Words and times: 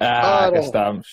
Ah, 0.00 0.46
Ora, 0.46 0.52
cá 0.52 0.58
estamos. 0.60 1.08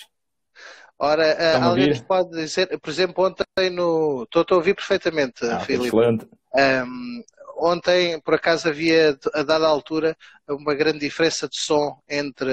Ora, 0.98 1.38
uh, 1.60 1.64
alguém 1.64 1.90
nos 1.90 2.02
pode 2.02 2.32
dizer, 2.32 2.80
por 2.80 2.90
exemplo, 2.90 3.26
ontem 3.26 3.70
no. 3.70 4.24
Estou 4.24 4.46
a 4.50 4.56
ouvir 4.56 4.76
perfeitamente, 4.76 5.46
ah, 5.46 5.60
Filipe. 5.60 5.88
Excelente. 5.88 6.28
Um, 6.54 7.22
ontem, 7.58 8.20
por 8.22 8.36
acaso, 8.36 8.70
havia, 8.70 9.18
a 9.34 9.44
dada 9.44 9.68
altura, 9.68 10.16
uma 10.48 10.74
grande 10.74 11.00
diferença 11.00 11.50
de 11.50 11.58
som 11.58 12.00
entre 12.10 12.50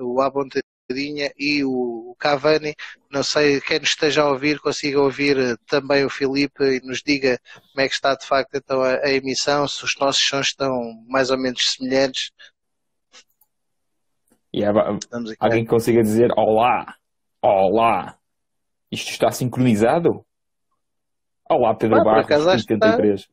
o 0.00 0.22
Abontadinha 0.22 1.32
e 1.38 1.62
o 1.64 2.16
Cavani. 2.18 2.74
Não 3.10 3.22
sei 3.22 3.60
quem 3.60 3.78
nos 3.78 3.90
esteja 3.90 4.22
a 4.22 4.30
ouvir, 4.30 4.58
consiga 4.58 5.00
ouvir 5.00 5.38
eh, 5.38 5.56
também 5.66 6.04
o 6.04 6.10
Filipe 6.10 6.64
e 6.64 6.80
nos 6.80 7.02
diga 7.02 7.38
como 7.72 7.84
é 7.84 7.88
que 7.88 7.94
está 7.94 8.14
de 8.14 8.26
facto 8.26 8.54
então 8.54 8.82
a, 8.82 8.94
a 8.96 9.10
emissão, 9.10 9.68
se 9.68 9.84
os 9.84 9.94
nossos 9.98 10.26
sons 10.26 10.48
estão 10.48 10.72
mais 11.08 11.30
ou 11.30 11.38
menos 11.38 11.72
semelhantes. 11.72 12.30
E 14.52 14.62
alguém 15.38 15.64
que 15.64 15.70
consiga 15.70 16.02
dizer 16.02 16.30
olá, 16.36 16.96
olá, 17.40 18.18
isto 18.90 19.10
está 19.10 19.32
sincronizado? 19.32 20.24
Olá, 21.48 21.74
Pedro 21.74 22.00
ah, 22.00 22.04
Barros, 22.04 22.62
73. 22.62 23.20
Acho 23.20 23.28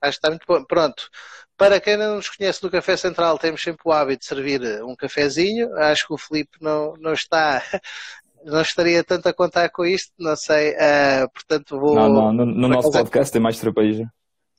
que 0.00 0.08
está 0.08 0.28
muito 0.28 0.44
bom. 0.46 0.62
Pronto. 0.64 1.08
Para 1.56 1.80
quem 1.80 1.96
não 1.96 2.16
nos 2.16 2.28
conhece 2.28 2.62
no 2.62 2.70
Café 2.70 2.96
Central, 2.96 3.38
temos 3.38 3.62
sempre 3.62 3.82
o 3.86 3.92
hábito 3.92 4.20
de 4.20 4.26
servir 4.26 4.60
um 4.84 4.94
cafezinho. 4.94 5.74
Acho 5.78 6.06
que 6.06 6.14
o 6.14 6.18
Filipe 6.18 6.58
não, 6.60 6.94
não 6.98 7.14
está, 7.14 7.62
não 8.44 8.60
estaria 8.60 9.02
tanto 9.02 9.28
a 9.28 9.32
contar 9.32 9.70
com 9.70 9.86
isto, 9.86 10.12
não 10.18 10.36
sei. 10.36 10.72
Uh, 10.72 11.30
portanto, 11.32 11.78
vou. 11.80 11.94
Não, 11.94 12.08
não, 12.08 12.32
no, 12.32 12.44
no 12.44 12.68
nosso 12.68 12.90
podcast 12.90 13.30
é... 13.30 13.32
tem 13.32 13.40
mais 13.40 13.56
cerveja. 13.56 14.10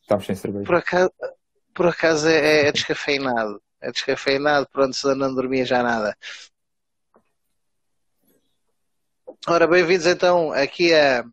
Estamos 0.02 0.26
sem 0.26 0.36
cerveja. 0.36 0.66
Por 0.66 0.76
acaso, 0.76 1.12
por 1.74 1.88
acaso 1.88 2.28
é, 2.28 2.68
é 2.68 2.72
descafeinado 2.72 3.62
é 3.84 3.92
descafeinado, 3.92 4.68
pronto, 4.72 4.96
se 4.96 5.14
não 5.14 5.36
dormia 5.36 5.66
já 5.66 5.84
nada. 5.84 6.18
Ora, 9.46 9.68
bem-vindos 9.68 10.06
então 10.08 10.54
aqui 10.54 10.94
a, 10.94 11.26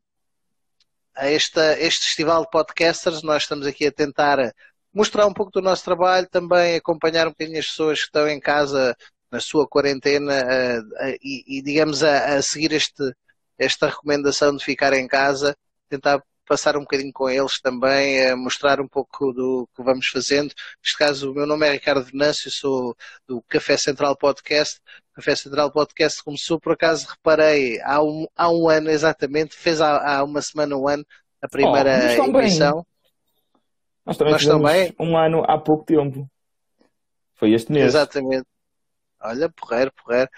a 1.15 1.31
este 1.31 1.79
festival 1.79 2.43
de 2.43 2.51
podcasters. 2.51 3.23
Nós 3.23 3.45
estamos 3.45 3.69
aqui 3.69 3.87
a 3.87 3.93
tentar 3.93 4.53
mostrar 4.93 5.27
um 5.27 5.33
pouco 5.33 5.53
do 5.53 5.63
nosso 5.63 5.85
trabalho, 5.85 6.29
também 6.29 6.75
acompanhar 6.75 7.29
um 7.29 7.31
bocadinho 7.31 7.61
as 7.61 7.69
pessoas 7.69 8.01
que 8.01 8.07
estão 8.07 8.29
em 8.29 8.41
casa 8.41 8.97
na 9.31 9.39
sua 9.39 9.69
quarentena 9.69 10.43
e, 11.23 11.59
e, 11.59 11.63
digamos, 11.63 12.03
a, 12.03 12.35
a 12.35 12.43
seguir 12.43 12.73
este, 12.73 13.15
esta 13.57 13.87
recomendação 13.87 14.57
de 14.57 14.65
ficar 14.65 14.93
em 14.93 15.07
casa, 15.07 15.57
tentar 15.89 16.21
passar 16.51 16.77
um 16.77 16.81
bocadinho 16.81 17.13
com 17.13 17.31
eles 17.31 17.61
também, 17.61 18.27
a 18.27 18.37
mostrar 18.37 18.81
um 18.81 18.89
pouco 18.89 19.33
do 19.33 19.69
que 19.73 19.85
vamos 19.85 20.09
fazendo. 20.09 20.53
Neste 20.83 20.99
caso, 20.99 21.31
o 21.31 21.35
meu 21.35 21.47
nome 21.47 21.65
é 21.65 21.71
Ricardo 21.71 22.03
Venâncio, 22.03 22.51
sou 22.51 22.97
do 23.25 23.41
Café 23.43 23.77
Central 23.77 24.17
Podcast. 24.17 24.81
O 25.13 25.15
Café 25.15 25.37
Central 25.37 25.71
Podcast 25.71 26.25
começou, 26.25 26.59
por 26.59 26.73
acaso, 26.73 27.07
reparei, 27.09 27.81
há 27.83 28.03
um, 28.03 28.27
há 28.35 28.51
um 28.51 28.69
ano 28.69 28.91
exatamente, 28.91 29.55
fez 29.55 29.81
há, 29.81 30.17
há 30.17 30.25
uma 30.25 30.43
semana, 30.43 30.77
um 30.77 30.89
ano, 30.89 31.07
a 31.41 31.47
primeira 31.47 31.89
oh, 32.19 32.41
emissão. 32.41 32.75
Bem. 32.75 32.85
Nós 34.05 34.17
também 34.17 34.33
Nós 34.33 34.45
também. 34.45 34.95
um 34.99 35.17
ano 35.17 35.45
há 35.47 35.57
pouco 35.57 35.85
tempo. 35.85 36.29
Foi 37.37 37.53
este 37.53 37.71
mês. 37.71 37.87
Exatamente. 37.87 38.47
Olha, 39.23 39.49
porreiro, 39.51 39.93
porreiro. 39.93 40.29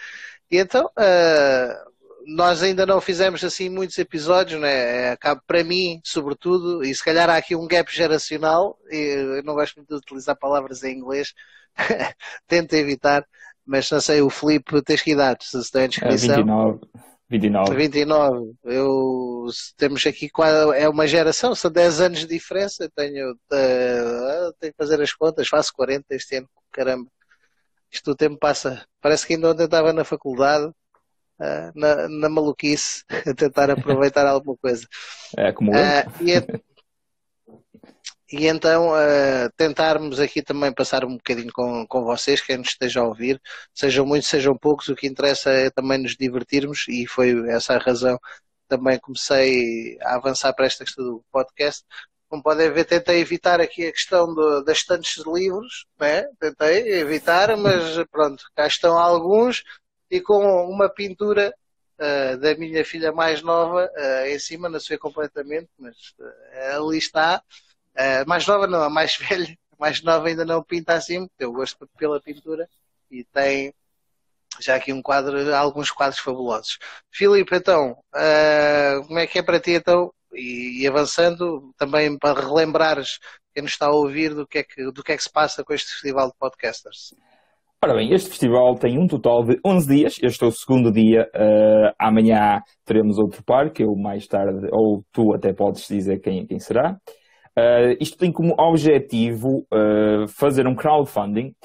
E 0.50 0.58
então, 0.58 0.84
uh, 0.84 1.91
nós 2.26 2.62
ainda 2.62 2.86
não 2.86 3.00
fizemos 3.00 3.42
assim 3.44 3.68
muitos 3.68 3.98
episódios, 3.98 4.60
né? 4.60 5.12
É, 5.12 5.16
para 5.46 5.64
mim, 5.64 6.00
sobretudo, 6.04 6.84
e 6.84 6.94
se 6.94 7.04
calhar 7.04 7.28
há 7.28 7.36
aqui 7.36 7.54
um 7.56 7.66
gap 7.66 7.92
geracional, 7.94 8.78
eu 8.90 9.42
não 9.42 9.54
gosto 9.54 9.76
muito 9.76 9.88
de 9.88 9.96
utilizar 9.96 10.36
palavras 10.36 10.82
em 10.82 10.96
inglês, 10.96 11.32
tento 12.46 12.74
evitar, 12.74 13.26
mas 13.64 13.90
não 13.90 14.00
sei, 14.00 14.20
o 14.20 14.30
Felipe 14.30 14.82
tens 14.82 15.02
que 15.02 15.12
idade, 15.12 15.44
se 15.44 15.58
está 15.58 15.84
em 15.84 15.88
descrição. 15.88 16.34
É 16.34 16.36
29. 16.38 16.80
29. 17.30 17.74
29. 17.74 18.52
Eu, 18.64 19.46
temos 19.76 20.06
aqui 20.06 20.30
é 20.76 20.88
uma 20.88 21.06
geração, 21.06 21.54
são 21.54 21.70
10 21.70 22.00
anos 22.02 22.18
de 22.20 22.26
diferença. 22.26 22.84
Eu 22.84 22.90
tenho, 22.90 23.32
uh, 23.32 24.52
tenho 24.60 24.72
que 24.72 24.76
fazer 24.76 25.00
as 25.00 25.14
contas, 25.14 25.48
faço 25.48 25.72
40 25.74 26.04
este 26.14 26.36
ano, 26.36 26.48
caramba. 26.70 27.10
Isto 27.90 28.10
o 28.10 28.14
tempo 28.14 28.38
passa. 28.38 28.84
Parece 29.00 29.26
que 29.26 29.34
ainda 29.34 29.50
ontem 29.50 29.64
estava 29.64 29.92
na 29.94 30.04
faculdade 30.04 30.70
uh, 31.42 31.72
na, 31.74 32.08
na, 32.08 32.28
maluquice, 32.28 33.04
a 33.26 33.34
tentar 33.34 33.70
aproveitar 33.70 34.26
alguma 34.26 34.56
coisa. 34.56 34.86
É 35.36 35.52
como. 35.52 35.72
Uh, 35.72 35.74
e, 36.20 36.62
e, 38.34 38.46
então 38.46 38.90
uh, 38.90 39.50
tentarmos 39.56 40.20
aqui 40.20 40.42
também 40.42 40.72
passar 40.72 41.04
um 41.04 41.16
bocadinho 41.16 41.52
com, 41.52 41.86
com 41.86 42.04
vocês, 42.04 42.40
quem 42.40 42.56
nos 42.56 42.68
esteja 42.68 43.00
a 43.00 43.04
ouvir, 43.04 43.40
sejam 43.74 44.06
muitos, 44.06 44.28
sejam 44.28 44.56
poucos, 44.56 44.88
o 44.88 44.94
que 44.94 45.06
interessa 45.06 45.50
é 45.50 45.70
também 45.70 45.98
nos 45.98 46.16
divertirmos 46.16 46.86
e 46.88 47.06
foi 47.06 47.50
essa 47.50 47.74
a 47.74 47.78
razão 47.78 48.18
também 48.72 48.98
comecei 48.98 49.98
a 50.00 50.14
avançar 50.14 50.54
para 50.54 50.64
esta 50.64 50.82
questão 50.82 51.04
do 51.04 51.24
podcast. 51.30 51.84
Como 52.26 52.42
podem 52.42 52.72
ver, 52.72 52.86
tentei 52.86 53.20
evitar 53.20 53.60
aqui 53.60 53.86
a 53.86 53.92
questão 53.92 54.34
do, 54.34 54.64
das 54.64 54.78
estantes 54.78 55.22
de 55.22 55.30
livros, 55.30 55.84
né? 56.00 56.24
tentei 56.40 57.00
evitar, 57.00 57.54
mas 57.58 58.02
pronto, 58.10 58.42
cá 58.56 58.66
estão 58.66 58.98
alguns 58.98 59.62
e 60.12 60.20
com 60.20 60.68
uma 60.70 60.90
pintura 60.90 61.54
uh, 61.98 62.36
da 62.36 62.54
minha 62.54 62.84
filha 62.84 63.10
mais 63.10 63.40
nova 63.40 63.90
uh, 63.96 64.26
em 64.26 64.38
cima, 64.38 64.68
não 64.68 64.78
sei 64.78 64.98
completamente, 64.98 65.70
mas 65.78 65.96
uh, 66.20 66.76
ali 66.76 66.98
está. 66.98 67.42
mais 68.26 68.46
nova 68.46 68.66
não, 68.66 68.82
a 68.82 68.90
mais 68.90 69.16
velha, 69.28 69.56
mais 69.78 70.02
nova 70.02 70.28
ainda 70.28 70.44
não 70.44 70.62
pinta 70.62 70.92
assim, 70.92 71.26
porque 71.26 71.44
eu 71.44 71.52
gosto 71.52 71.88
pela 71.96 72.20
pintura 72.20 72.68
e 73.10 73.24
tem 73.24 73.74
já 74.60 74.76
aqui 74.76 74.92
um 74.92 75.00
quadro, 75.00 75.54
alguns 75.54 75.90
quadros 75.90 76.20
fabulosos. 76.20 76.78
Filipe, 77.10 77.56
então, 77.56 77.96
como 79.06 79.18
é 79.18 79.26
que 79.26 79.38
é 79.38 79.42
para 79.42 79.58
ti 79.58 79.70
então? 79.72 80.12
E, 80.34 80.82
e, 80.82 80.86
avançando, 80.86 81.72
também 81.78 82.18
para 82.18 82.38
relembrares 82.38 83.18
quem 83.54 83.62
nos 83.62 83.72
está 83.72 83.86
a 83.86 83.92
ouvir 83.92 84.34
do 84.34 84.46
que, 84.46 84.58
é 84.58 84.62
que, 84.62 84.90
do 84.92 85.02
que 85.02 85.12
é 85.12 85.16
que 85.16 85.22
se 85.22 85.32
passa 85.32 85.64
com 85.64 85.72
este 85.72 85.90
festival 85.90 86.28
de 86.28 86.36
podcasters. 86.38 87.14
Ora 87.84 87.94
bem, 87.96 88.12
este 88.12 88.28
festival 88.28 88.76
tem 88.76 88.96
um 88.96 89.08
total 89.08 89.42
de 89.42 89.58
11 89.66 89.88
dias. 89.88 90.16
Este 90.22 90.44
é 90.44 90.46
o 90.46 90.52
segundo 90.52 90.92
dia. 90.92 91.28
Uh, 91.34 91.92
amanhã 91.98 92.62
teremos 92.84 93.18
outro 93.18 93.42
par, 93.42 93.72
que 93.72 93.82
eu 93.82 93.96
mais 93.96 94.24
tarde, 94.28 94.68
ou 94.70 95.04
tu 95.10 95.34
até 95.34 95.52
podes 95.52 95.88
dizer 95.88 96.20
quem, 96.20 96.46
quem 96.46 96.60
será. 96.60 96.92
Uh, 97.58 97.98
isto 98.00 98.16
tem 98.16 98.30
como 98.30 98.54
objetivo 98.56 99.66
uh, 99.74 100.28
fazer 100.28 100.64
um 100.68 100.76
crowdfunding 100.76 101.56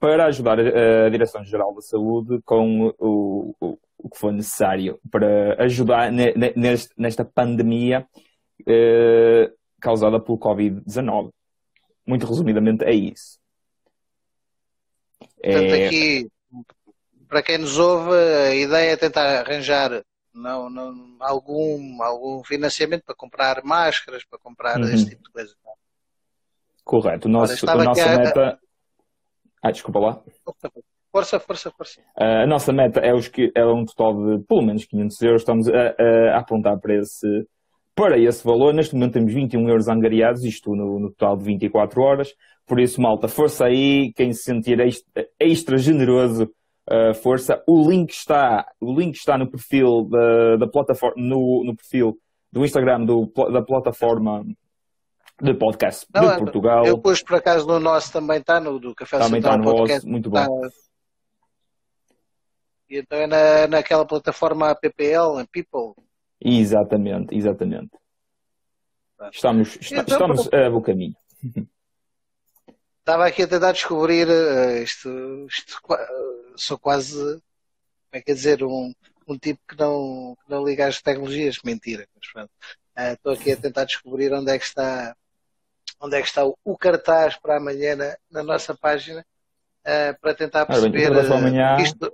para 0.00 0.24
ajudar 0.28 0.58
a, 0.58 1.04
a 1.04 1.10
Direção-Geral 1.10 1.74
da 1.74 1.82
Saúde 1.82 2.40
com 2.46 2.86
o, 2.98 3.54
o, 3.60 3.78
o, 3.98 4.08
que 4.08 4.18
for 4.18 4.32
necessário 4.32 4.98
para 5.10 5.62
ajudar 5.64 6.10
ne, 6.10 6.32
ne, 6.32 6.54
neste, 6.56 6.94
nesta 6.96 7.26
pandemia 7.26 8.06
causada 9.82 10.18
pelo 10.18 10.38
Covid-19. 10.38 11.30
Muito 12.06 12.26
resumidamente 12.26 12.84
é 12.84 12.94
isso. 12.94 13.41
Portanto, 15.42 15.74
é... 15.74 15.86
aqui, 15.86 16.28
para 17.28 17.42
quem 17.42 17.58
nos 17.58 17.78
ouve, 17.78 18.14
a 18.14 18.54
ideia 18.54 18.92
é 18.92 18.96
tentar 18.96 19.40
arranjar 19.40 20.02
não, 20.34 20.70
não, 20.70 21.16
algum, 21.20 22.02
algum 22.02 22.42
financiamento 22.44 23.04
para 23.04 23.14
comprar 23.14 23.62
máscaras, 23.64 24.24
para 24.24 24.38
comprar 24.38 24.78
uhum. 24.78 24.88
esse 24.88 25.10
tipo 25.10 25.22
de 25.24 25.30
coisa. 25.30 25.54
Correto. 26.84 27.28
O 27.28 27.30
nosso, 27.30 27.68
a 27.68 27.74
nossa 27.76 28.04
a... 28.04 28.18
meta. 28.18 28.58
Ah, 29.62 29.70
desculpa 29.70 29.98
lá. 29.98 30.22
Força, 31.10 31.38
força, 31.38 31.70
força. 31.70 32.00
a 32.16 32.46
nossa 32.46 32.72
meta 32.72 32.98
é, 33.00 33.12
os 33.12 33.30
é 33.54 33.64
um 33.66 33.84
total 33.84 34.14
de 34.14 34.44
pelo 34.44 34.62
menos 34.62 34.84
500 34.86 35.22
euros. 35.22 35.42
Estamos 35.42 35.68
a, 35.68 35.94
a 36.34 36.38
apontar 36.38 36.78
para 36.78 36.96
esse, 36.96 37.46
para 37.94 38.18
esse 38.18 38.44
valor. 38.44 38.72
Neste 38.72 38.94
momento 38.94 39.14
temos 39.14 39.32
21 39.32 39.68
euros 39.68 39.88
angariados, 39.88 40.44
isto 40.44 40.74
no, 40.74 40.98
no 40.98 41.10
total 41.10 41.36
de 41.36 41.44
24 41.44 42.00
horas. 42.02 42.34
Por 42.66 42.80
isso, 42.80 43.00
malta, 43.00 43.28
força 43.28 43.66
aí, 43.66 44.12
quem 44.14 44.32
se 44.32 44.44
sentir 44.44 44.80
extra, 44.80 45.28
extra 45.38 45.78
generoso, 45.78 46.50
uh, 46.88 47.14
força. 47.14 47.62
O 47.66 47.88
link 47.90 48.10
está, 48.10 48.66
o 48.80 48.92
link 48.92 49.16
está 49.16 49.36
no 49.36 49.50
perfil 49.50 50.08
da, 50.08 50.56
da 50.56 50.66
plataforma, 50.66 51.14
no, 51.16 51.64
no 51.64 51.76
perfil 51.76 52.18
do 52.50 52.64
Instagram 52.64 53.04
do, 53.04 53.32
da 53.50 53.62
plataforma 53.62 54.44
de 55.40 55.54
podcast 55.54 56.06
Não, 56.14 56.32
de 56.32 56.38
Portugal. 56.38 56.86
Eu 56.86 56.98
pus 56.98 57.22
por 57.22 57.36
acaso 57.36 57.66
no 57.66 57.80
nosso 57.80 58.12
também 58.12 58.38
está, 58.38 58.60
no 58.60 58.78
do 58.78 58.94
Café 58.94 59.18
Também 59.18 59.40
está 59.40 59.56
no 59.56 59.64
podcast, 59.64 60.08
muito 60.08 60.30
bom. 60.30 60.38
Está... 60.38 60.76
E 62.88 62.98
então 62.98 63.18
é 63.18 63.26
na, 63.26 63.66
naquela 63.66 64.06
plataforma 64.06 64.74
PPL, 64.74 65.44
People. 65.50 65.94
Exatamente, 66.44 67.36
exatamente. 67.36 67.90
Estamos, 69.32 69.78
então, 69.90 70.04
estamos 70.06 70.52
a 70.52 70.70
bom 70.70 70.82
caminho. 70.82 71.14
Estava 72.98 73.26
aqui 73.26 73.42
a 73.42 73.48
tentar 73.48 73.72
descobrir 73.72 74.28
uh, 74.28 74.82
isto, 74.82 75.46
isto, 75.48 75.80
sou 76.56 76.78
quase, 76.78 77.16
como 77.16 77.42
é 78.12 78.20
que 78.20 78.30
é 78.32 78.34
dizer, 78.34 78.64
um, 78.64 78.92
um 79.26 79.38
tipo 79.38 79.60
que 79.68 79.78
não, 79.78 80.36
que 80.44 80.50
não 80.50 80.64
liga 80.64 80.86
às 80.86 81.00
tecnologias, 81.00 81.58
mentira, 81.64 82.06
mas 82.14 82.32
pronto. 82.32 82.50
Uh, 82.96 83.12
estou 83.12 83.32
aqui 83.32 83.52
a 83.52 83.56
tentar 83.56 83.84
descobrir 83.84 84.32
onde 84.32 84.50
é 84.50 84.58
que 84.58 84.64
está, 84.64 85.16
onde 86.00 86.16
é 86.16 86.20
que 86.20 86.28
está 86.28 86.44
o, 86.44 86.56
o 86.64 86.76
cartaz 86.76 87.36
para 87.36 87.56
amanhã 87.56 87.94
na, 87.94 88.16
na 88.30 88.42
nossa 88.42 88.74
página, 88.74 89.24
para 90.20 90.34
tentar 90.34 90.66
perceber 90.66 91.10
bem, 91.10 91.32
amanhã, 91.32 91.76
isto... 91.80 92.12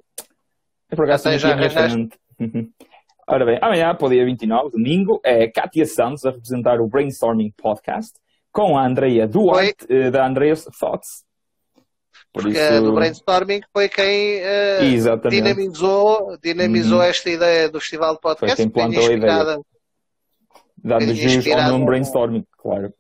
É 0.91 0.97
por 0.97 1.05
acaso 1.05 1.39
já 1.39 1.53
arranjaste. 1.53 2.09
Ora 3.31 3.45
bem, 3.45 3.59
amanhã, 3.61 3.95
para 3.95 4.07
o 4.07 4.09
dia 4.09 4.25
29, 4.25 4.71
domingo, 4.71 5.21
é 5.23 5.47
Kátia 5.49 5.85
Santos 5.85 6.25
a 6.25 6.31
representar 6.31 6.81
o 6.81 6.89
Brainstorming 6.89 7.53
Podcast 7.55 8.19
com 8.51 8.79
a 8.79 8.87
Andrea 8.87 9.29
Duarte, 9.29 9.85
eh, 9.87 10.11
da 10.11 10.27
Andrea's 10.27 10.65
Thoughts. 10.81 11.27
Por 12.33 12.45
Porque 12.45 12.59
isso... 12.59 12.83
do 12.83 12.95
Brainstorming 12.95 13.61
foi 13.71 13.91
quem 13.91 14.41
uh, 14.41 15.29
dinamizou, 15.29 16.39
dinamizou 16.43 17.01
uhum. 17.01 17.05
esta 17.05 17.29
ideia 17.29 17.69
do 17.69 17.79
Festival 17.81 18.15
de 18.15 18.21
Podcast. 18.23 18.57
Foi 18.57 18.65
quem 18.65 18.71
plantou 18.73 19.07
a 19.07 19.13
ideia. 19.13 19.61
Dando 20.83 21.15
jus 21.15 21.47
ao 21.49 21.71
nome 21.73 21.85
Brainstorming, 21.85 22.47
claro. 22.57 22.95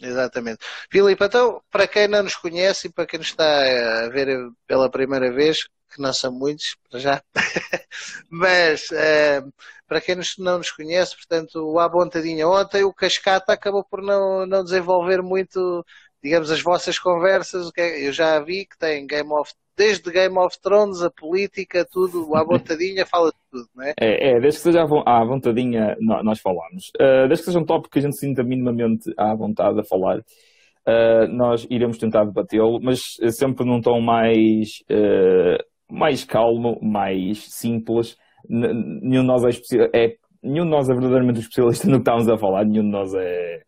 Exatamente. 0.00 0.60
Filipe, 0.90 1.22
então, 1.22 1.60
para 1.70 1.86
quem 1.86 2.08
não 2.08 2.22
nos 2.22 2.36
conhece 2.36 2.86
e 2.86 2.90
para 2.90 3.04
quem 3.04 3.18
nos 3.18 3.28
está 3.28 3.44
a 3.44 4.08
ver 4.08 4.28
pela 4.66 4.90
primeira 4.90 5.30
vez, 5.30 5.68
que 5.88 6.00
não 6.00 6.12
são 6.12 6.32
muitos, 6.32 6.76
para 6.90 7.00
já, 7.00 7.22
mas 8.30 8.82
uh, 8.90 9.52
para 9.86 10.00
quem 10.00 10.16
não 10.38 10.58
nos 10.58 10.70
conhece, 10.70 11.16
portanto, 11.16 11.56
o 11.56 11.78
À 11.78 11.86
ontem, 11.86 12.84
o 12.84 12.92
Cascata 12.92 13.52
acabou 13.52 13.84
por 13.84 14.02
não, 14.02 14.46
não 14.46 14.62
desenvolver 14.62 15.22
muito, 15.22 15.84
digamos, 16.22 16.50
as 16.50 16.60
vossas 16.60 16.98
conversas. 16.98 17.70
É, 17.76 18.06
eu 18.06 18.12
já 18.12 18.38
vi 18.40 18.66
que 18.66 18.78
tem 18.78 19.06
Game 19.06 19.32
of 19.32 19.52
desde 19.78 20.10
Game 20.10 20.36
of 20.36 20.60
Thrones, 20.60 21.00
a 21.02 21.10
política, 21.10 21.86
tudo, 21.90 22.34
à 22.34 22.42
vontadinha, 22.42 23.06
fala 23.06 23.30
de 23.30 23.36
tudo, 23.48 23.68
não 23.76 23.84
é? 23.84 23.94
É, 23.98 24.32
é 24.32 24.40
desde 24.40 24.58
que 24.58 24.64
seja 24.64 24.82
à 24.82 25.24
vontadinha, 25.24 25.96
nós 26.00 26.40
falamos. 26.40 26.90
Uh, 26.96 27.28
desde 27.28 27.44
que 27.44 27.50
seja 27.50 27.60
um 27.60 27.64
tópico 27.64 27.92
que 27.92 28.00
a 28.00 28.02
gente 28.02 28.18
sinta 28.18 28.42
minimamente 28.42 29.14
à 29.16 29.34
vontade 29.36 29.78
a 29.78 29.84
falar, 29.84 30.18
uh, 30.18 31.28
nós 31.30 31.64
iremos 31.70 31.96
tentar 31.96 32.24
debatê-lo, 32.24 32.80
mas 32.82 33.00
sempre 33.30 33.64
num 33.64 33.80
tom 33.80 34.00
mais, 34.00 34.82
uh, 34.90 35.62
mais 35.90 36.24
calmo, 36.24 36.78
mais 36.82 37.44
simples. 37.52 38.16
Nenhum 38.48 39.22
de 39.22 39.26
nós 39.26 39.44
é, 39.44 39.50
é, 39.94 40.16
nenhum 40.42 40.64
de 40.64 40.70
nós 40.70 40.88
é 40.88 40.92
verdadeiramente 40.92 41.40
especialista 41.40 41.86
no 41.88 41.94
que 41.94 42.10
estamos 42.10 42.28
a 42.28 42.38
falar, 42.38 42.64
nenhum 42.64 42.84
de 42.84 42.90
nós 42.90 43.12
é, 43.14 43.62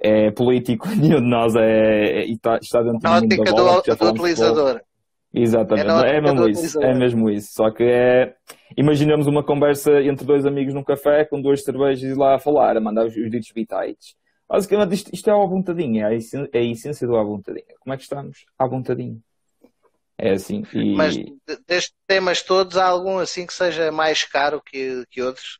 é 0.00 0.30
político, 0.30 0.88
nenhum 0.96 1.20
de 1.20 1.28
nós 1.28 1.54
é, 1.56 2.20
é 2.20 2.24
está, 2.26 2.58
está 2.60 2.82
dentro 2.82 2.98
do 3.00 3.10
mundo 3.10 3.44
da 3.44 3.52
bola, 3.52 3.82
do, 3.82 3.96
do 3.96 4.08
utilizador. 4.10 4.80
Exatamente, 5.36 6.06
é, 6.06 6.16
é 6.16 6.20
mesmo 6.20 6.48
isso, 6.48 6.82
é 6.82 6.94
mesmo 6.94 7.30
isso. 7.30 7.52
Só 7.54 7.70
que 7.70 7.82
é. 7.82 8.34
Imaginemos 8.76 9.26
uma 9.26 9.44
conversa 9.44 10.00
entre 10.02 10.24
dois 10.24 10.46
amigos 10.46 10.74
num 10.74 10.82
café 10.82 11.24
com 11.24 11.40
duas 11.40 11.62
cervejas 11.62 12.02
e 12.02 12.14
lá 12.14 12.36
a 12.36 12.38
falar, 12.38 12.76
a 12.76 12.80
mandar 12.80 13.04
os, 13.04 13.16
os 13.16 13.30
ditos 13.30 13.50
vitais. 13.54 14.14
Basicamente, 14.48 14.94
isto, 14.94 15.10
isto 15.12 15.30
é 15.30 15.32
a 15.32 15.46
vontadinha, 15.46 16.04
é 16.04 16.06
a, 16.06 16.14
essência, 16.14 16.50
é 16.52 16.58
a 16.58 16.64
essência 16.64 17.06
do 17.06 17.16
à 17.16 17.24
vontadinha. 17.24 17.74
Como 17.80 17.92
é 17.92 17.96
que 17.96 18.02
estamos? 18.02 18.44
À 18.58 18.68
vontadinha. 18.68 19.18
É 20.18 20.32
assim. 20.32 20.62
E... 20.72 20.94
Mas 20.94 21.16
destes 21.66 21.94
temas 22.06 22.42
todos, 22.42 22.76
há 22.76 22.86
algum 22.86 23.18
assim 23.18 23.46
que 23.46 23.52
seja 23.52 23.90
mais 23.90 24.24
caro 24.24 24.62
que, 24.62 25.04
que 25.10 25.22
outros? 25.22 25.58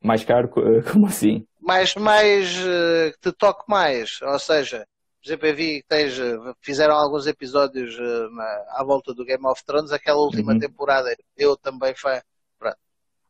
Mais 0.00 0.24
caro? 0.24 0.48
Como 0.92 1.06
assim? 1.06 1.46
Mais, 1.60 1.94
mais 1.94 2.56
eh, 2.56 3.12
que 3.12 3.30
te 3.30 3.36
toque 3.36 3.64
mais. 3.68 4.22
Ou 4.22 4.38
seja, 4.38 4.86
por 5.20 5.28
exemplo, 5.28 5.46
eu 5.48 5.56
vi 5.56 5.82
que 5.82 5.88
tens, 5.88 6.18
eh, 6.18 6.36
fizeram 6.62 6.94
alguns 6.94 7.26
episódios 7.26 7.98
na, 8.30 8.64
à 8.70 8.84
volta 8.84 9.12
do 9.12 9.24
Game 9.24 9.44
of 9.46 9.62
Thrones, 9.64 9.92
aquela 9.92 10.18
última 10.18 10.52
uhum. 10.52 10.58
temporada, 10.58 11.14
eu 11.36 11.56
também 11.56 11.94
fui. 11.94 12.12
Pronto. 12.58 12.78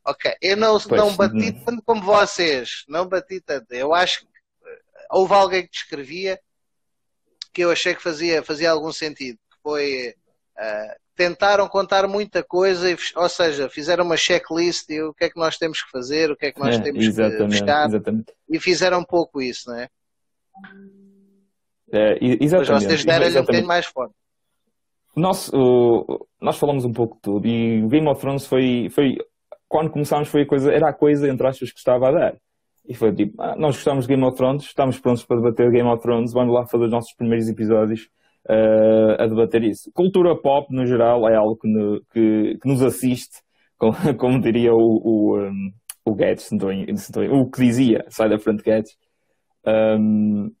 Ok, 0.05 0.33
eu 0.41 0.55
não, 0.55 0.79
pois, 0.79 1.01
não 1.01 1.15
bati 1.15 1.51
não. 1.51 1.65
tanto 1.65 1.83
como 1.83 2.01
vocês, 2.03 2.85
não 2.87 3.07
bati 3.07 3.41
tanto. 3.41 3.73
Eu 3.73 3.93
acho 3.93 4.21
que 4.21 4.27
houve 5.11 5.33
alguém 5.33 5.63
que 5.63 5.71
descrevia 5.71 6.39
que 7.51 7.61
eu 7.61 7.71
achei 7.71 7.95
que 7.95 8.03
fazia, 8.03 8.43
fazia 8.43 8.71
algum 8.71 8.91
sentido, 8.91 9.37
que 9.51 9.57
foi 9.63 10.15
tentaram 11.15 11.67
contar 11.67 12.07
muita 12.07 12.41
coisa, 12.41 12.95
ou 13.17 13.27
seja, 13.27 13.69
fizeram 13.69 14.05
uma 14.05 14.15
checklist 14.15 14.89
e 14.89 15.01
o 15.01 15.13
que 15.13 15.25
é 15.25 15.29
que 15.29 15.37
nós 15.37 15.57
temos 15.57 15.83
que 15.83 15.91
fazer, 15.91 16.31
o 16.31 16.35
que 16.37 16.45
é 16.45 16.51
que 16.53 16.59
nós 16.59 16.75
é, 16.75 16.79
temos 16.79 17.05
que 17.05 17.43
buscar, 17.43 17.87
exatamente. 17.87 18.33
e 18.49 18.57
fizeram 18.57 18.99
um 18.99 19.03
pouco 19.03 19.41
isso, 19.41 19.69
não 19.69 19.77
é? 19.77 19.89
É, 21.91 22.17
exatamente. 22.21 22.71
Mas 22.71 22.83
vocês 22.83 23.05
deram-lhe 23.05 23.37
um 23.37 23.41
bocadinho 23.41 23.67
mais 23.67 23.85
forte. 23.85 24.13
Nós, 25.13 25.49
uh, 25.49 26.25
nós 26.39 26.57
falamos 26.57 26.85
um 26.85 26.93
pouco 26.93 27.15
de 27.15 27.21
tudo 27.21 27.45
e 27.45 27.85
Game 27.87 28.07
of 28.07 28.21
Thrones 28.21 28.45
foi, 28.45 28.87
foi 28.89 29.17
quando 29.67 29.91
começámos 29.91 30.29
foi 30.29 30.43
a 30.43 30.47
coisa, 30.47 30.71
era 30.71 30.89
a 30.89 30.93
coisa 30.93 31.27
entre 31.27 31.45
aspas 31.45 31.69
que 31.71 31.79
estava 31.79 32.07
a 32.07 32.11
dar. 32.11 32.35
E 32.87 32.95
foi 32.95 33.13
tipo, 33.13 33.41
ah, 33.41 33.55
nós 33.57 33.75
gostamos 33.75 34.07
de 34.07 34.13
Game 34.15 34.25
of 34.25 34.37
Thrones, 34.37 34.63
estamos 34.63 34.99
prontos 34.99 35.25
para 35.25 35.35
debater 35.35 35.69
Game 35.69 35.89
of 35.89 36.01
Thrones, 36.01 36.31
vamos 36.31 36.53
lá 36.53 36.65
fazer 36.65 36.85
os 36.85 36.91
nossos 36.91 37.13
primeiros 37.13 37.49
episódios 37.49 38.07
uh, 38.47 39.21
a 39.21 39.27
debater 39.27 39.63
isso. 39.63 39.91
Cultura 39.93 40.39
pop, 40.39 40.67
no 40.73 40.85
geral, 40.85 41.27
é 41.29 41.35
algo 41.35 41.57
que, 41.57 41.67
no, 41.67 42.01
que, 42.11 42.57
que 42.61 42.67
nos 42.67 42.81
assiste, 42.81 43.41
como, 43.77 43.95
como, 44.17 44.41
diria 44.41 44.73
o, 44.73 44.77
o, 44.77 45.39
um, 45.39 45.71
o 46.05 46.15
Guedes, 46.15 46.49
o 46.51 47.49
que 47.49 47.61
dizia, 47.61 48.05
sai 48.09 48.29
da 48.29 48.37
frente 48.37 48.63
Guedes. 48.63 48.97
Um, 49.65 50.51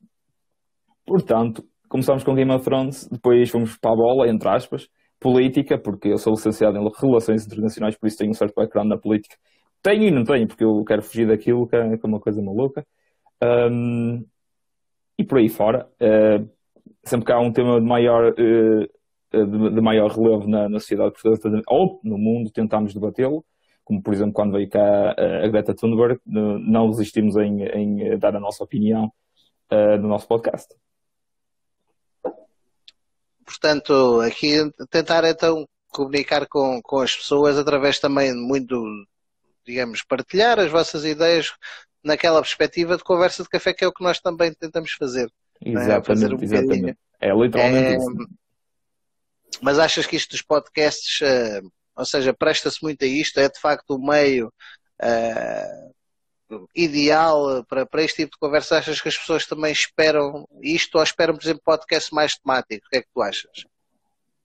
Portanto, 1.09 1.63
começámos 1.89 2.23
com 2.23 2.35
Game 2.35 2.51
of 2.53 2.63
Thrones, 2.63 3.07
depois 3.11 3.49
fomos 3.49 3.75
para 3.79 3.91
a 3.91 3.95
bola, 3.95 4.29
entre 4.29 4.47
aspas, 4.47 4.87
política, 5.19 5.75
porque 5.75 6.09
eu 6.09 6.19
sou 6.19 6.33
licenciado 6.33 6.77
em 6.77 6.87
Relações 7.01 7.47
Internacionais, 7.47 7.97
por 7.97 8.05
isso 8.05 8.17
tenho 8.19 8.29
um 8.29 8.35
certo 8.35 8.53
background 8.55 8.89
na 8.89 8.97
política. 8.97 9.35
Tenho 9.81 10.03
e 10.03 10.11
não 10.11 10.23
tenho, 10.23 10.47
porque 10.47 10.63
eu 10.63 10.83
quero 10.85 11.01
fugir 11.01 11.27
daquilo, 11.27 11.67
que 11.67 11.75
é, 11.75 11.79
é 11.79 12.07
uma 12.07 12.19
coisa 12.19 12.39
maluca. 12.43 12.85
Um, 13.43 14.23
e 15.17 15.23
por 15.25 15.39
aí 15.39 15.49
fora, 15.49 15.89
uh, 15.99 16.47
sempre 17.09 17.25
que 17.25 17.31
há 17.31 17.39
um 17.39 17.51
tema 17.51 17.79
de 17.79 17.85
maior, 17.85 18.31
uh, 18.31 18.87
de, 19.47 19.81
maior 19.81 20.11
relevo 20.11 20.47
na, 20.47 20.69
na 20.69 20.79
sociedade 20.79 21.11
portuguesa 21.11 21.61
ou 21.67 21.99
no 22.03 22.17
mundo, 22.17 22.51
tentamos 22.51 22.93
debatê-lo, 22.93 23.43
como 23.83 24.01
por 24.01 24.13
exemplo 24.13 24.33
quando 24.33 24.53
veio 24.53 24.69
cá 24.69 25.11
a 25.11 25.47
Greta 25.47 25.73
Thunberg, 25.73 26.19
não 26.25 26.87
resistimos 26.87 27.35
em, 27.37 27.63
em 27.63 28.17
dar 28.17 28.35
a 28.35 28.39
nossa 28.39 28.63
opinião 28.63 29.11
no 29.71 30.07
nosso 30.07 30.27
podcast. 30.27 30.75
Portanto, 33.49 34.21
aqui 34.21 34.57
tentar 34.91 35.23
então 35.25 35.67
comunicar 35.91 36.47
com, 36.47 36.79
com 36.83 36.99
as 36.99 37.15
pessoas 37.15 37.57
através 37.57 37.99
também 37.99 38.33
muito, 38.33 38.79
digamos, 39.65 40.03
partilhar 40.03 40.59
as 40.59 40.71
vossas 40.71 41.03
ideias 41.03 41.51
naquela 42.03 42.41
perspectiva 42.41 42.95
de 42.95 43.03
conversa 43.03 43.43
de 43.43 43.49
café 43.49 43.73
que 43.73 43.83
é 43.83 43.87
o 43.87 43.91
que 43.91 44.03
nós 44.03 44.19
também 44.19 44.53
tentamos 44.53 44.91
fazer. 44.91 45.31
Exatamente, 45.63 46.01
é? 46.01 46.03
fazer 46.03 46.33
um 46.33 46.41
exatamente. 46.41 46.97
É 47.19 47.33
literalmente 47.33 47.87
é, 47.87 47.97
isso. 47.97 48.39
Mas 49.61 49.79
achas 49.79 50.05
que 50.05 50.15
isto 50.15 50.31
dos 50.31 50.41
podcasts, 50.41 51.19
uh, 51.21 51.69
ou 51.95 52.05
seja, 52.05 52.33
presta-se 52.33 52.81
muito 52.81 53.03
a 53.03 53.07
isto, 53.07 53.39
é 53.39 53.49
de 53.49 53.59
facto 53.59 53.95
o 53.95 54.05
meio 54.05 54.51
uh, 55.01 56.59
ideal 56.75 57.63
para, 57.65 57.85
para 57.85 58.03
este 58.03 58.23
tipo 58.23 58.31
de 58.31 58.39
conversa? 58.39 58.77
Achas 58.77 59.01
que 59.01 59.09
as 59.09 59.17
pessoas 59.17 59.45
também 59.45 59.71
esperam 59.71 60.47
isto 60.61 60.97
ou 60.97 61.03
esperam, 61.03 61.35
por 61.35 61.43
exemplo, 61.43 61.61
podcasts 61.65 62.11
mais 62.11 62.33
temáticos? 62.37 62.87
O 62.87 62.89
que 62.89 62.97
é 62.97 63.01
que 63.01 63.09
tu 63.13 63.21
achas? 63.21 63.65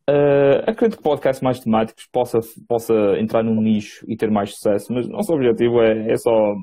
Uh, 0.09 0.69
acredito 0.69 0.99
que 0.99 1.03
podcasts 1.03 1.43
mais 1.43 1.61
temáticos 1.61 2.07
possa, 2.13 2.41
possa 2.69 2.95
entrar 3.19 3.43
num 3.43 3.61
nicho 3.61 4.05
e 4.07 4.17
ter 4.17 4.31
mais 4.31 4.51
sucesso, 4.51 4.93
mas 4.93 5.09
nosso 5.09 5.33
objetivo 5.33 5.81
é, 5.81 6.13
é 6.13 6.17
só. 6.17 6.55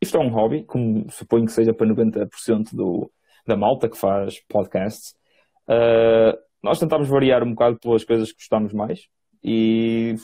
Isto 0.00 0.18
é 0.18 0.20
um 0.20 0.28
hobby, 0.28 0.62
como 0.64 1.10
suponho 1.10 1.46
que 1.46 1.52
seja 1.52 1.72
para 1.72 1.86
90% 1.86 2.74
do, 2.74 3.10
da 3.46 3.56
malta 3.56 3.88
que 3.88 3.96
faz 3.96 4.40
podcasts. 4.48 5.14
Uh, 5.68 6.36
nós 6.62 6.78
tentamos 6.78 7.08
variar 7.08 7.42
um 7.42 7.50
bocado 7.50 7.78
pelas 7.78 8.04
coisas 8.04 8.30
que 8.30 8.38
gostamos 8.38 8.72
mais 8.72 9.06
e 9.42 10.14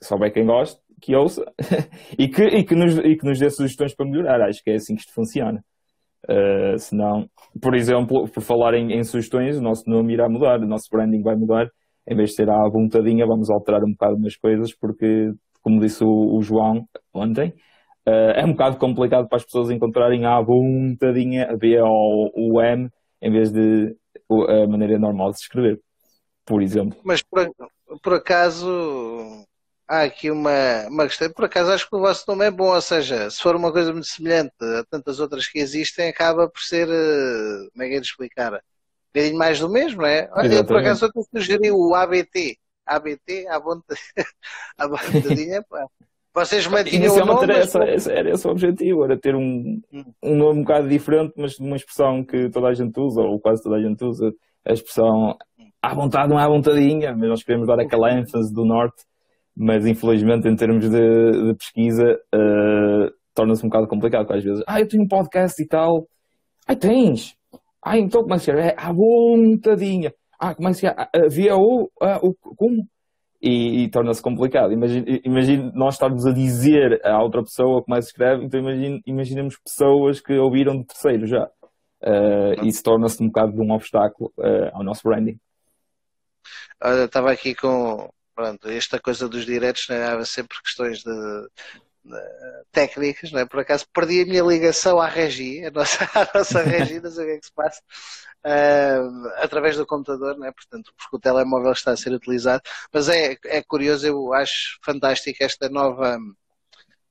se 0.00 0.14
houver 0.14 0.32
quem 0.32 0.46
goste, 0.46 0.80
que 1.00 1.14
ouça 1.14 1.44
e, 2.18 2.28
que, 2.28 2.42
e, 2.42 2.64
que 2.64 2.74
nos, 2.74 2.96
e 2.98 3.16
que 3.16 3.26
nos 3.26 3.38
dê 3.38 3.50
sugestões 3.50 3.94
para 3.94 4.06
melhorar. 4.06 4.40
Acho 4.42 4.62
que 4.62 4.70
é 4.70 4.74
assim 4.74 4.94
que 4.94 5.02
isto 5.02 5.12
funciona. 5.12 5.62
Uh, 6.24 6.78
senão, 6.78 7.28
por 7.60 7.74
exemplo, 7.74 8.26
por 8.28 8.42
falar 8.42 8.74
em, 8.74 8.92
em, 8.92 9.04
sugestões, 9.04 9.58
o 9.58 9.62
nosso 9.62 9.82
nome 9.86 10.14
irá 10.14 10.26
mudar, 10.28 10.58
o 10.60 10.66
nosso 10.66 10.88
branding 10.90 11.22
vai 11.22 11.36
mudar. 11.36 11.68
Em 12.08 12.16
vez 12.16 12.30
de 12.30 12.36
ser 12.36 12.48
à 12.50 12.68
vontadinha, 12.68 13.26
vamos 13.26 13.50
alterar 13.50 13.82
um 13.82 13.92
bocado 13.92 14.16
umas 14.16 14.36
coisas, 14.36 14.74
porque, 14.74 15.32
como 15.62 15.80
disse 15.80 16.02
o, 16.02 16.36
o 16.36 16.42
João 16.42 16.86
ontem, 17.12 17.52
uh, 18.06 18.32
é 18.34 18.44
um 18.44 18.52
bocado 18.52 18.76
complicado 18.76 19.28
para 19.28 19.36
as 19.36 19.44
pessoas 19.44 19.70
encontrarem 19.70 20.24
a 20.24 20.40
vontadinha, 20.40 21.50
a 21.50 21.56
B 21.56 21.80
ou 21.80 22.32
o 22.34 22.60
M, 22.60 22.90
em 23.20 23.30
vez 23.30 23.50
de 23.50 23.96
a 24.30 24.66
maneira 24.66 24.98
normal 24.98 25.30
de 25.30 25.38
se 25.38 25.44
escrever, 25.44 25.80
por 26.44 26.62
exemplo. 26.62 26.98
Mas 27.04 27.22
por, 27.22 27.50
por 28.02 28.14
acaso 28.14 29.46
há 29.88 30.02
aqui 30.02 30.30
uma, 30.30 30.86
uma 30.88 31.06
questão. 31.06 31.30
Por 31.30 31.44
acaso 31.44 31.72
acho 31.72 31.88
que 31.88 31.96
o 31.96 32.00
vosso 32.00 32.24
nome 32.28 32.46
é 32.46 32.50
bom, 32.50 32.74
ou 32.74 32.80
seja, 32.80 33.30
se 33.30 33.40
for 33.40 33.54
uma 33.56 33.72
coisa 33.72 33.92
muito 33.92 34.06
semelhante 34.06 34.54
a 34.60 34.84
tantas 34.90 35.20
outras 35.20 35.46
que 35.46 35.58
existem, 35.58 36.08
acaba 36.08 36.48
por 36.48 36.60
ser, 36.60 36.88
eh, 36.88 37.68
como 37.72 37.82
é 37.82 37.88
que 37.88 37.94
é 37.94 38.00
de 38.00 38.06
explicar? 38.06 38.54
Um 38.54 38.58
bocadinho 39.14 39.38
mais 39.38 39.60
do 39.60 39.68
mesmo, 39.70 40.02
não 40.02 40.08
é? 40.08 40.28
Olha, 40.32 40.64
por 40.64 40.78
acaso 40.78 41.06
eu 41.14 41.22
sugeri 41.34 41.70
o 41.70 41.94
ABT. 41.94 42.58
ABT, 42.86 43.46
à 43.48 43.58
vontade, 43.58 44.00
à 44.76 44.86
vontadinha, 44.86 45.62
pá. 45.68 45.86
Vocês 46.34 46.66
mantinham 46.66 47.14
o 47.14 47.24
nome? 47.26 47.52
Essa, 47.52 47.84
esse, 47.84 48.10
era 48.10 48.30
esse 48.30 48.46
o 48.46 48.50
objetivo, 48.50 49.04
era 49.04 49.18
ter 49.18 49.36
um, 49.36 49.80
um 50.22 50.36
nome 50.36 50.60
um 50.60 50.62
bocado 50.62 50.88
diferente, 50.88 51.32
mas 51.36 51.58
uma 51.58 51.76
expressão 51.76 52.24
que 52.24 52.50
toda 52.50 52.68
a 52.68 52.74
gente 52.74 52.98
usa, 52.98 53.22
ou 53.22 53.40
quase 53.40 53.62
toda 53.62 53.76
a 53.76 53.80
gente 53.80 54.04
usa, 54.04 54.32
a 54.66 54.72
expressão 54.72 55.36
à 55.80 55.94
vontade 55.94 56.28
não 56.28 56.40
é 56.40 56.44
à 56.44 56.48
vontadinha, 56.48 57.14
mas 57.14 57.28
nós 57.28 57.42
queremos 57.44 57.68
dar 57.68 57.78
aquela 57.78 58.10
ênfase 58.12 58.52
do 58.52 58.64
norte 58.64 59.04
mas 59.56 59.86
infelizmente 59.86 60.48
em 60.48 60.56
termos 60.56 60.88
de, 60.88 60.90
de 60.90 61.54
pesquisa 61.56 62.18
uh, 62.34 63.10
torna-se 63.34 63.64
um 63.64 63.68
bocado 63.68 63.88
complicado, 63.88 64.26
porque 64.26 64.38
às 64.38 64.44
vezes, 64.44 64.64
ah, 64.66 64.80
eu 64.80 64.88
tenho 64.88 65.04
um 65.04 65.08
podcast 65.08 65.62
e 65.62 65.66
tal, 65.66 66.06
ai 66.66 66.76
tens, 66.76 67.36
ah, 67.82 67.98
então 67.98 68.22
como 68.22 68.34
é 68.34 68.36
que 68.36 68.44
se 68.44 68.50
chama? 68.50 68.60
É 68.60 68.74
a 68.76 68.92
vontadinha, 68.92 70.12
ah, 70.40 70.54
como 70.54 70.68
é 70.68 70.72
que 70.72 70.78
se 70.78 70.86
chama? 70.86 71.08
Havia 71.14 71.56
o, 71.56 71.88
ah, 72.00 72.18
o, 72.22 72.34
como? 72.56 72.84
E, 73.46 73.84
e 73.84 73.90
torna-se 73.90 74.22
complicado. 74.22 74.72
Imagine 74.72 75.70
nós 75.74 75.96
estarmos 75.96 76.24
a 76.24 76.32
dizer 76.32 76.98
a 77.04 77.22
outra 77.22 77.42
pessoa 77.42 77.82
como 77.82 77.94
é 77.94 77.98
que 77.98 78.04
se 78.04 78.08
escreve, 78.08 78.42
então 78.42 78.58
imagine, 78.58 79.02
imaginemos 79.04 79.58
pessoas 79.58 80.18
que 80.18 80.32
ouviram 80.32 80.78
de 80.78 80.86
terceiro 80.86 81.26
já. 81.26 81.44
Uh, 82.00 82.64
isso 82.64 82.82
torna-se 82.82 83.22
um 83.22 83.26
bocado 83.26 83.52
de 83.52 83.60
um 83.60 83.70
obstáculo 83.70 84.32
uh, 84.38 84.70
ao 84.72 84.82
nosso 84.82 85.02
branding. 85.06 85.38
Olha, 86.82 87.04
estava 87.04 87.30
aqui 87.30 87.54
com 87.54 88.08
pronto, 88.34 88.68
esta 88.68 88.98
coisa 88.98 89.28
dos 89.28 89.44
diretos, 89.44 89.88
né, 89.90 90.04
há 90.06 90.24
sempre 90.24 90.56
questões 90.62 91.00
de, 91.00 91.48
técnicas, 92.70 93.32
não 93.32 93.40
é? 93.40 93.46
Por 93.46 93.60
acaso 93.60 93.86
perdi 93.92 94.22
a 94.22 94.26
minha 94.26 94.42
ligação 94.42 95.00
à 95.00 95.06
regi, 95.06 95.64
a 95.64 95.70
nossa, 95.70 96.04
a 96.14 96.38
nossa 96.38 96.62
regi, 96.62 97.00
não 97.00 97.10
sei 97.10 97.24
o 97.24 97.26
que 97.26 97.32
é 97.32 97.38
que 97.38 97.46
se 97.46 97.52
passa, 97.52 97.80
uh, 98.44 99.28
através 99.36 99.76
do 99.76 99.86
computador, 99.86 100.36
não 100.36 100.46
é? 100.46 100.52
Portanto, 100.52 100.92
porque 100.96 101.16
o 101.16 101.20
telemóvel 101.20 101.72
está 101.72 101.92
a 101.92 101.96
ser 101.96 102.12
utilizado. 102.12 102.62
Mas 102.92 103.08
é, 103.08 103.36
é 103.46 103.62
curioso, 103.62 104.06
eu 104.06 104.32
acho 104.34 104.78
fantástico 104.84 105.42
esta 105.42 105.68
nova. 105.68 106.18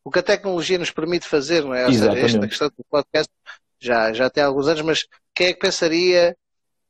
O 0.03 0.11
que 0.11 0.19
a 0.19 0.23
tecnologia 0.23 0.77
nos 0.77 0.91
permite 0.91 1.27
fazer, 1.27 1.63
não 1.63 1.73
é? 1.73 1.85
Ou 1.85 1.93
seja, 1.93 2.19
esta 2.19 2.47
questão 2.47 2.67
do 2.67 2.83
podcast 2.89 3.31
já, 3.79 4.13
já 4.13 4.29
tem 4.29 4.43
alguns 4.43 4.67
anos, 4.67 4.81
mas 4.81 5.07
quem 5.33 5.47
é 5.47 5.53
que 5.53 5.59
pensaria? 5.59 6.37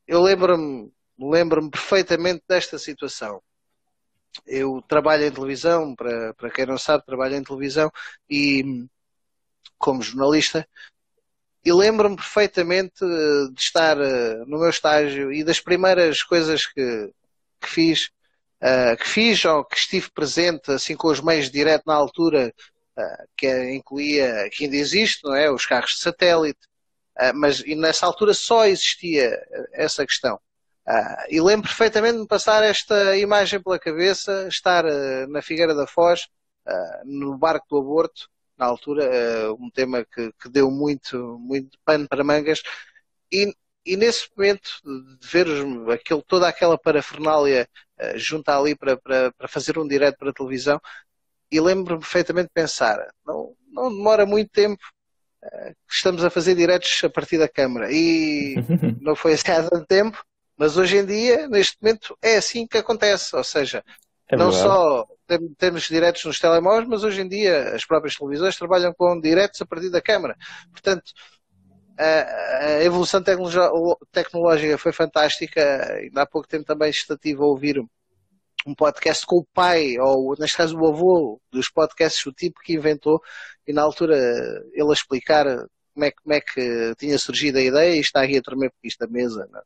Eu 0.07 0.21
lembro-me 0.21 0.91
lembro-me 1.19 1.69
perfeitamente 1.69 2.43
desta 2.47 2.77
situação. 2.77 3.41
Eu 4.45 4.81
trabalho 4.87 5.25
em 5.25 5.31
televisão, 5.31 5.95
para, 5.95 6.33
para 6.33 6.49
quem 6.49 6.65
não 6.65 6.77
sabe, 6.77 7.05
trabalho 7.05 7.35
em 7.35 7.43
televisão 7.43 7.91
e 8.29 8.85
como 9.77 10.01
jornalista, 10.01 10.67
e 11.65 11.71
lembro-me 11.71 12.15
perfeitamente 12.15 12.99
de 12.99 13.59
estar 13.61 13.97
eh, 13.99 14.35
no 14.47 14.59
meu 14.59 14.69
estágio 14.69 15.31
e 15.31 15.43
das 15.43 15.59
primeiras 15.61 16.21
coisas 16.21 16.65
que, 16.65 17.09
que 17.61 17.69
fiz, 17.69 18.09
uh, 18.61 18.97
que 18.97 19.07
fiz 19.07 19.45
ou 19.45 19.63
que 19.63 19.77
estive 19.77 20.11
presente, 20.11 20.71
assim 20.71 20.95
com 20.95 21.07
os 21.07 21.21
meios 21.21 21.49
direto 21.49 21.83
na 21.87 21.95
altura, 21.95 22.53
uh, 22.97 23.27
que 23.37 23.47
incluía, 23.73 24.49
que 24.51 24.65
ainda 24.65 24.75
existe, 24.75 25.23
não 25.23 25.35
é? 25.35 25.49
Os 25.49 25.65
carros 25.65 25.91
de 25.91 25.99
satélite, 25.99 26.59
uh, 27.19 27.33
mas 27.35 27.59
e 27.61 27.75
nessa 27.75 28.05
altura 28.05 28.33
só 28.33 28.65
existia 28.65 29.31
essa 29.73 30.05
questão. 30.05 30.39
Uh, 30.87 31.25
e 31.29 31.39
lembro 31.39 31.67
perfeitamente 31.67 32.19
de 32.19 32.27
passar 32.27 32.61
esta 32.61 33.17
imagem 33.17 33.61
pela 33.61 33.79
cabeça, 33.79 34.47
estar 34.49 34.83
uh, 34.85 35.27
na 35.29 35.41
Figueira 35.41 35.73
da 35.73 35.87
Foz, 35.87 36.27
uh, 36.67 37.05
no 37.05 37.37
barco 37.37 37.65
do 37.69 37.77
aborto, 37.77 38.29
na 38.57 38.65
altura, 38.65 39.09
um 39.57 39.69
tema 39.71 40.05
que, 40.05 40.31
que, 40.33 40.49
deu 40.49 40.69
muito, 40.69 41.39
muito 41.39 41.77
pano 41.85 42.07
para 42.07 42.23
mangas, 42.23 42.61
e, 43.31 43.55
e 43.85 43.97
nesse 43.97 44.29
momento 44.35 44.69
de 45.19 45.27
ver 45.27 45.47
aquele, 45.91 46.21
toda 46.21 46.47
aquela 46.47 46.77
parafernália 46.77 47.67
junto 48.15 48.49
ali 48.49 48.75
para, 48.75 48.95
para, 48.97 49.31
para 49.31 49.47
fazer 49.47 49.79
um 49.79 49.87
direto 49.87 50.17
para 50.19 50.29
a 50.29 50.33
televisão, 50.33 50.79
e 51.51 51.59
lembro 51.59 51.97
perfeitamente 51.97 52.49
de 52.49 52.53
pensar, 52.53 52.99
não, 53.25 53.55
não 53.71 53.89
demora 53.89 54.25
muito 54.25 54.51
tempo, 54.51 54.83
estamos 55.89 56.23
a 56.23 56.29
fazer 56.29 56.53
diretos 56.53 57.01
a 57.03 57.09
partir 57.09 57.39
da 57.39 57.49
câmara, 57.49 57.91
e 57.91 58.55
não 59.01 59.15
foi 59.15 59.33
assim 59.33 59.51
há 59.51 59.67
tanto 59.67 59.87
tempo, 59.87 60.23
mas 60.63 60.77
hoje 60.77 60.95
em 60.95 61.05
dia, 61.05 61.45
neste 61.49 61.75
momento, 61.81 62.17
é 62.21 62.37
assim 62.37 62.65
que 62.65 62.77
acontece. 62.77 63.35
Ou 63.35 63.43
seja, 63.43 63.83
é 64.29 64.37
não 64.37 64.49
só 64.49 65.05
temos 65.57 65.89
diretos 65.89 66.23
nos 66.23 66.39
telemóveis, 66.39 66.87
mas 66.87 67.03
hoje 67.03 67.19
em 67.19 67.27
dia 67.27 67.75
as 67.75 67.85
próprias 67.85 68.15
televisões 68.15 68.55
trabalham 68.55 68.93
com 68.93 69.19
diretos 69.19 69.61
a 69.61 69.65
partir 69.65 69.89
da 69.89 70.01
câmara. 70.01 70.37
Portanto, 70.71 71.11
a, 71.99 72.81
evolução 72.81 73.21
tecnológica 74.09 74.77
foi 74.77 74.93
fantástica. 74.93 75.95
Ainda 75.95 76.21
há 76.21 76.25
pouco 76.25 76.47
tempo 76.47 76.63
também 76.63 76.89
estive 76.91 77.41
a 77.41 77.45
ouvir 77.45 77.83
um 78.65 78.73
podcast 78.73 79.25
com 79.25 79.39
o 79.39 79.47
pai, 79.53 79.99
ou 79.99 80.33
neste 80.39 80.55
caso 80.55 80.77
o 80.77 80.87
avô 80.87 81.41
dos 81.51 81.69
podcasts, 81.69 82.25
o 82.25 82.31
tipo 82.31 82.61
que 82.63 82.75
inventou, 82.75 83.21
e 83.67 83.73
na 83.73 83.81
altura 83.81 84.15
ele 84.71 84.89
a 84.89 84.93
explicar 84.93 85.45
como 85.93 86.05
é, 86.05 86.11
como 86.11 86.33
é 86.33 86.39
que 86.39 86.95
tinha 86.97 87.17
surgido 87.17 87.57
a 87.57 87.61
ideia, 87.61 87.97
e 87.97 87.99
está 87.99 88.23
aqui 88.23 88.37
a 88.37 88.41
tremer 88.41 88.71
porque 88.71 88.87
isto 88.87 89.03
a 89.03 89.07
mesa. 89.07 89.45
Não? 89.51 89.61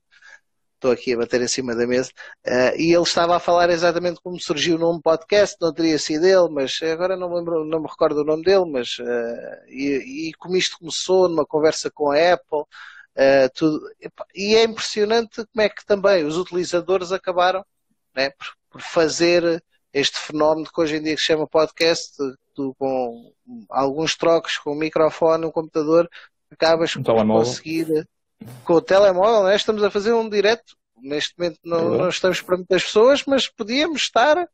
Estou 0.77 0.91
aqui 0.91 1.13
a 1.13 1.17
bater 1.17 1.41
em 1.41 1.47
cima 1.47 1.75
da 1.75 1.87
mesa, 1.87 2.11
uh, 2.45 2.79
e 2.79 2.93
ele 2.93 3.01
estava 3.01 3.35
a 3.35 3.39
falar 3.39 3.67
exatamente 3.71 4.21
como 4.21 4.39
surgiu 4.39 4.75
o 4.75 4.79
nome 4.79 5.01
podcast, 5.01 5.57
não 5.59 5.73
teria 5.73 5.97
sido 5.97 6.23
ele, 6.23 6.49
mas 6.51 6.79
agora 6.83 7.17
não 7.17 7.29
me, 7.29 7.35
lembro, 7.37 7.65
não 7.65 7.81
me 7.81 7.87
recordo 7.87 8.21
o 8.21 8.23
nome 8.23 8.43
dele, 8.43 8.65
mas 8.71 8.99
uh, 8.99 9.65
e, 9.69 10.29
e, 10.29 10.33
como 10.35 10.55
isto 10.55 10.77
começou 10.77 11.27
numa 11.27 11.47
conversa 11.47 11.89
com 11.89 12.11
a 12.11 12.33
Apple, 12.33 12.59
uh, 12.59 13.49
tudo, 13.55 13.81
e 14.35 14.55
é 14.55 14.65
impressionante 14.65 15.43
como 15.47 15.61
é 15.65 15.67
que 15.67 15.83
também 15.83 16.23
os 16.23 16.37
utilizadores 16.37 17.11
acabaram 17.11 17.65
né, 18.15 18.29
por, 18.29 18.47
por, 18.69 18.81
fazer 18.81 19.63
este 19.91 20.19
fenómeno 20.19 20.69
que 20.71 20.79
hoje 20.79 20.97
em 20.97 21.01
dia 21.01 21.17
se 21.17 21.23
chama 21.23 21.47
podcast, 21.47 22.15
tu, 22.53 22.75
com 22.77 23.33
alguns 23.67 24.15
trocos 24.15 24.59
com 24.59 24.73
o 24.73 24.75
microfone, 24.75 25.43
um 25.43 25.51
computador, 25.51 26.07
acabas 26.51 26.95
um 26.95 27.01
por 27.01 27.15
conseguir 27.25 28.07
com 28.63 28.73
o 28.73 28.81
telemóvel, 28.81 29.43
né? 29.43 29.55
estamos 29.55 29.83
a 29.83 29.91
fazer 29.91 30.13
um 30.13 30.29
direto. 30.29 30.75
Neste 30.99 31.37
momento 31.37 31.59
não, 31.63 31.91
uhum. 31.91 31.97
não, 31.97 32.09
estamos 32.09 32.41
para 32.41 32.57
muitas 32.57 32.83
pessoas, 32.83 33.23
mas 33.25 33.47
podíamos 33.47 34.01
estar, 34.01 34.47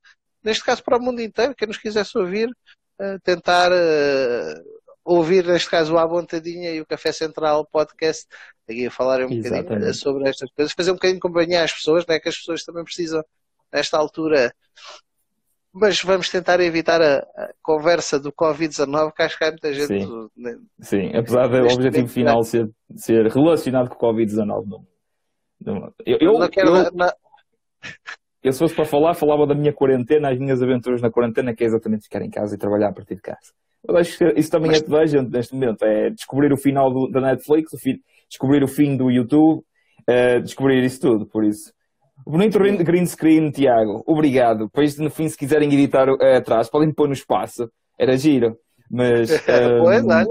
neste 0.44 0.64
caso, 0.64 0.84
para 0.84 0.98
o 0.98 1.02
mundo 1.02 1.22
inteiro. 1.22 1.56
Quem 1.56 1.68
nos 1.68 1.78
quisesse 1.78 2.18
ouvir, 2.18 2.50
uh, 2.50 3.20
tentar 3.24 3.72
uh, 3.72 4.64
ouvir, 5.06 5.46
neste 5.46 5.70
caso, 5.70 5.94
o 5.94 5.98
A 5.98 6.06
Bontadinha 6.06 6.72
e 6.72 6.82
o 6.82 6.86
Café 6.86 7.12
Central 7.12 7.66
podcast, 7.66 8.26
aqui 8.68 8.88
a 8.88 8.92
falar 8.92 9.22
um 9.22 9.32
Exatamente. 9.32 9.64
bocadinho 9.64 9.94
sobre 9.94 10.30
estas 10.30 10.52
coisas, 10.52 10.74
fazer 10.74 10.92
um 10.92 10.96
bocadinho 10.96 11.18
de 11.18 11.22
companhia 11.22 11.64
às 11.64 11.74
pessoas, 11.74 12.06
né? 12.06 12.20
que 12.20 12.30
as 12.30 12.38
pessoas 12.38 12.64
também 12.64 12.84
precisam, 12.84 13.24
nesta 13.72 13.98
altura, 13.98 14.54
mas 15.74 16.02
vamos 16.04 16.30
tentar 16.30 16.60
evitar 16.60 17.02
a, 17.02 17.18
a 17.18 17.54
conversa 17.62 18.20
do 18.20 18.32
Covid-19, 18.32 19.12
que 19.14 19.24
acho 19.24 19.38
que 19.38 19.44
há 19.44 19.50
muita 19.50 19.74
gente. 19.74 19.88
Sim, 19.88 20.30
né, 20.38 20.58
Sim. 20.80 21.08
apesar 21.16 21.48
do 21.48 21.74
objetivo 21.74 22.08
final 22.08 22.44
ser, 22.44 22.70
ser 22.96 23.26
relacionado 23.28 23.90
com 23.90 23.96
o 23.96 24.14
Covid-19. 24.14 24.46
Não, 24.46 24.86
não, 25.60 25.94
eu, 26.06 26.18
eu, 26.22 26.34
não 26.34 26.48
quero, 26.48 26.76
eu, 26.76 26.92
não... 26.92 27.10
eu, 28.44 28.52
se 28.52 28.60
fosse 28.60 28.76
para 28.76 28.86
falar, 28.86 29.16
falava 29.16 29.48
da 29.48 29.56
minha 29.56 29.74
quarentena, 29.74 30.30
as 30.30 30.38
minhas 30.38 30.62
aventuras 30.62 31.02
na 31.02 31.10
quarentena, 31.10 31.56
que 31.56 31.64
é 31.64 31.68
exatamente 31.68 32.04
ficar 32.04 32.22
em 32.22 32.30
casa 32.30 32.54
e 32.54 32.60
trabalhar 32.60 32.90
a 32.90 32.94
partir 32.94 33.16
de 33.16 33.22
casa. 33.22 33.52
Eu 33.88 33.98
acho 33.98 34.18
que 34.18 34.40
isso 34.40 34.52
também 34.52 34.72
mas... 34.72 34.82
é 34.82 34.86
toda 34.86 35.00
a 35.00 35.06
gente 35.06 35.32
neste 35.32 35.54
momento, 35.54 35.84
é 35.84 36.12
descobrir 36.12 36.54
o 36.54 36.58
final 36.58 36.94
do, 36.94 37.10
da 37.10 37.20
Netflix, 37.20 37.74
o 37.74 37.80
fi, 37.80 38.00
descobrir 38.30 38.64
o 38.64 38.68
fim 38.68 38.96
do 38.96 39.10
YouTube, 39.10 39.64
é, 40.08 40.40
descobrir 40.40 40.84
isso 40.84 41.02
tudo, 41.02 41.26
por 41.26 41.44
isso. 41.44 41.74
Bonito 42.26 42.60
green 42.60 43.06
screen, 43.06 43.52
Tiago. 43.52 44.04
Obrigado. 44.08 44.66
Depois, 44.66 44.98
no 44.98 45.10
fim, 45.10 45.28
se 45.28 45.38
quiserem 45.38 45.72
editar 45.74 46.08
uh, 46.10 46.38
atrás, 46.38 46.70
podem 46.70 46.94
pôr 46.94 47.08
no 47.08 47.14
espaço. 47.14 47.70
Era 48.00 48.16
giro. 48.18 48.56
Mas. 48.90 49.32
Um, 49.32 49.36
pois, 49.84 50.06
olha, 50.06 50.26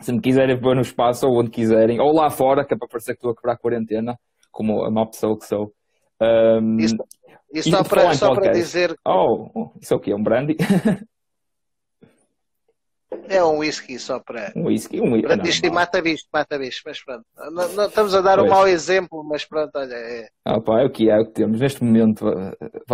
se 0.00 0.12
me 0.12 0.20
quiserem 0.20 0.60
pôr 0.60 0.74
no 0.74 0.82
espaço 0.82 1.26
ou 1.26 1.38
onde 1.38 1.50
quiserem, 1.50 2.00
ou 2.00 2.12
lá 2.12 2.30
fora, 2.30 2.64
que 2.64 2.74
é 2.74 2.76
para 2.76 2.88
parecer 2.88 3.12
que 3.12 3.18
estou 3.18 3.32
a 3.32 3.34
quebrar 3.34 3.54
a 3.54 3.58
quarentena, 3.58 4.16
como 4.50 4.84
a 4.84 4.90
má 4.90 5.06
pessoa 5.06 5.38
que 5.38 5.46
sou. 5.46 5.72
Um, 6.20 6.76
isso, 6.78 6.96
isso 7.52 7.70
só, 7.70 7.82
para, 7.82 8.14
só 8.14 8.34
para 8.34 8.52
dizer. 8.52 8.94
Oh, 9.06 9.70
isso 9.80 9.92
é 9.92 9.96
o 9.96 10.00
quê? 10.00 10.12
É 10.12 10.16
um 10.16 10.22
brandy? 10.22 10.56
É 13.28 13.42
um 13.42 13.58
whisky 13.58 13.98
só 13.98 14.18
para. 14.18 14.52
Um 14.56 14.66
whisky, 14.66 15.00
um 15.00 15.12
whisky. 15.12 15.28
Para 15.28 15.48
isto 15.48 15.72
mata 15.72 16.02
bicho, 16.02 16.24
mata 16.32 16.58
bicho, 16.58 16.82
mas 16.84 17.02
pronto. 17.04 17.24
Não, 17.36 17.68
não, 17.68 17.86
estamos 17.86 18.14
a 18.14 18.20
dar 18.20 18.38
pois. 18.38 18.50
um 18.50 18.54
mau 18.54 18.66
exemplo, 18.66 19.24
mas 19.24 19.44
pronto, 19.44 19.70
olha. 19.74 19.94
É... 19.94 20.28
Ah, 20.44 20.60
pá, 20.60 20.80
é 20.80 20.84
o 20.84 20.90
que 20.90 21.10
é, 21.10 21.14
é 21.14 21.20
o 21.20 21.26
que 21.26 21.32
temos. 21.32 21.60
Neste 21.60 21.82
momento 21.82 22.24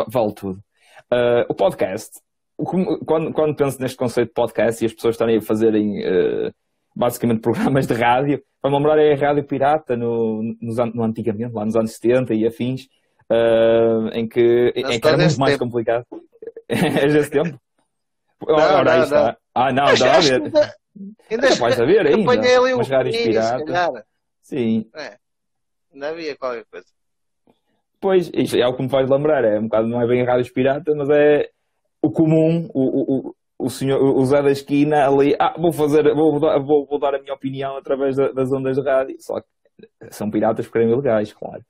vale 0.07 0.35
tudo. 0.35 0.61
Uh, 1.13 1.45
o 1.49 1.55
podcast, 1.55 2.21
quando, 2.57 3.33
quando 3.33 3.57
penso 3.57 3.81
neste 3.81 3.97
conceito 3.97 4.29
de 4.29 4.35
podcast 4.35 4.83
e 4.83 4.87
as 4.87 4.93
pessoas 4.93 5.15
estarem 5.15 5.39
a 5.39 5.43
fazerem 5.43 6.01
uh, 6.01 6.53
basicamente 6.95 7.41
programas 7.43 7.87
de 7.87 7.95
rádio, 7.95 8.43
para 8.61 8.71
me 8.71 8.77
lembrar 8.77 8.99
é 8.99 9.13
a 9.13 9.17
rádio 9.17 9.45
pirata 9.45 9.97
no, 9.97 10.43
nos, 10.61 10.77
no 10.95 11.05
antigamente, 11.05 11.55
lá 11.55 11.65
nos 11.65 11.77
anos 11.77 11.93
70 11.93 12.35
e 12.35 12.47
afins, 12.47 12.89
uh, 13.31 14.09
em 14.13 14.29
que, 14.29 14.73
em 14.75 15.01
que 15.01 15.09
era 15.09 15.17
muito 15.17 15.39
mais 15.39 15.53
tempo. 15.53 15.65
complicado. 15.65 16.05
é 16.69 17.07
desse 17.07 17.31
tempo? 17.31 17.59
Não, 18.47 18.55
Ora, 18.55 18.85
não, 18.85 18.93
aí 18.93 19.03
está. 19.03 19.23
Não. 19.25 19.37
Ah, 19.59 19.73
não, 19.73 19.93
dá 19.95 20.17
a 20.17 20.21
ver. 20.21 20.43
Ainda, 20.43 20.75
ainda 21.29 21.55
vais 21.57 21.81
a 21.81 21.85
ver 21.85 22.07
ainda. 22.07 22.33
Apanhei 22.33 22.57
ali 22.57 22.75
um 22.75 22.81
pirata. 22.81 24.07
Sim. 24.41 24.89
É. 24.95 25.17
Ainda 25.93 26.09
havia 26.11 26.37
qualquer 26.37 26.65
coisa. 26.71 26.87
Pois, 28.01 28.31
isto 28.33 28.57
é 28.57 28.67
o 28.69 28.77
que 28.77 28.83
me 28.83 28.89
faz 28.89 29.11
lembrar. 29.11 29.45
É 29.45 29.59
um 29.59 29.65
bocado, 29.65 29.89
não 29.89 30.01
é 30.01 30.07
bem 30.07 30.25
rádios 30.25 30.51
pirata, 30.51 30.95
mas 30.95 31.11
é 31.11 31.51
o 32.01 32.11
comum, 32.13 32.69
o, 32.73 33.29
o, 33.29 33.35
o, 33.59 33.69
senhor, 33.69 34.01
o 34.01 34.25
Zé 34.25 34.41
da 34.41 34.53
esquina 34.53 35.09
ali. 35.09 35.35
Ah, 35.41 35.55
vou 35.59 35.73
fazer, 35.73 36.05
vou, 36.15 36.39
vou, 36.39 36.87
vou 36.87 36.99
dar 37.01 37.17
a 37.17 37.21
minha 37.21 37.35
opinião 37.35 37.77
através 37.77 38.15
das 38.17 38.53
ondas 38.53 38.77
de 38.77 38.83
rádio. 38.83 39.17
Só 39.19 39.41
que 39.41 39.49
são 40.11 40.31
piratas 40.31 40.67
porque 40.67 40.79
eram 40.79 40.93
ilegais, 40.93 41.33
claro. 41.33 41.65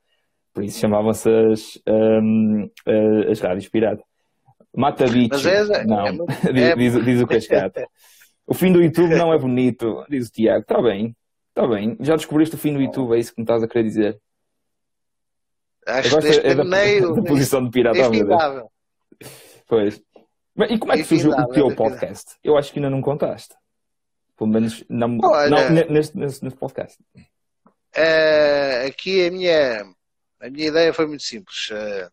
Por 0.52 0.62
isso 0.62 0.78
chamavam-se 0.78 1.30
as, 1.30 1.80
um, 1.88 2.68
as 3.30 3.40
rádios 3.40 3.68
piratas. 3.68 4.04
Mata 4.76 5.06
bichos. 5.06 5.44
É, 5.46 5.84
não, 5.84 6.06
é, 6.06 6.10
é, 6.70 6.76
diz, 6.76 7.04
diz, 7.04 7.20
o 7.20 7.26
Cascata. 7.26 7.86
o 8.46 8.54
fim 8.54 8.72
do 8.72 8.82
YouTube 8.82 9.14
não 9.14 9.32
é 9.32 9.38
bonito, 9.38 10.04
diz 10.08 10.28
o 10.28 10.32
Tiago. 10.32 10.62
Está 10.62 10.80
bem, 10.80 11.16
está 11.48 11.66
bem. 11.66 11.96
Já 12.00 12.16
descobriste 12.16 12.54
o 12.54 12.58
fim 12.58 12.74
do 12.74 12.80
YouTube, 12.80 13.14
é 13.14 13.18
isso 13.18 13.34
que 13.34 13.40
me 13.40 13.44
estás 13.44 13.62
a 13.62 13.68
querer 13.68 13.84
dizer? 13.84 14.20
Acho 15.86 16.18
que 16.20 16.28
é 16.46 16.54
da, 16.54 16.64
meio, 16.64 17.14
da 17.16 17.22
posição 17.22 17.64
de 17.64 17.70
pirata. 17.70 17.98
Pois. 19.66 20.00
E 20.68 20.78
como 20.78 20.92
é 20.92 20.96
que 20.96 21.04
surgiu 21.04 21.30
o 21.30 21.46
teu 21.48 21.74
podcast? 21.74 22.36
Eu 22.42 22.56
acho 22.56 22.72
que 22.72 22.78
ainda 22.78 22.90
não 22.90 23.00
contaste. 23.00 23.54
Pelo 24.36 24.50
menos 24.50 24.84
não, 24.88 25.18
Olha, 25.22 25.50
não 25.50 25.90
neste, 25.90 26.16
neste, 26.16 26.44
neste 26.44 26.58
podcast. 26.58 26.98
Uh, 27.96 28.86
aqui 28.86 29.26
a 29.26 29.30
minha, 29.30 29.82
a 30.40 30.50
minha 30.50 30.68
ideia 30.68 30.92
foi 30.92 31.06
muito 31.06 31.22
simples. 31.22 31.70
Uh, 31.70 32.10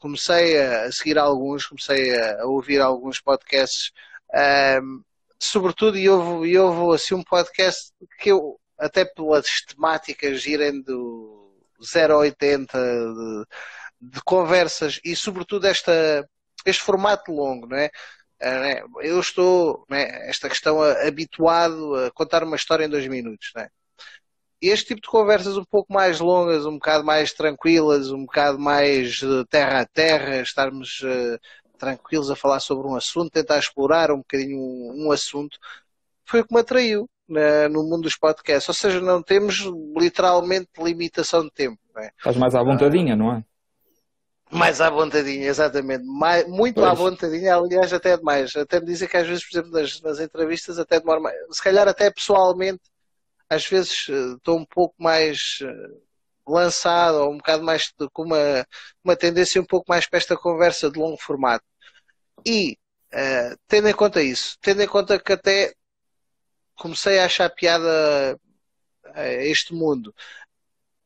comecei 0.00 0.60
a, 0.60 0.90
seguir 0.90 1.18
alguns, 1.18 1.66
comecei 1.66 2.18
a, 2.18 2.46
ouvir 2.46 2.80
alguns 2.80 3.20
podcasts, 3.20 3.92
uh, 4.30 5.04
sobretudo, 5.38 5.96
e 5.98 6.08
houve, 6.08 6.48
e 6.48 6.58
houve 6.58 6.96
assim 6.96 7.14
um 7.14 7.22
podcast 7.22 7.92
que 8.18 8.30
eu, 8.32 8.58
até 8.78 9.04
pelas 9.04 9.46
temáticas 9.68 10.44
irem 10.46 10.82
do 10.82 11.54
0 11.84 12.14
a 12.14 12.18
80 12.18 12.78
de, 12.78 13.44
de 14.12 14.22
conversas 14.22 15.00
e 15.04 15.14
sobretudo 15.14 15.66
esta, 15.66 16.26
este 16.66 16.82
formato 16.82 17.30
longo, 17.32 17.66
não 17.66 17.76
é? 17.76 17.90
Né? 18.40 18.82
Eu 19.02 19.20
estou, 19.20 19.84
né, 19.88 20.28
esta 20.28 20.48
questão, 20.48 20.80
habituado 20.82 21.94
a 21.96 22.10
contar 22.10 22.42
uma 22.42 22.56
história 22.56 22.84
em 22.84 22.88
dois 22.88 23.06
minutos. 23.06 23.50
Né? 23.54 23.68
Este 24.60 24.88
tipo 24.88 25.00
de 25.00 25.08
conversas 25.08 25.56
um 25.56 25.64
pouco 25.64 25.92
mais 25.92 26.20
longas, 26.20 26.66
um 26.66 26.74
bocado 26.74 27.04
mais 27.04 27.32
tranquilas, 27.32 28.10
um 28.10 28.24
bocado 28.24 28.58
mais 28.58 29.20
terra 29.48 29.80
a 29.80 29.86
terra, 29.86 30.42
estarmos 30.42 31.00
uh, 31.00 31.38
tranquilos 31.78 32.30
a 32.30 32.36
falar 32.36 32.60
sobre 32.60 32.86
um 32.86 32.94
assunto, 32.94 33.30
tentar 33.30 33.58
explorar 33.58 34.10
um 34.10 34.18
bocadinho 34.18 34.58
um, 34.58 35.06
um 35.06 35.12
assunto, 35.12 35.58
foi 36.24 36.40
o 36.40 36.46
que 36.46 36.54
me 36.54 36.60
atraiu 36.60 37.08
na, 37.26 37.68
no 37.68 37.82
mundo 37.82 38.02
dos 38.02 38.16
podcasts. 38.16 38.68
Ou 38.68 38.74
seja, 38.74 39.00
não 39.00 39.22
temos 39.22 39.66
literalmente 39.96 40.68
limitação 40.78 41.42
de 41.44 41.50
tempo. 41.50 41.78
Né? 41.94 42.10
Estás 42.18 42.36
mais 42.36 42.54
à 42.54 42.62
vontadinha, 42.62 43.16
não 43.16 43.32
é? 43.32 43.44
Mais 44.50 44.80
à 44.80 44.90
vontadinha, 44.90 45.46
exatamente. 45.46 46.04
Mais, 46.04 46.46
muito 46.48 46.74
pois. 46.74 46.88
à 46.88 46.92
vontadinha, 46.92 47.54
aliás, 47.54 47.92
até 47.92 48.16
demais. 48.16 48.54
Até 48.56 48.80
me 48.80 48.86
dizem 48.86 49.08
que 49.08 49.16
às 49.16 49.26
vezes, 49.26 49.48
por 49.48 49.56
exemplo, 49.56 49.72
nas, 49.72 50.00
nas 50.02 50.18
entrevistas, 50.18 50.78
até 50.78 50.98
demora 50.98 51.20
mais. 51.20 51.36
Se 51.52 51.62
calhar 51.62 51.86
até 51.86 52.10
pessoalmente, 52.10 52.82
às 53.50 53.66
vezes 53.66 54.06
eh, 54.08 54.34
estou 54.36 54.58
um 54.58 54.64
pouco 54.64 54.94
mais 54.98 55.58
eh, 55.62 56.00
lançado 56.46 57.16
ou 57.16 57.32
um 57.32 57.38
bocado 57.38 57.64
mais 57.64 57.92
com 58.12 58.24
uma, 58.24 58.66
uma 59.04 59.16
tendência 59.16 59.60
um 59.60 59.66
pouco 59.66 59.86
mais 59.88 60.06
para 60.08 60.18
esta 60.18 60.36
conversa 60.36 60.90
de 60.90 60.98
longo 60.98 61.18
formato. 61.18 61.64
E, 62.46 62.78
uh, 63.12 63.56
tendo 63.68 63.88
em 63.88 63.94
conta 63.94 64.22
isso, 64.22 64.56
tendo 64.60 64.82
em 64.82 64.88
conta 64.88 65.18
que 65.20 65.32
até 65.32 65.74
comecei 66.76 67.18
a 67.18 67.26
achar 67.26 67.50
piada 67.50 68.38
a 69.14 69.26
este 69.26 69.74
mundo, 69.74 70.14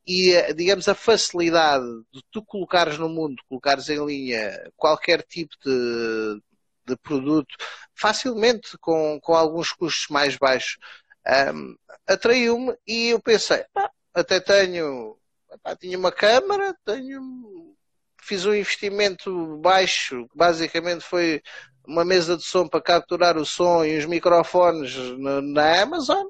e, 0.06 0.52
digamos, 0.54 0.86
a 0.88 0.94
facilidade 0.94 1.86
de 2.12 2.22
tu 2.30 2.44
colocares 2.44 2.98
no 2.98 3.08
mundo, 3.08 3.42
colocares 3.48 3.88
em 3.88 4.04
linha 4.04 4.70
qualquer 4.76 5.22
tipo 5.22 5.54
de, 5.64 6.40
de 6.86 6.96
produto, 6.98 7.54
facilmente, 7.94 8.76
com, 8.78 9.18
com 9.20 9.34
alguns 9.34 9.72
custos 9.72 10.06
mais 10.10 10.36
baixos, 10.36 10.76
um, 11.26 11.76
atraiu-me 12.06 12.76
e 12.86 13.08
eu 13.10 13.20
pensei, 13.20 13.64
pá, 13.72 13.90
até 14.12 14.40
tenho, 14.40 15.16
pá, 15.62 15.74
tinha 15.76 15.98
uma 15.98 16.12
câmara, 16.12 16.74
tenho, 16.84 17.74
fiz 18.22 18.44
um 18.44 18.54
investimento 18.54 19.58
baixo, 19.58 20.26
que 20.28 20.36
basicamente 20.36 21.04
foi 21.04 21.42
uma 21.86 22.04
mesa 22.04 22.36
de 22.36 22.44
som 22.44 22.68
para 22.68 22.80
capturar 22.80 23.36
o 23.36 23.44
som 23.44 23.84
e 23.84 23.98
os 23.98 24.06
microfones 24.06 24.94
na, 25.18 25.40
na 25.40 25.82
Amazon, 25.82 26.26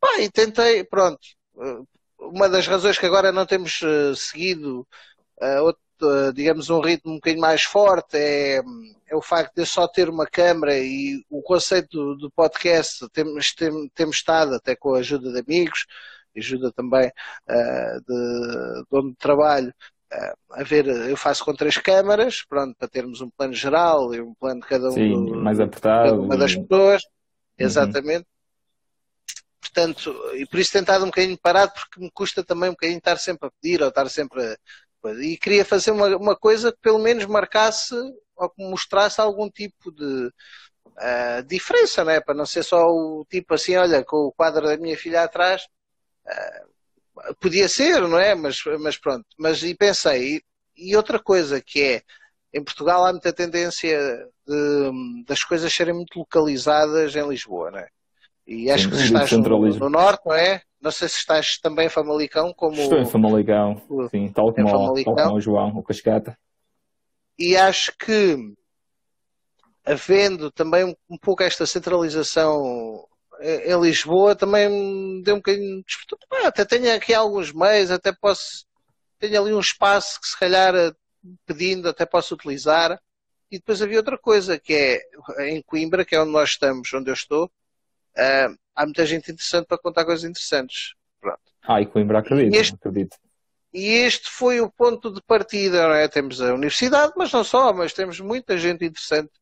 pá, 0.00 0.20
e 0.20 0.30
tentei, 0.30 0.84
pronto, 0.84 1.20
uma 2.18 2.48
das 2.48 2.66
razões 2.66 2.98
que 2.98 3.06
agora 3.06 3.32
não 3.32 3.46
temos 3.46 3.80
uh, 3.82 4.14
seguido 4.16 4.86
uh, 5.42 5.62
outro, 5.62 5.82
digamos 6.34 6.70
um 6.70 6.80
ritmo 6.80 7.12
um 7.12 7.14
bocadinho 7.16 7.40
mais 7.40 7.62
forte 7.62 8.16
é, 8.16 8.60
é 9.06 9.16
o 9.16 9.22
facto 9.22 9.54
de 9.54 9.66
só 9.66 9.86
ter 9.88 10.08
uma 10.08 10.26
câmara 10.26 10.78
e 10.78 11.24
o 11.30 11.42
conceito 11.42 11.88
do, 11.90 12.16
do 12.16 12.30
podcast 12.30 13.08
temos, 13.12 13.52
tem, 13.54 13.88
temos 13.94 14.16
estado 14.16 14.54
até 14.54 14.74
com 14.74 14.94
a 14.94 14.98
ajuda 14.98 15.32
de 15.32 15.40
amigos 15.40 15.86
ajuda 16.36 16.72
também 16.72 17.10
de, 17.46 18.82
de 18.82 18.98
onde 18.98 19.14
trabalho 19.16 19.72
a 20.50 20.62
ver, 20.62 20.86
eu 20.86 21.16
faço 21.16 21.44
com 21.44 21.54
três 21.54 21.76
câmaras, 21.78 22.44
pronto, 22.48 22.76
para 22.78 22.88
termos 22.88 23.20
um 23.20 23.30
plano 23.30 23.52
geral 23.52 24.14
e 24.14 24.20
um 24.20 24.34
plano 24.34 24.60
de 24.60 24.66
cada 24.66 24.88
um 24.88 24.92
Sim, 24.92 25.30
mais 25.36 25.58
apertado, 25.58 26.22
uma 26.22 26.36
das 26.36 26.54
pessoas, 26.54 27.02
uhum. 27.02 27.66
exatamente. 27.66 28.26
Portanto, 29.60 30.14
e 30.34 30.46
por 30.46 30.60
isso 30.60 30.72
tentado 30.72 31.04
um 31.04 31.08
bocadinho 31.08 31.38
parado, 31.38 31.72
porque 31.72 32.00
me 32.00 32.10
custa 32.12 32.44
também 32.44 32.68
um 32.68 32.74
bocadinho 32.74 32.98
estar 32.98 33.16
sempre 33.16 33.48
a 33.48 33.50
pedir 33.50 33.82
ou 33.82 33.88
estar 33.88 34.08
sempre 34.08 34.42
a. 34.42 34.56
E 35.22 35.36
queria 35.36 35.64
fazer 35.64 35.90
uma, 35.90 36.16
uma 36.16 36.36
coisa 36.36 36.72
que 36.72 36.78
pelo 36.80 36.98
menos 36.98 37.26
marcasse 37.26 37.94
ou 38.36 38.50
que 38.50 38.62
mostrasse 38.62 39.20
algum 39.20 39.48
tipo 39.50 39.92
de 39.92 40.26
uh, 40.26 41.42
diferença, 41.46 42.04
né? 42.04 42.20
para 42.20 42.34
não 42.34 42.46
ser 42.46 42.62
só 42.62 42.84
o 42.86 43.24
tipo 43.28 43.54
assim, 43.54 43.76
olha, 43.76 44.04
com 44.04 44.16
o 44.26 44.32
quadro 44.32 44.66
da 44.66 44.76
minha 44.76 44.96
filha 44.96 45.22
atrás. 45.22 45.62
Uh, 46.26 47.34
podia 47.40 47.68
ser, 47.68 48.00
não 48.02 48.18
é? 48.18 48.34
Mas, 48.34 48.58
mas 48.80 48.98
pronto. 48.98 49.24
Mas 49.38 49.62
e 49.62 49.74
pensei, 49.74 50.36
e, 50.36 50.90
e 50.90 50.96
outra 50.96 51.18
coisa 51.18 51.60
que 51.60 51.82
é, 51.82 52.02
em 52.52 52.62
Portugal 52.62 53.04
há 53.04 53.12
muita 53.12 53.32
tendência 53.32 53.98
de, 54.46 55.24
das 55.26 55.42
coisas 55.44 55.72
serem 55.72 55.94
muito 55.94 56.18
localizadas 56.18 57.14
em 57.14 57.28
Lisboa, 57.28 57.70
não 57.70 57.78
é? 57.78 57.88
E 58.46 58.70
acho 58.70 58.84
Sim, 58.84 58.90
que 58.90 58.96
estás 58.96 59.32
no, 59.32 59.58
no, 59.58 59.88
norte, 59.88 60.26
não 60.26 60.34
é? 60.34 60.62
Não 60.80 60.90
sei 60.90 61.08
se 61.08 61.16
estás 61.16 61.58
também 61.58 61.86
em 61.86 61.90
Famalicão 61.90 62.52
como. 62.52 62.76
Estou 62.76 62.98
em 62.98 63.06
Famalicão, 63.06 63.80
sim, 64.10 64.30
tal 64.32 64.52
como, 64.52 64.94
tal 65.02 65.14
como 65.14 65.36
o 65.36 65.40
João, 65.40 65.68
o 65.78 65.82
Cascata. 65.82 66.36
E 67.38 67.56
acho 67.56 67.92
que 67.98 68.36
havendo 69.84 70.50
também 70.50 70.84
um, 70.84 70.94
um 71.08 71.18
pouco 71.18 71.42
esta 71.42 71.66
centralização 71.66 73.06
em 73.40 73.80
Lisboa 73.80 74.34
também 74.34 74.68
me 74.68 75.22
deu 75.22 75.34
um 75.34 75.38
bocadinho 75.38 75.82
de 75.82 75.96
ah, 76.30 76.48
até 76.48 76.64
tenho 76.64 76.94
aqui 76.94 77.12
alguns 77.12 77.52
meios, 77.52 77.90
até 77.90 78.12
posso 78.12 78.64
tenho 79.18 79.40
ali 79.40 79.52
um 79.52 79.60
espaço 79.60 80.20
que 80.20 80.28
se 80.28 80.38
calhar 80.38 80.74
pedindo 81.46 81.88
até 81.88 82.04
posso 82.04 82.34
utilizar. 82.34 83.00
E 83.50 83.58
depois 83.58 83.80
havia 83.80 83.98
outra 83.98 84.18
coisa 84.18 84.58
que 84.58 84.74
é 84.74 85.02
em 85.50 85.62
Coimbra, 85.62 86.04
que 86.04 86.14
é 86.14 86.20
onde 86.20 86.32
nós 86.32 86.50
estamos, 86.50 86.92
onde 86.92 87.10
eu 87.10 87.14
estou, 87.14 87.50
uh, 88.16 88.56
há 88.74 88.84
muita 88.84 89.06
gente 89.06 89.30
interessante 89.30 89.66
para 89.66 89.78
contar 89.78 90.04
coisas 90.04 90.28
interessantes. 90.28 90.94
Pronto. 91.20 91.40
Ah, 91.62 91.80
e 91.80 91.86
Coimbra 91.86 92.18
acredito, 92.18 92.54
e 92.54 92.58
este, 92.58 92.74
acredito. 92.74 93.16
E 93.72 93.86
este 93.88 94.30
foi 94.30 94.60
o 94.60 94.70
ponto 94.70 95.12
de 95.12 95.20
partida, 95.22 95.88
não 95.88 95.94
é? 95.94 96.06
Temos 96.06 96.40
a 96.40 96.54
universidade, 96.54 97.12
mas 97.16 97.32
não 97.32 97.42
só, 97.42 97.72
mas 97.72 97.92
temos 97.92 98.20
muita 98.20 98.56
gente 98.56 98.84
interessante. 98.84 99.32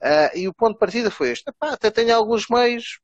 Uh, 0.00 0.36
e 0.36 0.48
o 0.48 0.54
ponto 0.54 0.74
de 0.74 0.78
partida 0.78 1.10
foi 1.10 1.30
este. 1.30 1.48
Epá, 1.48 1.72
até 1.72 1.90
tenho 1.90 2.14
alguns 2.14 2.48
meios, 2.48 2.98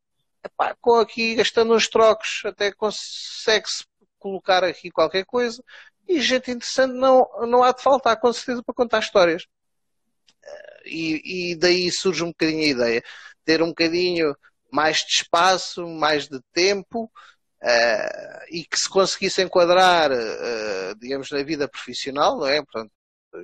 epá, 0.44 0.76
com 0.80 0.96
aqui 0.96 1.36
gastando 1.36 1.74
uns 1.74 1.88
trocos, 1.88 2.42
até 2.44 2.72
consegue-se 2.72 3.84
colocar 4.18 4.64
aqui 4.64 4.90
qualquer 4.90 5.24
coisa. 5.24 5.62
E 6.08 6.20
gente 6.20 6.50
interessante 6.50 6.92
não, 6.92 7.28
não 7.46 7.62
há 7.62 7.72
de 7.72 7.82
faltar, 7.82 8.18
com 8.18 8.32
certeza, 8.32 8.62
para 8.64 8.74
contar 8.74 8.98
histórias. 8.98 9.44
Uh, 9.44 10.86
e, 10.86 11.52
e 11.52 11.56
daí 11.56 11.90
surge 11.90 12.24
um 12.24 12.28
bocadinho 12.28 12.62
a 12.62 12.66
ideia. 12.66 13.02
Ter 13.44 13.62
um 13.62 13.68
bocadinho 13.68 14.34
mais 14.74 14.98
de 14.98 15.12
espaço, 15.12 15.86
mais 15.86 16.26
de 16.26 16.40
tempo 16.52 17.04
uh, 17.04 18.44
e 18.50 18.64
que 18.64 18.76
se 18.76 18.88
conseguisse 18.88 19.40
enquadrar, 19.40 20.10
uh, 20.10 20.98
digamos, 20.98 21.30
na 21.30 21.44
vida 21.44 21.68
profissional, 21.68 22.36
não 22.36 22.48
é? 22.48 22.60
Portanto, 22.60 22.90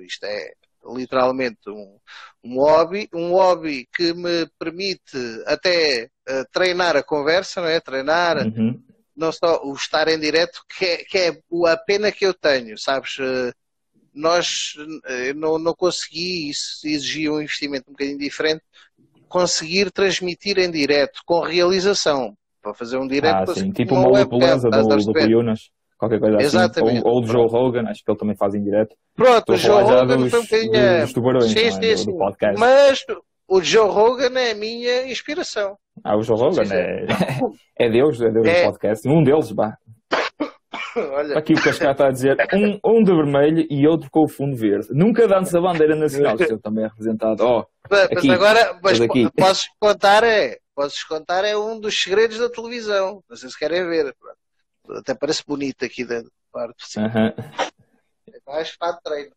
isto 0.05 0.25
é 0.25 0.51
literalmente 0.93 1.69
um, 1.69 1.97
um 2.43 2.55
hobby, 2.55 3.07
um 3.13 3.31
hobby 3.31 3.87
que 3.95 4.13
me 4.13 4.45
permite 4.59 5.17
até 5.45 6.09
uh, 6.29 6.43
treinar 6.51 6.97
a 6.97 7.03
conversa, 7.03 7.61
não 7.61 7.69
é? 7.69 7.79
Treinar 7.79 8.45
uhum. 8.45 8.83
não 9.15 9.31
só 9.31 9.63
o 9.63 9.73
estar 9.73 10.09
em 10.09 10.19
direto, 10.19 10.61
que 10.77 10.85
é, 10.85 10.97
que 10.97 11.17
é 11.17 11.41
a 11.71 11.77
pena 11.77 12.11
que 12.11 12.25
eu 12.25 12.33
tenho, 12.33 12.77
sabes? 12.77 13.15
nós 14.13 14.73
não, 15.37 15.57
não 15.57 15.73
consegui, 15.73 16.49
isso 16.49 16.85
exigia 16.85 17.31
um 17.31 17.41
investimento 17.41 17.89
um 17.89 17.93
bocadinho 17.93 18.17
diferente, 18.17 18.61
conseguir 19.31 19.89
transmitir 19.91 20.59
em 20.59 20.69
direto, 20.69 21.21
com 21.25 21.39
realização. 21.39 22.35
Para 22.61 22.75
fazer 22.75 22.97
um 22.97 23.07
direto. 23.07 23.51
Ah, 23.51 23.55
sim. 23.55 23.71
Tipo 23.71 23.95
uma 23.95 24.09
webcam, 24.09 24.59
do, 24.59 24.97
do 24.97 25.13
Cuyunas, 25.13 25.71
qualquer 25.97 26.19
coisa 26.19 26.37
assim. 26.37 26.45
Exatamente. 26.45 26.97
assim. 26.97 27.07
Ou, 27.07 27.15
ou 27.15 27.21
do 27.21 27.27
Joe 27.27 27.47
Rogan, 27.47 27.89
acho 27.89 28.03
que 28.03 28.11
ele 28.11 28.19
também 28.19 28.35
faz 28.35 28.53
em 28.53 28.63
direto. 28.63 28.95
Pronto, 29.15 29.53
o 29.53 29.57
Joe 29.57 29.81
Rogan 29.81 30.17
dos, 30.17 30.29
foi 30.29 30.39
um 30.39 30.43
bocadinho. 30.43 31.01
Dos 31.01 31.13
tubarões, 31.13 31.45
sim, 31.45 31.71
sim, 31.71 31.85
é? 31.85 31.97
sim. 31.97 32.17
Podcast. 32.17 32.59
Mas 32.59 33.03
o 33.47 33.61
Joe 33.61 33.89
Rogan 33.89 34.39
é 34.39 34.51
a 34.51 34.55
minha 34.55 35.07
inspiração. 35.11 35.75
Ah, 36.03 36.15
o 36.15 36.21
Joe 36.21 36.37
Rogan 36.37 36.63
é, 36.71 37.05
é 37.79 37.89
Deus, 37.89 38.21
é 38.21 38.29
Deus 38.29 38.45
é. 38.45 38.61
do 38.61 38.65
podcast. 38.65 39.09
Um 39.09 39.23
deles, 39.23 39.51
bah. 39.51 39.75
Olha. 40.95 41.37
Aqui 41.37 41.53
o 41.53 41.61
Cascá 41.61 41.91
está 41.91 42.07
a 42.07 42.11
dizer 42.11 42.37
um, 42.53 42.79
um 42.83 43.03
de 43.03 43.13
vermelho 43.13 43.65
e 43.69 43.87
outro 43.87 44.09
com 44.11 44.23
o 44.23 44.27
fundo 44.27 44.55
verde. 44.55 44.87
Nunca 44.91 45.27
dança 45.27 45.57
a 45.57 45.61
bandeira 45.61 45.95
nacional, 45.95 46.35
que 46.35 46.51
eu 46.51 46.59
também 46.59 46.83
é 46.83 46.87
representado. 46.87 47.43
Oh, 47.43 47.65
mas, 47.89 48.03
aqui, 48.03 48.27
mas 48.27 48.29
agora, 48.29 48.79
mas 48.83 49.01
aqui. 49.01 49.29
posso 49.31 49.67
contar 49.79 50.23
é, 50.23 50.57
posso 50.75 51.07
contar 51.07 51.45
é 51.45 51.57
um 51.57 51.79
dos 51.79 52.01
segredos 52.01 52.37
da 52.37 52.49
televisão. 52.49 53.23
Não 53.29 53.37
sei 53.37 53.49
se 53.49 53.57
querem 53.57 53.87
ver. 53.87 54.13
Até 54.89 55.13
parece 55.13 55.43
bonito 55.47 55.85
aqui 55.85 56.03
da 56.03 56.21
parte. 56.51 56.99
Uhum. 56.99 57.33
É 58.33 58.39
mais 58.45 58.75
para 58.77 58.97
treino. 58.97 59.31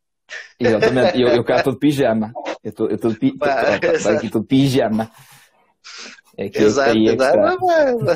Exatamente, 0.59 1.21
eu, 1.21 1.29
eu 1.29 1.45
cá 1.45 1.57
estou 1.57 1.75
de 1.75 1.79
pijama. 1.79 2.33
Eu 2.63 2.71
estou, 2.71 2.89
de, 2.89 3.19
pi... 3.19 3.35
aqui 4.17 4.31
de 4.31 4.43
pijama. 4.45 5.11
É 6.37 6.49
que 6.49 6.59
exato, 6.59 6.91
é 6.91 7.17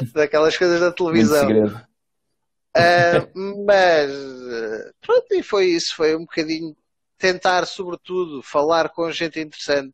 que 0.01 0.13
daquelas 0.13 0.57
coisas 0.57 0.81
da 0.81 0.91
televisão. 0.91 1.47
Uh, 2.79 3.65
mas 3.67 4.11
pronto, 5.01 5.27
e 5.35 5.43
foi 5.43 5.67
isso, 5.67 5.95
foi 5.95 6.15
um 6.15 6.21
bocadinho 6.21 6.77
tentar, 7.19 7.67
sobretudo, 7.67 8.43
falar 8.43 8.91
com 8.91 9.11
gente 9.11 9.41
interessante. 9.41 9.93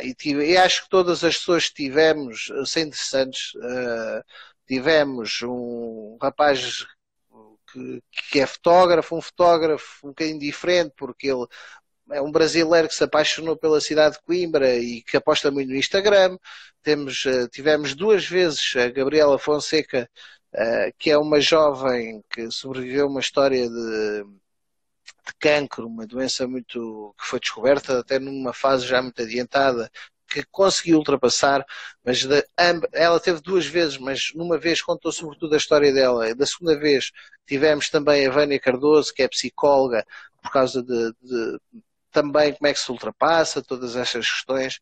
e, 0.00 0.14
tive, 0.14 0.50
e 0.50 0.56
acho 0.56 0.84
que 0.84 0.90
todas 0.90 1.22
as 1.22 1.36
pessoas 1.38 1.68
que 1.68 1.74
tivemos 1.74 2.50
ser 2.66 2.80
interessantes, 2.80 3.52
uh, 3.56 4.24
tivemos 4.66 5.42
um 5.42 6.16
rapaz 6.20 6.86
que, 7.72 8.02
que 8.30 8.40
é 8.40 8.46
fotógrafo, 8.46 9.16
um 9.16 9.20
fotógrafo 9.20 10.06
um 10.06 10.10
bocadinho 10.10 10.38
diferente, 10.38 10.92
porque 10.96 11.28
ele 11.28 11.46
é 12.10 12.22
um 12.22 12.32
brasileiro 12.32 12.88
que 12.88 12.94
se 12.94 13.04
apaixonou 13.04 13.56
pela 13.56 13.80
cidade 13.80 14.16
de 14.16 14.22
Coimbra 14.22 14.76
e 14.76 15.02
que 15.02 15.16
aposta 15.16 15.50
muito 15.50 15.68
no 15.68 15.76
Instagram. 15.76 16.38
Temos, 16.82 17.24
eh, 17.26 17.48
tivemos 17.48 17.94
duas 17.94 18.24
vezes 18.26 18.74
a 18.76 18.88
Gabriela 18.88 19.38
Fonseca, 19.38 20.08
eh, 20.54 20.92
que 20.98 21.10
é 21.10 21.18
uma 21.18 21.40
jovem 21.40 22.22
que 22.30 22.50
sobreviveu 22.50 23.06
a 23.06 23.08
uma 23.10 23.20
história 23.20 23.68
de, 23.68 24.24
de 24.24 25.34
cancro, 25.38 25.86
uma 25.86 26.06
doença 26.06 26.46
muito 26.48 27.14
que 27.18 27.26
foi 27.26 27.40
descoberta 27.40 28.00
até 28.00 28.18
numa 28.18 28.52
fase 28.52 28.86
já 28.86 29.02
muito 29.02 29.20
adiantada, 29.22 29.90
que 30.28 30.44
conseguiu 30.50 30.98
ultrapassar, 30.98 31.64
mas 32.04 32.24
de, 32.24 32.46
ela 32.92 33.18
teve 33.20 33.40
duas 33.40 33.66
vezes, 33.66 33.96
mas 33.98 34.32
numa 34.34 34.58
vez 34.58 34.82
contou 34.82 35.10
sobretudo 35.12 35.54
a 35.54 35.58
história 35.58 35.92
dela. 35.92 36.34
Da 36.34 36.46
segunda 36.46 36.78
vez 36.78 37.10
tivemos 37.46 37.88
também 37.88 38.26
a 38.26 38.30
Vânia 38.30 38.60
Cardoso, 38.60 39.12
que 39.14 39.22
é 39.22 39.28
psicóloga, 39.28 40.04
por 40.42 40.50
causa 40.50 40.82
de, 40.82 41.12
de 41.22 41.60
também 42.10 42.52
como 42.54 42.66
é 42.68 42.72
que 42.72 42.80
se 42.80 42.90
ultrapassa 42.90 43.62
todas 43.62 43.96
estas 43.96 44.30
questões. 44.30 44.80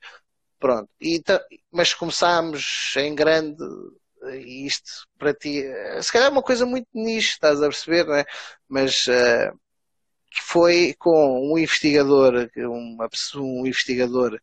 Pronto. 0.58 0.88
E, 1.00 1.22
mas 1.70 1.94
começámos 1.94 2.94
em 2.96 3.14
grande 3.14 3.64
isto 4.34 5.06
para 5.18 5.34
ti, 5.34 5.62
se 6.02 6.12
calhar 6.12 6.28
é 6.28 6.32
uma 6.32 6.42
coisa 6.42 6.66
muito 6.66 6.88
niche, 6.94 7.32
estás 7.32 7.62
a 7.62 7.68
perceber, 7.68 8.04
não 8.04 8.14
é? 8.14 8.24
Mas 8.68 9.06
uh, 9.06 9.58
foi 10.42 10.94
com 10.98 11.52
um 11.52 11.58
investigador, 11.58 12.50
uma 12.56 13.08
pessoa, 13.08 13.44
um 13.44 13.66
investigador 13.66 14.40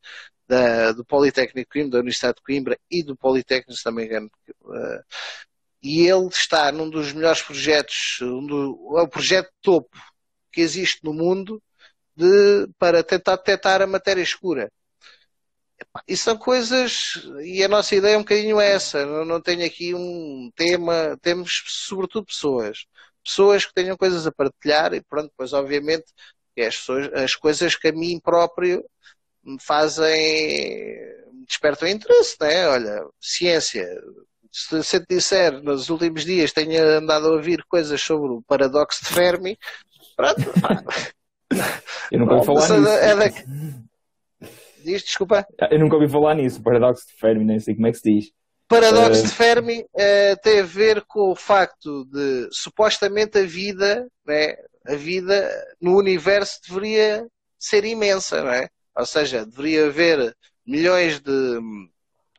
da, 0.47 0.91
do 0.91 1.05
Politécnico 1.05 1.59
de 1.59 1.65
Coimbra, 1.65 1.91
da 1.91 1.99
Universidade 1.99 2.35
de 2.37 2.43
Coimbra 2.43 2.79
e 2.89 3.03
do 3.03 3.15
Politécnico, 3.15 3.73
se 3.73 3.85
não 3.85 3.93
me 3.93 4.05
engano. 4.05 4.29
Uh, 4.61 5.03
e 5.81 6.07
ele 6.07 6.27
está 6.27 6.71
num 6.71 6.89
dos 6.89 7.11
melhores 7.11 7.41
projetos, 7.41 8.19
um 8.21 8.45
do, 8.45 8.97
é 8.97 9.01
o 9.01 9.07
projeto 9.07 9.51
topo 9.61 9.97
que 10.51 10.61
existe 10.61 11.03
no 11.03 11.13
mundo 11.13 11.61
de, 12.15 12.67
para 12.77 13.03
tentar 13.03 13.35
detectar 13.37 13.81
a 13.81 13.87
matéria 13.87 14.21
escura. 14.21 14.71
E 16.07 16.17
são 16.17 16.37
coisas, 16.37 17.21
e 17.43 17.63
a 17.63 17.67
nossa 17.67 17.95
ideia 17.95 18.15
é 18.15 18.17
um 18.17 18.21
bocadinho 18.21 18.59
essa, 18.59 19.05
não, 19.05 19.25
não 19.25 19.41
tenho 19.41 19.65
aqui 19.65 19.93
um 19.93 20.51
tema, 20.55 21.17
temos 21.21 21.63
sobretudo 21.67 22.25
pessoas, 22.25 22.85
pessoas 23.23 23.65
que 23.65 23.73
tenham 23.73 23.95
coisas 23.97 24.27
a 24.27 24.31
partilhar 24.31 24.93
e 24.93 25.01
pronto, 25.01 25.29
depois 25.29 25.53
obviamente 25.53 26.05
as, 26.57 26.77
pessoas, 26.77 27.13
as 27.13 27.35
coisas 27.35 27.75
que 27.75 27.87
a 27.87 27.91
mim 27.91 28.19
próprio 28.21 28.83
me 29.43 29.57
fazem, 29.61 30.07
me 31.33 31.45
despertam 31.45 31.87
interesse, 31.87 32.35
né? 32.39 32.67
Olha, 32.67 33.05
ciência, 33.19 33.85
se, 34.51 34.83
se 34.83 34.99
te 34.99 35.15
disser 35.15 35.61
nos 35.61 35.89
últimos 35.89 36.23
dias 36.23 36.51
tenho 36.51 36.81
andado 36.97 37.27
a 37.27 37.31
ouvir 37.31 37.63
coisas 37.65 38.01
sobre 38.01 38.31
o 38.31 38.41
paradoxo 38.43 39.03
de 39.03 39.13
Fermi, 39.13 39.57
pronto, 40.15 40.41
Eu 42.11 42.19
nunca 42.19 42.35
ouvi 42.35 42.45
falar 42.45 42.79
nisso. 42.79 42.89
É 42.89 43.15
da... 43.15 43.82
Diz, 44.83 45.03
desculpa. 45.03 45.45
Eu 45.71 45.79
nunca 45.79 45.95
ouvi 45.95 46.07
falar 46.07 46.35
nisso, 46.35 46.61
paradoxo 46.61 47.07
de 47.07 47.13
Fermi, 47.13 47.45
nem 47.45 47.59
sei 47.59 47.75
como 47.75 47.87
é 47.87 47.91
que 47.91 47.97
se 47.97 48.13
diz. 48.13 48.31
Paradoxo 48.67 49.21
uh... 49.21 49.23
de 49.23 49.29
Fermi 49.29 49.81
uh, 49.81 50.41
tem 50.41 50.59
a 50.59 50.63
ver 50.63 51.03
com 51.07 51.31
o 51.31 51.35
facto 51.35 52.05
de 52.05 52.47
supostamente 52.51 53.37
a 53.37 53.43
vida, 53.43 54.07
né, 54.25 54.55
a 54.87 54.95
vida 54.95 55.49
no 55.81 55.97
universo 55.97 56.59
deveria 56.67 57.27
ser 57.57 57.85
imensa, 57.85 58.43
não 58.43 58.51
é? 58.51 58.69
Ou 58.95 59.05
seja, 59.05 59.45
deveria 59.45 59.87
haver 59.87 60.35
milhões 60.65 61.19
de 61.19 61.59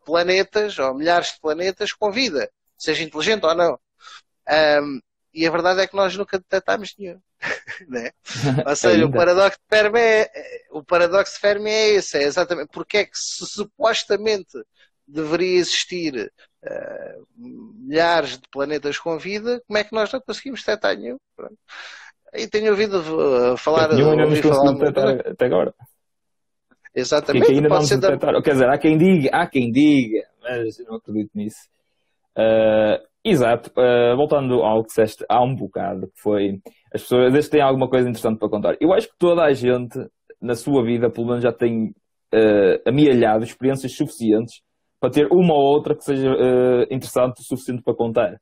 planetas 0.05 0.79
ou 0.79 0.95
milhares 0.95 1.33
de 1.33 1.41
planetas 1.41 1.93
com 1.93 2.13
vida, 2.13 2.51
seja 2.77 3.03
inteligente 3.03 3.45
ou 3.45 3.55
não. 3.55 3.79
Um, 4.83 5.01
e 5.35 5.47
a 5.47 5.51
verdade 5.51 5.81
é 5.81 5.87
que 5.87 5.97
nós 5.97 6.17
nunca 6.17 6.39
detectámos 6.39 6.95
nenhum. 6.99 7.19
né? 7.89 8.11
Ou 8.67 8.77
seja, 8.77 9.05
o 9.05 9.11
paradoxo 9.11 9.59
de 9.59 9.77
Fermi 9.77 10.01
é, 10.01 10.31
o 10.71 10.83
paradoxo 10.83 11.35
de 11.35 11.41
Fermi 11.41 11.71
é 11.71 11.91
esse, 11.95 12.19
é 12.19 12.23
exatamente 12.23 12.69
porque 12.73 12.99
é 12.99 13.05
que 13.05 13.19
se, 13.19 13.45
supostamente 13.47 14.59
deveria 15.07 15.59
existir 15.59 16.33
uh, 16.65 17.27
milhares 17.37 18.39
de 18.39 18.49
planetas 18.51 18.99
com 18.99 19.19
vida, 19.19 19.63
como 19.67 19.79
é 19.79 19.85
que 19.85 19.93
nós 19.93 20.11
não 20.13 20.21
conseguimos 20.21 20.61
detectar 20.61 20.97
nenhum? 20.97 21.19
Pronto. 21.37 21.57
E 22.33 22.47
tenho 22.49 22.71
ouvido 22.71 23.01
uh, 23.01 23.57
falar. 23.57 23.93
Nenhum 23.93 24.13
ainda 24.13 24.27
nos 24.27 24.41
conseguimos 24.41 24.81
detectar 24.81 25.33
até 25.33 25.47
agora. 25.47 25.75
Exatamente. 26.95 27.47
Que 27.47 27.53
ainda 27.53 27.69
não 27.69 27.83
se 27.83 27.97
detectaram. 27.97 28.41
Quer 28.41 28.53
dizer, 28.53 28.69
há 28.69 28.79
quem 28.79 28.97
diga, 28.97 29.31
há 29.33 29.47
quem 29.47 29.71
diga, 29.71 30.27
mas 30.41 30.79
eu 30.79 30.87
não 30.87 30.97
acredito 30.97 31.31
nisso. 31.35 31.69
Uh, 32.37 33.14
exato. 33.25 33.71
Uh, 33.71 34.17
voltando 34.17 34.63
ao 34.63 34.83
que 34.83 34.89
disseste 34.89 35.25
há 35.29 35.43
um 35.43 35.55
bocado, 35.55 36.09
que 36.09 36.21
foi 36.21 36.61
as 36.93 37.03
pessoas, 37.03 37.33
desde 37.33 37.51
que 37.51 37.57
têm 37.57 37.65
alguma 37.65 37.89
coisa 37.89 38.09
interessante 38.09 38.39
para 38.39 38.49
contar. 38.49 38.77
Eu 38.81 38.93
acho 38.93 39.09
que 39.09 39.19
toda 39.19 39.43
a 39.43 39.53
gente, 39.53 39.99
na 40.41 40.55
sua 40.55 40.85
vida, 40.85 41.11
pelo 41.11 41.27
menos 41.27 41.43
já 41.43 41.53
tem 41.53 41.89
uh, 41.89 42.89
amealhado 42.89 43.45
experiências 43.45 43.97
suficientes 43.97 44.61
para 45.01 45.11
ter 45.11 45.27
uma 45.33 45.55
ou 45.55 45.63
outra 45.63 45.95
que 45.95 46.05
seja 46.05 46.31
uh, 46.31 46.83
interessante 46.85 47.41
o 47.41 47.45
suficiente 47.45 47.83
para 47.83 47.95
contar. 47.95 48.37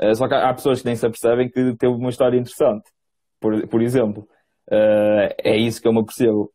Uh, 0.00 0.14
só 0.14 0.26
que 0.26 0.34
há, 0.34 0.52
pessoas 0.52 0.80
que 0.80 0.86
nem 0.86 0.96
se 0.96 1.06
apercebem 1.06 1.48
que 1.50 1.76
teve 1.76 1.92
uma 1.92 2.10
história 2.10 2.38
interessante, 2.38 2.90
por, 3.40 3.68
por 3.68 3.82
exemplo. 3.82 4.26
É 4.70 5.56
isso 5.56 5.82
que 5.82 5.88
eu 5.88 5.92
me 5.92 6.00
apercebo. 6.00 6.50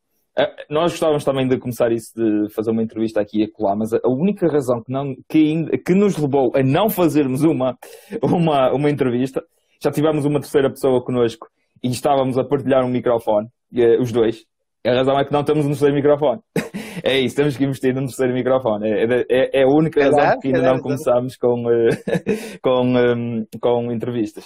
Nós 0.70 0.92
gostávamos 0.92 1.24
também 1.24 1.48
de 1.48 1.58
começar 1.58 1.92
isso, 1.92 2.14
de 2.16 2.54
fazer 2.54 2.72
uma 2.72 2.84
entrevista 2.84 3.20
aqui 3.20 3.42
e 3.42 3.44
acolá, 3.44 3.76
mas 3.76 3.94
a 3.94 4.08
única 4.08 4.48
razão 4.48 4.82
que, 4.84 4.92
não, 4.92 5.16
que, 5.28 5.78
que 5.80 5.94
nos 5.96 6.18
levou 6.18 6.52
a 6.56 6.62
não 6.62 6.90
fazermos 6.90 7.44
uma, 7.44 7.78
uma, 8.22 8.72
uma 8.74 8.90
entrevista 8.90 9.44
já 9.82 9.92
tivemos 9.92 10.26
uma 10.26 10.40
terceira 10.40 10.70
pessoa 10.70 11.04
connosco 11.04 11.48
e 11.84 11.90
estávamos 11.90 12.38
a 12.38 12.44
partilhar 12.44 12.84
um 12.84 12.90
microfone, 12.90 13.48
eh, 13.76 13.98
os 14.00 14.12
dois. 14.12 14.44
A 14.86 14.92
razão 14.92 15.20
é 15.20 15.26
que 15.26 15.32
não 15.32 15.44
temos 15.44 15.66
um 15.66 15.70
terceiro 15.70 15.94
microfone. 15.94 16.42
é 17.04 17.20
isso, 17.20 17.36
temos 17.36 17.58
que 17.58 17.64
investir 17.64 17.94
num 17.94 18.06
terceiro 18.06 18.34
microfone. 18.34 18.90
É, 18.90 19.26
é, 19.30 19.62
é 19.62 19.64
a 19.64 19.68
única 19.68 20.04
razão 20.04 20.24
é 20.24 20.38
que 20.40 20.48
ainda 20.48 20.62
não 20.62 20.80
começámos 20.80 21.36
com, 21.38 21.66
uh, 21.66 21.90
com, 22.62 22.84
um, 22.84 23.46
com 23.60 23.92
entrevistas. 23.92 24.46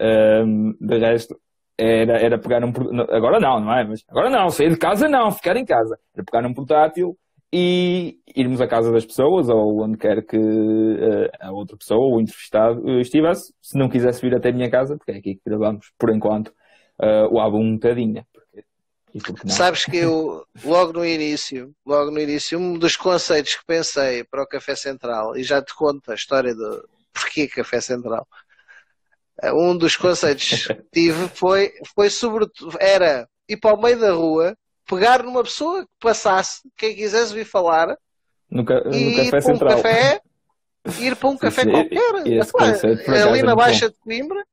Um, 0.00 0.72
de 0.80 0.98
resto, 0.98 1.36
era, 1.80 2.18
era 2.18 2.38
pegar 2.38 2.62
um. 2.64 2.72
Agora 3.10 3.40
não, 3.40 3.60
não 3.60 3.72
é? 3.72 3.84
Mas 3.84 4.04
agora 4.08 4.28
não, 4.28 4.50
sair 4.50 4.70
de 4.70 4.76
casa 4.76 5.08
não, 5.08 5.30
ficar 5.30 5.56
em 5.56 5.64
casa. 5.64 5.98
Era 6.14 6.24
pegar 6.24 6.46
um 6.46 6.52
portátil 6.52 7.16
e 7.52 8.18
irmos 8.36 8.60
à 8.60 8.68
casa 8.68 8.92
das 8.92 9.04
pessoas 9.04 9.48
ou 9.48 9.82
onde 9.82 9.96
quer 9.96 10.24
que 10.24 10.36
uh, 10.36 11.28
a 11.40 11.50
outra 11.52 11.76
pessoa 11.76 12.00
ou 12.00 12.20
entrevistado 12.20 12.80
uh, 12.82 13.00
estivesse, 13.00 13.52
se 13.60 13.78
não 13.78 13.88
quisesse 13.88 14.20
vir 14.20 14.36
até 14.36 14.50
a 14.50 14.52
minha 14.52 14.70
casa, 14.70 14.96
porque 14.96 15.10
é 15.10 15.16
aqui 15.16 15.34
que 15.34 15.42
gravamos, 15.44 15.90
por 15.98 16.14
enquanto, 16.14 16.48
uh, 16.48 17.26
o 17.32 17.40
álbum 17.40 17.60
um 17.60 17.74
bocadinho. 17.74 18.24
Sabes 19.46 19.84
que 19.84 19.96
eu, 19.96 20.44
logo 20.64 20.92
no 20.92 21.04
início, 21.04 21.74
logo 21.84 22.12
no 22.12 22.20
início, 22.20 22.56
um 22.56 22.78
dos 22.78 22.96
conceitos 22.96 23.56
que 23.56 23.66
pensei 23.66 24.22
para 24.22 24.44
o 24.44 24.46
Café 24.46 24.76
Central, 24.76 25.36
e 25.36 25.42
já 25.42 25.60
te 25.60 25.74
conto 25.74 26.12
a 26.12 26.14
história 26.14 26.54
do 26.54 26.88
porquê 27.12 27.48
Café 27.48 27.80
Central, 27.80 28.24
um 29.54 29.76
dos 29.76 29.96
conceitos 29.96 30.66
que 30.66 30.74
tive 30.92 31.28
foi, 31.28 31.72
foi 31.94 32.10
sobretudo, 32.10 32.76
era 32.80 33.28
ir 33.48 33.56
para 33.56 33.74
o 33.74 33.80
meio 33.80 33.98
da 33.98 34.12
rua 34.12 34.56
pegar 34.88 35.22
numa 35.22 35.42
pessoa 35.42 35.82
que 35.82 35.90
passasse, 36.00 36.62
quem 36.76 36.96
quisesse 36.96 37.32
vir 37.32 37.44
falar, 37.44 37.96
no, 38.50 38.64
ca 38.64 38.82
no 38.84 38.92
e 38.92 39.20
ir 39.20 39.30
para 39.30 39.54
um 39.54 39.58
café, 39.58 40.20
ir 40.98 41.16
para 41.16 41.28
um 41.28 41.36
café 41.38 41.62
sim, 41.62 41.70
qualquer. 41.70 42.26
Epá, 42.26 43.28
ali 43.28 43.42
na 43.42 43.54
Baixa 43.54 43.88
de 43.88 43.96
Coimbra, 43.98 44.44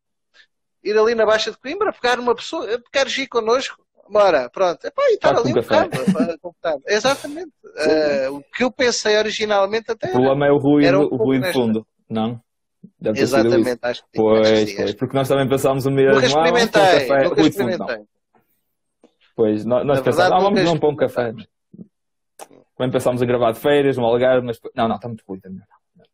ir 0.84 0.98
ali 0.98 1.16
na 1.16 1.26
Baixa 1.26 1.52
de 1.52 1.58
Coimbra, 1.58 1.92
pegar 1.92 2.20
uma 2.20 2.36
pessoa, 2.36 2.66
queres 2.94 3.18
ir 3.18 3.28
connosco? 3.28 3.84
Bora, 4.10 4.50
pronto. 4.50 4.86
Epá, 4.86 5.02
e 5.10 5.16
estar 5.16 5.36
ali 5.36 5.52
um 5.52 5.54
bocado. 5.54 5.92
Exatamente. 6.88 7.52
Uh, 7.66 8.36
o 8.36 8.44
que 8.56 8.64
eu 8.64 8.72
pensei 8.72 9.18
originalmente 9.18 9.92
até. 9.92 10.08
O 10.08 10.12
problema 10.12 10.48
é 10.48 10.52
o 10.52 10.58
ruído, 10.58 11.00
um 11.00 11.04
o 11.14 11.18
ruído 11.18 11.52
fundo, 11.52 11.88
não? 12.10 12.40
Deve 13.00 13.22
Exatamente, 13.22 13.80
acho 13.82 14.04
que. 14.04 14.10
Pois, 14.16 14.74
pois, 14.74 14.94
porque 14.96 15.16
nós 15.16 15.28
também 15.28 15.48
pensámos 15.48 15.86
o 15.86 15.92
mesmo. 15.92 16.16
Nunca 16.16 16.26
experimentei, 16.26 16.82
ah, 16.82 16.86
um 16.86 16.92
café. 16.92 17.24
nunca 17.24 17.42
experimentei. 17.42 18.06
Pois, 19.36 19.66
nós, 19.66 19.86
nós 19.86 20.02
pensámos, 20.02 20.34
ah, 20.34 20.40
vamos 20.40 20.64
não 20.64 20.80
pôr 20.80 20.94
um 20.94 20.96
café. 20.96 21.32
Também 22.76 22.92
pensámos 22.92 23.22
em 23.22 23.28
gravar 23.28 23.52
de 23.52 23.60
feiras, 23.60 23.98
no 23.98 24.06
Algarve, 24.06 24.46
mas 24.46 24.60
não, 24.76 24.88
não, 24.88 24.96
está 24.96 25.08
muito 25.08 25.24
ruim 25.28 25.40
também. 25.40 25.62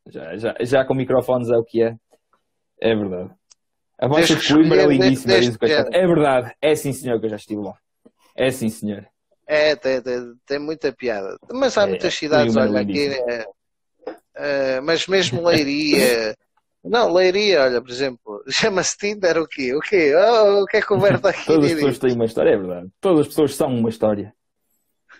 Já, 0.08 0.36
já, 0.36 0.56
já 0.60 0.86
com 0.86 0.94
microfones 0.94 1.50
é 1.50 1.58
o 1.58 1.64
que 1.64 1.82
é. 1.82 1.96
É 2.82 2.94
verdade. 2.94 3.32
A 3.98 4.08
vossa 4.08 4.36
de 4.36 4.48
Coimbra 4.48 4.82
é 4.82 4.86
lindíssima, 4.86 5.40
diz 5.40 5.56
o 5.56 5.66
É 5.66 6.08
verdade, 6.08 6.54
é 6.62 6.76
sim 6.76 6.92
senhor 6.92 7.18
que 7.20 7.28
eu 7.28 7.30
já 7.30 7.38
estive 7.38 7.62
lá. 7.62 7.76
É 8.36 8.52
sim 8.52 8.68
senhor. 8.68 9.08
É, 9.48 9.76
tem, 9.76 10.02
tem, 10.02 10.34
tem 10.46 10.60
muita 10.60 10.92
piada. 10.92 11.38
Mas 11.52 11.78
há 11.78 11.84
é, 11.84 11.86
muitas 11.86 12.14
cidades, 12.14 12.56
olha, 12.58 12.82
aqui. 12.82 13.08
É, 13.08 13.46
é, 14.36 14.82
mas 14.82 15.08
mesmo 15.08 15.46
Leiria. 15.46 16.36
Não, 16.84 17.14
Leiria, 17.14 17.64
olha, 17.64 17.82
por 17.82 17.90
exemplo, 17.90 18.44
chama-se 18.50 18.98
Tinder 18.98 19.38
o 19.38 19.48
quê? 19.48 19.74
O 19.74 19.80
quê? 19.80 20.14
Oh, 20.16 20.64
o 20.64 20.66
que 20.66 20.78
é 20.78 20.82
que 20.82 20.94
o 20.94 21.00
Berto 21.00 21.28
aqui 21.28 21.46
Todas 21.46 21.66
as 21.66 21.74
pessoas 21.74 22.00
têm 22.00 22.14
uma 22.14 22.26
história, 22.26 22.50
é 22.52 22.58
verdade. 22.58 22.90
Todas 23.00 23.20
as 23.22 23.28
pessoas 23.28 23.56
são 23.56 23.68
uma 23.68 23.90
história. 23.90 24.34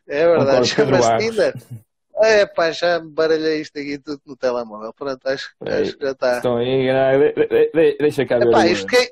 É 0.08 0.28
verdade, 0.28 0.68
chama-se 0.68 1.18
Tinder. 1.18 1.54
É 2.16 2.46
pá, 2.46 2.70
já 2.72 3.00
me 3.00 3.10
baralhei 3.10 3.60
isto 3.60 3.78
aqui 3.78 3.98
tudo 3.98 4.22
no 4.24 4.38
telemóvel. 4.38 4.94
Pronto, 4.94 5.28
acho, 5.28 5.50
acho 5.62 5.98
que 5.98 6.06
já 6.06 6.12
está. 6.12 6.38
Estão 6.38 6.58
aí, 6.58 6.88
deixa 8.00 8.24
cá 8.24 8.38
ver. 8.38 8.50
Epá, 8.50 8.68
isto 8.68 8.86
que, 8.86 9.12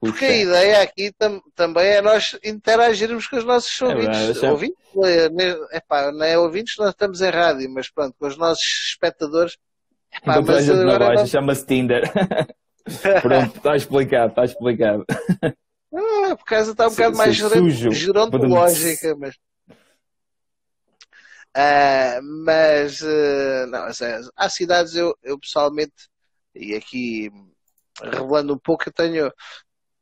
porque 0.00 0.24
a 0.24 0.36
ideia 0.36 0.82
aqui 0.82 1.12
tam, 1.12 1.42
também 1.54 1.86
é 1.86 2.02
nós 2.02 2.38
interagirmos 2.44 3.26
com 3.26 3.36
os 3.36 3.44
nossos 3.44 3.80
é 3.80 3.86
ouvintes. 3.86 4.42
É 4.42 4.50
ouvintes 4.50 4.78
é, 5.04 5.76
epá, 5.76 6.12
não 6.12 6.24
é 6.24 6.38
ouvintes, 6.38 6.76
nós 6.78 6.90
estamos 6.90 7.20
em 7.20 7.30
rádio, 7.30 7.68
mas 7.70 7.90
pronto, 7.90 8.14
com 8.18 8.26
os 8.26 8.36
nossos 8.36 8.64
espectadores. 8.90 9.56
Epá, 10.12 10.38
então, 10.38 10.42
mas 10.42 10.70
agora 10.70 11.14
não... 11.14 11.26
chama-se 11.26 11.66
Tinder. 11.66 12.02
pronto, 13.22 13.56
está 13.56 13.76
explicado, 13.76 14.30
está 14.30 14.44
explicado. 14.44 15.04
Ah, 15.94 16.36
por 16.36 16.44
causa 16.44 16.72
está 16.72 16.86
um 16.86 16.90
bocado 16.90 17.16
mais 17.16 17.36
gerontológica, 17.36 19.16
mas. 19.16 19.34
Uh, 21.56 22.22
mas 22.44 23.00
uh, 23.00 23.66
não, 23.68 23.88
há 24.36 24.48
cidades 24.48 24.94
eu, 24.94 25.16
eu 25.22 25.38
pessoalmente 25.38 26.08
e 26.54 26.74
aqui 26.74 27.32
revelando 28.00 28.54
um 28.54 28.58
pouco 28.58 28.88
eu 28.88 28.92
tenho 28.92 29.32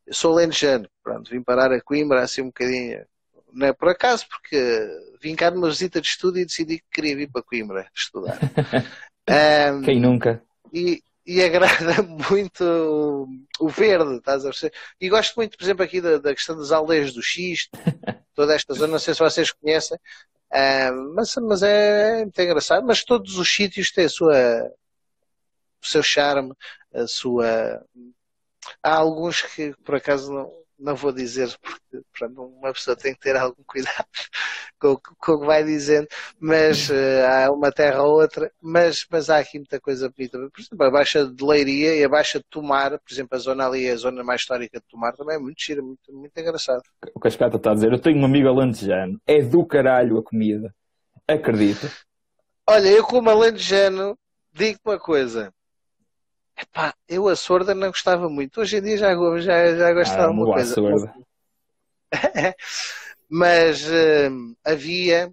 eu 0.06 0.14
sou 0.14 0.34
lentejano, 0.34 0.88
pronto, 1.02 1.30
vim 1.30 1.42
parar 1.42 1.72
a 1.72 1.80
Coimbra 1.80 2.22
assim 2.22 2.42
um 2.42 2.46
bocadinho, 2.46 3.04
não 3.52 3.66
é 3.66 3.72
por 3.72 3.88
acaso, 3.88 4.26
porque 4.28 4.88
vim 5.20 5.34
cá 5.34 5.50
numa 5.50 5.68
visita 5.68 6.00
de 6.00 6.06
estudo 6.06 6.38
e 6.38 6.44
decidi 6.44 6.78
que 6.78 6.86
queria 6.92 7.16
vir 7.16 7.30
para 7.30 7.42
Coimbra 7.42 7.88
estudar. 7.94 8.38
um, 9.28 9.82
Quem 9.82 10.00
nunca? 10.00 10.42
E, 10.72 11.02
e 11.26 11.42
agrada 11.42 12.02
muito 12.30 13.28
o 13.58 13.68
verde, 13.68 14.16
estás 14.16 14.44
a 14.44 14.50
perceber? 14.50 14.74
E 15.00 15.08
gosto 15.08 15.34
muito, 15.36 15.56
por 15.56 15.64
exemplo, 15.64 15.84
aqui 15.84 16.00
da, 16.00 16.18
da 16.18 16.34
questão 16.34 16.56
das 16.56 16.72
aldeias 16.72 17.12
do 17.12 17.22
Xisto, 17.22 17.70
toda 18.34 18.54
esta 18.54 18.74
zona, 18.74 18.92
não 18.92 18.98
sei 18.98 19.14
se 19.14 19.20
vocês 19.20 19.50
conhecem, 19.52 19.98
mas, 21.14 21.34
mas 21.42 21.62
é 21.62 22.22
muito 22.22 22.40
engraçado, 22.40 22.86
mas 22.86 23.04
todos 23.04 23.38
os 23.38 23.48
sítios 23.52 23.90
têm 23.90 24.04
a 24.04 24.08
sua, 24.08 24.72
o 25.82 25.86
seu 25.86 26.02
charme, 26.02 26.52
a 26.94 27.06
sua 27.06 27.82
há 28.82 28.94
alguns 28.96 29.42
que 29.42 29.74
por 29.84 29.96
acaso 29.96 30.32
não, 30.32 30.52
não 30.78 30.94
vou 30.94 31.12
dizer 31.12 31.48
porque 31.60 32.04
pronto, 32.16 32.42
uma 32.42 32.72
pessoa 32.72 32.96
tem 32.96 33.14
que 33.14 33.20
ter 33.20 33.36
algum 33.36 33.62
cuidado 33.66 34.06
com, 34.78 34.96
com 35.18 35.32
o 35.32 35.40
que 35.40 35.46
vai 35.46 35.64
dizendo, 35.64 36.06
mas 36.38 36.90
uh, 36.90 36.94
há 37.28 37.50
uma 37.50 37.72
terra 37.72 38.02
ou 38.02 38.20
outra, 38.20 38.50
mas, 38.60 39.06
mas 39.10 39.30
há 39.30 39.38
aqui 39.38 39.58
muita 39.58 39.80
coisa 39.80 40.10
bonita. 40.10 40.38
Por 40.38 40.60
exemplo, 40.60 40.86
a 40.86 40.90
Baixa 40.90 41.26
de 41.26 41.44
Leiria 41.44 41.96
e 41.96 42.04
a 42.04 42.08
Baixa 42.08 42.38
de 42.38 42.44
Tomar, 42.50 42.90
por 42.90 43.12
exemplo, 43.12 43.36
a 43.36 43.38
zona 43.38 43.66
ali, 43.66 43.88
a 43.88 43.96
zona 43.96 44.22
mais 44.22 44.42
histórica 44.42 44.78
de 44.78 44.86
Tomar, 44.86 45.12
também 45.12 45.36
é 45.36 45.38
muito 45.38 45.62
gira, 45.62 45.82
muito, 45.82 46.12
muito 46.12 46.38
engraçado. 46.38 46.82
O 47.14 47.20
Cascata 47.20 47.56
está 47.56 47.70
a 47.70 47.74
dizer, 47.74 47.92
eu 47.92 47.98
tenho 47.98 48.18
um 48.18 48.24
amigo 48.24 48.48
alentejano, 48.48 49.20
é 49.26 49.42
do 49.42 49.64
caralho 49.64 50.18
a 50.18 50.22
comida, 50.22 50.74
acredita? 51.26 51.90
Olha, 52.68 52.88
eu 52.88 53.04
como 53.04 53.30
alentejano, 53.30 54.18
digo-te 54.52 54.82
uma 54.84 54.98
coisa, 54.98 55.52
Epá, 56.56 56.94
eu 57.06 57.28
a 57.28 57.36
sorda 57.36 57.74
não 57.74 57.88
gostava 57.88 58.28
muito. 58.28 58.60
Hoje 58.60 58.78
em 58.78 58.82
dia 58.82 58.96
já, 58.96 59.14
já, 59.40 59.76
já 59.76 59.92
gostava 59.92 60.28
ah, 60.28 60.30
uma 60.30 60.46
coisa. 60.46 60.74
Sorda. 60.74 61.14
Mas 63.28 63.84
uh, 63.86 64.56
havia. 64.64 65.30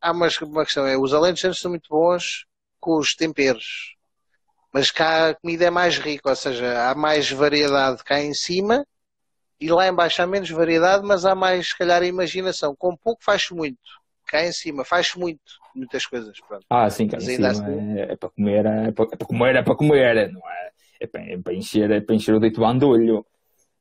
Há 0.00 0.10
uma, 0.10 0.28
uma 0.42 0.64
questão: 0.64 0.86
é, 0.86 0.98
os 0.98 1.14
alentejanos 1.14 1.60
são 1.60 1.70
muito 1.70 1.88
bons 1.88 2.46
com 2.80 2.98
os 2.98 3.14
temperos. 3.14 3.94
Mas 4.72 4.90
cá 4.90 5.30
a 5.30 5.34
comida 5.34 5.66
é 5.66 5.70
mais 5.70 5.98
rica, 5.98 6.28
ou 6.28 6.36
seja, 6.36 6.90
há 6.90 6.94
mais 6.94 7.30
variedade 7.30 8.02
cá 8.04 8.20
em 8.20 8.34
cima 8.34 8.84
e 9.58 9.70
lá 9.70 9.88
embaixo 9.88 10.20
há 10.20 10.26
menos 10.26 10.50
variedade, 10.50 11.06
mas 11.06 11.24
há 11.24 11.34
mais, 11.34 11.68
se 11.68 11.78
calhar, 11.78 12.02
a 12.02 12.06
imaginação. 12.06 12.74
Com 12.76 12.94
pouco 12.96 13.24
faz 13.24 13.48
muito 13.50 13.78
cá 14.26 14.44
em 14.44 14.52
cima, 14.52 14.84
faz 14.84 15.14
muito, 15.14 15.40
muitas 15.74 16.06
coisas. 16.06 16.38
Pronto. 16.40 16.64
Ah, 16.68 16.90
sim, 16.90 17.08
cá 17.08 17.16
em 17.16 17.20
cima 17.20 17.48
assim... 17.48 17.98
é, 17.98 18.12
é, 18.12 18.16
para 18.16 18.28
comer, 18.30 18.66
é 18.66 18.92
para, 18.92 19.04
é 19.04 19.16
para, 19.16 19.26
comer, 19.26 19.56
é 19.56 19.62
para 19.62 19.76
comer, 19.76 20.32
não 20.32 20.40
é? 20.50 20.70
É 21.00 21.06
para, 21.06 21.22
é 21.22 21.38
para 21.38 21.54
encher, 21.54 21.90
é 21.90 22.00
para 22.00 22.14
encher 22.14 22.34
o 22.34 22.40
deito 22.40 22.60
bandolho. 22.60 23.24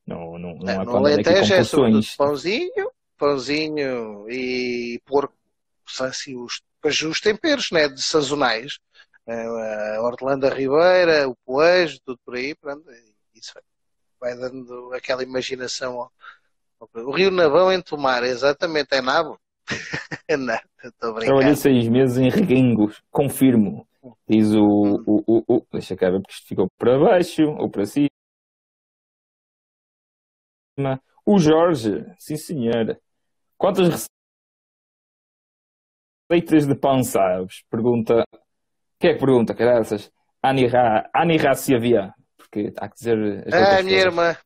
Não, 0.06 0.38
não, 0.38 0.56
não 0.56 0.70
é, 0.70 0.74
é 0.74 1.24
para 1.24 1.40
aqui 1.40 1.50
com 1.50 1.56
porções. 1.56 2.16
pãozinho, 2.16 2.92
pãozinho 3.18 4.30
e 4.30 5.02
porco, 5.06 5.34
assim, 6.02 6.36
os, 6.36 6.62
os 6.84 7.20
temperos, 7.20 7.72
né, 7.72 7.88
de 7.88 8.02
sazonais. 8.02 8.80
A 9.28 10.02
Hortelanda 10.02 10.50
Ribeira, 10.50 11.28
o 11.28 11.36
poejo, 11.44 11.98
tudo 12.06 12.20
por 12.24 12.36
aí, 12.36 12.54
pronto, 12.54 12.86
isso 13.34 13.54
vai 14.20 14.36
dando 14.36 14.94
aquela 14.94 15.24
imaginação. 15.24 16.10
O 16.80 17.12
Rio 17.12 17.32
Navão 17.32 17.72
em 17.72 17.82
Tomar, 17.82 18.24
exatamente, 18.24 18.94
é 18.94 19.02
Nabo. 19.02 19.40
não, 20.38 20.60
estou 20.84 21.14
brincando. 21.14 21.26
Trabalhei 21.26 21.56
seis 21.56 21.88
meses 21.88 22.18
em 22.18 22.30
Reguengos, 22.30 23.02
confirmo. 23.12 23.88
Diz 24.28 24.54
o, 24.54 25.04
o, 25.06 25.24
o, 25.26 25.44
o, 25.48 25.68
Deixa 25.72 25.96
cá 25.96 26.10
ver 26.10 26.22
porque 26.22 26.34
isto 26.34 26.48
ficou 26.48 26.70
para 26.78 27.00
baixo 27.00 27.44
ou 27.58 27.70
para 27.70 27.86
cima. 27.86 28.10
O 31.26 31.40
Jorge, 31.40 32.06
sim 32.20 32.36
senhor. 32.36 33.00
Quantas 33.58 34.10
receitas 36.30 36.68
de 36.68 36.76
pão 36.76 37.04
sabes? 37.04 37.64
Pergunta. 37.70 38.24
Quem 39.00 39.12
é 39.12 39.14
que 39.14 39.20
pergunta, 39.20 39.56
caraças? 39.56 40.12
Anirá, 40.42 41.10
Anirá 41.14 41.56
se 41.56 41.74
havia. 41.74 42.14
Porque 42.38 42.72
há 42.78 42.88
que 42.88 42.96
dizer. 42.96 43.48
Ah, 43.52 43.82
minha 43.82 44.00
irmã. 44.00 44.38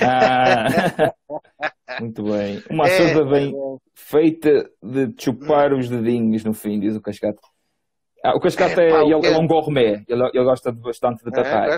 Ah, 0.00 0.66
muito 2.00 2.22
bem. 2.22 2.62
Uma 2.70 2.86
é, 2.86 2.96
soda 2.96 3.24
bem 3.24 3.50
é 3.50 3.76
feita 3.94 4.70
de 4.82 5.14
chupar 5.18 5.72
os 5.72 5.88
dedinhos 5.88 6.44
no 6.44 6.52
fim, 6.54 6.78
diz 6.78 6.96
o 6.96 7.00
Cascata. 7.00 7.40
Ah, 8.24 8.36
o 8.36 8.40
Cascata 8.40 8.82
é, 8.82 8.90
é, 8.90 9.02
ele, 9.02 9.26
é 9.26 9.38
um 9.38 9.46
gourmet, 9.46 10.04
ele, 10.08 10.24
ele 10.32 10.44
gosta 10.44 10.72
bastante 10.72 11.24
de. 11.24 11.30
É, 11.38 11.76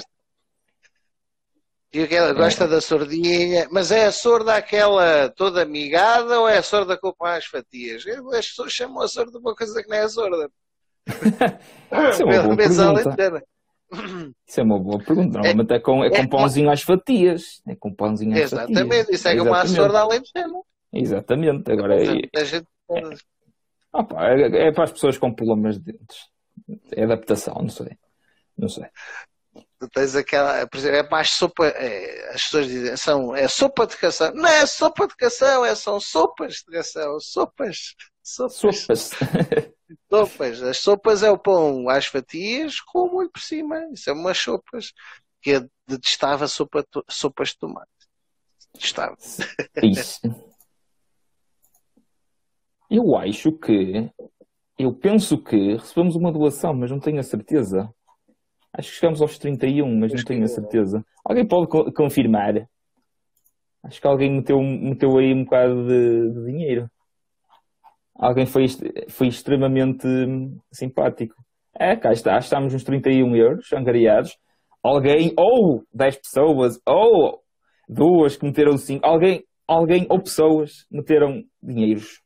e 1.91 2.15
ela 2.15 2.35
gosta 2.35 2.65
é. 2.65 2.69
da 2.69 2.81
sordinha, 2.83 3.67
mas 3.73 3.91
é 3.91 4.05
a 4.05 4.13
sorda 4.13 4.55
aquela 4.55 5.31
toda 5.31 5.63
amigada 5.63 6.39
ou 6.39 6.47
é 6.47 6.59
a 6.59 6.63
sorda 6.63 6.99
com 6.99 7.15
as 7.25 7.47
fatias? 7.47 8.05
As 8.07 8.47
pessoas 8.47 8.73
chamam 8.73 9.03
a 9.03 9.09
sorda 9.09 9.33
de 9.33 9.39
uma 9.39 9.55
coisa 9.55 9.83
que 9.83 9.89
não 9.89 9.97
é 9.97 10.03
a 10.03 10.09
sorda. 10.09 10.51
Isso 12.13 12.23
é 12.23 12.25
uma 12.25 12.43
boa 12.43 12.57
pergunta. 12.57 13.43
Isso 14.47 14.61
é 14.61 14.63
uma 14.63 14.79
boa 14.79 14.99
pergunta. 14.99 15.39
Normalmente 15.39 15.73
é, 15.73 15.77
é 15.77 15.81
com, 15.81 16.05
é 16.05 16.11
com 16.11 16.17
é, 16.17 16.27
pãozinho 16.27 16.71
às 16.71 16.83
fatias. 16.83 17.63
É 17.67 17.75
com 17.75 17.95
pãozinho 17.95 18.33
às 18.33 18.53
exatamente, 18.53 18.89
fatias. 18.89 19.09
isso 19.09 19.29
é 19.29 19.37
como 19.37 19.55
a 19.55 19.67
sorda 19.67 20.01
além 20.01 20.23
de 20.23 20.31
cena. 20.31 20.61
Exatamente. 20.93 21.73
Agora 21.73 22.01
é, 22.01 22.05
gente... 22.45 22.67
é, 22.93 24.69
é, 24.69 24.73
para 24.73 24.85
as 24.85 24.93
pessoas 24.93 25.17
com 25.19 25.33
problemas 25.33 25.79
de 25.79 25.93
dentes. 25.93 26.19
É 26.93 27.05
adaptação, 27.05 27.55
não 27.61 27.69
sei. 27.69 27.97
Não 28.57 28.69
sei. 28.69 28.85
Tu 29.81 29.89
tens 29.89 30.17
aquela, 30.17 30.67
por 30.67 30.79
exemplo, 30.79 30.97
é 30.97 31.09
mais 31.09 31.31
sopa. 31.31 31.67
É, 31.67 32.35
as 32.35 32.43
pessoas 32.43 32.67
dizem, 32.67 32.97
são, 32.97 33.35
é 33.35 33.47
sopa 33.49 33.87
de 33.87 33.97
cação. 33.97 34.33
Não 34.35 34.49
é 34.49 34.67
sopa 34.67 35.07
de 35.07 35.17
cação, 35.17 35.65
é, 35.65 35.75
são 35.75 36.01
sopas 36.01 36.55
de 36.55 36.65
cação. 36.65 37.19
Sopas. 37.21 37.95
Sopas. 38.23 38.55
Sopas. 38.55 39.11
Sopas. 40.11 40.63
As 40.63 40.79
sopas 40.79 41.23
é 41.23 41.31
o 41.31 41.39
pão 41.39 41.89
às 41.89 42.07
fatias 42.07 42.81
com 42.81 43.01
o 43.01 43.13
molho 43.13 43.31
por 43.31 43.41
cima. 43.41 43.77
Isso 43.93 44.11
é 44.11 44.13
umas 44.13 44.39
sopas 44.39 44.93
que 45.41 45.51
eu 45.51 45.69
detestava 45.87 46.47
sopa, 46.49 46.85
sopas 47.09 47.51
de 47.51 47.59
tomate. 47.59 47.89
Detestava. 48.75 49.17
Isso. 49.83 50.21
Eu 52.91 53.15
acho 53.17 53.53
que, 53.53 54.11
eu 54.79 54.95
penso 54.95 55.37
que 55.43 55.75
recebemos 55.75 56.17
uma 56.17 56.33
doação, 56.33 56.73
mas 56.73 56.91
não 56.91 56.99
tenho 56.99 57.21
a 57.21 57.23
certeza. 57.23 57.93
Acho 58.73 58.91
que 58.91 58.97
chegamos 58.97 59.21
aos 59.21 59.39
31, 59.39 59.99
mas 59.99 60.13
não 60.13 60.25
tenho 60.25 60.45
a 60.45 60.49
certeza. 60.49 61.05
Alguém 61.25 61.47
pode 61.47 61.69
co 61.69 61.93
confirmar? 61.93 62.67
Acho 63.83 64.01
que 64.01 64.07
alguém 64.07 64.31
meteu, 64.31 64.61
meteu 64.63 65.19
aí 65.19 65.35
um 65.35 65.45
bocado 65.45 65.87
de, 65.87 66.33
de 66.33 66.45
dinheiro. 66.47 66.91
Alguém 68.19 68.47
foi, 68.47 68.67
foi 69.09 69.29
extremamente 69.29 70.07
simpático. 70.73 71.35
É, 71.79 71.95
cá 71.95 72.11
está, 72.11 72.37
estamos 72.39 72.73
nos 72.73 72.83
31 72.83 73.37
euros 73.37 73.73
angariados. 73.73 74.37
Alguém, 74.83 75.33
ou 75.39 75.85
10 75.95 76.17
pessoas, 76.17 76.81
ou 76.85 77.41
duas 77.89 78.37
que 78.37 78.45
meteram 78.45 78.77
5, 78.77 79.07
alguém, 79.07 79.45
alguém 79.67 80.07
ou 80.11 80.21
pessoas 80.21 80.87
meteram 80.91 81.43
dinheiros. 81.63 82.21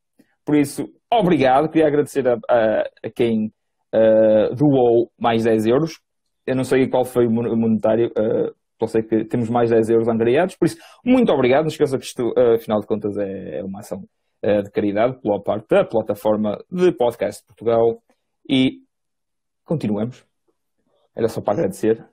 Por 0.45 0.57
isso, 0.57 0.89
obrigado. 1.13 1.69
Queria 1.69 1.89
agradecer 1.89 2.27
a, 2.27 2.39
a, 2.49 2.81
a 3.05 3.11
quem 3.15 3.53
uh, 3.95 4.55
doou 4.55 5.11
mais 5.19 5.45
10 5.45 5.67
euros. 5.67 6.01
Eu 6.47 6.57
não 6.57 6.65
sei 6.65 6.89
qual 6.89 7.05
foi 7.05 7.27
o 7.27 7.31
monetário, 7.31 8.09
uh, 8.09 8.53
só 8.81 8.87
sei 8.87 9.03
que 9.03 9.25
temos 9.27 9.49
mais 9.51 9.71
10 9.71 9.91
euros 9.91 10.09
angariados. 10.09 10.57
Por 10.57 10.67
isso, 10.67 10.79
muito 11.05 11.31
obrigado. 11.31 11.63
Não 11.63 11.69
esqueça 11.69 11.99
que 11.99 12.05
isto, 12.05 12.29
uh, 12.31 12.55
afinal 12.55 12.81
de 12.81 12.87
contas, 12.87 13.17
é, 13.19 13.59
é 13.59 13.63
uma 13.65 13.81
ação 13.81 14.03
de 14.43 14.71
caridade 14.71 15.21
pela 15.21 15.43
parte 15.43 15.69
da 15.69 15.85
plataforma 15.85 16.63
de 16.71 16.91
podcast 16.93 17.43
de 17.43 17.47
Portugal. 17.47 18.03
E 18.49 18.83
continuamos. 19.65 20.25
Era 21.15 21.29
só 21.29 21.41
para 21.41 21.55
agradecer, 21.55 22.05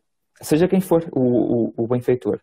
seja 0.42 0.68
quem 0.68 0.82
for 0.82 1.08
o, 1.12 1.22
o, 1.22 1.74
o 1.78 1.88
benfeitor. 1.88 2.42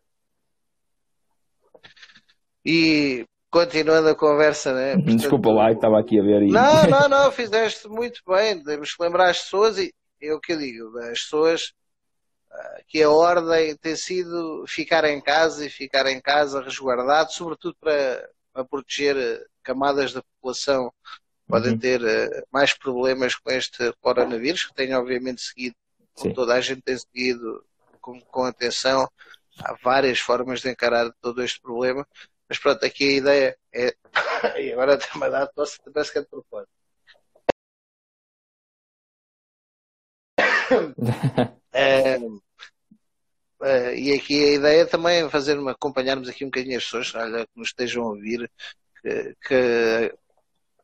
E 2.65 3.25
continuando 3.51 4.09
a 4.09 4.15
conversa, 4.15 4.75
né? 4.75 4.95
Portanto, 4.97 5.17
Desculpa 5.17 5.51
lá, 5.51 5.71
estava 5.71 6.01
aqui 6.01 6.19
a 6.19 6.23
ver. 6.23 6.43
E... 6.43 6.51
Não, 6.51 6.87
não, 6.89 7.09
não, 7.09 7.31
fizeste 7.31 7.89
muito 7.89 8.21
bem. 8.27 8.63
Temos 8.63 8.95
que 8.95 9.03
lembrar 9.03 9.31
as 9.31 9.43
pessoas 9.43 9.79
e 9.79 9.93
é 10.21 10.33
o 10.33 10.41
que 10.41 10.55
eu 10.55 10.59
digo, 10.59 10.99
as 10.99 11.21
pessoas 11.21 11.73
ah, 12.51 12.81
que 12.89 13.03
a 13.03 13.11
ordem 13.11 13.77
tem 13.77 13.95
sido 13.95 14.65
ficar 14.67 15.05
em 15.05 15.21
casa 15.21 15.67
e 15.67 15.71
ficar 15.71 16.07
em 16.07 16.21
casa 16.21 16.63
resguardado, 16.63 17.33
sobretudo 17.33 17.77
para, 17.79 18.29
para 18.53 18.65
proteger 18.65 19.17
camadas 19.67 20.13
da 20.13 20.23
população 20.23 20.93
podem 21.49 21.73
uhum. 21.73 21.79
ter 21.79 22.01
uh, 22.01 22.47
mais 22.53 22.73
problemas 22.73 23.35
com 23.35 23.51
este 23.51 23.93
coronavírus, 24.01 24.65
que 24.65 24.75
tem 24.75 24.95
obviamente 24.95 25.43
seguido, 25.43 25.75
como 26.15 26.33
toda 26.33 26.55
a 26.55 26.61
gente 26.61 26.83
tem 26.83 26.97
seguido 26.97 27.65
com, 28.01 28.21
com 28.21 28.45
atenção, 28.45 29.09
há 29.59 29.75
várias 29.83 30.21
formas 30.21 30.61
de 30.61 30.71
encarar 30.71 31.11
todo 31.21 31.43
este 31.43 31.61
problema, 31.61 32.07
mas 32.49 32.59
pronto, 32.59 32.85
aqui 32.85 33.05
a 33.05 33.13
ideia 33.13 33.59
é. 33.73 33.95
e 34.61 34.73
agora 34.73 34.99
tem-me 34.99 35.29
dado 35.29 35.51
tosse, 35.55 35.79
parece 35.93 36.13
que 36.13 36.19
é 36.19 36.23
de 36.23 36.29
propósito. 36.29 36.71
é, 41.73 42.17
é, 43.63 43.99
e 43.99 44.13
aqui 44.13 44.45
a 44.45 44.55
ideia 44.55 44.87
também 44.87 45.25
é 45.25 45.31
fazer 45.31 45.57
acompanharmos 45.69 46.29
aqui 46.29 46.45
um 46.45 46.49
bocadinho 46.49 46.77
as 46.77 46.85
pessoas 46.85 47.15
olha, 47.15 47.47
que 47.47 47.53
nos 47.57 47.69
estejam 47.69 48.05
a 48.05 48.09
ouvir, 48.09 48.51
que, 49.47 50.15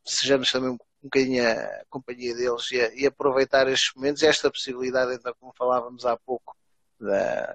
sejamos 0.05 0.51
também 0.51 0.71
um 0.71 0.79
bocadinho 1.03 1.49
a 1.49 1.85
companhia 1.91 2.35
deles 2.35 2.71
e, 2.71 2.81
a, 2.81 2.95
e 2.95 3.07
aproveitar 3.07 3.69
estes 3.69 3.93
momentos 3.95 4.23
e 4.23 4.27
esta 4.27 4.51
possibilidade, 4.51 5.15
então, 5.15 5.35
como 5.39 5.53
falávamos 5.57 6.07
há 6.07 6.17
pouco, 6.17 6.57
da, 7.01 7.55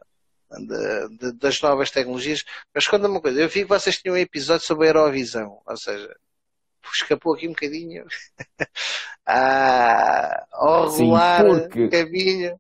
de, 0.51 1.17
de, 1.17 1.32
das 1.34 1.62
novas 1.62 1.91
tecnologias. 1.91 2.43
Mas 2.73 2.88
conta 2.88 3.08
uma 3.08 3.21
coisa, 3.21 3.41
eu 3.41 3.49
vi 3.49 3.62
que 3.62 3.69
vocês 3.69 3.97
tinham 3.97 4.15
um 4.15 4.19
episódio 4.19 4.65
sobre 4.65 4.88
a 4.88 4.89
Eurovisão, 4.89 5.62
ou 5.65 5.77
seja, 5.77 6.13
escapou 6.93 7.34
aqui 7.34 7.47
um 7.47 7.51
bocadinho 7.51 8.06
ah, 9.25 10.45
ao 10.51 10.89
regular 10.89 11.45
porque, 11.45 11.88
caminho. 11.89 12.60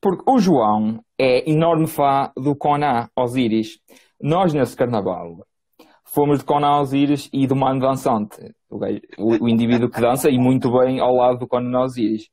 Porque 0.00 0.22
o 0.26 0.38
João 0.38 1.04
é 1.18 1.48
enorme 1.50 1.86
fã 1.86 2.30
do 2.36 2.54
Conan 2.54 3.08
Osiris. 3.16 3.78
Nós 4.20 4.52
nesse 4.52 4.76
carnaval 4.76 5.46
fomos 6.14 6.38
de 6.38 6.44
Conan 6.44 6.80
Osiris 6.80 7.28
e 7.32 7.46
do 7.46 7.56
Mano 7.56 7.80
Dançante, 7.80 8.54
o, 8.70 8.78
o, 9.44 9.48
indivíduo 9.48 9.90
que 9.90 10.00
dança 10.00 10.30
e 10.30 10.38
muito 10.38 10.70
bem 10.70 11.00
ao 11.00 11.16
lado 11.16 11.40
do 11.40 11.48
Conan 11.48 11.80
Osiris. 11.80 12.28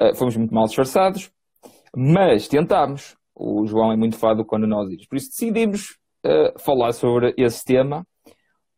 Uh, 0.00 0.14
fomos 0.14 0.36
muito 0.36 0.54
mal 0.54 0.66
disfarçados, 0.66 1.30
mas 1.96 2.46
tentámos 2.46 3.16
o 3.34 3.66
João 3.66 3.92
é 3.92 3.96
muito 3.96 4.16
fã 4.16 4.34
do 4.34 4.44
Conan 4.44 4.76
Osiris. 4.76 5.06
Por 5.08 5.16
isso 5.16 5.30
decidimos 5.30 5.98
uh, 6.24 6.58
falar 6.60 6.92
sobre 6.92 7.34
esse 7.36 7.64
tema, 7.64 8.06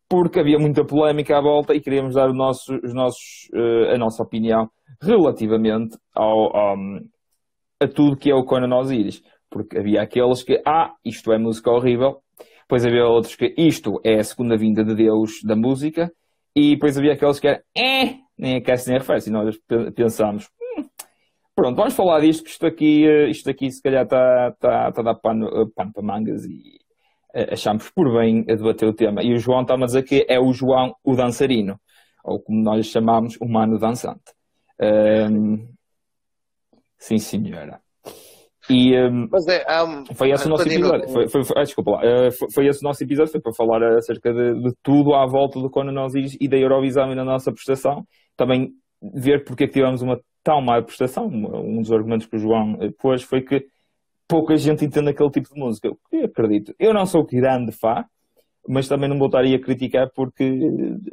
porque 0.09 0.40
havia 0.40 0.59
muita 0.59 0.85
polémica 0.85 1.37
à 1.37 1.42
volta 1.42 1.74
e 1.74 1.81
queríamos 1.81 2.14
dar 2.14 2.33
nosso, 2.33 2.74
os 2.83 2.94
nossos, 2.94 3.48
uh, 3.55 3.94
a 3.94 3.98
nossa 3.98 4.22
opinião 4.22 4.70
relativamente 5.03 5.98
ao, 6.14 6.57
ao, 6.57 6.76
a 7.81 7.87
tudo 7.87 8.16
que 8.16 8.31
é 8.31 8.35
o 8.35 8.44
Conan 8.44 8.74
Osiris. 8.74 9.22
Porque 9.50 9.79
havia 9.79 10.00
aqueles 10.00 10.42
que, 10.42 10.62
ah, 10.66 10.92
isto 11.05 11.33
é 11.33 11.38
música 11.38 11.70
horrível, 11.70 12.22
depois 12.70 12.87
havia 12.87 13.04
outros 13.04 13.35
que 13.35 13.52
isto 13.59 14.00
é 14.04 14.20
a 14.20 14.22
segunda 14.22 14.56
vinda 14.56 14.85
de 14.85 14.94
Deus 14.94 15.42
da 15.42 15.56
música, 15.56 16.12
e 16.54 16.74
depois 16.74 16.96
havia 16.96 17.14
aqueles 17.14 17.40
que 17.40 17.48
eram, 17.48 17.61
eh, 17.76 18.14
nem 18.38 18.56
aquece 18.59 18.88
nem 18.88 18.96
arrefece. 18.96 19.28
E 19.28 19.33
nós 19.33 19.59
pensámos, 19.96 20.48
Pronto, 21.52 21.76
vamos 21.76 21.94
falar 21.94 22.20
disto, 22.20 22.44
que 22.44 22.50
isto 22.50 22.66
aqui, 22.66 23.06
eh, 23.06 23.28
isto 23.28 23.50
aqui 23.50 23.70
se 23.70 23.83
calhar 23.83 24.04
está 24.04 24.52
tá, 24.52 24.92
tá 24.92 25.00
a 25.00 25.04
dar 25.04 25.14
pano, 25.16 25.46
eh, 25.48 25.66
pano 25.74 25.92
para 25.92 26.02
mangas 26.02 26.44
e 26.44 26.78
eh, 27.35 27.52
achamos 27.52 27.90
por 27.90 28.11
bem 28.12 28.46
a 28.48 28.54
debater 28.54 28.88
o 28.88 28.94
tema. 28.94 29.22
E 29.22 29.35
o 29.35 29.38
João 29.38 29.62
está 29.62 29.74
a 29.74 29.85
dizer 29.85 30.04
que 30.04 30.24
é 30.28 30.38
o 30.40 30.52
João 30.52 30.94
o 31.04 31.16
dançarino, 31.16 31.78
ou 32.24 32.40
como 32.40 32.62
nós 32.62 32.87
chamamos, 32.87 33.37
o 33.40 33.46
mano 33.46 33.78
dançante. 33.78 34.33
Um, 34.80 35.68
sim, 36.98 37.18
senhora. 37.18 37.80
E 38.70 38.96
um, 38.96 39.28
é, 39.48 39.85
um, 39.85 40.04
foi 40.14 40.30
esse 40.30 40.46
o 40.46 40.48
nosso 40.48 40.68
episódio. 40.68 41.09
Foi, 41.09 41.28
foi, 41.28 41.44
foi, 41.44 41.56
ah, 41.59 41.62
desculpa 41.62 41.90
lá. 41.92 41.98
Uh, 41.98 42.33
foi, 42.33 42.50
foi, 42.50 42.66
esse 42.66 42.80
o 42.80 42.85
nosso 42.88 43.02
episódio. 43.02 43.33
Foi 43.33 43.40
para 43.40 43.52
falar 43.52 43.83
acerca 43.96 44.33
de, 44.33 44.62
de 44.62 44.72
tudo 44.83 45.14
à 45.14 45.26
volta 45.26 45.61
do 45.61 45.70
Conan 45.70 46.02
Osiris 46.04 46.37
e 46.40 46.48
da 46.48 46.56
Eurovisão 46.56 47.12
e 47.12 47.16
da 47.16 47.24
nossa 47.24 47.52
prestação. 47.52 48.04
Também 48.37 48.72
ver 49.02 49.44
porque 49.44 49.64
é 49.64 49.66
que 49.66 49.74
tivemos 49.74 50.02
uma 50.02 50.20
tão 50.42 50.61
má 50.61 50.80
prestação. 50.83 51.26
Um 51.26 51.80
dos 51.80 51.92
argumentos 51.92 52.26
que 52.26 52.37
o 52.37 52.38
João 52.38 52.76
eh, 52.80 52.90
pôs 52.98 53.22
foi 53.22 53.42
que 53.42 53.66
pouca 54.28 54.56
gente 54.56 54.85
entende 54.85 55.11
aquele 55.11 55.30
tipo 55.30 55.52
de 55.52 55.61
música. 55.61 55.90
Eu 56.12 56.24
acredito. 56.24 56.74
Eu 56.78 56.94
não 56.94 57.06
sou 57.06 57.26
grande 57.26 57.72
fã, 57.72 58.04
mas 58.68 58.88
também 58.88 59.09
não 59.09 59.18
voltaria 59.18 59.56
a 59.56 59.61
criticar 59.61 60.11
porque 60.14 60.44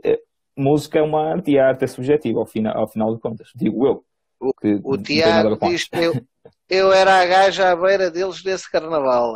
é, 0.03 0.19
música 0.55 0.99
é 0.99 1.01
uma 1.01 1.31
arte 1.31 1.51
e 1.51 1.59
a 1.59 1.67
arte 1.67 1.83
é 1.83 1.87
subjetiva, 1.87 2.39
ao 2.39 2.45
final, 2.45 2.77
ao 2.77 2.87
final 2.87 3.13
de 3.13 3.21
contas. 3.21 3.49
Digo 3.55 3.87
eu. 3.87 4.03
O, 4.39 4.51
o 4.83 4.97
Tiago 4.97 5.57
diz 5.67 5.87
que 5.87 5.97
eu, 5.97 6.13
eu 6.69 6.91
era 6.91 7.21
a 7.21 7.25
gaja 7.25 7.71
à 7.71 7.75
beira 7.75 8.11
deles 8.11 8.43
nesse 8.43 8.69
carnaval. 8.71 9.33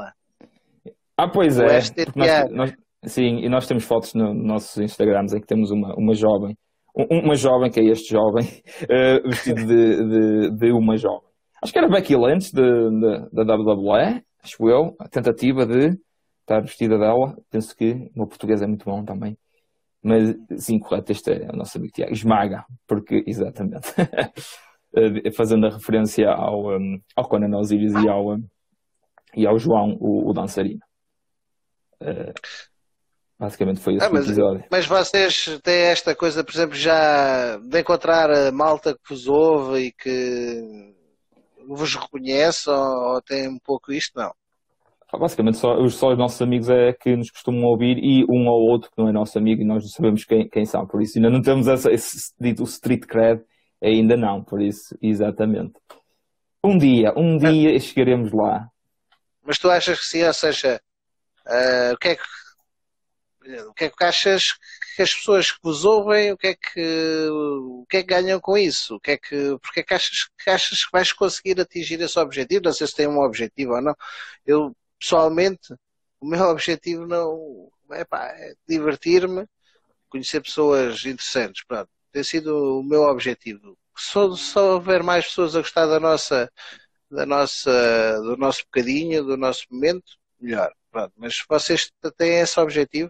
Ah, 1.17 1.27
pois 1.27 1.59
é. 1.59 1.79
Nós, 2.15 2.51
nós, 2.51 2.73
sim, 3.05 3.39
e 3.43 3.49
nós 3.49 3.67
temos 3.67 3.83
fotos 3.83 4.13
no, 4.13 4.33
nos 4.33 4.45
nossos 4.45 4.77
Instagrams 4.77 5.33
em 5.33 5.39
que 5.39 5.47
temos 5.47 5.71
uma, 5.71 5.93
uma 5.95 6.13
jovem 6.13 6.55
uma 6.93 7.35
jovem, 7.35 7.71
que 7.71 7.79
é 7.79 7.85
este 7.85 8.11
jovem, 8.11 8.45
uh, 8.83 9.23
vestido 9.29 9.65
de, 9.65 10.49
de, 10.49 10.57
de, 10.57 10.71
uma 10.71 10.97
jovem. 10.97 11.29
Acho 11.61 11.71
que 11.71 11.79
era 11.79 11.89
Becky 11.89 12.15
Lynch 12.15 12.51
da 12.53 13.43
WWE, 13.43 14.23
acho 14.43 14.69
eu, 14.69 14.95
a 14.99 15.07
tentativa 15.07 15.65
de 15.65 15.97
estar 16.41 16.61
vestida 16.61 16.97
dela. 16.97 17.35
Penso 17.49 17.75
que 17.75 17.91
o 17.91 18.11
meu 18.15 18.27
português 18.27 18.61
é 18.61 18.67
muito 18.67 18.85
bom 18.85 19.03
também. 19.05 19.37
Mas 20.03 20.35
sim, 20.57 20.79
correto, 20.79 21.11
este 21.11 21.31
é 21.31 21.49
o 21.53 21.55
nosso 21.55 21.77
amigo 21.77 21.93
Tiago. 21.93 22.13
Esmaga, 22.13 22.65
porque, 22.87 23.23
exatamente, 23.27 23.93
fazendo 25.35 25.65
a 25.65 25.69
referência 25.69 26.29
ao, 26.29 26.77
um, 26.77 26.99
ao 27.15 27.27
Conan 27.27 27.57
Osiris 27.57 27.93
e 27.93 28.09
ao, 28.09 28.33
um, 28.33 28.43
e 29.35 29.47
ao 29.47 29.57
João, 29.57 29.97
o, 29.99 30.29
o 30.29 30.33
dançarino. 30.33 30.81
Uh, 32.01 32.33
Basicamente 33.41 33.79
foi 33.79 33.95
esse 33.95 34.05
ah, 34.05 34.09
mas, 34.11 34.25
episódio. 34.27 34.63
Mas 34.69 34.85
vocês 34.85 35.59
têm 35.63 35.81
esta 35.85 36.15
coisa, 36.15 36.43
por 36.43 36.51
exemplo, 36.51 36.75
já 36.75 37.57
de 37.57 37.79
encontrar 37.79 38.29
a 38.29 38.51
malta 38.51 38.93
que 38.93 39.15
vos 39.15 39.27
ouve 39.27 39.87
e 39.87 39.91
que 39.91 40.93
vos 41.67 41.95
reconhece 41.95 42.69
ou, 42.69 43.15
ou 43.15 43.21
tem 43.23 43.49
um 43.49 43.57
pouco 43.57 43.91
isto? 43.91 44.11
Não. 44.15 44.31
Ah, 45.11 45.17
basicamente 45.17 45.57
só, 45.57 45.75
só 45.87 46.09
os 46.09 46.17
nossos 46.19 46.39
amigos 46.39 46.69
é 46.69 46.93
que 46.93 47.15
nos 47.15 47.31
costumam 47.31 47.63
ouvir 47.63 47.97
e 47.97 48.23
um 48.29 48.47
ou 48.47 48.69
outro 48.71 48.91
que 48.91 49.01
não 49.01 49.09
é 49.09 49.11
nosso 49.11 49.39
amigo 49.39 49.63
e 49.63 49.65
nós 49.65 49.81
não 49.81 49.89
sabemos 49.89 50.23
quem, 50.23 50.47
quem 50.47 50.63
são, 50.63 50.85
por 50.85 51.01
isso 51.01 51.17
ainda 51.17 51.31
não 51.31 51.41
temos 51.41 51.67
essa, 51.67 51.91
esse 51.91 52.31
dito 52.39 52.61
street 52.63 53.07
cred, 53.07 53.41
ainda 53.81 54.15
não, 54.15 54.43
por 54.43 54.61
isso, 54.61 54.97
exatamente. 55.01 55.73
Um 56.63 56.77
dia, 56.77 57.13
um 57.17 57.37
dia 57.37 57.79
chegaremos 57.79 58.31
lá. 58.31 58.69
Mas 59.43 59.57
tu 59.57 59.69
achas 59.69 59.99
que 59.99 60.05
sim, 60.05 60.23
ou 60.23 60.33
seja, 60.33 60.79
uh, 61.47 61.93
o 61.93 61.97
que 61.97 62.09
é 62.09 62.15
que 62.15 62.23
o 63.67 63.73
que 63.73 63.85
é 63.85 63.89
que 63.89 64.03
achas 64.03 64.53
que 64.95 65.01
as 65.01 65.13
pessoas 65.13 65.51
que 65.51 65.59
vos 65.63 65.83
ouvem, 65.83 66.31
o 66.31 66.37
que 66.37 66.47
é 66.47 66.55
que, 66.55 67.27
o 67.29 67.85
que, 67.89 67.97
é 67.97 68.03
que 68.03 68.07
ganham 68.07 68.39
com 68.39 68.57
isso? 68.57 68.95
O 68.95 68.99
que 68.99 69.11
é 69.11 69.17
que, 69.17 69.57
porque 69.59 69.79
é 69.79 69.83
que 69.83 69.93
achas, 69.93 70.29
que 70.37 70.49
achas 70.49 70.85
que 70.85 70.91
vais 70.91 71.11
conseguir 71.11 71.59
atingir 71.59 71.99
esse 72.01 72.19
objetivo? 72.19 72.65
Não 72.65 72.73
sei 72.73 72.87
se 72.87 72.95
tem 72.95 73.07
um 73.07 73.19
objetivo 73.19 73.73
ou 73.73 73.81
não. 73.81 73.95
Eu, 74.45 74.75
pessoalmente, 74.99 75.73
o 76.19 76.27
meu 76.27 76.43
objetivo 76.49 77.07
não 77.07 77.69
é, 77.91 78.01
é 78.01 78.53
divertir-me, 78.67 79.47
conhecer 80.09 80.41
pessoas 80.41 81.05
interessantes. 81.05 81.63
Pronto, 81.65 81.89
tem 82.11 82.23
sido 82.23 82.79
o 82.79 82.83
meu 82.83 83.03
objetivo. 83.03 83.77
Se 83.95 84.13
só 84.37 84.73
houver 84.73 85.03
mais 85.03 85.25
pessoas 85.25 85.55
a 85.55 85.59
gostar 85.59 85.85
da 85.85 85.99
nossa, 85.99 86.51
da 87.09 87.25
nossa, 87.25 88.21
do 88.21 88.37
nosso 88.37 88.63
bocadinho, 88.65 89.23
do 89.23 89.37
nosso 89.37 89.65
momento, 89.71 90.17
melhor. 90.39 90.71
Pronto, 90.91 91.13
mas 91.17 91.35
vocês 91.47 91.91
têm 92.17 92.39
esse 92.39 92.59
objetivo? 92.59 93.09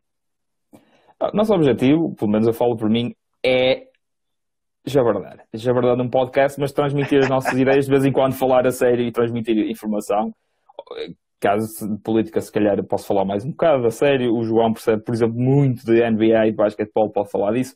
Ah, 1.19 1.31
nosso 1.33 1.53
objetivo, 1.53 2.15
pelo 2.15 2.31
menos 2.31 2.47
eu 2.47 2.53
falo 2.53 2.75
por 2.75 2.89
mim, 2.89 3.15
é 3.43 3.87
jabardar. 4.85 5.45
Jabardar 5.53 5.95
num 5.95 6.09
podcast, 6.09 6.59
mas 6.59 6.71
transmitir 6.71 7.19
as 7.19 7.29
nossas 7.29 7.53
ideias, 7.57 7.85
de 7.85 7.91
vez 7.91 8.05
em 8.05 8.11
quando 8.11 8.33
falar 8.33 8.65
a 8.65 8.71
sério 8.71 9.05
e 9.05 9.11
transmitir 9.11 9.57
informação. 9.69 10.33
Caso 11.39 11.89
de 11.89 12.01
política, 12.01 12.39
se 12.39 12.51
calhar 12.51 12.77
eu 12.77 12.83
posso 12.83 13.07
falar 13.07 13.25
mais 13.25 13.43
um 13.43 13.51
bocado 13.51 13.85
a 13.87 13.91
sério. 13.91 14.35
O 14.35 14.43
João 14.43 14.73
percebe, 14.73 15.03
por 15.03 15.13
exemplo, 15.13 15.39
muito 15.39 15.83
de 15.85 16.07
NBA 16.07 16.47
e 16.47 16.51
basquetebol, 16.51 17.11
pode 17.11 17.31
falar 17.31 17.53
disso. 17.53 17.75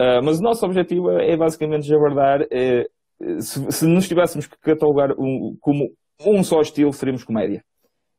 Uh, 0.00 0.22
mas 0.24 0.38
o 0.38 0.42
nosso 0.42 0.64
objetivo 0.66 1.10
é, 1.10 1.32
é 1.32 1.36
basicamente 1.36 1.86
jabardar. 1.86 2.42
Uh, 2.42 3.42
se, 3.42 3.70
se 3.70 3.86
nos 3.86 4.08
tivéssemos 4.08 4.46
que 4.46 4.58
catalogar 4.58 5.12
um, 5.12 5.56
como 5.60 5.90
um 6.26 6.42
só 6.42 6.60
estilo, 6.60 6.92
seríamos 6.92 7.24
comédia. 7.24 7.62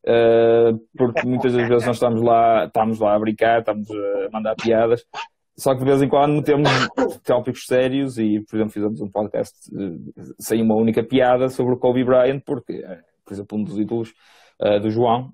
Uh, 0.07 0.78
porque 0.95 1.26
muitas 1.26 1.53
das 1.53 1.67
vezes 1.67 1.86
nós 1.86 1.95
estamos 1.95 2.21
lá, 2.21 2.65
estamos 2.65 2.99
lá 2.99 3.15
a 3.15 3.19
brincar, 3.19 3.59
estamos 3.59 3.89
a 3.89 4.30
mandar 4.32 4.55
piadas, 4.55 5.03
só 5.57 5.73
que 5.73 5.80
de 5.80 5.86
vez 5.86 6.01
em 6.01 6.09
quando 6.09 6.34
metemos 6.34 6.69
tópicos 7.23 7.65
sérios 7.65 8.17
e, 8.19 8.41
por 8.47 8.57
exemplo, 8.57 8.73
fizemos 8.73 9.01
um 9.01 9.09
podcast 9.09 9.55
sem 10.39 10.61
uma 10.61 10.76
única 10.76 11.03
piada 11.03 11.49
sobre 11.49 11.73
o 11.73 11.78
Kobe 11.78 12.03
Bryant, 12.03 12.41
porque, 12.45 12.84
por 13.26 13.34
exemplo, 13.34 13.57
um 13.57 13.63
dos 13.63 13.80
ídolos 13.80 14.13
uh, 14.61 14.80
do 14.80 14.91
João, 14.91 15.32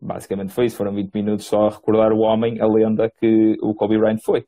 basicamente 0.00 0.52
foi 0.52 0.66
isso, 0.66 0.76
foram 0.76 0.94
20 0.94 1.12
minutos 1.12 1.46
só 1.46 1.66
a 1.66 1.70
recordar 1.70 2.12
o 2.12 2.20
homem, 2.20 2.60
a 2.60 2.66
lenda 2.66 3.10
que 3.10 3.56
o 3.60 3.74
Kobe 3.74 3.98
Bryant 3.98 4.20
foi. 4.24 4.44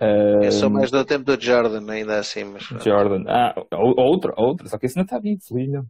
Uh, 0.00 0.44
Eu 0.44 0.52
sou 0.52 0.68
mais 0.68 0.90
do 0.90 1.04
tempo 1.04 1.24
do 1.24 1.40
Jordan, 1.42 1.90
ainda 1.90 2.18
assim. 2.18 2.44
Mas... 2.44 2.64
Jordan, 2.84 3.24
ah, 3.26 3.54
outra, 3.72 4.34
outra, 4.36 4.68
só 4.68 4.78
que 4.78 4.86
isso 4.86 4.98
não 4.98 5.04
está 5.04 5.18
vivo, 5.18 5.40
felizmente. 5.42 5.88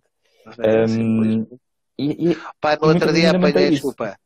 É, 0.59 0.84
um, 0.84 1.46
e, 1.98 2.30
e, 2.30 2.36
Pá, 2.61 2.76
no 2.80 2.88
outro 2.88 3.12
dia 3.12 3.30
apanhei, 3.30 3.70
desculpa. 3.70 4.16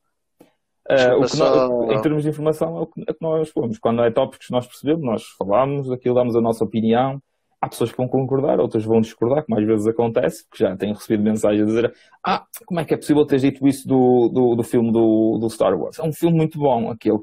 Uh, 0.91 1.19
o 1.19 1.23
que 1.23 1.37
só... 1.37 1.69
nós, 1.69 1.97
em 1.97 2.03
termos 2.03 2.23
de 2.25 2.29
informação, 2.29 2.77
é 2.77 2.81
o 2.81 2.87
que, 2.87 3.01
é 3.03 3.13
que 3.13 3.23
nós 3.23 3.49
fomos. 3.51 3.79
Quando 3.79 4.03
é 4.03 4.11
tópicos 4.11 4.49
que 4.49 4.53
nós 4.53 4.67
percebemos, 4.67 5.05
nós 5.05 5.23
falamos, 5.39 5.91
aquilo 5.91 6.15
damos 6.15 6.35
a 6.35 6.41
nossa 6.41 6.65
opinião. 6.65 7.23
Há 7.61 7.69
pessoas 7.69 7.91
que 7.91 7.97
vão 7.97 8.09
concordar, 8.09 8.59
outras 8.59 8.85
vão 8.85 9.01
discordar, 9.01 9.45
como 9.45 9.61
às 9.61 9.67
vezes 9.67 9.87
acontece, 9.87 10.47
porque 10.49 10.65
já 10.65 10.75
tenho 10.77 10.95
recebido 10.95 11.23
mensagens 11.23 11.63
a 11.63 11.67
dizer 11.67 11.95
ah, 12.25 12.45
como 12.65 12.81
é 12.81 12.85
que 12.87 12.95
é 12.95 12.97
possível 12.97 13.25
ter 13.27 13.39
dito 13.39 13.69
isso 13.69 13.87
do, 13.87 14.31
do, 14.33 14.55
do 14.57 14.63
filme 14.63 14.91
do, 14.91 15.39
do 15.39 15.51
Star 15.51 15.79
Wars? 15.79 15.99
É 15.99 16.03
um 16.03 16.13
filme 16.13 16.37
muito 16.37 16.59
bom, 16.59 16.91
aquele. 16.91 17.19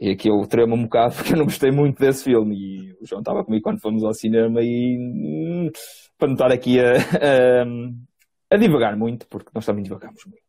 E 0.00 0.10
aqui 0.10 0.28
eu 0.28 0.46
tremo 0.46 0.74
um 0.74 0.84
bocado 0.84 1.14
porque 1.16 1.32
eu 1.32 1.38
não 1.38 1.44
gostei 1.44 1.70
muito 1.70 1.98
desse 1.98 2.24
filme. 2.24 2.56
E 2.56 2.92
o 3.00 3.06
João 3.06 3.20
estava 3.20 3.44
comigo 3.44 3.62
quando 3.62 3.80
fomos 3.80 4.04
ao 4.04 4.12
cinema 4.12 4.60
e 4.62 4.98
hum, 4.98 5.70
para 6.18 6.28
não 6.28 6.34
estar 6.34 6.52
aqui 6.52 6.80
a, 6.80 6.92
a, 6.92 8.54
a, 8.54 8.56
divagar 8.56 8.96
muito, 8.96 9.26
porque 9.28 9.50
nós 9.54 9.64
também 9.64 9.82
divagamos 9.82 10.24
muito. 10.24 10.42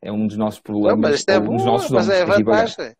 É 0.00 0.12
um 0.12 0.26
dos 0.26 0.36
nossos 0.36 0.60
problemas. 0.60 1.00
Não, 1.00 1.08
mas 1.10 1.18
isto 1.18 1.30
é 1.30 1.40
bom, 1.40 1.56
mas 1.90 2.08
é 2.08 2.24
vantagem. 2.24 2.94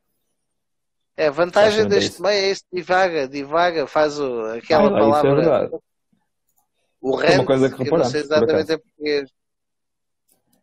É 1.17 1.27
a 1.27 1.31
vantagem 1.33 1.89
deste 1.89 2.23
meio, 2.23 2.33
é 2.33 2.51
este 2.51 2.67
divaga, 2.73 3.27
divaga, 3.27 3.87
faz 3.89 4.21
o, 4.21 4.45
aquela 4.53 4.87
ah, 4.87 4.91
palavra. 4.93 5.17
Isso 5.19 5.27
é 5.27 5.35
verdade. 5.35 5.77
O 7.01 7.17
resto, 7.17 7.33
é 7.33 7.39
uma 7.39 7.47
coisa 7.47 7.71
que 7.71 7.83
reparamos, 7.83 8.07
não 8.07 8.11
sei 8.11 8.21
exatamente 8.21 8.73
em 8.73 8.79
português. 8.79 9.31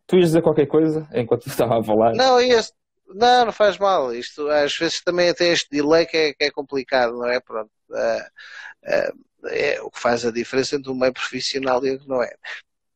Tu 0.08 0.16
ias 0.16 0.26
dizer 0.28 0.42
qualquer 0.42 0.68
coisa 0.68 1.08
enquanto 1.14 1.48
estava 1.48 1.80
a 1.80 1.84
falar? 1.84 2.14
Não, 2.14 2.40
este, 2.40 2.74
não, 3.08 3.46
não 3.46 3.52
faz 3.52 3.78
mal. 3.78 4.14
Isto 4.14 4.48
às 4.50 4.76
vezes 4.78 5.02
também 5.02 5.34
tem 5.34 5.52
este 5.52 5.70
delay 5.70 6.06
que 6.06 6.18
é, 6.18 6.34
que 6.34 6.44
é 6.44 6.52
complicado, 6.52 7.14
não 7.14 7.28
é? 7.28 7.40
Pronto. 7.40 7.72
Uh, 7.90 7.96
uh, 8.84 9.48
é 9.48 9.80
o 9.82 9.92
que 9.92 10.00
faz 10.00 10.26
a 10.26 10.32
diferença 10.32 10.76
entre 10.76 10.92
o 10.92 10.96
meio 10.96 11.14
profissional 11.14 11.86
e 11.86 11.96
o 11.96 12.00
que 12.00 12.08
não 12.08 12.22
é. 12.24 12.34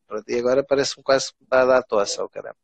Pronto, 0.08 0.28
e 0.28 0.40
agora 0.40 0.64
parece-me 0.64 1.04
quase 1.04 1.28
que 1.28 1.44
está 1.44 1.78
a 1.78 1.84
tosse, 1.84 2.20
oh, 2.20 2.28
caramba. 2.28 2.58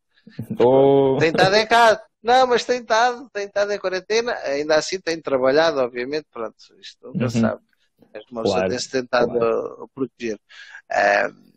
Oh. 0.60 1.18
Tem 1.20 1.30
estado 1.30 1.56
em 1.56 1.68
casa. 1.68 2.02
Não, 2.24 2.48
mas 2.48 2.66
tem 2.66 2.82
estado, 2.82 3.30
tem 3.32 3.46
estado 3.46 3.72
em 3.72 3.78
quarentena, 3.78 4.34
ainda 4.44 4.76
assim 4.76 5.00
tem 5.00 5.22
trabalhado, 5.22 5.80
obviamente, 5.80 6.26
pronto, 6.32 6.56
isto 6.80 7.08
nunca 7.08 7.26
uhum. 7.26 7.30
sabe. 7.30 7.62
Uma 8.32 8.44
claro. 8.44 8.70
tem-se 8.70 8.90
tentado 8.90 9.38
claro. 9.38 9.90
proteger. 9.94 10.40
Uh, 10.92 11.54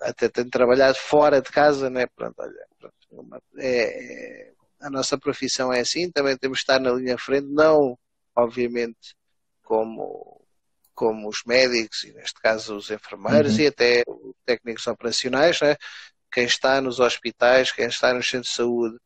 até 0.00 0.28
tem 0.28 0.48
trabalhado 0.48 0.96
fora 0.96 1.42
de 1.42 1.50
casa, 1.50 1.90
né? 1.90 2.06
Pronto, 2.14 2.34
olha, 2.38 2.66
pronto, 2.78 3.42
é, 3.58 4.46
é, 4.48 4.52
a 4.80 4.90
nossa 4.90 5.18
profissão 5.18 5.72
é 5.72 5.80
assim, 5.80 6.10
também 6.10 6.36
temos 6.36 6.58
de 6.58 6.62
estar 6.62 6.80
na 6.80 6.92
linha 6.92 7.18
frente, 7.18 7.48
não, 7.48 7.98
obviamente, 8.34 9.14
como 9.62 10.36
como 10.94 11.28
os 11.28 11.42
médicos 11.44 12.04
e 12.04 12.12
neste 12.14 12.40
caso 12.40 12.74
os 12.74 12.90
enfermeiros 12.90 13.56
uhum. 13.56 13.60
e 13.60 13.66
até 13.66 14.02
os 14.06 14.34
técnicos 14.46 14.86
operacionais, 14.86 15.60
né? 15.60 15.76
quem 16.32 16.44
está 16.44 16.80
nos 16.80 16.98
hospitais, 17.00 17.70
quem 17.70 17.86
está 17.86 18.14
nos 18.14 18.28
centros 18.28 18.50
de 18.50 18.56
saúde, 18.56 18.96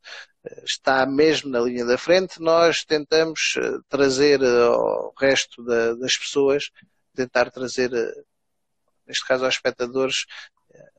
eh, 0.45 0.63
está 0.65 1.05
mesmo 1.05 1.51
na 1.51 1.61
linha 1.61 1.85
da 1.85 1.99
frente, 1.99 2.41
nós 2.41 2.85
tentamos 2.85 3.55
eh, 3.57 3.79
trazer 3.89 4.41
eh, 4.41 4.63
ao 4.67 5.13
resto 5.19 5.63
da, 5.65 5.95
das 5.95 6.17
pessoas, 6.17 6.71
tentar 7.15 7.51
trazer, 7.51 7.91
neste 9.07 9.27
caso 9.27 9.45
aos 9.45 9.55
espectadores, 9.55 10.27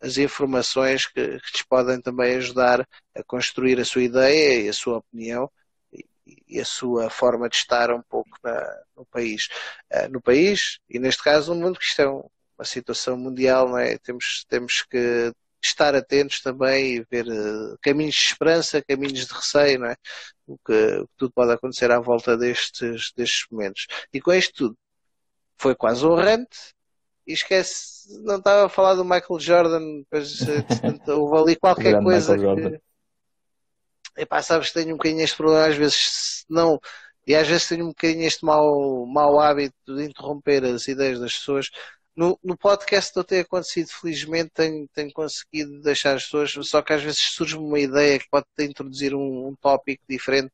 as 0.01 0.17
informações 0.17 1.07
que, 1.07 1.39
que 1.39 1.65
podem 1.67 2.01
também 2.01 2.35
ajudar 2.35 2.87
a 3.15 3.23
construir 3.23 3.79
a 3.79 3.85
sua 3.85 4.03
ideia 4.03 4.61
e 4.61 4.69
a 4.69 4.73
sua 4.73 4.97
opinião 4.97 5.49
e 6.47 6.59
a 6.59 6.65
sua 6.65 7.09
forma 7.09 7.49
de 7.49 7.55
estar 7.55 7.91
um 7.91 8.01
pouco 8.01 8.29
na, 8.43 8.83
no 8.95 9.05
país. 9.05 9.47
Uh, 9.91 10.09
no 10.11 10.21
país, 10.21 10.79
e 10.89 10.99
neste 10.99 11.23
caso 11.23 11.53
no 11.53 11.61
mundo, 11.61 11.79
que 11.79 11.85
isto 11.85 12.01
é 12.01 12.07
uma 12.07 12.65
situação 12.65 13.17
mundial, 13.17 13.69
não 13.69 13.77
é? 13.77 13.97
Temos, 13.97 14.45
temos 14.47 14.83
que 14.83 15.33
estar 15.63 15.95
atentos 15.95 16.41
também 16.41 16.97
e 16.97 17.05
ver 17.09 17.27
uh, 17.27 17.77
caminhos 17.81 18.15
de 18.15 18.21
esperança, 18.21 18.83
caminhos 18.83 19.25
de 19.25 19.33
receio, 19.33 19.79
não 19.79 19.87
é? 19.87 19.95
O 20.47 20.57
que, 20.57 20.73
o 20.73 21.07
que, 21.07 21.13
tudo 21.17 21.31
pode 21.33 21.51
acontecer 21.53 21.91
à 21.91 21.99
volta 21.99 22.37
destes, 22.37 23.11
destes 23.15 23.45
momentos. 23.51 23.87
E 24.13 24.19
com 24.19 24.33
isto 24.33 24.53
tudo, 24.53 24.77
foi 25.57 25.75
quase 25.75 26.05
honrante. 26.05 26.57
E 27.31 27.33
esquece, 27.33 28.21
não 28.23 28.39
estava 28.39 28.65
a 28.65 28.69
falar 28.69 28.95
do 28.95 29.05
Michael 29.05 29.39
Jordan, 29.39 29.99
depois 29.99 30.41
eh, 30.41 30.65
houve 31.13 31.37
ali 31.37 31.55
qualquer 31.55 32.03
coisa 32.03 32.37
que, 32.37 32.81
epá, 34.21 34.41
sabes 34.41 34.67
que 34.67 34.73
tenho 34.73 34.95
um 34.95 34.97
bocadinho 34.97 35.21
este 35.21 35.37
problema, 35.37 35.67
às 35.67 35.77
vezes 35.77 36.43
não, 36.49 36.77
e 37.25 37.33
às 37.33 37.47
vezes 37.47 37.69
tenho 37.69 37.85
um 37.85 37.89
bocadinho 37.89 38.27
este 38.27 38.43
mau, 38.43 39.05
mau 39.05 39.39
hábito 39.39 39.95
de 39.95 40.03
interromper 40.03 40.65
as 40.65 40.89
ideias 40.89 41.21
das 41.21 41.37
pessoas. 41.37 41.69
No, 42.13 42.37
no 42.43 42.57
podcast 42.57 43.15
não 43.15 43.23
tem 43.23 43.39
acontecido, 43.39 43.87
felizmente 43.87 44.51
tenho, 44.53 44.85
tenho 44.93 45.13
conseguido 45.13 45.81
deixar 45.81 46.15
as 46.17 46.25
pessoas, 46.25 46.51
só 46.67 46.81
que 46.81 46.91
às 46.91 47.01
vezes 47.01 47.21
surge 47.21 47.55
uma 47.55 47.79
ideia 47.79 48.19
que 48.19 48.29
pode 48.29 48.45
introduzir 48.59 49.15
um, 49.15 49.47
um 49.47 49.55
tópico 49.55 50.03
diferente. 50.09 50.51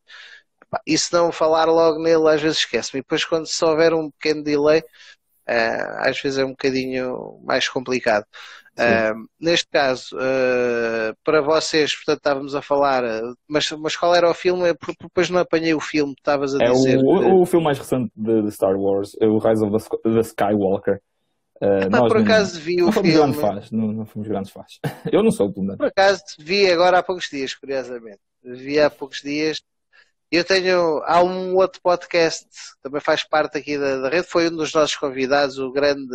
E 0.85 0.97
se 0.97 1.11
não 1.13 1.31
falar 1.31 1.65
logo 1.65 1.99
nele, 1.99 2.29
às 2.29 2.41
vezes 2.41 2.59
esquece-me. 2.59 2.99
E 2.99 3.01
depois, 3.01 3.23
quando 3.25 3.47
só 3.47 3.71
houver 3.71 3.93
um 3.93 4.11
pequeno 4.11 4.43
delay, 4.43 4.83
uh, 5.47 6.09
às 6.09 6.19
vezes 6.19 6.39
é 6.39 6.45
um 6.45 6.51
bocadinho 6.51 7.39
mais 7.43 7.67
complicado. 7.67 8.25
Uh, 8.77 9.27
neste 9.39 9.67
caso, 9.69 10.15
uh, 10.15 11.15
para 11.23 11.41
vocês, 11.41 11.95
portanto, 11.95 12.17
estávamos 12.17 12.53
a 12.53 12.61
falar, 12.61 13.01
mas, 13.47 13.71
mas 13.71 13.95
qual 13.95 14.13
era 14.13 14.29
o 14.29 14.35
filme? 14.35 14.71
Porque 14.75 15.03
depois 15.03 15.31
não 15.31 15.39
apanhei 15.39 15.73
o 15.73 15.79
filme, 15.79 16.13
estavas 16.15 16.53
a 16.53 16.59
dizer. 16.59 16.99
É 16.99 17.01
o, 17.01 17.41
o, 17.41 17.45
filme 17.45 17.63
mais 17.63 17.79
recente 17.79 18.11
de, 18.15 18.43
de, 18.43 18.51
Star 18.51 18.75
Wars, 18.75 19.17
é 19.19 19.25
o 19.25 19.39
Rise 19.39 19.65
of 19.65 19.75
the, 19.75 20.11
the 20.11 20.19
Skywalker. 20.19 21.01
Uh, 21.59 21.87
Epá, 21.87 22.07
por 22.07 22.17
acaso 22.17 22.55
não, 22.55 22.61
vi 22.61 22.81
o 22.83 22.85
não 22.85 22.91
fomos 22.91 23.09
filme. 23.09 23.35
Não, 23.71 23.91
não 23.91 24.05
fomos 24.05 24.27
grandes 24.27 24.51
fãs. 24.51 24.79
Eu 25.11 25.23
não 25.23 25.31
sou, 25.31 25.51
pelo 25.51 25.75
Por 25.75 25.87
acaso 25.87 26.21
vi 26.37 26.69
agora 26.69 26.99
há 26.99 27.03
poucos 27.03 27.27
dias, 27.31 27.55
curiosamente. 27.55 28.19
Vi 28.43 28.79
há 28.79 28.91
poucos 28.91 29.21
dias 29.23 29.57
eu 30.31 30.43
tenho, 30.43 31.01
há 31.05 31.23
um 31.23 31.55
outro 31.55 31.81
podcast 31.81 32.45
que 32.45 32.81
também 32.81 33.01
faz 33.01 33.23
parte 33.23 33.57
aqui 33.57 33.77
da, 33.77 33.97
da, 34.01 34.09
rede, 34.09 34.27
foi 34.27 34.49
um 34.49 34.55
dos 34.57 34.73
nossos 34.73 34.95
convidados, 34.95 35.57
o 35.57 35.71
grande, 35.71 36.07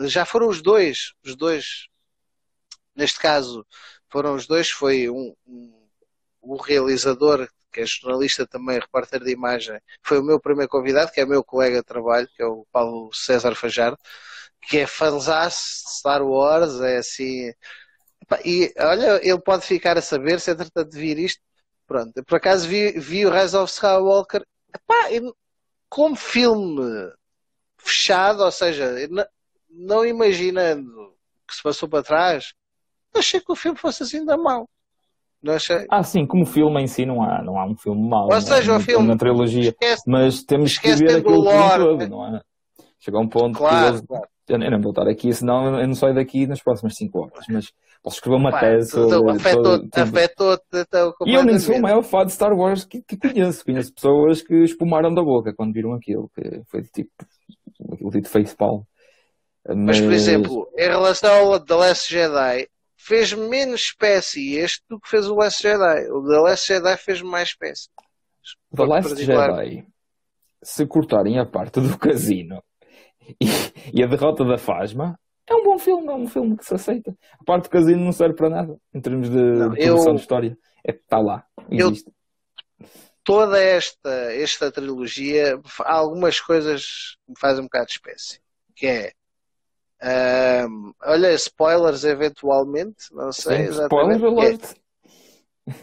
já 0.00 0.24
foram 0.24 0.48
os 0.48 0.62
dois, 0.62 1.12
os 1.24 1.34
dois, 1.36 1.88
neste 2.94 3.18
caso, 3.18 3.66
foram 4.08 4.34
os 4.34 4.46
dois, 4.46 4.70
foi 4.70 5.10
um, 5.10 5.34
um 6.42 6.56
realizador, 6.56 7.48
que 7.72 7.80
é 7.80 7.86
jornalista 7.86 8.46
também, 8.46 8.78
repórter 8.78 9.22
de 9.22 9.32
imagem, 9.32 9.78
foi 10.02 10.18
o 10.20 10.24
meu 10.24 10.40
primeiro 10.40 10.70
convidado, 10.70 11.12
que 11.12 11.20
é 11.20 11.26
meu 11.26 11.42
colega 11.44 11.78
de 11.78 11.84
trabalho, 11.84 12.28
que 12.36 12.42
é 12.42 12.46
o 12.46 12.66
Paulo 12.72 13.12
César 13.12 13.54
Fajardo, 13.54 13.98
que 14.62 14.78
é 14.78 14.86
fanzaço 14.86 15.84
de 15.84 15.98
Star 15.98 16.22
Wars, 16.22 16.80
é 16.80 16.98
assim, 16.98 17.52
e 18.44 18.72
olha, 18.78 19.20
ele 19.22 19.40
pode 19.40 19.64
ficar 19.66 19.96
a 19.96 20.02
saber, 20.02 20.40
se 20.40 20.50
entretanto 20.50 20.92
vir 20.92 21.18
isto, 21.18 21.40
Pronto, 21.88 22.12
eu 22.14 22.24
por 22.24 22.36
acaso 22.36 22.68
vi, 22.68 22.92
vi 22.92 23.24
o 23.24 23.30
Rise 23.30 23.56
of 23.56 23.72
Skywalker 23.72 24.44
epá, 24.74 25.08
como 25.88 26.14
filme 26.14 27.10
fechado, 27.78 28.44
ou 28.44 28.50
seja, 28.50 28.94
não 29.70 30.04
imaginando 30.04 31.14
que 31.46 31.54
se 31.54 31.62
passou 31.62 31.88
para 31.88 32.02
trás, 32.02 32.52
achei 33.16 33.40
que 33.40 33.50
o 33.50 33.56
filme 33.56 33.78
fosse 33.78 34.02
assim 34.02 34.22
da 34.22 34.36
mal. 34.36 34.68
Não 35.42 35.54
achei. 35.54 35.86
Ah, 35.88 36.02
sim, 36.02 36.26
como 36.26 36.44
filme 36.44 36.82
em 36.82 36.86
si 36.86 37.06
não 37.06 37.22
há, 37.22 37.42
não 37.42 37.58
há 37.58 37.64
um 37.64 37.76
filme 37.76 38.06
mau. 38.06 38.28
Ou 38.30 38.40
seja, 38.40 38.76
o 38.76 38.80
filme. 38.80 39.06
Na 39.06 39.16
trilogia. 39.16 39.70
Esquece, 39.70 40.02
mas 40.06 40.42
temos 40.42 40.76
que 40.76 40.94
ver 40.94 41.18
aquilo 41.18 41.44
todo, 41.44 42.08
não 42.08 42.36
é? 42.36 42.42
Chegou 43.00 43.20
a 43.20 43.24
um 43.24 43.28
ponto 43.28 43.56
claro, 43.56 43.78
que 43.78 43.88
eles, 43.88 44.00
claro. 44.06 44.28
Eu 44.48 44.58
nem 44.58 44.80
vou 44.80 44.90
estar 44.90 45.08
aqui, 45.08 45.32
senão 45.32 45.78
eu 45.80 45.86
não 45.86 45.94
saio 45.94 46.14
daqui 46.14 46.46
nas 46.46 46.60
próximas 46.60 46.96
5 46.96 47.18
horas. 47.18 47.44
Mas 47.48 47.72
posso 48.08 48.16
escrever 48.16 48.36
uma 48.36 48.50
Pá, 48.50 48.60
tese 48.60 48.90
sobre. 48.90 49.32
Afetou-te. 49.92 50.64
Então, 50.74 51.14
e 51.26 51.34
eu 51.34 51.44
nem 51.44 51.58
sou 51.58 51.76
o 51.76 51.82
maior 51.82 52.02
fã 52.02 52.24
de 52.24 52.32
Star 52.32 52.52
Wars 52.52 52.84
que, 52.84 53.02
que, 53.02 53.16
conheço. 53.16 53.64
Conheço 53.64 53.92
pessoas 53.92 54.42
que 54.42 54.54
espumaram 54.64 55.14
da 55.14 55.22
boca 55.22 55.52
quando 55.54 55.74
viram 55.74 55.92
aquilo. 55.92 56.30
Que 56.34 56.62
foi 56.68 56.82
tipo. 56.82 57.10
Aquilo 57.92 58.10
tipo 58.10 58.28
facepalm. 58.28 58.82
Mas, 59.66 59.76
mas 59.76 60.00
por 60.00 60.12
exemplo, 60.12 60.68
em 60.76 60.88
relação 60.88 61.52
ao 61.52 61.60
The 61.60 61.74
Last 61.74 62.10
Jedi, 62.10 62.68
fez 62.96 63.32
menos 63.34 63.82
espécie 63.82 64.54
este 64.54 64.82
do 64.88 64.98
que 64.98 65.08
fez 65.08 65.28
o 65.28 65.34
Last 65.34 65.62
Jedi. 65.62 66.10
O 66.10 66.26
The 66.26 66.40
Last 66.40 66.66
Jedi 66.66 66.96
fez 66.96 67.20
mais 67.22 67.50
espécie. 67.50 67.88
The 68.74 68.84
Last 68.84 69.16
Jedi, 69.16 69.86
se 70.62 70.86
cortarem 70.86 71.38
a 71.38 71.44
parte 71.44 71.80
do 71.80 71.98
casino 71.98 72.62
e, 73.40 73.46
e, 73.92 74.02
a 74.02 74.06
derrota 74.06 74.42
da 74.44 74.56
Fasma, 74.56 75.18
é 75.48 75.54
um 75.54 75.64
bom 75.64 75.78
filme, 75.78 76.08
é 76.08 76.14
um 76.14 76.26
filme 76.26 76.56
que 76.56 76.64
se 76.64 76.74
aceita. 76.74 77.16
A 77.40 77.44
parte 77.44 77.64
do 77.64 77.70
casino 77.70 78.04
não 78.04 78.12
serve 78.12 78.34
para 78.34 78.50
nada 78.50 78.78
em 78.92 79.00
termos 79.00 79.28
de, 79.28 79.36
não, 79.36 79.70
de 79.70 79.84
produção 79.84 80.12
eu, 80.12 80.14
de 80.14 80.20
história. 80.20 80.58
Está 80.84 81.18
é, 81.18 81.22
lá, 81.22 81.44
existe. 81.70 82.08
Eu, 82.08 82.86
toda 83.24 83.62
esta, 83.62 84.10
esta 84.32 84.72
trilogia, 84.72 85.60
há 85.80 85.94
algumas 85.94 86.40
coisas 86.40 87.16
que 87.26 87.32
me 87.32 87.38
fazem 87.38 87.60
um 87.60 87.66
bocado 87.66 87.86
de 87.86 87.92
espécie. 87.92 88.40
Que 88.74 88.86
é 88.86 89.12
um, 90.68 90.92
olha, 91.02 91.34
spoilers 91.34 92.04
eventualmente, 92.04 93.12
não 93.12 93.32
sei. 93.32 93.66
Sim, 93.72 93.82
spoiler 93.82 94.24
alert. 94.24 94.74
É, 95.66 95.74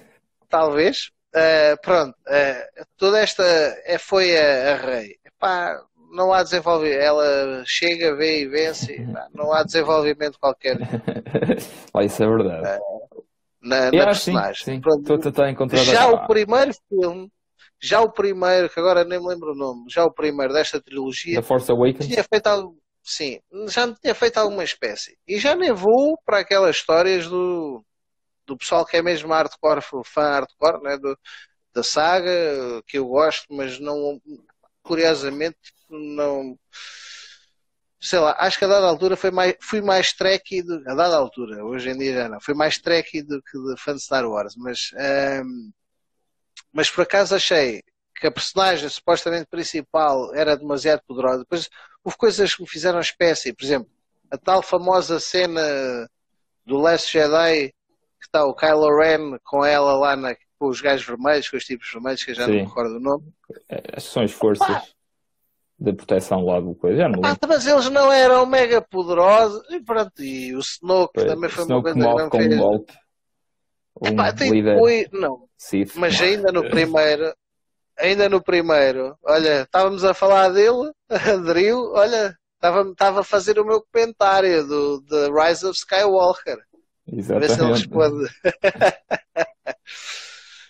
talvez. 0.49 1.11
Uh, 1.35 1.75
pronto, 1.81 2.15
uh, 2.27 2.85
toda 2.95 3.19
esta 3.19 3.43
é, 3.43 3.97
foi 3.97 4.37
a, 4.37 4.73
a 4.73 4.75
rei. 4.77 5.17
Epá, 5.25 5.83
não 6.11 6.33
há 6.33 6.43
desenvolvimento. 6.43 6.99
Ela 6.99 7.63
chega, 7.65 8.15
vê 8.15 8.41
e 8.41 8.47
vence. 8.47 8.97
Não 9.33 9.51
há 9.53 9.63
desenvolvimento 9.63 10.39
qualquer. 10.39 10.77
isso 12.05 12.23
é 12.23 12.27
verdade. 12.27 12.79
Uh, 12.79 13.23
na, 13.61 13.91
na 13.91 14.05
personagem. 14.05 14.63
Sim, 14.63 14.73
sim. 14.75 14.81
Pronto, 14.81 15.01
Estou 15.01 15.15
a 15.15 15.19
tentar 15.19 15.49
encontrar 15.49 15.83
já 15.83 16.07
o 16.07 16.27
primeiro 16.27 16.71
filme, 16.87 17.31
já 17.81 18.01
o 18.01 18.11
primeiro, 18.11 18.69
que 18.69 18.79
agora 18.79 19.03
nem 19.03 19.19
me 19.19 19.27
lembro 19.27 19.51
o 19.51 19.55
nome, 19.55 19.85
já 19.89 20.05
o 20.05 20.11
primeiro 20.11 20.53
desta 20.53 20.79
trilogia, 20.79 21.41
The 21.41 21.47
Force 21.47 21.71
Awakens, 21.71 22.07
tinha 22.07 22.23
feito 22.23 22.47
algo 22.47 22.77
sim, 23.05 23.39
já 23.69 23.85
me 23.85 23.95
tinha 23.95 24.15
feito 24.15 24.37
alguma 24.37 24.63
espécie. 24.63 25.15
E 25.27 25.39
já 25.39 25.55
nem 25.55 25.71
vou 25.71 26.17
para 26.25 26.39
aquelas 26.39 26.75
histórias 26.75 27.27
do, 27.27 27.85
do 28.47 28.57
pessoal 28.57 28.85
que 28.85 28.97
é 28.97 29.01
mesmo 29.01 29.31
hardcore, 29.31 29.81
fã 30.03 30.23
hardcore, 30.23 30.81
né, 30.81 30.97
do, 30.97 31.17
da 31.73 31.83
saga, 31.83 32.31
que 32.87 32.97
eu 32.97 33.07
gosto, 33.07 33.45
mas 33.51 33.79
não, 33.79 34.19
curiosamente, 34.81 35.57
não. 35.89 36.57
Sei 37.99 38.19
lá, 38.19 38.35
acho 38.39 38.59
que 38.59 38.65
a 38.65 38.67
dada 38.67 38.85
altura 38.87 39.15
foi 39.15 39.31
mais, 39.31 39.55
fui 39.61 39.81
mais 39.81 40.13
trekkie, 40.13 40.61
do, 40.61 40.75
a 40.87 40.93
dada 40.93 41.15
altura, 41.15 41.65
hoje 41.65 41.89
em 41.89 41.97
dia 41.97 42.13
já 42.13 42.29
não, 42.29 42.39
fui 42.39 42.53
mais 42.53 42.77
trekkie 42.77 43.23
do 43.23 43.41
que 43.41 43.57
de 43.57 43.75
fã 43.81 43.95
de 43.95 44.01
Star 44.01 44.29
Wars, 44.29 44.55
mas, 44.55 44.91
um, 45.43 45.71
mas 46.71 46.89
por 46.89 47.01
acaso 47.01 47.35
achei 47.35 47.81
que 48.15 48.27
a 48.27 48.31
personagem 48.31 48.87
supostamente 48.89 49.47
principal 49.47 50.33
era 50.35 50.55
demasiado 50.55 51.01
poderosa. 51.07 51.39
Depois 51.39 51.69
houve 52.03 52.17
coisas 52.17 52.55
que 52.55 52.61
me 52.61 52.69
fizeram 52.69 52.99
espécie. 52.99 53.53
Por 53.53 53.65
exemplo, 53.65 53.89
a 54.31 54.37
tal 54.37 54.61
famosa 54.61 55.19
cena 55.19 55.61
do 56.65 56.77
Last 56.77 57.11
Jedi 57.11 57.73
que 58.19 58.27
está 58.27 58.45
o 58.45 58.55
Kylo 58.55 58.97
Ren 58.97 59.37
com 59.43 59.63
ela 59.63 59.95
lá 59.97 60.15
na, 60.15 60.35
com 60.57 60.67
os 60.67 60.81
gajos 60.81 61.05
vermelhos, 61.05 61.49
com 61.49 61.57
os 61.57 61.65
tipos 61.65 61.91
vermelhos, 61.91 62.23
que 62.23 62.31
eu 62.31 62.35
já 62.35 62.45
Sim. 62.45 62.51
não 62.51 62.59
me 62.59 62.65
recordo 62.65 62.95
o 62.95 62.99
nome. 62.99 63.33
É, 63.69 63.99
são 63.99 64.23
as 64.23 64.31
forças 64.31 64.67
Pá. 64.67 64.83
De 65.77 65.93
proteção 65.93 66.45
lá 66.45 66.59
do 66.59 66.73
coisa. 66.75 66.97
Já 66.97 67.09
não 67.09 67.21
Pá, 67.21 67.35
mas 67.47 67.65
eles 67.65 67.89
não 67.89 68.11
eram 68.11 68.45
mega 68.45 68.81
poderosos. 68.81 69.61
E 69.69 69.79
pronto, 69.81 70.23
e 70.23 70.55
o 70.55 70.59
Snoke 70.59 71.25
também 71.25 71.49
foi 71.49 71.63
Snoke 71.63 71.89
uma 71.89 71.93
coisa 71.93 72.09
que 72.09 72.17
não 72.17 72.29
fez. 72.29 72.53
Um 72.53 72.57
golpe. 72.57 72.93
Um 74.01 74.07
Epá, 74.07 74.33
não, 75.13 75.47
Sith. 75.57 75.95
mas 75.95 76.19
ainda 76.21 76.51
no 76.51 76.69
primeiro 76.69 77.33
ainda 77.97 78.27
no 78.29 78.41
primeiro, 78.41 79.17
olha, 79.23 79.61
estávamos 79.61 80.03
a 80.03 80.13
falar 80.13 80.49
dele, 80.49 80.91
aderiu, 81.09 81.91
olha, 81.93 82.37
estava, 82.55 82.89
estava 82.89 83.19
a 83.21 83.23
fazer 83.23 83.59
o 83.59 83.65
meu 83.65 83.81
comentário 83.91 84.67
do 84.67 85.01
The 85.03 85.29
Rise 85.29 85.65
of 85.65 85.77
Skywalker. 85.77 86.57
Exatamente. 87.07 87.31
A 87.31 87.39
ver 87.39 87.49
se 87.49 87.61
ele 87.61 87.71
responde. 87.71 88.29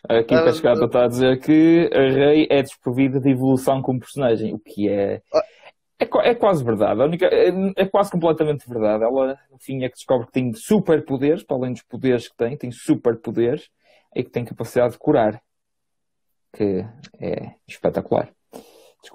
Aqui 0.09 0.35
para 0.35 0.53
chegar 0.53 0.73
está 0.73 1.05
a 1.05 1.07
dizer 1.07 1.39
que 1.39 1.89
a 1.93 1.99
Rey 1.99 2.47
é 2.49 2.61
desprovida 2.61 3.19
de 3.19 3.29
evolução 3.29 3.81
como 3.81 3.99
personagem, 3.99 4.53
o 4.53 4.59
que 4.59 4.89
é. 4.89 5.21
É, 5.97 6.29
é 6.29 6.35
quase 6.35 6.63
verdade, 6.63 7.01
única, 7.01 7.25
é, 7.27 7.49
é, 7.77 7.85
quase 7.85 8.11
completamente 8.11 8.67
verdade. 8.67 9.03
Ela, 9.03 9.39
no 9.51 9.57
fim, 9.59 9.83
é 9.83 9.89
que 9.89 9.95
descobre 9.95 10.27
que 10.27 10.33
tem 10.33 10.53
superpoderes, 10.53 11.43
para 11.43 11.55
além 11.55 11.73
dos 11.73 11.83
poderes 11.83 12.27
que 12.27 12.35
tem, 12.35 12.57
tem 12.57 12.71
superpoderes 12.71 13.69
e 14.15 14.23
que 14.23 14.29
tem 14.29 14.43
capacidade 14.43 14.93
de 14.93 14.99
curar 14.99 15.41
que 16.55 16.85
é 17.19 17.53
espetacular. 17.67 18.33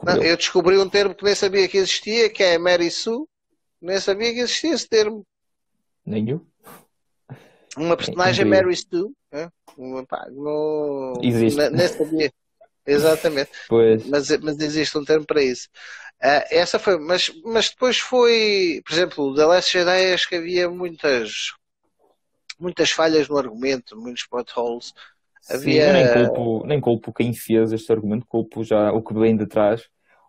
Não, 0.05 0.23
eu 0.23 0.37
descobri 0.37 0.79
um 0.79 0.89
termo 0.89 1.15
que 1.15 1.25
nem 1.25 1.35
sabia 1.35 1.67
que 1.67 1.79
existia, 1.79 2.31
que 2.31 2.43
é 2.43 2.59
Mary 2.59 2.91
Sue. 2.91 3.27
Nem 3.81 3.99
sabia 3.99 4.33
que 4.33 4.41
existia 4.41 4.75
esse 4.75 4.89
termo. 4.89 5.27
Nenhum. 6.05 6.45
Uma 7.77 7.97
personagem 7.97 8.45
é 8.45 8.49
Mary 8.49 8.77
Sue. 8.77 9.13
É? 9.33 9.49
Pá, 10.09 10.27
não, 10.31 11.15
Existe. 11.23 11.71
Nem 11.71 11.89
sabia. 11.89 12.33
Exatamente. 12.87 13.51
Pois. 13.69 14.07
Mas, 14.07 14.29
mas 14.39 14.59
existe 14.59 14.99
um 14.99 15.05
termo 15.05 15.25
para 15.25 15.43
isso. 15.43 15.69
Uh, 16.23 16.45
essa 16.51 16.79
foi, 16.79 16.99
mas, 16.99 17.31
mas 17.45 17.71
depois 17.71 17.99
foi, 17.99 18.83
por 18.85 18.93
exemplo, 18.93 19.35
The 19.35 19.47
Last 19.47 19.73
Jedi 19.73 20.13
acho 20.13 20.29
que 20.29 20.35
havia 20.37 20.69
muitas 20.69 21.53
muitas 22.59 22.91
falhas 22.91 23.29
no 23.29 23.39
argumento, 23.39 23.99
muitos 23.99 24.27
potholes. 24.27 24.93
Havia... 25.49 25.87
Sim, 25.87 25.93
nem, 25.93 26.27
culpo, 26.27 26.67
nem 26.67 26.81
culpo 26.81 27.13
quem 27.13 27.33
fez 27.33 27.73
este 27.73 27.91
argumento, 27.91 28.27
culpo 28.27 28.63
já 28.63 28.93
o 28.93 29.03
que 29.03 29.15
vem 29.15 29.35
de 29.35 29.47
trás, 29.47 29.89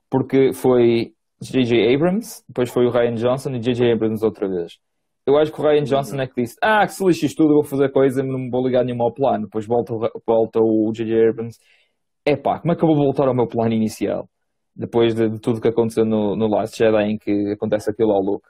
porque 0.10 0.54
foi 0.54 1.14
J.J. 1.42 1.94
Abrams, 1.94 2.42
depois 2.48 2.70
foi 2.70 2.86
o 2.86 2.89
Ryan 2.89 3.16
Johnson 3.16 3.50
e 3.52 3.60
J.J. 3.60 3.92
Abrams 3.92 4.24
outra 4.24 4.48
vez. 4.48 4.80
Eu 5.26 5.38
acho 5.38 5.51
que 5.51 5.59
o 5.61 5.63
Ryan 5.63 5.84
Johnson 5.84 6.19
é 6.19 6.28
que 6.28 6.41
disse: 6.41 6.55
Ah, 6.61 6.86
que 6.86 6.93
se 6.93 7.05
lixe 7.05 7.26
isto 7.26 7.43
tudo, 7.43 7.53
vou 7.53 7.63
fazer 7.63 7.91
coisa, 7.91 8.24
não 8.24 8.49
vou 8.49 8.65
ligar 8.65 8.84
nenhum 8.84 9.01
ao 9.01 9.13
plano. 9.13 9.45
Depois 9.45 9.65
volta, 9.65 9.93
volta 10.26 10.59
o 10.59 10.91
J.J. 10.93 11.30
Abrams: 11.30 11.57
Epá, 12.26 12.59
como 12.59 12.74
é 12.74 12.76
que 12.76 12.84
eu 12.84 12.88
vou 12.88 12.97
voltar 12.97 13.28
ao 13.28 13.36
meu 13.36 13.47
plano 13.47 13.74
inicial? 13.74 14.28
Depois 14.76 15.13
de, 15.13 15.30
de 15.30 15.39
tudo 15.39 15.61
que 15.61 15.67
aconteceu 15.67 16.05
no, 16.05 16.36
no 16.36 16.47
Last 16.47 16.78
Jedi, 16.78 17.03
em 17.03 17.17
que 17.17 17.51
acontece 17.51 17.89
aquilo 17.89 18.11
ao 18.11 18.22
Luke. 18.22 18.47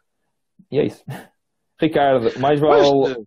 E 0.71 0.79
é 0.79 0.85
isso. 0.85 1.03
Ricardo, 1.79 2.39
mais 2.39 2.59
vale. 2.59 3.25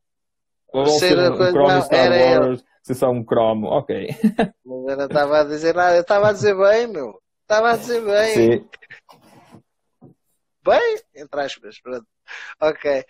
Vale 0.73 0.91
ser 0.91 1.19
um, 1.19 1.35
um 1.35 1.51
Chrome 1.51 1.83
Star 1.83 2.11
Wars 2.11 2.65
se 2.85 2.95
só 2.95 3.11
um 3.11 3.25
cromo, 3.25 3.67
ok. 3.69 4.09
Mas 4.65 4.91
eu 4.91 4.97
não 4.97 5.07
estava 5.07 5.41
a 5.41 5.45
dizer 5.45 5.75
nada, 5.75 5.97
eu 5.97 6.03
estava 6.03 6.29
a 6.29 6.33
dizer 6.33 6.55
bem, 6.55 6.87
meu. 6.87 7.19
Estava 7.41 7.73
a 7.73 7.77
dizer 7.77 8.05
bem. 8.05 8.35
Sim. 8.35 8.69
Bem, 10.65 10.99
entre 11.15 11.41
aspas, 11.41 11.81
pronto. 11.81 12.07
Ok. 12.61 13.05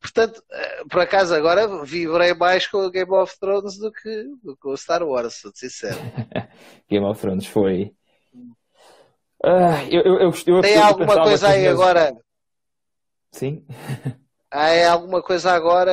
Portanto, 0.00 0.42
eh, 0.52 0.84
por 0.88 1.00
acaso 1.00 1.34
agora 1.34 1.84
vibrei 1.84 2.34
mais 2.34 2.66
com 2.66 2.78
o 2.78 2.90
Game 2.90 3.10
of 3.12 3.38
Thrones 3.40 3.78
do 3.78 3.90
que, 3.90 4.24
do 4.42 4.56
que 4.56 4.68
o 4.68 4.76
Star 4.76 5.02
Wars, 5.02 5.34
sou 5.40 5.50
sincero. 5.54 5.96
Game 6.88 7.04
of 7.04 7.20
Thrones 7.20 7.46
foi. 7.46 7.92
Uh, 9.42 9.88
eu, 9.90 10.02
eu, 10.02 10.20
eu, 10.20 10.32
eu, 10.46 10.60
Tem 10.60 10.76
alguma 10.76 11.22
coisa 11.22 11.48
aí 11.48 11.66
agora? 11.66 12.16
Sim. 13.32 13.64
Há 14.50 14.90
alguma 14.90 15.22
coisa 15.22 15.52
agora 15.52 15.92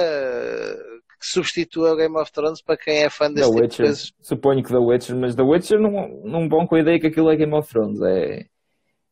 que 1.19 1.27
substitua 1.27 1.93
o 1.93 1.95
Game 1.95 2.17
of 2.17 2.31
Thrones 2.31 2.61
para 2.61 2.77
quem 2.77 3.03
é 3.03 3.09
fã 3.09 3.31
desse 3.31 3.49
The 3.49 3.67
tipo 3.67 3.83
Witcher. 3.83 4.13
Suponho 4.21 4.63
que 4.63 4.69
The 4.69 4.77
Witcher, 4.77 5.15
mas 5.15 5.35
The 5.35 5.43
Witcher 5.43 5.79
não, 5.79 6.09
não 6.23 6.49
vão 6.49 6.67
com 6.67 6.75
a 6.75 6.79
ideia 6.79 6.99
que 6.99 7.07
aquilo 7.07 7.31
é 7.31 7.35
Game 7.35 7.53
of 7.53 7.69
Thrones. 7.69 8.01
É, 8.01 8.45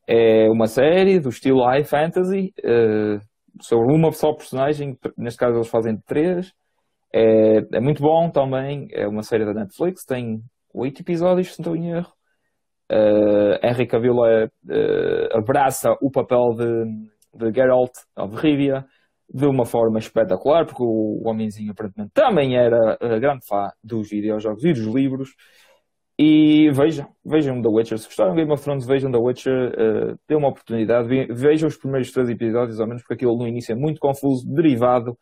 é 0.06 0.48
uma 0.50 0.66
série 0.66 1.18
do 1.18 1.28
estilo 1.28 1.64
high 1.64 1.84
fantasy 1.84 2.52
uh, 2.60 3.20
sobre 3.60 3.94
uma 3.94 4.12
só 4.12 4.32
personagem, 4.32 4.98
neste 5.16 5.38
caso 5.38 5.56
eles 5.56 5.68
fazem 5.68 5.96
três. 6.06 6.52
É, 7.12 7.58
é 7.76 7.80
muito 7.80 8.02
bom 8.02 8.28
também, 8.30 8.88
é 8.92 9.06
uma 9.06 9.22
série 9.22 9.44
da 9.44 9.54
Netflix, 9.54 10.04
tem 10.04 10.42
oito 10.74 11.00
episódios, 11.00 11.54
se 11.54 11.62
não 11.62 11.74
estou 11.74 11.76
em 11.76 11.92
erro. 11.92 12.12
Uh, 12.92 13.66
Henry 13.66 13.86
Cavill 13.86 14.16
uh, 14.16 15.38
abraça 15.38 15.96
o 16.02 16.10
papel 16.10 16.54
de, 16.54 17.46
de 17.46 17.54
Geralt 17.54 17.92
of 18.16 18.36
Rivia 18.36 18.84
de 19.32 19.46
uma 19.46 19.64
forma 19.64 19.98
espetacular, 19.98 20.66
porque 20.66 20.82
o 20.82 21.22
homenzinho 21.24 21.72
aparentemente 21.72 22.12
também 22.12 22.56
era 22.56 22.98
grande 23.18 23.46
fã 23.46 23.70
dos 23.82 24.10
videojogos 24.10 24.62
e 24.64 24.72
dos 24.72 24.84
livros. 24.84 25.30
E 26.18 26.70
vejam, 26.70 27.08
vejam 27.24 27.60
The 27.60 27.68
Witcher. 27.68 27.98
Se 27.98 28.06
gostaram 28.06 28.34
de 28.34 28.40
Game 28.40 28.52
of 28.52 28.62
Thrones, 28.62 28.86
vejam 28.86 29.10
The 29.10 29.18
Witcher. 29.18 29.72
Uh, 29.72 30.18
dê 30.28 30.36
uma 30.36 30.48
oportunidade. 30.48 31.08
Vejam 31.32 31.68
os 31.68 31.76
primeiros 31.76 32.12
três 32.12 32.28
episódios, 32.28 32.80
ao 32.80 32.86
menos, 32.86 33.02
porque 33.02 33.14
aquilo 33.14 33.36
no 33.36 33.48
início 33.48 33.72
é 33.72 33.74
muito 33.74 33.98
confuso, 33.98 34.46
derivado 34.46 35.18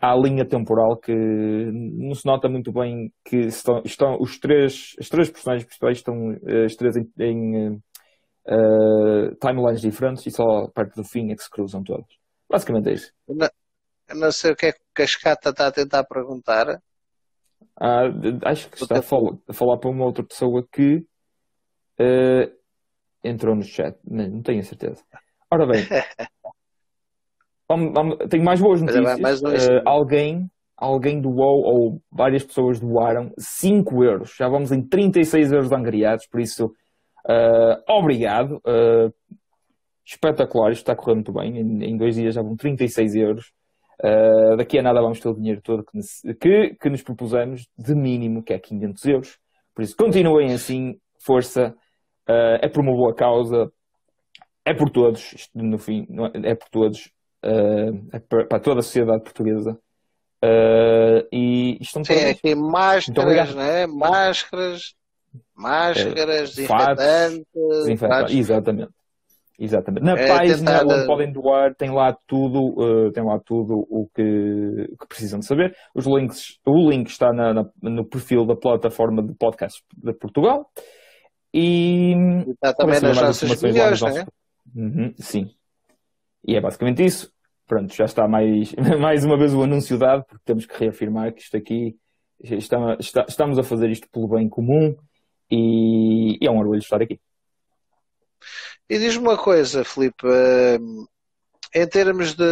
à 0.00 0.16
linha 0.16 0.44
temporal 0.44 0.96
que 0.96 1.14
não 1.14 2.12
se 2.12 2.26
nota 2.26 2.48
muito 2.48 2.72
bem 2.72 3.12
que 3.24 3.36
estão, 3.36 3.80
estão 3.84 4.16
os 4.20 4.36
três, 4.36 4.96
as 4.98 5.08
três 5.08 5.30
personagens 5.30 5.64
principais 5.64 5.98
estão 5.98 6.32
uh, 6.32 6.64
as 6.64 6.74
três 6.74 6.96
em, 6.96 7.08
em 7.20 7.68
uh, 8.48 9.34
timelines 9.40 9.80
diferentes 9.80 10.26
e 10.26 10.32
só 10.32 10.66
perto 10.74 10.96
do 10.96 11.04
fim 11.04 11.30
é 11.30 11.36
que 11.36 11.42
se 11.44 11.48
cruzam 11.48 11.84
todas. 11.84 12.06
Basicamente 12.50 12.88
é 12.88 12.92
isso. 12.94 13.12
Não, 13.28 13.48
não 14.16 14.32
sei 14.32 14.50
o 14.50 14.56
que 14.56 14.66
é 14.66 14.72
que 14.72 14.80
Cascata 14.92 15.50
está 15.50 15.68
a 15.68 15.72
tentar 15.72 16.02
perguntar. 16.02 16.82
Ah, 17.78 18.04
acho 18.44 18.68
que 18.70 18.82
está 18.82 18.98
a 18.98 19.02
falar, 19.02 19.36
a 19.48 19.52
falar, 19.52 19.78
para 19.78 19.90
uma 19.90 20.04
outra 20.04 20.24
pessoa 20.24 20.66
que 20.70 21.04
uh, 22.00 22.52
entrou 23.24 23.54
no 23.54 23.62
chat. 23.62 23.96
Não, 24.04 24.28
não 24.28 24.42
tenho 24.42 24.60
a 24.60 24.64
certeza. 24.64 25.02
Ora 25.50 25.66
bem. 25.66 25.84
vamos, 27.68 27.92
vamos, 27.92 28.18
tenho 28.28 28.44
mais 28.44 28.60
boas 28.60 28.80
notícias. 28.80 29.20
Mais 29.20 29.42
uh, 29.42 29.82
alguém, 29.84 30.50
alguém 30.76 31.20
doou, 31.20 31.62
ou 31.64 32.02
várias 32.10 32.44
pessoas 32.44 32.80
doaram 32.80 33.32
5 33.38 34.04
euros. 34.04 34.34
Já 34.36 34.48
vamos 34.48 34.72
em 34.72 34.82
36 34.82 35.52
euros 35.52 35.72
angariados, 35.72 36.26
por 36.26 36.40
isso, 36.40 36.66
uh, 37.26 37.92
obrigado. 37.92 38.60
Espetacular, 40.04 40.72
isto 40.72 40.82
está 40.82 40.96
correndo 40.96 41.16
muito 41.16 41.32
bem. 41.32 41.58
Em, 41.58 41.84
em, 41.90 41.96
dois 41.96 42.16
dias 42.16 42.34
já 42.34 42.42
vão 42.42 42.56
36 42.56 43.14
euros. 43.14 43.52
Uh, 44.02 44.56
daqui 44.56 44.78
a 44.78 44.82
nada 44.82 45.00
vamos 45.00 45.20
ter 45.20 45.28
o 45.28 45.34
dinheiro 45.34 45.60
todo 45.62 45.84
que, 45.84 46.34
que, 46.34 46.74
que, 46.74 46.90
nos 46.90 47.02
propusemos, 47.02 47.68
de 47.78 47.94
mínimo, 47.94 48.42
que 48.42 48.52
é 48.52 48.58
500 48.58 49.04
euros. 49.04 49.38
Por 49.72 49.82
isso, 49.82 49.96
continuem 49.96 50.52
assim, 50.52 50.98
força, 51.24 51.72
uh, 52.28 52.58
é 52.60 52.68
por 52.68 52.80
uma 52.80 52.92
boa 52.92 53.14
causa, 53.14 53.70
é 54.64 54.74
por 54.74 54.90
todos, 54.90 55.32
isto, 55.34 55.56
no 55.56 55.78
fim, 55.78 56.06
é, 56.34 56.50
é 56.50 56.54
por 56.56 56.68
todos, 56.68 57.12
uh, 57.44 58.08
é 58.12 58.18
para, 58.18 58.58
toda 58.58 58.80
a 58.80 58.82
sociedade 58.82 59.22
portuguesa. 59.22 59.78
e 61.30 61.78
estão 61.80 62.02
Sim, 62.04 62.28
aqui 62.28 62.56
máscaras, 62.56 63.54
né? 63.54 63.86
máscaras, 63.86 64.96
máscaras, 65.54 66.58
é, 66.58 66.64
desinfetantes, 66.64 67.44
desinfetantes. 67.54 68.34
Exatamente. 68.34 69.01
Exatamente. 69.62 70.02
Na 70.02 70.18
é, 70.18 70.26
página 70.26 70.56
tentar... 70.56 70.92
onde 70.92 71.06
podem 71.06 71.32
doar 71.32 71.72
tem 71.76 71.88
lá 71.88 72.12
tudo, 72.26 72.74
uh, 72.80 73.12
tem 73.12 73.24
lá 73.24 73.38
tudo 73.38 73.86
o 73.88 74.08
que, 74.12 74.88
que, 75.00 75.06
precisam 75.06 75.38
de 75.38 75.46
saber. 75.46 75.76
Os 75.94 76.04
links, 76.04 76.58
o 76.66 76.90
link 76.90 77.08
está 77.08 77.32
na, 77.32 77.54
na, 77.54 77.70
no 77.80 78.04
perfil 78.04 78.44
da 78.44 78.56
plataforma 78.56 79.22
de 79.22 79.32
podcast 79.34 79.80
de 79.96 80.12
Portugal. 80.14 80.68
E 81.54 82.12
está 82.48 82.74
também 82.74 83.00
nas 83.00 83.16
nossas 83.16 83.62
videos, 83.62 84.00
não 84.00 84.08
é? 84.08 84.26
Uhum, 84.74 85.14
sim. 85.18 85.48
E 86.44 86.56
é 86.56 86.60
basicamente 86.60 87.04
isso. 87.04 87.30
Pronto, 87.64 87.94
já 87.94 88.06
está 88.06 88.26
mais, 88.26 88.74
mais 89.00 89.24
uma 89.24 89.38
vez 89.38 89.54
o 89.54 89.62
anúncio 89.62 89.96
dado, 89.96 90.24
porque 90.24 90.42
temos 90.44 90.66
que 90.66 90.76
reafirmar 90.76 91.32
que 91.32 91.40
isto 91.40 91.56
aqui 91.56 91.94
está, 92.42 92.96
está, 92.98 93.26
estamos 93.28 93.60
a 93.60 93.62
fazer 93.62 93.90
isto 93.90 94.08
pelo 94.10 94.26
bem 94.26 94.48
comum 94.48 94.96
e, 95.48 96.36
e 96.42 96.46
é 96.48 96.50
um 96.50 96.58
orgulho 96.58 96.80
estar 96.80 97.00
aqui. 97.00 97.20
E 98.92 98.98
diz-me 98.98 99.26
uma 99.26 99.38
coisa, 99.38 99.82
Filipe, 99.84 100.26
hum, 100.26 101.06
em 101.74 101.86
termos 101.86 102.34
de, 102.34 102.44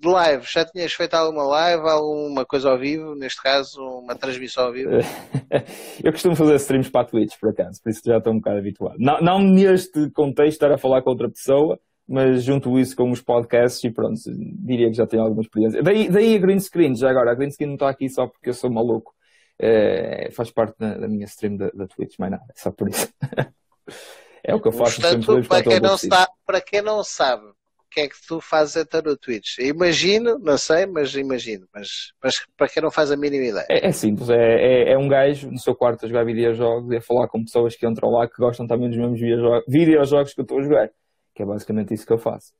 de 0.00 0.08
live, 0.08 0.42
já 0.50 0.64
tinhas 0.64 0.94
feito 0.94 1.12
alguma 1.12 1.44
live, 1.44 1.86
alguma 1.86 2.46
coisa 2.46 2.70
ao 2.70 2.78
vivo, 2.78 3.14
neste 3.14 3.42
caso, 3.42 3.78
uma 3.78 4.14
transmissão 4.14 4.64
ao 4.64 4.72
vivo? 4.72 4.92
Eu 6.02 6.12
costumo 6.12 6.34
fazer 6.34 6.54
streams 6.54 6.90
para 6.90 7.02
a 7.02 7.04
Twitch, 7.04 7.34
por 7.38 7.50
acaso, 7.50 7.78
por 7.82 7.90
isso 7.90 8.00
já 8.02 8.16
estou 8.16 8.32
um 8.32 8.36
bocado 8.36 8.56
habituado. 8.56 8.96
Não, 8.98 9.20
não 9.20 9.38
neste 9.38 10.08
contexto 10.12 10.52
estar 10.52 10.72
a 10.72 10.78
falar 10.78 11.02
com 11.02 11.10
outra 11.10 11.28
pessoa, 11.28 11.78
mas 12.08 12.42
junto 12.42 12.78
isso 12.78 12.96
com 12.96 13.10
os 13.10 13.20
podcasts 13.20 13.84
e 13.84 13.90
pronto, 13.90 14.18
diria 14.26 14.88
que 14.88 14.96
já 14.96 15.06
tenho 15.06 15.24
alguma 15.24 15.42
experiência. 15.42 15.82
Daí, 15.82 16.08
daí 16.08 16.36
a 16.36 16.38
green 16.38 16.58
screen, 16.58 16.96
já 16.96 17.10
agora, 17.10 17.32
a 17.32 17.34
green 17.34 17.50
screen 17.50 17.68
não 17.68 17.74
está 17.74 17.90
aqui 17.90 18.08
só 18.08 18.26
porque 18.26 18.48
eu 18.48 18.54
sou 18.54 18.70
maluco. 18.70 19.12
É, 19.58 20.30
faz 20.32 20.50
parte 20.50 20.74
da, 20.78 20.96
da, 20.96 21.06
minha 21.06 21.26
stream 21.26 21.58
da, 21.58 21.68
da 21.68 21.86
Twitch, 21.86 22.18
mais 22.18 22.32
nada, 22.32 22.44
é 22.48 22.58
só 22.58 22.70
por 22.70 22.88
isso. 22.88 23.12
É 24.44 24.54
o 24.54 24.60
que 24.60 24.68
eu 24.68 24.72
faço 24.72 25.00
Portanto, 25.00 25.24
sempre 25.24 25.48
para 25.48 25.62
quem, 25.62 25.80
não 25.80 25.96
sabe, 25.96 26.32
para 26.46 26.60
quem 26.60 26.82
não 26.82 27.02
sabe 27.02 27.46
o 27.46 27.54
que 27.90 28.00
é 28.00 28.08
que 28.08 28.16
tu 28.28 28.40
fazes 28.42 28.76
até 28.76 29.00
no 29.00 29.16
Twitch, 29.16 29.58
imagino, 29.58 30.38
não 30.38 30.58
sei, 30.58 30.84
mas 30.84 31.14
imagino, 31.14 31.66
mas, 31.72 32.12
mas 32.22 32.44
para 32.56 32.68
quem 32.68 32.82
não 32.82 32.90
faz 32.90 33.10
a 33.10 33.16
mínima 33.16 33.44
ideia. 33.44 33.66
É, 33.70 33.86
é 33.86 33.92
simples, 33.92 34.28
é, 34.28 34.34
é, 34.36 34.92
é, 34.92 34.98
um 34.98 35.08
gajo 35.08 35.50
no 35.50 35.58
seu 35.58 35.74
quarto 35.74 36.04
a 36.04 36.08
jogar 36.08 36.26
videojogos 36.26 36.92
e 36.92 36.96
a 36.96 37.00
falar 37.00 37.26
com 37.28 37.42
pessoas 37.42 37.74
que 37.74 37.86
entram 37.86 38.10
lá 38.10 38.28
que 38.28 38.36
gostam 38.36 38.66
também 38.66 38.88
dos 38.90 38.98
mesmos 38.98 39.18
videojogos, 39.18 39.64
videojogos 39.66 40.34
que 40.34 40.40
eu 40.40 40.42
estou 40.42 40.58
a 40.58 40.62
jogar, 40.62 40.90
que 41.34 41.42
é 41.42 41.46
basicamente 41.46 41.94
isso 41.94 42.06
que 42.06 42.12
eu 42.12 42.18
faço. 42.18 42.52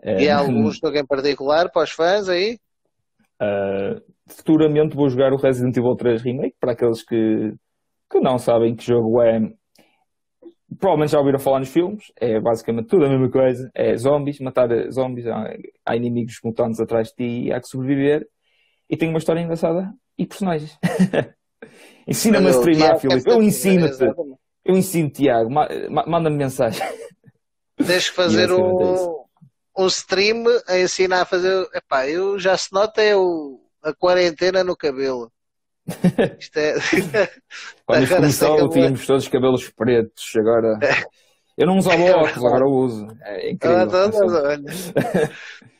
É, 0.00 0.22
e 0.22 0.28
há 0.28 0.38
algum 0.38 0.70
jogo 0.70 0.96
em 0.96 1.06
particular 1.06 1.72
para 1.72 1.82
os 1.82 1.90
fãs 1.90 2.28
aí? 2.28 2.58
Uh, 3.42 4.00
futuramente 4.28 4.94
vou 4.94 5.08
jogar 5.08 5.32
o 5.32 5.36
Resident 5.36 5.76
Evil 5.76 5.96
3 5.96 6.22
Remake 6.22 6.56
para 6.60 6.72
aqueles 6.72 7.02
que, 7.02 7.52
que 8.10 8.20
não 8.20 8.38
sabem 8.38 8.76
que 8.76 8.84
jogo 8.84 9.20
é 9.20 9.40
provavelmente 10.78 11.12
já 11.12 11.18
ouviram 11.18 11.38
falar 11.38 11.60
nos 11.60 11.68
filmes, 11.68 12.12
é 12.16 12.40
basicamente 12.40 12.88
tudo 12.88 13.04
a 13.04 13.08
mesma 13.08 13.30
coisa, 13.30 13.70
é 13.74 13.96
zombies, 13.96 14.38
matar 14.40 14.68
zombies, 14.90 15.26
há, 15.26 15.54
há 15.86 15.96
inimigos 15.96 16.38
mutantes 16.44 16.80
atrás 16.80 17.08
de 17.08 17.14
ti 17.14 17.46
e 17.46 17.52
há 17.52 17.60
que 17.60 17.68
sobreviver, 17.68 18.26
e 18.88 18.96
tem 18.96 19.08
uma 19.08 19.18
história 19.18 19.40
engraçada 19.40 19.92
e 20.18 20.26
personagens. 20.26 20.78
Ensina-me 22.06 22.48
a 22.48 22.50
streamar, 22.50 22.98
Filipe, 22.98 23.30
eu 23.30 23.42
ensino-te, 23.42 24.04
eu 24.64 24.76
ensino 24.76 25.10
Tiago, 25.10 25.50
manda-me 25.50 26.36
mensagem. 26.36 26.82
Tens 27.76 28.10
que 28.10 28.14
fazer 28.14 28.52
um, 28.52 29.24
um 29.76 29.86
stream 29.86 30.44
a 30.68 30.78
ensinar 30.78 31.22
a 31.22 31.24
fazer, 31.24 31.66
epá, 31.74 32.06
eu 32.08 32.38
já 32.38 32.56
se 32.56 32.72
nota 32.72 33.02
é 33.02 33.16
o, 33.16 33.60
a 33.82 33.92
quarentena 33.92 34.62
no 34.62 34.76
cabelo. 34.76 35.32
Isto 36.38 36.58
é... 36.58 36.74
Quando 37.86 38.02
isto 38.04 38.16
começou, 38.16 38.68
tínhamos 38.70 39.06
todos 39.06 39.24
os 39.24 39.28
cabelos 39.28 39.68
pretos. 39.70 40.32
Agora. 40.36 40.78
Eu 41.56 41.66
não 41.66 41.78
usava 41.78 42.02
óculos, 42.02 42.36
agora 42.44 42.66
uso. 42.66 43.06
É 43.22 43.50
incrível. 43.50 43.78
Ah, 43.78 43.86
tá, 43.86 44.10
tá, 44.10 45.30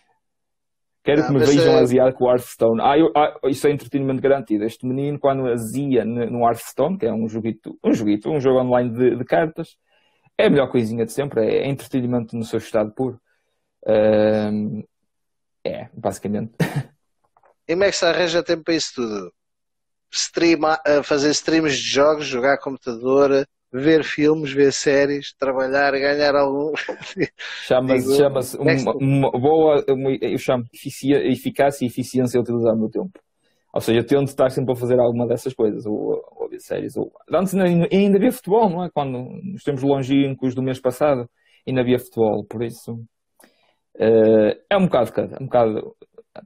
Quero 1.03 1.21
não, 1.21 1.27
que 1.27 1.35
me 1.35 1.41
vejam 1.41 1.75
é... 1.75 1.81
aziar 1.81 2.15
com 2.15 2.25
o 2.25 2.31
Hearthstone. 2.31 2.81
Ah, 2.81 2.97
eu, 2.97 3.13
ah, 3.15 3.35
isso 3.49 3.67
é 3.67 3.71
entretenimento 3.71 4.23
garantido. 4.23 4.65
Este 4.65 4.87
menino, 4.87 5.19
quando 5.19 5.47
azia 5.47 6.03
no 6.03 6.47
Hearthstone, 6.47 6.97
que 6.97 7.05
é 7.05 7.13
um 7.13 7.29
joguito, 7.29 7.79
um 7.85 7.93
joguito, 7.93 8.31
um 8.31 8.41
jogo 8.41 8.61
online 8.61 8.91
de, 8.91 9.17
de 9.17 9.25
cartas, 9.25 9.77
é 10.39 10.47
a 10.47 10.51
melhor 10.51 10.71
coisinha 10.71 11.05
de 11.05 11.13
sempre. 11.13 11.45
É, 11.45 11.69
entretenimento 11.69 12.35
no 12.35 12.45
seu 12.45 12.59
estado 12.59 12.91
puro. 12.95 13.21
é, 15.63 15.89
basicamente. 15.93 16.55
E 17.69 17.73
como 17.73 17.85
é 17.85 17.91
que 17.91 17.97
se 17.97 18.07
arranja 18.07 18.43
tempo 18.43 18.65
para 18.65 18.75
isso 18.75 18.93
tudo? 18.95 19.31
Streama, 20.11 20.79
fazer 21.03 21.31
streams 21.31 21.77
de 21.77 21.91
jogos, 21.91 22.27
jogar 22.27 22.59
computador, 22.59 23.47
ver 23.75 24.05
filmes, 24.05 24.53
ver 24.53 24.73
séries, 24.73 25.35
trabalhar, 25.37 25.91
ganhar 25.91 26.37
algum. 26.37 26.73
Chama-se 27.67 28.17
chama 28.17 28.41
uma, 28.61 28.93
uma, 28.95 29.31
boa, 29.33 29.85
uma, 29.89 30.17
eu 30.21 30.39
chamo 30.39 30.65
eficácia 30.73 31.85
e 31.85 31.89
eficiência 31.89 32.39
a 32.39 32.43
utilizar 32.43 32.73
o 32.73 32.79
meu 32.79 32.89
tempo. 32.89 33.19
Ou 33.75 33.81
seja, 33.81 33.99
eu 33.99 34.07
tento 34.07 34.29
estar 34.29 34.49
sempre 34.51 34.73
a 34.73 34.77
fazer 34.77 35.01
alguma 35.01 35.27
dessas 35.27 35.53
coisas, 35.53 35.85
ou, 35.85 36.23
ou 36.37 36.49
ver 36.49 36.61
séries. 36.61 36.97
Ou... 36.97 37.11
Antes 37.29 37.53
ainda 37.57 38.17
havia 38.17 38.31
futebol, 38.31 38.71
não 38.71 38.85
é? 38.85 38.91
Quando 38.95 39.19
nos 39.43 39.65
tempos 39.65 39.83
longínquos 39.83 40.55
do 40.55 40.63
mês 40.63 40.81
passado, 40.81 41.29
ainda 41.67 41.81
havia 41.81 41.99
futebol, 41.99 42.45
por 42.45 42.63
isso. 42.63 42.93
Uh, 43.97 44.55
é 44.71 44.77
um 44.77 44.85
bocado 44.85 45.13
cada, 45.13 45.37
é 45.37 45.43
um 45.43 45.47
bocado 45.47 45.97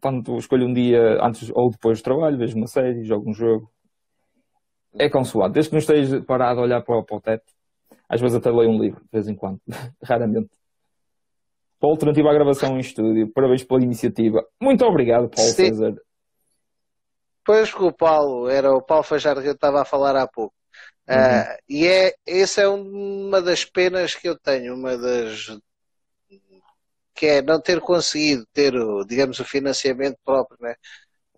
quando 0.00 0.36
escolho 0.38 0.66
um 0.66 0.72
dia 0.72 1.18
antes 1.22 1.50
ou 1.54 1.70
depois 1.70 2.00
do 2.00 2.04
trabalho, 2.04 2.38
vejo 2.38 2.56
uma 2.56 2.66
série, 2.66 3.04
jogo 3.04 3.30
um 3.30 3.34
jogo. 3.34 3.70
É 4.98 5.08
consoado. 5.08 5.52
Desde 5.52 5.70
que 5.70 5.74
não 5.74 5.80
esteja 5.80 6.22
parado 6.22 6.60
a 6.60 6.62
olhar 6.62 6.82
para, 6.82 7.02
para 7.02 7.16
o 7.16 7.20
teto, 7.20 7.52
às 8.08 8.20
vezes 8.20 8.36
até 8.36 8.50
leio 8.50 8.70
um 8.70 8.80
livro, 8.80 9.00
de 9.00 9.10
vez 9.12 9.28
em 9.28 9.34
quando, 9.34 9.60
raramente. 10.02 10.50
Paulo, 11.78 11.94
alternativa 11.94 12.30
à 12.30 12.34
gravação 12.34 12.76
em 12.76 12.80
estúdio, 12.80 13.30
parabéns 13.32 13.62
pela 13.62 13.82
iniciativa. 13.82 14.44
Muito 14.60 14.84
obrigado, 14.84 15.28
Paulo 15.28 15.50
Sim. 15.50 15.66
César. 15.66 15.94
Pois 17.44 17.72
que 17.72 17.82
o 17.82 17.92
Paulo, 17.92 18.48
era 18.48 18.72
o 18.72 18.82
Paulo 18.82 19.04
Fajardo 19.04 19.40
que 19.40 19.48
eu 19.48 19.52
estava 19.52 19.80
a 19.80 19.84
falar 19.84 20.16
há 20.16 20.26
pouco. 20.26 20.54
Uhum. 21.08 21.14
Uh, 21.16 21.58
e 21.68 21.86
é, 21.86 22.14
essa 22.26 22.62
é 22.62 22.68
uma 22.68 23.40
das 23.40 23.64
penas 23.64 24.14
que 24.14 24.28
eu 24.28 24.38
tenho, 24.38 24.74
uma 24.74 24.98
das 24.98 25.48
que 27.18 27.26
é 27.26 27.42
não 27.42 27.60
ter 27.60 27.80
conseguido 27.80 28.46
ter, 28.52 28.72
digamos, 29.06 29.40
o 29.40 29.44
financiamento 29.44 30.16
próprio, 30.24 30.56
né? 30.60 30.76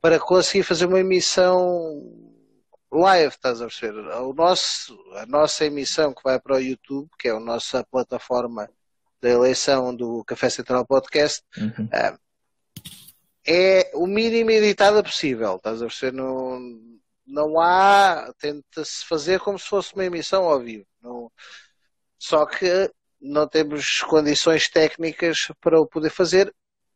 para 0.00 0.18
conseguir 0.18 0.62
fazer 0.62 0.84
uma 0.84 1.00
emissão 1.00 1.98
live, 2.92 3.34
estás 3.34 3.62
a 3.62 3.66
perceber? 3.66 3.98
O 3.98 4.34
nosso, 4.34 4.98
a 5.16 5.24
nossa 5.24 5.64
emissão 5.64 6.12
que 6.12 6.22
vai 6.22 6.38
para 6.38 6.56
o 6.56 6.60
YouTube, 6.60 7.08
que 7.18 7.28
é 7.28 7.30
a 7.30 7.40
nossa 7.40 7.82
plataforma 7.90 8.68
da 9.22 9.30
eleição 9.30 9.94
do 9.94 10.22
Café 10.24 10.50
Central 10.50 10.86
Podcast, 10.86 11.42
uhum. 11.56 11.88
Eh, 11.92 12.16
é 13.46 13.90
o 13.94 14.06
mínimo 14.06 14.50
editada 14.50 15.02
possível, 15.02 15.56
estás 15.56 15.80
a 15.80 15.86
perceber? 15.86 16.12
Não, 16.12 16.60
não 17.26 17.58
há, 17.58 18.32
tenta-se 18.38 19.04
fazer 19.06 19.40
como 19.40 19.58
se 19.58 19.66
fosse 19.66 19.94
uma 19.94 20.04
emissão 20.04 20.44
ao 20.44 20.60
vivo. 20.60 20.86
Não, 21.02 21.30
só 22.18 22.44
que 22.44 22.90
não 23.20 23.46
temos 23.48 24.00
condições 24.00 24.68
técnicas 24.68 25.48
para 25.60 25.80
o 25.80 25.86
poder 25.86 26.10
fazer 26.10 26.52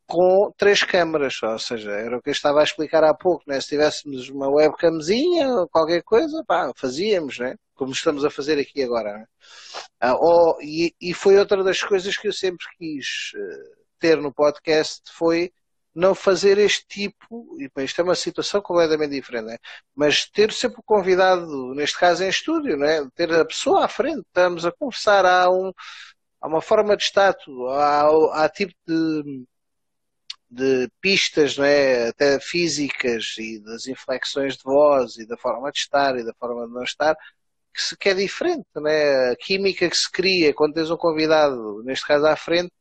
com 0.07 0.53
três 0.55 0.83
câmaras, 0.83 1.41
ou 1.41 1.57
seja, 1.57 1.91
era 1.91 2.17
o 2.17 2.21
que 2.21 2.29
eu 2.29 2.33
estava 2.33 2.61
a 2.61 2.63
explicar 2.63 3.03
há 3.03 3.13
pouco, 3.13 3.43
né? 3.47 3.59
se 3.59 3.69
tivéssemos 3.69 4.29
uma 4.29 4.47
webcamzinha 4.49 5.49
ou 5.49 5.67
qualquer 5.67 6.03
coisa, 6.03 6.43
pá, 6.47 6.71
fazíamos, 6.75 7.39
né? 7.39 7.55
como 7.73 7.91
estamos 7.91 8.23
a 8.23 8.29
fazer 8.29 8.59
aqui 8.59 8.83
agora. 8.83 9.13
Né? 9.13 9.25
Ah, 9.99 10.15
e, 10.61 10.93
e, 11.01 11.13
foi 11.13 11.37
outra 11.37 11.63
das 11.63 11.81
coisas 11.81 12.15
que 12.17 12.27
eu 12.27 12.33
sempre 12.33 12.65
quis 12.77 13.31
uh, 13.35 13.85
ter 13.99 14.17
no 14.17 14.33
podcast, 14.33 15.01
foi 15.11 15.51
não 15.93 16.13
fazer 16.13 16.57
este 16.57 16.85
tipo, 16.87 17.57
e 17.57 17.69
isto 17.83 18.01
é 18.01 18.03
uma 18.03 18.15
situação 18.15 18.61
completamente 18.61 19.11
diferente, 19.11 19.45
né? 19.45 19.57
mas 19.95 20.29
ter 20.29 20.51
sempre 20.51 20.81
o 20.81 20.83
convidado, 20.83 21.73
neste 21.73 21.97
caso 21.97 22.23
em 22.23 22.29
estúdio, 22.29 22.77
né? 22.77 23.07
ter 23.15 23.33
a 23.33 23.45
pessoa 23.45 23.85
à 23.85 23.87
frente, 23.87 24.19
estamos 24.19 24.65
a 24.65 24.71
conversar, 24.73 25.25
há 25.25 25.49
um, 25.49 25.71
há 26.45 26.47
uma 26.47 26.61
forma 26.61 26.95
de 26.95 27.03
estátua, 27.03 27.75
há, 27.75 28.43
há 28.43 28.49
tipo 28.49 28.73
de 28.87 29.45
de 30.47 30.89
pistas, 31.01 31.57
não 31.57 31.65
é? 31.65 32.09
até 32.09 32.39
físicas 32.39 33.35
e 33.37 33.59
das 33.59 33.87
inflexões 33.87 34.55
de 34.55 34.63
voz 34.63 35.17
e 35.17 35.27
da 35.27 35.35
forma 35.35 35.69
de 35.71 35.79
estar 35.79 36.17
e 36.17 36.23
da 36.23 36.33
forma 36.35 36.65
de 36.67 36.73
não 36.73 36.83
estar, 36.83 37.15
que, 37.73 37.81
se, 37.81 37.97
que 37.97 38.09
é 38.09 38.13
diferente, 38.13 38.65
não 38.75 38.87
é? 38.87 39.31
A 39.31 39.35
química 39.35 39.89
que 39.89 39.97
se 39.97 40.09
cria 40.09 40.53
quando 40.53 40.75
tens 40.75 40.89
um 40.89 40.95
convidado, 40.95 41.83
neste 41.83 42.05
caso 42.07 42.25
à 42.27 42.35
frente, 42.35 42.71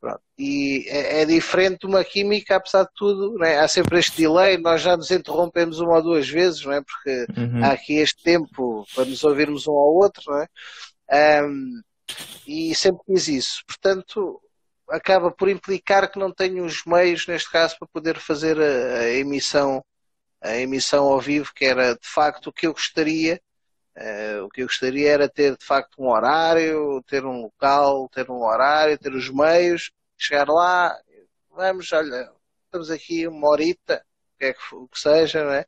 Pronto. 0.00 0.20
E 0.38 0.84
é, 0.88 1.22
é, 1.22 1.24
diferente 1.24 1.84
uma 1.84 2.04
química, 2.04 2.54
apesar 2.54 2.84
de 2.84 2.90
tudo, 2.94 3.44
é? 3.44 3.58
há 3.58 3.66
sempre 3.66 3.98
este 3.98 4.16
delay, 4.18 4.56
nós 4.56 4.80
já 4.80 4.96
nos 4.96 5.10
interrompemos 5.10 5.80
uma 5.80 5.96
ou 5.96 6.02
duas 6.02 6.28
vezes, 6.28 6.64
não 6.64 6.72
é? 6.72 6.80
porque 6.80 7.26
uhum. 7.36 7.64
há 7.64 7.72
aqui 7.72 7.94
este 7.94 8.22
tempo 8.22 8.86
para 8.94 9.04
nos 9.04 9.24
ouvirmos 9.24 9.66
um 9.66 9.72
ao 9.72 9.94
outro, 9.96 10.22
não 10.28 10.40
é? 10.40 11.42
Um, 11.42 11.80
e 12.46 12.74
sempre 12.74 13.02
quis 13.06 13.28
isso. 13.28 13.62
Portanto, 13.66 14.40
acaba 14.88 15.30
por 15.30 15.48
implicar 15.48 16.10
que 16.10 16.18
não 16.18 16.32
tenho 16.32 16.64
os 16.64 16.84
meios, 16.84 17.26
neste 17.26 17.50
caso, 17.50 17.76
para 17.78 17.88
poder 17.88 18.18
fazer 18.18 18.58
a, 18.60 18.98
a 19.00 19.10
emissão 19.10 19.84
a 20.40 20.56
emissão 20.56 21.06
ao 21.06 21.20
vivo, 21.20 21.52
que 21.52 21.64
era 21.64 21.94
de 21.94 22.06
facto 22.06 22.48
o 22.48 22.52
que 22.52 22.66
eu 22.66 22.72
gostaria. 22.72 23.40
Uh, 23.96 24.44
o 24.44 24.48
que 24.48 24.62
eu 24.62 24.66
gostaria 24.66 25.10
era 25.10 25.28
ter 25.28 25.56
de 25.56 25.64
facto 25.64 26.00
um 26.00 26.08
horário, 26.08 27.02
ter 27.02 27.24
um 27.24 27.42
local, 27.42 28.08
ter 28.08 28.30
um 28.30 28.44
horário, 28.44 28.96
ter 28.96 29.12
os 29.12 29.28
meios, 29.28 29.90
chegar 30.16 30.46
lá, 30.48 30.96
vamos, 31.50 31.92
olha, 31.92 32.30
estamos 32.64 32.90
aqui 32.92 33.26
uma 33.26 33.48
horita, 33.48 34.04
que 34.38 34.44
é 34.46 34.52
que, 34.54 34.74
o 34.74 34.88
que 34.88 34.98
seja, 35.00 35.44
não 35.44 35.52
é? 35.52 35.66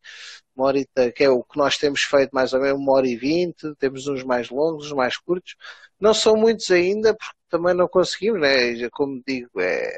Uma 0.56 0.66
horita, 0.66 1.10
que 1.12 1.24
é 1.24 1.30
o 1.30 1.42
que 1.42 1.58
nós 1.58 1.76
temos 1.78 2.02
feito 2.02 2.30
mais 2.32 2.52
ou 2.52 2.60
menos, 2.60 2.80
uma 2.80 2.92
hora 2.92 3.08
e 3.08 3.16
vinte, 3.16 3.74
temos 3.78 4.06
uns 4.06 4.22
mais 4.22 4.50
longos, 4.50 4.86
uns 4.86 4.92
mais 4.92 5.16
curtos. 5.16 5.56
Não 5.98 6.14
são 6.14 6.36
muitos 6.36 6.70
ainda, 6.70 7.14
porque 7.14 7.34
também 7.48 7.74
não 7.74 7.88
conseguimos, 7.88 8.40
né? 8.40 8.88
Como 8.90 9.22
digo, 9.26 9.60
é 9.60 9.90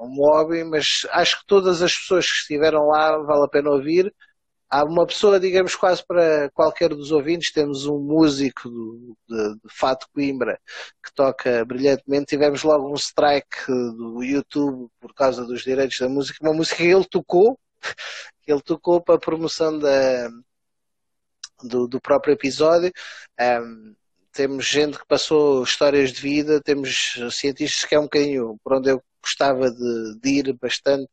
um 0.00 0.16
hobby, 0.16 0.64
mas 0.64 1.06
acho 1.10 1.40
que 1.40 1.46
todas 1.46 1.82
as 1.82 1.96
pessoas 1.96 2.26
que 2.26 2.36
estiveram 2.38 2.86
lá 2.88 3.16
vale 3.18 3.44
a 3.44 3.48
pena 3.48 3.70
ouvir. 3.70 4.12
Há 4.68 4.84
uma 4.84 5.06
pessoa, 5.06 5.38
digamos, 5.38 5.76
quase 5.76 6.02
para 6.06 6.50
qualquer 6.54 6.88
dos 6.88 7.12
ouvintes. 7.12 7.52
Temos 7.52 7.86
um 7.86 7.98
músico 7.98 8.70
do, 8.70 9.16
de, 9.28 9.54
de 9.56 9.68
Fato 9.68 10.06
Coimbra 10.14 10.58
que 11.04 11.12
toca 11.14 11.64
brilhantemente. 11.64 12.26
Tivemos 12.26 12.62
logo 12.62 12.90
um 12.90 12.94
strike 12.94 13.66
do 13.68 14.22
YouTube 14.22 14.88
por 14.98 15.12
causa 15.14 15.44
dos 15.44 15.62
direitos 15.62 15.98
da 15.98 16.08
música. 16.08 16.38
Uma 16.40 16.54
música 16.54 16.76
que 16.76 16.84
ele 16.84 17.04
tocou, 17.04 17.58
ele 18.46 18.60
tocou 18.62 19.00
para 19.02 19.16
a 19.16 19.20
promoção 19.20 19.78
da, 19.78 20.28
do, 21.62 21.86
do 21.86 22.00
próprio 22.00 22.34
episódio. 22.34 22.92
Um, 23.40 23.94
temos 24.32 24.66
gente 24.66 24.98
que 24.98 25.06
passou 25.06 25.62
histórias 25.62 26.12
de 26.12 26.20
vida, 26.20 26.60
temos 26.60 27.14
cientistas 27.30 27.84
que 27.84 27.94
é 27.94 27.98
um 27.98 28.04
bocadinho 28.04 28.58
por 28.64 28.74
onde 28.74 28.90
eu 28.90 29.02
gostava 29.22 29.70
de, 29.70 30.18
de 30.20 30.30
ir 30.30 30.52
bastante, 30.54 31.08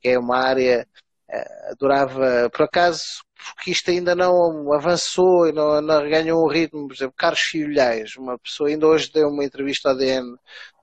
que 0.00 0.08
é 0.08 0.18
uma 0.18 0.38
área, 0.38 0.86
uh, 1.30 1.72
adorava, 1.72 2.50
por 2.50 2.62
acaso, 2.62 3.22
porque 3.54 3.70
isto 3.70 3.90
ainda 3.90 4.14
não 4.14 4.72
avançou 4.72 5.46
e 5.46 5.52
não, 5.52 5.80
não 5.80 6.08
ganhou 6.08 6.44
um 6.44 6.48
ritmo, 6.50 6.88
por 6.88 6.94
exemplo, 6.94 7.14
Carlos 7.16 7.40
Filhais, 7.40 8.16
uma 8.16 8.38
pessoa, 8.38 8.68
ainda 8.70 8.86
hoje 8.86 9.12
deu 9.12 9.28
uma 9.28 9.44
entrevista 9.44 9.90
ao 9.90 9.96
DN 9.96 10.32
uh, 10.32 10.38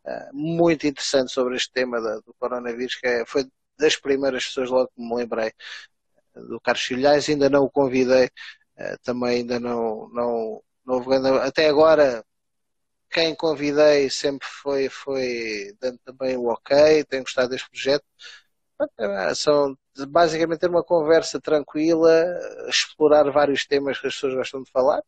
eh, 0.05 0.29
muito 0.33 0.85
interessante 0.87 1.31
sobre 1.31 1.55
este 1.55 1.71
tema 1.71 1.99
da, 2.01 2.15
do 2.17 2.33
coronavírus, 2.39 2.95
que 2.95 3.07
é, 3.07 3.25
foi 3.25 3.45
das 3.81 3.97
primeiras 3.97 4.45
pessoas 4.45 4.69
logo 4.69 4.91
que 4.95 5.01
me 5.01 5.15
lembrei 5.15 5.51
do 6.35 6.59
Carlos 6.61 6.83
Filhais, 6.83 7.27
ainda 7.29 7.49
não 7.49 7.63
o 7.63 7.69
convidei, 7.69 8.25
uh, 8.25 8.97
também 9.03 9.39
ainda 9.39 9.59
não, 9.59 10.09
não, 10.13 10.63
não 10.85 11.41
até 11.41 11.67
agora 11.67 12.23
quem 13.11 13.35
convidei 13.35 14.09
sempre 14.09 14.47
foi, 14.47 14.89
foi 14.89 15.75
dando 15.79 15.99
também 16.05 16.37
o 16.37 16.47
ok, 16.47 17.03
tenho 17.05 17.23
gostado 17.23 17.49
deste 17.49 17.69
projeto. 17.69 18.05
É, 18.97 19.35
são 19.35 19.77
basicamente 20.09 20.59
ter 20.61 20.69
uma 20.69 20.83
conversa 20.83 21.39
tranquila, 21.39 22.11
explorar 22.69 23.29
vários 23.31 23.65
temas 23.65 23.99
que 23.99 24.07
as 24.07 24.13
pessoas 24.13 24.33
gostam 24.35 24.63
de 24.63 24.71
falar. 24.71 25.03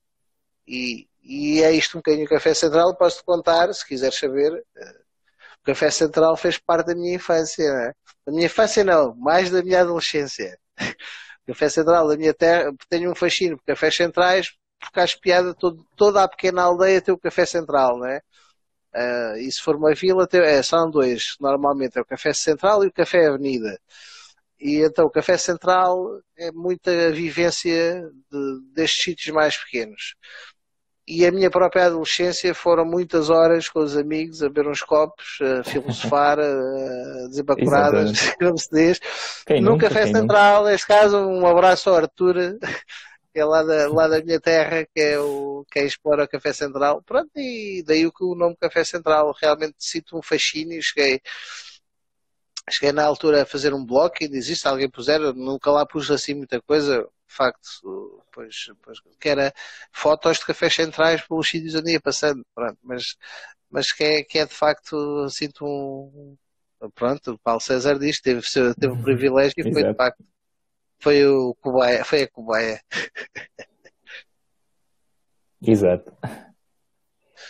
E, 0.67 1.07
e 1.23 1.61
é 1.63 1.71
isto 1.71 1.97
um 1.97 1.99
bocadinho 2.01 2.25
o 2.25 2.29
Café 2.29 2.53
Central. 2.53 2.95
Posso-te 2.95 3.23
contar, 3.25 3.73
se 3.73 3.87
quiseres 3.87 4.17
saber, 4.19 4.53
eh, 4.77 5.01
o 5.61 5.65
Café 5.65 5.89
Central 5.91 6.37
fez 6.37 6.57
parte 6.57 6.87
da 6.87 6.95
minha 6.95 7.15
infância, 7.15 7.63
é? 7.63 7.93
Da 8.25 8.31
minha 8.31 8.45
infância 8.45 8.83
não, 8.83 9.15
mais 9.15 9.49
da 9.49 9.61
minha 9.63 9.81
adolescência. 9.81 10.57
Café 11.47 11.69
Central 11.69 12.07
da 12.07 12.17
minha 12.17 12.33
terra, 12.33 12.71
tenho 12.89 13.11
um 13.11 13.15
fascínio 13.15 13.57
por 13.57 13.65
cafés 13.65 13.95
centrais, 13.95 14.53
porque 14.79 14.99
acho 14.99 15.19
piada 15.19 15.53
todo, 15.53 15.85
toda 15.95 16.23
a 16.23 16.27
pequena 16.27 16.63
aldeia 16.63 17.01
tem 17.01 17.13
o 17.13 17.17
café 17.17 17.45
central, 17.45 17.97
não 17.99 18.07
é? 18.07 18.21
Uh, 18.95 19.37
e 19.37 19.51
se 19.51 19.61
for 19.61 19.75
uma 19.75 19.93
vila, 19.95 20.27
tem, 20.27 20.41
é, 20.41 20.61
são 20.63 20.89
dois. 20.89 21.35
Normalmente 21.39 21.97
é 21.97 22.01
o 22.01 22.05
café 22.05 22.33
central 22.33 22.83
e 22.83 22.87
o 22.87 22.93
café 22.93 23.27
avenida. 23.27 23.79
E 24.59 24.77
então 24.85 25.05
o 25.05 25.11
café 25.11 25.37
central 25.37 26.21
é 26.37 26.51
muita 26.51 27.11
vivência 27.11 28.01
de, 28.31 28.61
destes 28.73 29.03
sítios 29.03 29.33
mais 29.35 29.57
pequenos. 29.57 30.15
E 31.05 31.25
a 31.25 31.31
minha 31.31 31.51
própria 31.51 31.87
adolescência 31.87 32.53
foram 32.55 32.85
muitas 32.85 33.29
horas 33.29 33.67
com 33.67 33.79
os 33.79 33.97
amigos 33.97 34.41
a 34.41 34.47
beber 34.47 34.69
uns 34.69 34.81
copos, 34.81 35.37
a 35.41 35.63
filosofar, 35.69 36.39
a 36.39 37.27
desembacuradas, 37.27 38.33
como 38.39 38.57
se 38.57 38.69
diz. 38.71 38.99
Quem 39.45 39.61
no 39.61 39.71
nunca, 39.71 39.89
café 39.89 40.07
central, 40.07 40.65
neste 40.65 40.87
caso, 40.87 41.17
um 41.17 41.45
abraço 41.45 41.89
ao 41.89 41.97
Arthur, 41.97 42.57
que 43.33 43.39
é 43.39 43.43
lá 43.43 43.63
da, 43.63 43.89
lá 43.89 44.07
da 44.07 44.23
minha 44.23 44.39
terra, 44.39 44.85
que 44.85 45.01
é 45.01 45.19
o 45.19 45.65
que 45.69 45.79
é 45.79 45.85
Explora 45.85 46.27
Café 46.27 46.53
Central. 46.53 47.01
Pronto, 47.01 47.31
e 47.35 47.83
daí 47.85 48.05
o 48.05 48.11
que 48.11 48.23
o 48.23 48.35
nome 48.35 48.55
Café 48.55 48.83
Central 48.83 49.35
realmente 49.41 49.75
sinto 49.79 50.17
um 50.17 50.21
fascínio. 50.21 50.81
Cheguei, 50.81 51.19
cheguei 52.69 52.91
na 52.91 53.03
altura 53.03 53.41
a 53.41 53.45
fazer 53.45 53.73
um 53.73 53.83
blog 53.83 54.13
e 54.21 54.27
diz 54.27 54.47
isto, 54.47 54.67
alguém 54.67 54.89
puser, 54.89 55.19
nunca 55.33 55.71
lá 55.71 55.85
pus 55.85 56.09
assim 56.11 56.35
muita 56.35 56.61
coisa, 56.61 57.05
de 57.33 57.37
facto, 57.37 58.23
pois, 58.31 58.55
pois, 58.83 58.99
que 59.19 59.29
era 59.29 59.51
fotos 59.91 60.37
de 60.37 60.45
cafés 60.45 60.75
centrais 60.75 61.27
pelos 61.27 61.49
sítios 61.49 61.73
onde 61.73 61.93
ia 61.93 61.99
passando, 61.99 62.45
pronto, 62.53 62.77
mas, 62.83 63.15
mas 63.71 63.91
que 63.91 64.03
é, 64.03 64.23
que 64.23 64.37
é 64.37 64.45
de 64.45 64.53
facto, 64.53 65.27
sinto 65.29 65.65
um, 65.65 66.37
pronto, 66.93 67.31
o 67.33 67.39
Paulo 67.39 67.59
César 67.59 67.97
diz, 67.97 68.21
teve, 68.21 68.41
teve 68.79 68.93
o 68.93 69.01
privilégio 69.01 69.55
e 69.57 69.73
foi 69.73 69.83
de 69.83 69.95
facto 69.95 70.23
foi 70.99 71.25
o 71.25 71.55
cobaia, 71.59 72.05
foi 72.05 72.23
a 72.23 72.29
cobaia. 72.29 72.79
Exato. 75.61 76.13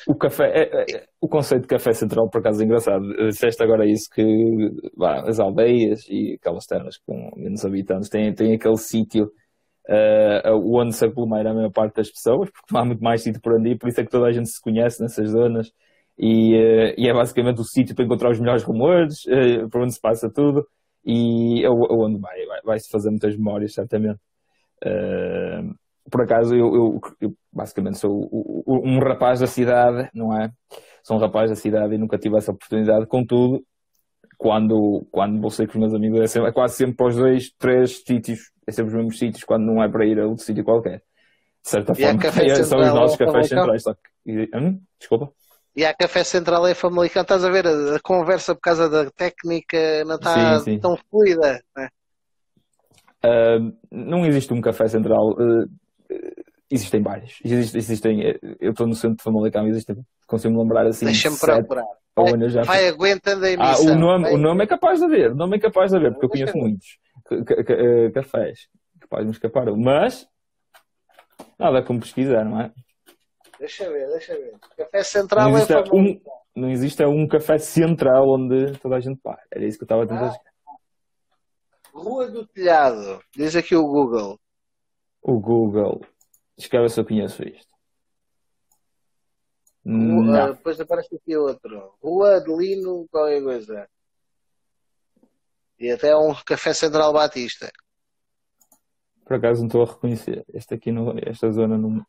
O 0.08 0.16
café, 0.16 0.46
é, 0.46 0.96
é, 0.96 1.08
o 1.22 1.28
conceito 1.28 1.62
de 1.62 1.68
café 1.68 1.94
central 1.94 2.30
por 2.30 2.40
acaso 2.40 2.62
é 2.62 2.66
engraçado. 2.66 3.04
Disseste 3.30 3.64
agora 3.64 3.86
isso 3.86 4.10
que 4.10 4.24
bah, 4.98 5.24
as 5.28 5.40
aldeias 5.40 6.06
e 6.10 6.34
aquelas 6.34 6.66
terras 6.66 6.98
com 7.06 7.32
menos 7.38 7.64
habitantes 7.64 8.10
têm, 8.10 8.34
têm 8.34 8.56
aquele 8.56 8.78
sítio 8.78 9.32
uh, 9.90 10.80
onde 10.80 10.94
se 10.94 11.06
aglomera 11.06 11.52
a 11.52 11.54
maior 11.54 11.72
parte 11.72 11.96
das 11.96 12.10
pessoas, 12.10 12.50
porque 12.50 12.74
não 12.74 12.82
há 12.82 12.86
muito 12.86 13.04
mais 13.04 13.22
sítio 13.22 13.42
por 13.42 13.54
ir, 13.66 13.78
por 13.78 13.90
isso 13.90 14.02
é 14.02 14.04
que 14.04 14.12
toda 14.12 14.28
a 14.28 14.32
gente 14.32 14.50
se 14.50 14.62
conhece 14.62 15.02
nessas 15.02 15.30
zonas 15.30 15.72
e, 16.18 16.56
uh, 16.56 16.94
e 16.98 17.10
é 17.10 17.14
basicamente 17.14 17.62
o 17.62 17.64
sítio 17.64 17.96
para 17.96 18.06
encontrar 18.06 18.32
os 18.32 18.40
melhores 18.40 18.64
rumores, 18.64 19.26
uh, 19.26 19.70
por 19.70 19.82
onde 19.82 19.94
se 19.94 20.02
passa 20.02 20.30
tudo 20.30 20.66
e 21.06 21.68
onde 21.68 22.20
vai, 22.20 22.46
vai, 22.46 22.62
vai, 22.64 22.80
se 22.80 22.90
fazer 22.90 23.10
muitas 23.10 23.36
memórias, 23.36 23.74
certamente. 23.74 24.20
Uh, 24.86 25.74
por 26.10 26.22
acaso, 26.22 26.56
eu, 26.56 26.76
eu, 26.76 27.00
eu 27.22 27.34
basicamente 27.52 27.98
sou 27.98 28.30
um 28.68 29.00
rapaz 29.00 29.40
da 29.40 29.48
cidade, 29.48 30.10
não 30.14 30.38
é? 30.38 30.50
Sou 31.04 31.18
um 31.18 31.20
rapaz 31.20 31.50
da 31.50 31.56
cidade 31.56 31.96
e 31.96 31.98
nunca 31.98 32.18
tive 32.18 32.38
essa 32.38 32.52
oportunidade. 32.52 33.08
Contudo, 33.08 33.64
quando, 34.38 35.08
quando 35.12 35.40
vou 35.40 35.50
sair 35.50 35.68
com 35.68 35.74
os 35.74 35.80
meus 35.80 35.94
amigos, 35.94 36.20
é, 36.20 36.28
sempre, 36.28 36.50
é 36.50 36.54
quase 36.54 36.76
sempre 36.76 36.96
para 36.96 37.08
os 37.08 37.16
dois, 37.16 37.52
três 37.58 38.04
sítios, 38.06 38.40
é 38.68 38.72
sempre 38.72 38.92
os 38.92 38.96
mesmos 38.96 39.20
sítios, 39.20 39.44
quando 39.44 39.66
não 39.66 39.84
é 39.84 39.90
para 39.90 40.06
ir 40.06 40.20
a 40.20 40.26
outro 40.26 40.44
sítio 40.44 40.64
qualquer. 40.64 41.04
De 41.64 41.70
certa 41.70 41.94
e 41.94 42.02
forma, 42.02 42.22
são 42.64 42.80
os 42.80 42.94
nossos 42.94 43.18
cafés 43.18 43.48
centrais. 43.48 43.84
Só 43.84 43.94
que, 43.94 44.50
hum? 44.56 44.80
Desculpa. 45.00 45.32
E 45.76 45.84
a 45.84 45.94
Café 45.94 46.24
Central 46.24 46.68
é 46.68 46.76
Famalicão, 46.76 47.24
estás 47.24 47.44
a 47.44 47.50
ver 47.50 47.66
a, 47.68 48.00
conversa 48.04 48.54
por 48.54 48.62
causa 48.62 48.88
da 48.88 49.10
técnica 49.10 50.04
não 50.06 50.16
está 50.16 50.60
sim, 50.60 50.74
sim. 50.74 50.80
tão 50.80 50.96
fluida. 51.10 51.64
Né? 51.76 51.90
Uh, 53.26 53.74
não 53.92 54.24
existe 54.24 54.54
um 54.54 54.62
Café 54.62 54.88
Central, 54.88 55.32
uh, 55.32 55.68
existem 56.70 57.02
vários. 57.02 57.40
Existem, 57.44 57.80
existem, 57.80 58.40
eu 58.60 58.70
estou 58.70 58.86
no 58.86 58.94
centro 58.94 59.18
de 59.18 59.24
Famalicão, 59.24 59.68
existem, 59.68 59.98
consigo 60.28 60.54
me 60.54 60.60
lembrar 60.62 60.86
assim. 60.86 61.06
Deixa-me 61.06 61.40
procurar. 61.40 61.86
Vai, 62.16 62.50
já... 62.50 62.62
vai 62.62 62.88
aguentando 62.88 63.44
a 63.44 63.50
emissão. 63.50 63.90
Ah, 63.90 63.96
o 63.96 64.00
nome, 64.00 64.30
o 64.30 64.38
nome 64.38 64.64
é 64.64 64.68
capaz 64.68 65.00
de 65.00 65.06
haver, 65.06 65.32
o 65.32 65.36
nome 65.36 65.58
é 65.58 65.60
capaz 65.60 65.90
de 65.90 65.98
haver, 65.98 66.12
porque 66.12 66.26
eu 66.26 66.30
conheço 66.30 66.56
muitos 66.56 66.88
eh, 66.88 67.03
cafés 68.14 68.68
que 69.00 69.08
podem 69.08 69.26
me 69.26 69.32
escapar, 69.32 69.66
mas 69.76 70.28
nada 71.58 71.84
como 71.84 72.00
pesquisar, 72.00 72.44
não 72.44 72.62
é? 72.62 72.72
Deixa 73.60 73.90
ver, 73.90 74.08
deixa 74.10 74.36
ver. 74.36 74.54
Café 74.78 75.04
Central 75.04 75.50
não 75.50 75.58
existe 75.58 75.74
é 75.74 75.80
um, 75.80 76.22
Não 76.56 76.70
existe 76.70 77.06
um 77.06 77.28
café 77.28 77.58
central 77.58 78.30
onde 78.30 78.78
toda 78.80 78.98
a 78.98 79.00
gente 79.00 79.20
para. 79.22 79.42
Era 79.52 79.66
isso 79.66 79.78
que 79.78 79.84
eu 79.84 79.86
estava 79.86 80.04
a 80.04 80.08
tentar 80.08 80.34
ah. 80.34 80.54
Rua 81.94 82.28
do 82.28 82.46
Telhado. 82.48 83.24
Diz 83.36 83.56
aqui 83.56 83.76
o 83.76 83.88
Google. 83.88 84.40
O 85.22 85.40
Google. 85.40 86.02
Escreve 86.58 86.90
se 86.90 87.00
eu 87.00 87.06
conheço 87.06 87.44
isto. 87.48 87.72
Rua, 89.86 90.54
depois 90.54 90.80
aparece 90.80 91.16
aqui 91.16 91.36
outro. 91.38 91.94
Rua 92.02 92.38
Adelino, 92.38 93.08
qualquer 93.12 93.44
coisa. 93.44 93.88
E 95.84 95.92
até 95.92 96.16
um 96.16 96.34
Café 96.46 96.74
Central 96.74 97.12
Batista. 97.12 97.70
Por 99.26 99.36
acaso 99.36 99.60
não 99.60 99.68
estou 99.68 99.84
a 99.84 99.86
reconhecer. 99.86 100.46
Este 100.54 100.76
aqui, 100.76 100.94
no, 100.94 101.14
esta 101.28 101.52
zona 101.52 101.78
não. 101.78 102.06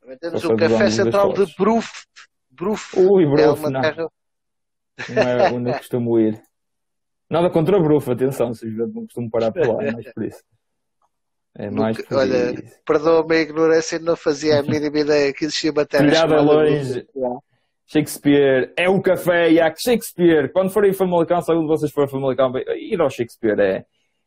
Também 0.00 0.18
temos 0.18 0.44
o 0.44 0.56
Café 0.56 0.90
Central 0.90 1.32
de 1.34 1.54
Bruf. 1.56 2.04
Bruf. 2.50 2.98
Ui, 2.98 3.24
Bruf, 3.26 3.64
é 3.64 3.70
não. 3.70 3.80
Terra... 3.80 4.08
Não 5.08 5.22
é 5.22 5.52
onde 5.52 5.70
eu 5.70 5.74
costumo 5.74 6.18
ir. 6.18 6.42
Nada 7.30 7.48
contra 7.48 7.80
Bruf, 7.80 8.10
atenção, 8.10 8.52
se 8.52 8.66
não 8.66 9.04
costumo 9.04 9.30
parar 9.30 9.52
por 9.52 9.64
lá, 9.64 9.76
mas 9.94 10.12
por 10.12 10.24
isso. 10.24 10.42
É 11.54 11.70
mais 11.70 11.96
Nunca, 11.96 12.16
Olha, 12.16 12.54
perdoa-me 12.84 13.36
a 13.36 13.40
ignorância, 13.40 14.00
não 14.00 14.16
fazia 14.16 14.58
a 14.58 14.62
mínima 14.64 14.98
ideia 14.98 15.32
que 15.32 15.44
existia 15.44 15.72
matéria 15.72 16.10
Tirada 16.10 16.40
longe. 16.40 17.06
Shakespeare 17.92 18.72
é 18.74 18.88
o 18.88 19.02
café 19.02 19.52
e 19.52 19.60
há 19.60 19.70
Shakespeare. 19.74 20.50
Quando 20.50 20.70
forem 20.70 20.94
Famalicão, 20.94 21.42
se 21.42 21.50
algum 21.50 21.66
de 21.66 21.68
vocês 21.68 21.92
for 21.92 22.08
Famalicão, 22.08 22.50
ir 22.74 22.98
ao 22.98 23.10
Shakespeare 23.10 23.60
é, 23.60 23.84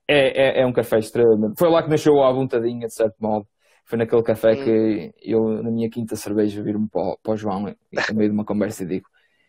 é, 0.07 0.59
é, 0.59 0.61
é, 0.61 0.65
um 0.67 0.71
café 0.71 0.99
extremamente. 0.99 1.57
Foi 1.57 1.67
lá 1.71 1.81
que 1.81 1.89
nasceu 1.89 2.21
a 2.21 2.31
vontadinha, 2.31 2.85
de 2.85 2.93
certo 2.93 3.15
modo. 3.19 3.47
Foi 3.83 3.97
naquele 3.97 4.21
café 4.21 4.51
hum. 4.51 4.63
que 4.63 5.13
eu, 5.19 5.63
na 5.63 5.71
minha 5.71 5.89
quinta 5.89 6.15
cerveja, 6.15 6.61
viro-me 6.61 6.87
para, 6.87 7.17
para 7.23 7.33
o 7.33 7.37
João 7.37 7.61
no 7.61 8.15
meio 8.15 8.29
de 8.29 8.35
uma 8.35 8.45
conversa 8.45 8.83
e 8.83 8.87
digo: 8.87 9.07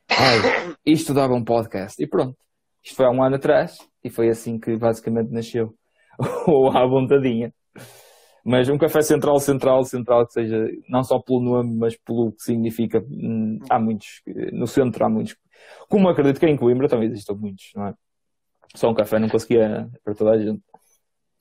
Ai, 0.08 0.74
isto 0.86 1.12
dava 1.12 1.34
um 1.34 1.44
podcast. 1.44 2.02
E 2.02 2.06
pronto. 2.06 2.38
Isto 2.82 2.96
foi 2.96 3.04
há 3.04 3.10
um 3.10 3.22
ano 3.22 3.36
atrás 3.36 3.78
e 4.02 4.08
foi 4.08 4.30
assim 4.30 4.58
que 4.58 4.78
basicamente 4.78 5.30
nasceu. 5.30 5.74
Ou 6.48 6.70
à 6.70 6.86
vontadinha. 6.86 7.52
Mas 8.48 8.68
um 8.68 8.78
café 8.78 9.02
central, 9.02 9.40
central, 9.40 9.82
central, 9.82 10.24
que 10.24 10.34
seja 10.34 10.70
não 10.88 11.02
só 11.02 11.18
pelo 11.18 11.40
nome, 11.40 11.74
mas 11.74 11.96
pelo 11.96 12.30
que 12.30 12.44
significa. 12.44 13.04
Hum, 13.10 13.58
há 13.68 13.76
muitos. 13.76 14.22
No 14.52 14.68
centro 14.68 15.04
há 15.04 15.08
muitos. 15.08 15.36
Como 15.88 16.08
acredito 16.08 16.38
que 16.38 16.46
em 16.46 16.56
Coimbra 16.56 16.88
também 16.88 17.08
existem 17.08 17.34
muitos, 17.34 17.72
não 17.74 17.88
é? 17.88 17.94
Só 18.76 18.88
um 18.88 18.94
café 18.94 19.18
não 19.18 19.28
conseguia 19.28 19.90
para 20.04 20.14
toda 20.14 20.30
a 20.30 20.38
gente. 20.38 20.62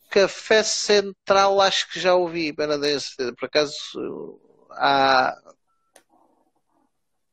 Café 0.10 0.64
Central, 0.64 1.62
acho 1.62 1.92
que 1.92 2.00
já 2.00 2.16
ouvi, 2.16 2.52
Benadense. 2.52 3.16
Por 3.40 3.46
acaso, 3.46 4.42
há. 4.72 5.38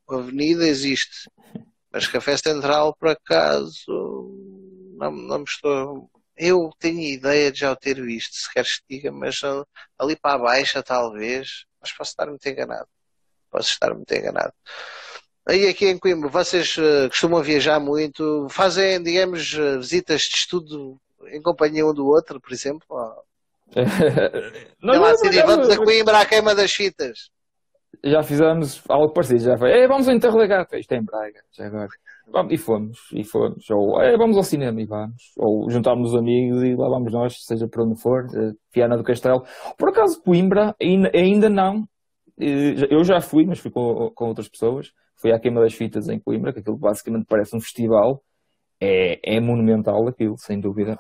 Avenida 0.07 0.67
existe. 0.67 1.31
Mas 1.91 2.07
Café 2.07 2.37
Central, 2.37 2.95
por 3.01 3.09
acaso, 3.09 3.87
não, 4.99 5.11
não 5.11 5.39
me 5.39 5.45
estou 5.45 6.11
eu 6.37 6.71
tenho 6.79 7.01
ideia 7.01 7.53
de 7.53 7.61
já 7.61 7.73
o 7.73 7.77
ter 7.77 8.01
visto, 8.01 8.35
se 8.35 8.53
queres 8.53 8.77
que 8.81 8.97
diga, 8.97 9.13
mas 9.13 9.41
ali 9.99 10.17
para 10.17 10.35
a 10.37 10.39
baixa 10.39 10.83
talvez, 10.83 11.65
mas 11.81 11.93
posso 11.93 12.11
estar 12.11 12.27
muito 12.27 12.47
enganado. 12.47 12.89
Posso 13.51 13.69
estar 13.69 13.95
muito 13.95 14.13
enganado. 14.13 14.53
Aí 15.47 15.69
aqui 15.69 15.87
em 15.87 15.99
Coimbra, 15.99 16.29
vocês 16.29 16.77
uh, 16.79 17.09
costumam 17.09 17.43
viajar 17.43 17.81
muito, 17.81 18.47
fazem, 18.49 19.03
digamos, 19.03 19.53
uh, 19.55 19.79
visitas 19.79 20.23
de 20.23 20.37
estudo 20.37 20.97
em 21.27 21.43
companhia 21.43 21.85
um 21.85 21.93
do 21.93 22.07
outro, 22.07 22.41
por 22.41 22.53
exemplo? 22.53 22.87
não, 24.81 24.95
não, 24.95 25.03
lá, 25.03 25.13
não, 25.13 25.47
vamos 25.47 25.71
a 25.71 25.77
Coimbra 25.77 26.21
à 26.21 26.27
queima 26.27 26.55
das 26.55 26.73
fitas. 26.73 27.31
Já 28.05 28.23
fizemos 28.23 28.83
algo 28.89 29.13
parecido, 29.13 29.41
já 29.41 29.59
foi. 29.59 29.87
vamos 29.87 30.09
ao 30.09 30.15
Interlegato, 30.15 30.77
isto 30.77 30.93
é 30.93 30.97
em 30.97 31.05
Braga, 31.05 31.43
já 31.53 31.67
agora. 31.67 31.89
E 32.51 32.57
fomos, 32.57 32.99
e 33.13 33.25
fomos. 33.25 33.69
Ou 33.71 34.01
é, 34.01 34.17
vamos 34.17 34.37
ao 34.37 34.43
cinema 34.43 34.81
e 34.81 34.87
vamos. 34.87 35.33
Ou 35.37 35.69
juntámos 35.71 36.13
os 36.13 36.19
amigos 36.19 36.63
e 36.63 36.75
lá 36.75 36.89
vamos 36.89 37.13
nós, 37.13 37.35
seja 37.45 37.69
por 37.69 37.83
onde 37.83 38.01
for, 38.01 38.25
uh, 38.25 38.57
Viana 38.75 38.97
do 38.97 39.05
Castelo. 39.05 39.43
Por 39.77 39.91
acaso, 39.91 40.23
Coimbra, 40.23 40.75
ainda, 40.81 41.11
ainda 41.15 41.49
não. 41.51 41.87
Eu 42.39 43.05
já 43.05 43.21
fui, 43.21 43.45
mas 43.45 43.59
fui 43.59 43.71
com, 43.71 44.11
com 44.15 44.29
outras 44.29 44.49
pessoas. 44.49 44.93
Fui 45.17 45.31
à 45.31 45.39
Queima 45.39 45.61
das 45.61 45.75
Fitas 45.75 46.09
em 46.09 46.19
Coimbra, 46.19 46.53
que 46.53 46.61
aquilo 46.61 46.77
basicamente 46.77 47.27
parece 47.29 47.55
um 47.55 47.61
festival. 47.61 48.23
É, 48.81 49.37
é 49.37 49.41
monumental 49.41 50.09
aquilo, 50.09 50.37
sem 50.39 50.59
dúvida. 50.59 50.99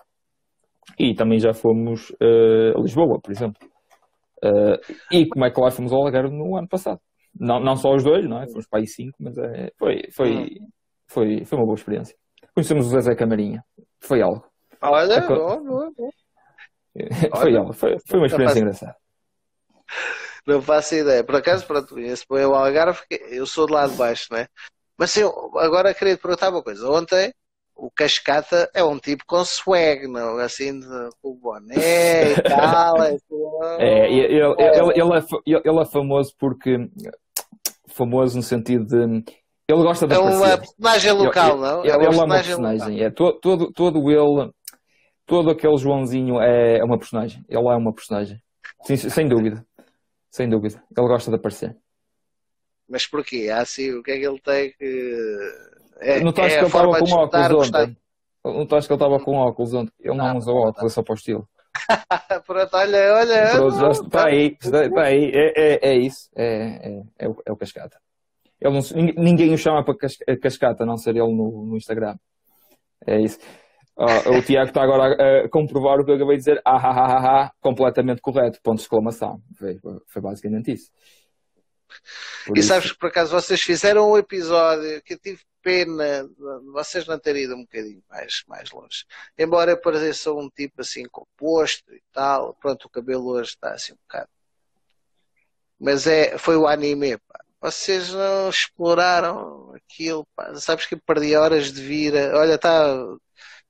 E 0.98 1.14
também 1.14 1.38
já 1.38 1.54
fomos 1.54 2.10
uh, 2.10 2.78
a 2.78 2.80
Lisboa, 2.80 3.20
por 3.20 3.32
exemplo. 3.32 3.60
Uh, 4.44 4.78
e 5.10 5.26
como 5.26 5.44
é 5.44 5.50
que 5.50 5.60
lá 5.60 5.70
fomos 5.70 5.92
ao 5.92 6.04
Algarve 6.04 6.34
no 6.36 6.56
ano 6.56 6.68
passado? 6.68 7.00
Não, 7.34 7.58
não 7.60 7.76
só 7.76 7.94
os 7.94 8.04
dois, 8.04 8.28
não 8.28 8.42
é? 8.42 8.46
Fomos 8.48 8.66
para 8.68 8.80
aí 8.80 8.86
cinco, 8.86 9.16
mas 9.18 9.36
é, 9.38 9.70
foi, 9.78 10.02
foi, 10.12 10.36
hum. 10.36 10.68
Foi, 11.12 11.44
foi 11.44 11.58
uma 11.58 11.66
boa 11.66 11.76
experiência. 11.76 12.16
Conhecemos 12.54 12.86
o 12.86 12.88
Zezé 12.88 13.14
Camarinha. 13.14 13.62
Foi 14.00 14.22
algo. 14.22 14.44
Olha, 14.80 15.12
é 15.12 15.20
boa, 15.20 15.56
boa, 15.58 15.92
boa. 15.94 16.10
Foi 17.40 17.56
algo. 17.56 17.72
Foi, 17.72 17.98
foi 18.06 18.18
uma 18.18 18.26
experiência 18.26 18.58
engraçada. 18.58 18.96
Não 20.46 20.60
faço 20.60 20.94
ideia. 20.94 21.22
Por 21.22 21.36
acaso, 21.36 21.66
pronto, 21.66 21.98
esse 21.98 22.26
foi 22.26 22.44
o 22.44 22.54
Algarve, 22.54 23.00
eu 23.30 23.46
sou 23.46 23.66
de 23.66 23.72
lá 23.72 23.86
de 23.86 23.94
baixo, 23.94 24.26
não 24.30 24.38
é? 24.38 24.48
Mas 24.98 25.16
eu 25.16 25.30
agora 25.56 25.94
queria 25.94 26.16
te 26.16 26.20
perguntar 26.20 26.50
uma 26.50 26.62
coisa. 26.62 26.90
Ontem, 26.90 27.32
o 27.74 27.90
Cascata 27.90 28.68
é 28.74 28.82
um 28.82 28.98
tipo 28.98 29.24
com 29.26 29.44
swag, 29.44 30.06
não? 30.08 30.36
Assim, 30.38 30.80
de, 30.80 30.86
com 31.22 31.30
o 31.30 31.34
boné 31.34 32.32
e 32.32 32.42
tal. 32.42 33.02
É, 33.02 33.16
é 33.78 34.12
ele, 34.12 34.24
ele, 34.24 34.54
ele, 34.58 35.00
ele, 35.00 35.18
é, 35.18 35.68
ele 35.68 35.80
é 35.80 35.86
famoso 35.86 36.34
porque. 36.38 36.90
Famoso 37.88 38.36
no 38.36 38.42
sentido 38.42 38.86
de 38.86 39.24
ele 39.72 39.82
gosta 39.82 40.06
de 40.06 40.14
É 40.14 40.18
uma 40.18 40.58
personagem 40.58 41.12
local, 41.12 41.58
não? 41.58 41.80
Ele, 41.80 41.90
é, 41.90 41.94
ele 41.94 42.04
é 42.04 42.08
uma 42.08 42.28
personagem. 42.28 43.02
É, 43.02 43.10
todo, 43.10 43.40
todo, 43.40 43.72
todo 43.72 44.10
ele, 44.10 44.50
todo 45.26 45.50
aquele 45.50 45.76
Joãozinho 45.76 46.40
é, 46.40 46.78
é 46.78 46.84
uma 46.84 46.98
personagem. 46.98 47.44
Ele 47.48 47.66
é 47.66 47.76
uma 47.76 47.92
personagem. 47.92 48.40
Sim, 48.84 48.96
sem 48.96 49.28
dúvida. 49.28 49.64
Sem 50.30 50.48
dúvida. 50.48 50.82
Ele 50.96 51.06
gosta 51.06 51.30
de 51.30 51.36
aparecer. 51.36 51.76
Mas 52.88 53.06
porquê? 53.06 53.48
Há 53.50 53.62
assim, 53.62 53.92
o 53.92 54.02
que 54.02 54.10
é 54.10 54.18
que 54.18 54.26
ele 54.26 54.40
tem 54.40 54.72
que. 54.72 55.38
É, 56.00 56.20
Notaste 56.20 56.52
é 56.52 56.58
que 56.58 56.64
ele 56.64 56.66
estava 56.66 56.98
com 56.98 57.12
óculos 57.12 57.68
ontem? 57.68 57.96
Notaste 58.44 58.88
que 58.88 58.92
ele 58.92 59.02
estava 59.02 59.24
com 59.24 59.36
óculos 59.36 59.74
ontem? 59.74 59.92
Ele 60.00 60.16
não, 60.16 60.28
não 60.28 60.36
usa 60.38 60.50
óculos, 60.50 60.92
é 60.92 60.94
só 60.94 61.02
para 61.02 61.12
o 61.12 61.16
estilo. 61.16 61.48
Pronto, 62.46 62.76
olha, 62.76 63.14
olha. 63.14 63.50
Pronto, 63.52 63.90
está 64.04 64.26
aí, 64.26 64.56
está 64.60 65.02
aí. 65.02 65.30
É, 65.32 65.52
é, 65.56 65.90
é 65.90 65.96
isso. 65.96 66.28
É, 66.36 66.44
é, 66.44 67.02
é, 67.20 67.28
o, 67.28 67.36
é 67.46 67.52
o 67.52 67.56
cascata. 67.56 67.98
Ele 68.62 68.74
não, 68.74 69.22
ninguém 69.22 69.52
o 69.52 69.58
chama 69.58 69.84
para 69.84 69.96
cascata, 70.40 70.84
a 70.84 70.86
não 70.86 70.96
ser 70.96 71.10
ele 71.10 71.34
no, 71.34 71.66
no 71.66 71.76
Instagram. 71.76 72.16
É 73.04 73.20
isso. 73.20 73.38
Uh, 73.96 74.38
o 74.38 74.42
Tiago 74.42 74.68
está 74.68 74.82
agora 74.82 75.14
a, 75.14 75.44
a, 75.44 75.48
comprovar 75.48 75.98
o 75.98 76.04
que 76.04 76.12
eu 76.12 76.14
acabei 76.14 76.36
de 76.36 76.44
dizer. 76.44 76.62
Ah, 76.64 76.76
ah, 76.76 76.90
ah, 76.90 77.16
ah, 77.16 77.42
ah 77.42 77.52
completamente 77.60 78.22
correto. 78.22 78.60
Ponto 78.62 78.76
de 78.76 78.82
exclamação. 78.82 79.42
Foi, 79.58 79.78
foi 80.06 80.22
basicamente 80.22 80.72
isso. 80.72 80.90
Por 82.46 82.56
e 82.56 82.60
isso... 82.60 82.68
sabes 82.68 82.92
que 82.92 82.98
por 82.98 83.08
acaso 83.08 83.32
vocês 83.32 83.60
fizeram 83.60 84.10
um 84.10 84.16
episódio 84.16 85.02
que 85.02 85.14
eu 85.14 85.18
tive 85.18 85.40
pena 85.60 86.24
de 86.24 86.70
vocês 86.72 87.06
não 87.06 87.18
terem 87.18 87.44
ido 87.44 87.54
um 87.54 87.62
bocadinho 87.62 88.02
mais, 88.08 88.42
mais 88.46 88.70
longe. 88.70 89.04
Embora 89.38 89.72
eu 89.72 89.80
pareça 89.80 90.32
um 90.32 90.48
tipo 90.48 90.80
assim 90.80 91.04
composto 91.10 91.92
e 91.92 92.02
tal, 92.12 92.54
pronto, 92.54 92.86
o 92.86 92.90
cabelo 92.90 93.28
hoje 93.28 93.50
está 93.50 93.72
assim 93.72 93.92
um 93.92 93.98
bocado. 94.08 94.28
Mas 95.78 96.06
é, 96.06 96.38
foi 96.38 96.56
o 96.56 96.66
anime, 96.66 97.18
pá. 97.18 97.41
Vocês 97.62 98.12
não 98.12 98.50
exploraram 98.50 99.72
aquilo, 99.76 100.26
pá. 100.34 100.52
Sabes 100.56 100.84
que 100.84 100.96
perdi 100.96 101.36
horas 101.36 101.72
de 101.72 101.80
vir. 101.80 102.12
Olha, 102.34 102.56
está. 102.56 102.92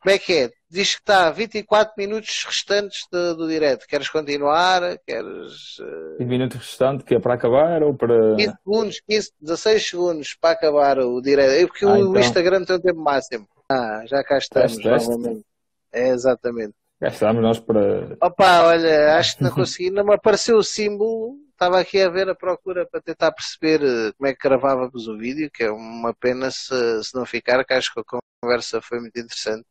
Como 0.00 0.14
é 0.14 0.18
que 0.18 0.32
é? 0.32 0.50
Diz 0.68 0.94
que 0.94 1.02
está 1.02 1.30
24 1.30 1.92
minutos 1.98 2.42
restantes 2.46 3.06
do, 3.12 3.36
do 3.36 3.46
direto. 3.46 3.86
Queres 3.86 4.08
continuar? 4.08 4.80
Queres. 5.06 5.78
Uh... 5.78 6.18
20 6.18 6.28
minutos 6.28 6.58
restantes, 6.58 7.06
que 7.06 7.14
é 7.14 7.20
para 7.20 7.34
acabar 7.34 7.82
ou 7.82 7.94
para. 7.94 8.34
15 8.36 8.54
segundos, 8.64 9.00
15, 9.06 9.32
16 9.42 9.90
segundos 9.90 10.34
para 10.40 10.50
acabar 10.52 10.98
o 10.98 11.20
direto. 11.20 11.50
É 11.50 11.66
porque 11.66 11.84
ah, 11.84 11.90
o 11.90 11.98
então. 11.98 12.20
Instagram 12.20 12.64
tem 12.64 12.76
um 12.76 12.80
tempo 12.80 13.00
máximo. 13.00 13.46
Ah, 13.70 14.02
já 14.06 14.24
cá 14.24 14.38
estamos. 14.38 14.82
Novamente. 14.82 15.44
É, 15.92 16.08
exatamente. 16.08 16.74
Já 16.98 17.08
estamos 17.08 17.42
nós 17.42 17.60
para. 17.60 18.16
Opa, 18.22 18.62
olha, 18.68 19.16
acho 19.18 19.36
que 19.36 19.42
não 19.42 19.50
consegui. 19.50 19.90
Não 19.90 20.02
me 20.02 20.14
apareceu 20.14 20.56
o 20.56 20.64
símbolo 20.64 21.36
estava 21.62 21.80
aqui 21.80 22.00
a 22.00 22.10
ver 22.10 22.28
a 22.28 22.34
procura 22.34 22.84
para 22.84 23.00
tentar 23.00 23.30
perceber 23.30 23.80
eh, 23.82 24.12
como 24.18 24.28
é 24.28 24.34
que 24.34 24.48
gravávamos 24.48 25.06
o 25.06 25.16
vídeo, 25.16 25.48
que 25.48 25.62
é 25.62 25.70
uma 25.70 26.12
pena 26.12 26.50
se, 26.50 27.04
se 27.04 27.14
não 27.14 27.24
ficar, 27.24 27.64
que 27.64 27.72
acho 27.72 27.94
que 27.94 28.00
a 28.00 28.20
conversa 28.42 28.82
foi 28.82 28.98
muito 28.98 29.16
interessante 29.16 29.64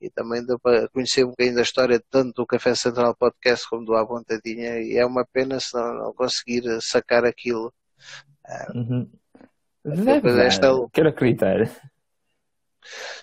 e 0.00 0.08
também 0.10 0.44
deu 0.46 0.58
para 0.60 0.88
conhecer 0.90 1.24
um 1.24 1.30
bocadinho 1.30 1.56
da 1.56 1.62
história 1.62 2.00
tanto 2.08 2.34
do 2.34 2.46
Café 2.46 2.74
Central 2.76 3.16
Podcast 3.16 3.68
como 3.68 3.84
do 3.84 3.96
À 3.96 4.04
Vontadinha 4.04 4.78
e 4.78 4.96
é 4.96 5.04
uma 5.04 5.26
pena 5.26 5.58
se 5.58 5.74
não, 5.74 5.94
não 5.94 6.14
conseguir 6.14 6.62
sacar 6.80 7.24
aquilo. 7.24 7.72
Ah, 8.46 8.72
uhum. 8.72 9.10
Deve 9.84 10.46
esta... 10.46 10.68
Quero 10.92 11.08
acreditar. 11.08 11.68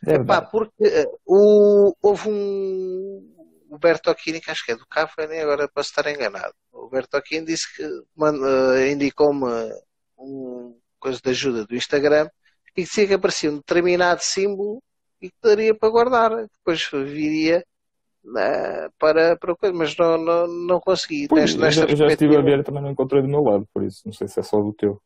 Epá, 0.06 0.42
porque 0.42 0.84
uh, 0.84 1.20
o, 1.26 1.96
houve 2.02 2.30
um 2.30 3.41
o 3.72 3.80
Bertocchini, 3.80 4.42
que 4.42 4.52
acho 4.52 4.66
que 4.66 4.74
é 4.74 4.76
do 4.76 4.86
Café, 4.86 5.24
agora 5.42 5.66
posso 5.74 5.90
estar 5.90 6.06
enganado. 6.12 6.54
O 6.74 6.90
Bertocchini 6.90 7.46
disse 7.46 7.74
que 7.74 7.86
uh, 7.86 8.92
indicou-me 8.92 9.46
um 10.18 10.78
coisa 11.00 11.22
de 11.24 11.30
ajuda 11.30 11.66
do 11.66 11.74
Instagram 11.74 12.30
e 12.68 12.72
que 12.74 12.84
dizia 12.84 13.08
que 13.08 13.14
aparecia 13.14 13.50
um 13.50 13.56
determinado 13.56 14.22
símbolo 14.22 14.84
e 15.22 15.30
que 15.30 15.38
daria 15.42 15.74
para 15.74 15.90
guardar. 15.90 16.32
Depois 16.32 16.86
viria 16.92 17.64
uh, 18.26 18.92
para, 19.00 19.38
para 19.38 19.56
coisa, 19.56 19.74
mas 19.74 19.96
não, 19.96 20.18
não, 20.18 20.48
não 20.48 20.80
consegui. 20.82 21.30
Pois, 21.30 21.56
nesta, 21.56 21.82
nesta 21.82 21.94
eu 21.94 21.96
já 21.96 22.08
estive 22.08 22.36
a 22.36 22.42
ver, 22.42 22.66
também 22.66 22.84
não 22.84 22.92
encontrei 22.92 23.22
do 23.22 23.30
meu 23.30 23.42
lado, 23.42 23.66
por 23.74 23.84
isso 23.84 24.02
não 24.06 24.12
sei 24.12 24.28
se 24.28 24.38
é 24.38 24.44
só 24.44 24.62
do 24.62 24.74
teu. 24.74 25.02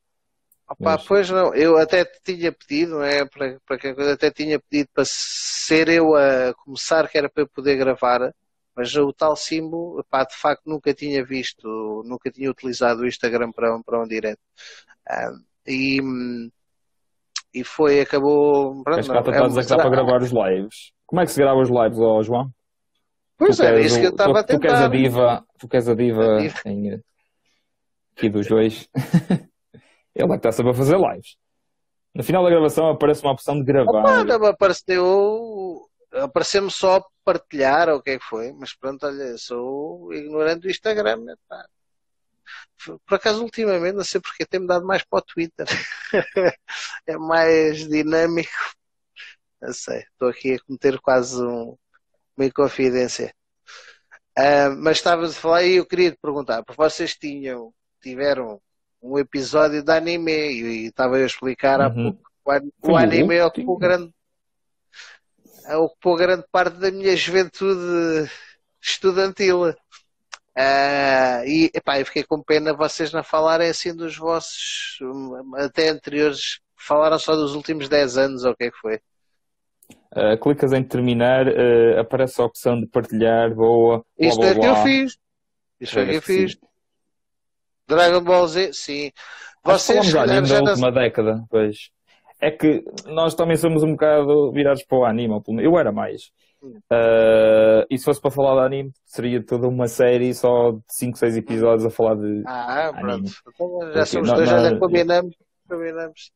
Opa, 0.67 0.95
Mas... 0.95 1.03
Pois 1.05 1.29
não, 1.29 1.53
eu 1.53 1.77
até 1.77 2.03
tinha 2.03 2.51
pedido, 2.51 2.95
não 2.95 3.03
é? 3.03 3.25
Para, 3.25 3.59
para 3.63 3.77
que 3.77 3.93
coisa, 3.93 4.13
até 4.13 4.31
tinha 4.31 4.59
pedido 4.59 4.89
para 4.91 5.03
ser 5.05 5.87
eu 5.87 6.15
a 6.15 6.51
começar, 6.55 7.07
que 7.07 7.15
era 7.15 7.29
para 7.29 7.43
eu 7.43 7.47
poder 7.47 7.75
gravar, 7.75 8.33
mas 8.75 8.95
o 8.95 9.13
tal 9.13 9.35
símbolo, 9.35 10.03
pá, 10.09 10.23
de 10.25 10.35
facto 10.35 10.63
nunca 10.65 10.93
tinha 10.93 11.23
visto, 11.23 12.03
nunca 12.05 12.29
tinha 12.29 12.51
utilizado 12.51 13.01
o 13.01 13.07
Instagram 13.07 13.51
para, 13.51 13.79
para 13.83 14.03
um 14.03 14.07
direto. 14.07 14.41
Ah, 15.07 15.31
e, 15.65 15.99
e 17.53 17.63
foi, 17.63 18.01
acabou. 18.01 18.83
Pronto, 18.83 19.07
não, 19.07 19.15
é, 19.15 19.47
dizer 19.47 19.63
que 19.63 19.69
dá 19.69 19.77
para 19.77 19.89
gravar 19.89 20.21
os 20.21 20.31
lives. 20.31 20.91
Como 21.05 21.21
é 21.21 21.25
que 21.25 21.31
se 21.31 21.39
grava 21.39 21.59
os 21.59 21.69
lives, 21.69 21.99
oh, 21.99 22.21
João? 22.21 22.49
Pois 23.37 23.59
é, 23.59 23.79
isso 23.81 23.99
que 23.99 24.07
eu 24.07 24.11
estava 24.11 24.39
a 24.39 24.43
tentar. 24.43 24.59
Tu 24.59 24.61
queres 24.61 24.81
a 24.81 24.87
diva, 24.87 25.45
tu 25.59 25.67
queres 25.67 25.89
a 25.89 25.95
diva, 25.95 26.35
a 26.35 26.39
diva. 26.39 26.59
Em, 26.65 27.01
aqui 28.15 28.29
dos 28.29 28.47
dois. 28.47 28.89
Ele 30.15 30.27
vai 30.27 30.37
estar 30.37 30.51
sempre 30.51 30.71
a 30.71 30.73
fazer 30.73 30.97
lives. 30.97 31.37
No 32.13 32.23
final 32.23 32.43
da 32.43 32.49
gravação 32.49 32.89
aparece 32.89 33.21
uma 33.23 33.33
opção 33.33 33.55
de 33.55 33.65
gravar. 33.65 33.99
Opa, 33.99 34.23
não 34.23 34.45
apareceu. 34.45 35.89
Apareceu-me 36.15 36.71
só 36.71 37.05
partilhar 37.23 37.89
ou 37.89 37.97
o 37.97 38.01
que 38.01 38.11
é 38.11 38.19
que 38.19 38.25
foi, 38.25 38.53
mas 38.53 38.73
pronto, 38.73 39.05
olha, 39.05 39.37
sou 39.37 40.13
ignorante 40.13 40.61
do 40.61 40.69
Instagram. 40.69 41.17
Né, 41.17 41.35
pá. 41.47 41.65
Por 43.05 43.15
acaso, 43.15 43.43
ultimamente, 43.43 43.95
não 43.95 44.03
sei 44.03 44.21
porque, 44.21 44.45
tem-me 44.45 44.67
dado 44.67 44.85
mais 44.85 45.03
para 45.03 45.19
o 45.19 45.21
Twitter. 45.21 45.65
é 47.07 47.17
mais 47.17 47.87
dinâmico. 47.87 48.51
Não 49.61 49.73
sei, 49.73 49.99
estou 49.99 50.29
aqui 50.29 50.53
a 50.53 50.59
cometer 50.59 50.99
quase 50.99 51.41
um, 51.41 51.75
uma 52.37 52.45
inconfidência. 52.45 53.33
Uh, 54.37 54.75
mas 54.77 54.97
estavas 54.97 55.35
a 55.35 55.39
falar 55.39 55.63
e 55.63 55.77
eu 55.77 55.85
queria 55.85 56.11
te 56.11 56.17
perguntar, 56.21 56.63
porque 56.63 56.81
vocês 56.81 57.15
tinham, 57.15 57.73
tiveram 58.01 58.61
um 59.01 59.17
episódio 59.17 59.81
de 59.81 59.91
anime 59.91 60.31
e 60.31 60.87
estava 60.87 61.15
a 61.15 61.25
explicar 61.25 61.79
uhum. 61.79 61.85
há 61.85 61.89
pouco. 61.89 62.31
O, 62.83 62.91
o 62.91 62.97
anime 62.97 63.41
ocupou 63.41 63.77
grande, 63.77 64.13
ocupou 65.77 66.15
grande 66.15 66.43
parte 66.51 66.77
da 66.77 66.91
minha 66.91 67.15
juventude 67.15 68.29
estudantil. 68.81 69.69
Uh, 70.57 71.43
e 71.45 71.71
epá, 71.73 71.99
eu 71.99 72.05
fiquei 72.05 72.23
com 72.23 72.41
pena 72.41 72.73
vocês 72.73 73.11
não 73.11 73.23
falarem 73.23 73.69
assim 73.69 73.93
dos 73.93 74.15
vossos 74.15 74.97
até 75.57 75.89
anteriores, 75.89 76.59
falaram 76.77 77.19
só 77.19 77.35
dos 77.35 77.55
últimos 77.55 77.89
10 77.89 78.17
anos 78.17 78.45
ou 78.45 78.51
o 78.51 78.55
que 78.55 78.65
é 78.65 78.71
que 78.71 78.77
foi? 78.77 78.99
Uh, 80.15 80.37
clicas 80.41 80.71
em 80.71 80.81
terminar, 80.81 81.47
uh, 81.47 81.99
aparece 81.99 82.39
a 82.39 82.45
opção 82.45 82.79
de 82.79 82.87
partilhar, 82.87 83.53
boa. 83.53 84.05
Isto 84.17 84.39
blá, 84.39 84.53
blá, 84.53 84.55
é 84.55 84.59
que 84.61 84.79
eu 84.79 84.83
fiz. 84.83 85.17
Isto 85.81 85.99
é 85.99 86.05
que 86.05 86.15
eu 86.15 86.21
fiz. 86.21 86.51
Sim. 86.53 86.59
Dragon 87.87 88.21
Ball 88.21 88.47
Z, 88.47 88.73
sim. 88.73 89.11
Vocês 89.63 90.05
já 90.05 90.23
anime 90.23 90.47
da 90.47 90.61
última 90.61 90.91
década, 90.91 91.43
pois. 91.49 91.89
É 92.39 92.51
que 92.51 92.83
nós 93.05 93.33
também 93.33 93.55
somos 93.55 93.83
um 93.83 93.91
bocado 93.91 94.51
virados 94.51 94.83
para 94.83 94.97
o 94.97 95.05
anime, 95.05 95.41
eu 95.61 95.77
era 95.77 95.91
mais. 95.91 96.31
Uh, 96.63 97.85
e 97.89 97.97
se 97.97 98.05
fosse 98.05 98.19
para 98.19 98.31
falar 98.31 98.61
de 98.61 98.65
anime, 98.65 98.91
seria 99.05 99.43
toda 99.43 99.67
uma 99.67 99.87
série 99.87 100.33
só 100.33 100.71
de 100.71 100.81
5, 100.89 101.17
6 101.17 101.37
episódios 101.37 101.85
a 101.85 101.89
falar 101.89 102.15
de. 102.15 102.43
Ah, 102.45 102.89
anime. 102.89 103.01
pronto. 103.01 103.31
Então, 103.53 103.93
já 103.93 104.05
somos 104.05 104.31
dois, 104.31 104.49
já 104.49 104.79
combinamos, 104.79 105.35
combinamos. 105.69 106.31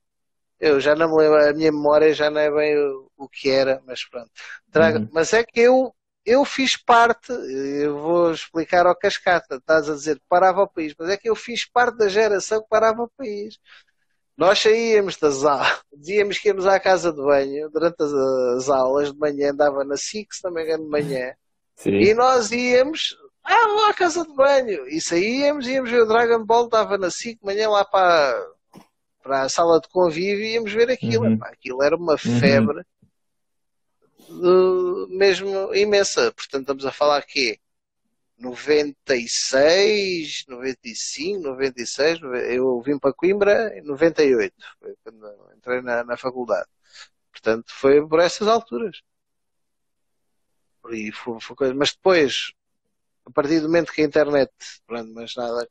Eu 0.59 0.79
já 0.79 0.93
não 0.93 1.09
me 1.09 1.23
lembro, 1.23 1.49
a 1.49 1.53
minha 1.53 1.71
memória 1.71 2.13
já 2.13 2.29
não 2.29 2.41
é 2.41 2.51
bem 2.51 2.77
o, 2.77 3.09
o 3.17 3.29
que 3.29 3.49
era, 3.49 3.81
mas 3.87 4.03
pronto. 4.07 4.29
Uhum. 4.75 5.09
Mas 5.11 5.33
é 5.33 5.43
que 5.43 5.61
eu 5.61 5.93
eu 6.25 6.45
fiz 6.45 6.77
parte, 6.77 7.31
eu 7.31 7.97
vou 7.97 8.31
explicar 8.31 8.85
ao 8.85 8.95
cascata, 8.95 9.55
estás 9.55 9.89
a 9.89 9.95
dizer 9.95 10.17
que 10.17 10.25
parava 10.29 10.61
o 10.61 10.67
país, 10.67 10.93
mas 10.99 11.09
é 11.09 11.17
que 11.17 11.29
eu 11.29 11.35
fiz 11.35 11.65
parte 11.67 11.97
da 11.97 12.07
geração 12.07 12.61
que 12.61 12.69
parava 12.69 13.03
o 13.03 13.09
país. 13.17 13.57
Nós 14.39 14.59
saíamos 14.59 15.17
das 15.17 15.43
aulas, 15.43 15.81
dizíamos 15.93 16.37
que 16.39 16.47
íamos 16.47 16.65
à 16.65 16.79
casa 16.79 17.11
de 17.11 17.21
banho, 17.21 17.69
durante 17.69 18.01
as, 18.01 18.13
as 18.13 18.69
aulas 18.69 19.11
de 19.11 19.19
manhã, 19.19 19.51
andava 19.51 19.83
na 19.83 19.97
SIC, 19.97 20.33
se 20.33 20.43
não 20.45 20.51
me 20.51 20.63
engano, 20.63 20.85
de 20.85 20.89
manhã, 20.89 21.33
Sim. 21.75 21.91
e 21.91 22.13
nós 22.13 22.49
íamos, 22.49 23.17
ah, 23.43 23.67
vou 23.67 23.85
à 23.87 23.93
casa 23.93 24.25
de 24.25 24.33
banho, 24.33 24.87
e 24.87 25.01
saíamos, 25.01 25.67
íamos 25.67 25.91
ver 25.91 26.03
o 26.03 26.07
Dragon 26.07 26.45
Ball, 26.45 26.65
estava 26.65 26.97
na 26.97 27.11
SIC, 27.11 27.37
de 27.37 27.45
manhã 27.45 27.69
lá 27.69 27.83
para, 27.83 28.47
para 29.21 29.41
a 29.41 29.49
sala 29.49 29.81
de 29.81 29.89
convívio, 29.89 30.45
e 30.45 30.53
íamos 30.53 30.71
ver 30.71 30.89
aquilo. 30.89 31.25
Uhum. 31.25 31.39
aquilo 31.41 31.83
era 31.83 31.97
uma 31.97 32.13
uhum. 32.13 32.39
febre. 32.39 32.77
Uhum 32.77 32.83
mesmo 35.09 35.73
imensa. 35.73 36.31
Portanto, 36.31 36.61
estamos 36.61 36.85
a 36.85 36.91
falar 36.91 37.17
aqui 37.17 37.59
96, 38.39 40.45
95, 40.47 41.41
96, 41.41 42.19
eu 42.49 42.81
vim 42.81 42.97
para 42.97 43.13
Coimbra 43.13 43.77
em 43.77 43.83
98, 43.83 44.53
foi 44.79 44.95
quando 45.03 45.51
entrei 45.57 45.81
na, 45.81 46.03
na 46.03 46.17
faculdade. 46.17 46.67
Portanto, 47.31 47.65
foi 47.69 48.05
por 48.07 48.19
essas 48.19 48.47
alturas. 48.47 49.01
E 50.91 51.11
foi, 51.11 51.39
foi 51.39 51.55
coisa, 51.55 51.73
mas 51.73 51.93
depois, 51.93 52.51
a 53.25 53.31
partir 53.31 53.59
do 53.59 53.67
momento 53.67 53.91
que 53.91 54.01
a 54.01 54.05
internet, 54.05 54.51
pronto, 54.87 55.11
mas 55.13 55.35
nada, 55.35 55.67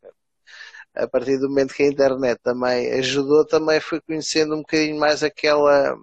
a 0.94 1.08
partir 1.08 1.38
do 1.38 1.48
momento 1.48 1.74
que 1.74 1.82
a 1.82 1.88
internet 1.88 2.38
também 2.42 2.92
ajudou, 2.94 3.46
também 3.46 3.80
fui 3.80 4.00
conhecendo 4.00 4.54
um 4.54 4.60
bocadinho 4.60 4.98
mais 4.98 5.22
aquela 5.22 5.96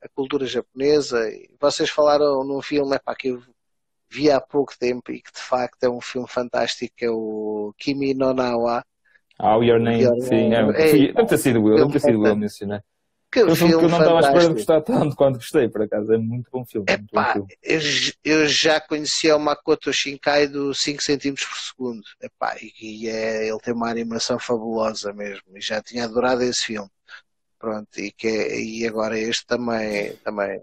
a 0.00 0.08
cultura 0.08 0.46
japonesa. 0.46 1.20
Vocês 1.60 1.90
falaram 1.90 2.42
num 2.44 2.60
filme 2.60 2.96
epá, 2.96 3.14
que 3.14 3.28
eu 3.28 3.42
vi 4.12 4.30
há 4.30 4.40
pouco 4.40 4.74
tempo 4.78 5.10
e 5.10 5.22
que 5.22 5.32
de 5.32 5.40
facto 5.40 5.82
é 5.84 5.88
um 5.88 6.00
filme 6.00 6.28
fantástico, 6.28 6.94
é 7.00 7.10
o 7.10 7.72
Kimi 7.78 8.12
no 8.14 8.34
Nawa. 8.34 8.84
Ah, 9.38 9.56
Your 9.56 9.80
Name, 9.80 10.02
Your 10.02 10.20
sim. 10.20 10.52
É, 10.52 10.60
é, 10.60 11.12
deve 11.12 11.26
ter 11.26 11.38
sido 11.38 11.68
eu, 11.68 11.76
deve 11.76 11.92
ter 11.92 12.00
sido 12.00 12.26
eu 12.26 12.36
mencionar. 12.36 12.84
Que 13.32 13.40
é 13.40 13.44
um 13.46 13.56
filme 13.56 13.78
que 13.78 13.84
eu 13.84 13.88
não 13.88 13.98
estava 13.98 14.18
à 14.18 14.20
espera 14.20 14.48
de 14.48 14.52
gostar 14.52 14.80
tanto 14.82 15.16
quanto 15.16 15.36
gostei, 15.36 15.66
por 15.66 15.80
acaso. 15.80 16.12
É 16.12 16.18
muito 16.18 16.50
bom 16.52 16.66
filme. 16.66 16.84
É 16.86 16.98
filme. 16.98 17.48
Eu, 17.62 17.80
eu, 18.22 18.46
já 18.46 18.78
conhecia 18.78 19.34
o 19.34 19.40
Makoto 19.40 19.90
Shinkai 19.90 20.46
do 20.46 20.74
5 20.74 21.02
cm 21.02 21.34
por 21.34 21.56
segundo. 21.56 22.02
Epá, 22.20 22.54
e, 22.60 23.08
é, 23.08 23.48
ele 23.48 23.58
tem 23.60 23.72
uma 23.72 23.88
animação 23.88 24.38
fabulosa 24.38 25.14
mesmo. 25.14 25.44
E 25.56 25.62
já 25.62 25.80
tinha 25.80 26.04
adorado 26.04 26.42
esse 26.42 26.66
filme. 26.66 26.90
Pronto, 27.58 27.88
e, 27.98 28.12
que, 28.12 28.28
é, 28.28 28.60
e 28.60 28.86
agora 28.86 29.18
este 29.18 29.46
também, 29.46 30.14
também. 30.16 30.60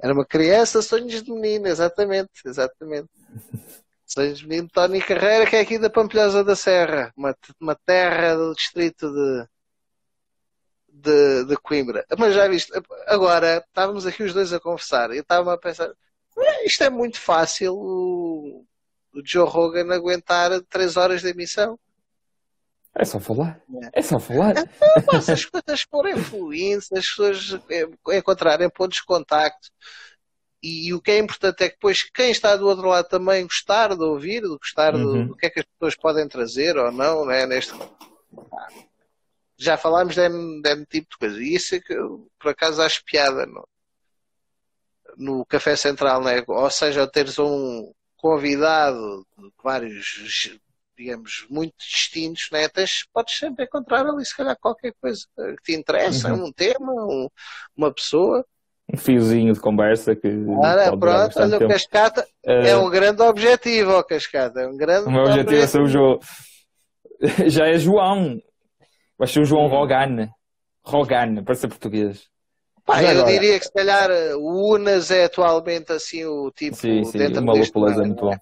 Era 0.00 0.12
uma 0.12 0.24
criança, 0.24 0.80
sonhos 0.80 1.22
de 1.22 1.30
menino, 1.30 1.66
exatamente, 1.66 2.30
exatamente. 2.44 3.08
Sonhos 4.06 4.38
de 4.38 4.46
menino, 4.48 4.70
Tony 4.72 5.02
Carreira, 5.02 5.44
que 5.44 5.54
é 5.54 5.60
aqui 5.60 5.78
da 5.78 5.90
Pampilhosa 5.90 6.42
da 6.42 6.56
Serra, 6.56 7.12
uma, 7.14 7.36
uma 7.60 7.74
terra 7.74 8.34
do 8.36 8.54
distrito 8.54 9.12
de, 9.12 9.46
de, 10.88 11.44
de 11.44 11.56
Coimbra. 11.58 12.06
Mas 12.18 12.34
já 12.34 12.48
viste, 12.48 12.72
agora 13.06 13.62
estávamos 13.66 14.06
aqui 14.06 14.22
os 14.22 14.32
dois 14.32 14.50
a 14.50 14.58
conversar 14.58 15.10
e 15.10 15.18
eu 15.18 15.20
estava 15.20 15.52
a 15.52 15.58
pensar, 15.58 15.92
isto 16.64 16.84
é 16.84 16.88
muito 16.88 17.20
fácil 17.20 17.74
o, 17.74 18.64
o 19.12 19.22
Joe 19.24 19.46
Rogan 19.46 19.92
aguentar 19.94 20.58
3 20.70 20.96
horas 20.96 21.20
de 21.20 21.28
emissão. 21.28 21.78
É 22.98 23.04
só 23.04 23.20
falar. 23.20 23.60
É, 23.94 24.00
é 24.00 24.02
só 24.02 24.18
falar. 24.18 24.54
Então, 24.96 25.22
se 25.22 25.30
as 25.30 25.44
coisas 25.44 25.82
forem 25.82 26.16
fluentes, 26.16 26.90
as 26.92 27.06
pessoas 27.06 27.58
encontrarem 28.12 28.68
pontos 28.68 28.98
de 28.98 29.04
contacto. 29.04 29.70
E, 30.60 30.92
o 30.92 31.00
que 31.00 31.12
é 31.12 31.18
importante 31.18 31.62
é 31.62 31.68
que 31.68 31.76
depois 31.76 32.02
quem 32.10 32.32
está 32.32 32.56
do 32.56 32.66
outro 32.66 32.88
lado 32.88 33.08
também 33.08 33.44
gostar 33.44 33.94
de 33.94 34.02
ouvir, 34.02 34.42
de 34.42 34.48
gostar 34.48 34.96
uhum. 34.96 35.02
do, 35.02 35.28
do, 35.28 35.36
que 35.36 35.46
é 35.46 35.50
que 35.50 35.60
as 35.60 35.66
pessoas 35.66 35.94
podem 35.94 36.26
trazer 36.26 36.76
ou 36.76 36.90
não, 36.90 37.24
né, 37.24 37.46
neste 37.46 37.72
já 39.56 39.76
falámos 39.76 40.14
de 40.14 40.28
um 40.28 40.84
tipo 40.88 41.08
de 41.10 41.18
coisa. 41.18 41.42
E 41.42 41.54
isso 41.54 41.74
é 41.74 41.80
que 41.80 41.92
eu, 41.92 42.28
por 42.38 42.50
acaso 42.50 42.80
acho 42.80 43.04
piada 43.04 43.44
no, 43.46 43.68
no 45.16 45.46
Café 45.46 45.74
Central, 45.76 46.22
né? 46.22 46.42
ou 46.46 46.70
seja, 46.70 47.06
teres 47.06 47.38
um 47.38 47.92
convidado 48.16 49.26
de 49.36 49.52
vários 49.62 50.58
digamos, 50.98 51.46
muito 51.48 51.74
distintos, 51.78 52.48
netas, 52.50 53.04
podes 53.12 53.38
sempre 53.38 53.64
encontrar 53.64 54.04
ali, 54.04 54.24
se 54.24 54.36
calhar, 54.36 54.56
qualquer 54.60 54.92
coisa 55.00 55.20
que 55.36 55.62
te 55.62 55.78
interessa, 55.78 56.32
uhum. 56.34 56.46
um 56.46 56.52
tema, 56.52 56.92
um, 56.92 57.28
uma 57.76 57.92
pessoa. 57.92 58.44
Um 58.92 58.96
fiozinho 58.96 59.52
de 59.52 59.60
conversa 59.60 60.16
que. 60.16 60.28
Ora, 60.48 60.96
pronto, 60.96 61.38
olha, 61.40 61.58
o 61.58 61.68
Cascata 61.68 62.26
uh... 62.44 62.50
é 62.50 62.76
um 62.76 62.90
grande 62.90 63.22
objetivo, 63.22 63.92
o 63.92 64.02
Cascata. 64.02 64.62
É 64.62 64.66
um 64.66 64.76
grande 64.76 65.06
o 65.06 65.10
meu 65.10 65.22
objetivo, 65.22 65.48
objetivo 65.48 65.62
é 65.62 65.66
ser 65.66 65.82
o 65.82 65.86
João. 65.86 66.20
Já 67.46 67.66
é 67.66 67.78
João. 67.78 68.40
Vai 69.18 69.28
ser 69.28 69.40
o 69.40 69.44
João 69.44 69.68
Rogan. 69.68 70.28
Rogan, 70.82 71.44
para 71.44 71.54
ser 71.54 71.68
português. 71.68 72.26
Pá, 72.86 73.02
eu 73.02 73.26
diria 73.26 73.58
que 73.58 73.66
se 73.66 73.72
calhar 73.72 74.10
o 74.38 74.74
Unas 74.74 75.10
é 75.10 75.24
atualmente 75.24 75.92
assim 75.92 76.24
o 76.24 76.50
tipo. 76.50 76.74
Sim, 76.74 77.04
sim, 77.04 77.18
uma 77.38 77.52
lupuleza 77.52 78.02
muito 78.02 78.24
bom. 78.24 78.34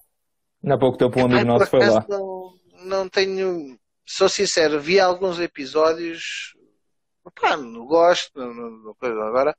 Há 0.66 0.78
pouco 0.78 0.98
tempo 0.98 1.20
um 1.20 1.26
amigo 1.26 1.44
nosso 1.44 1.66
foi 1.66 1.88
lá. 1.88 2.04
Não, 2.08 2.54
não 2.84 3.08
tenho. 3.08 3.78
Sou 4.04 4.28
sincero, 4.28 4.80
vi 4.80 4.98
alguns 4.98 5.38
episódios. 5.38 6.54
Pá, 7.40 7.56
não 7.56 7.86
gosto. 7.86 8.30
Não, 8.38 8.52
não, 8.52 8.96
agora, 9.26 9.56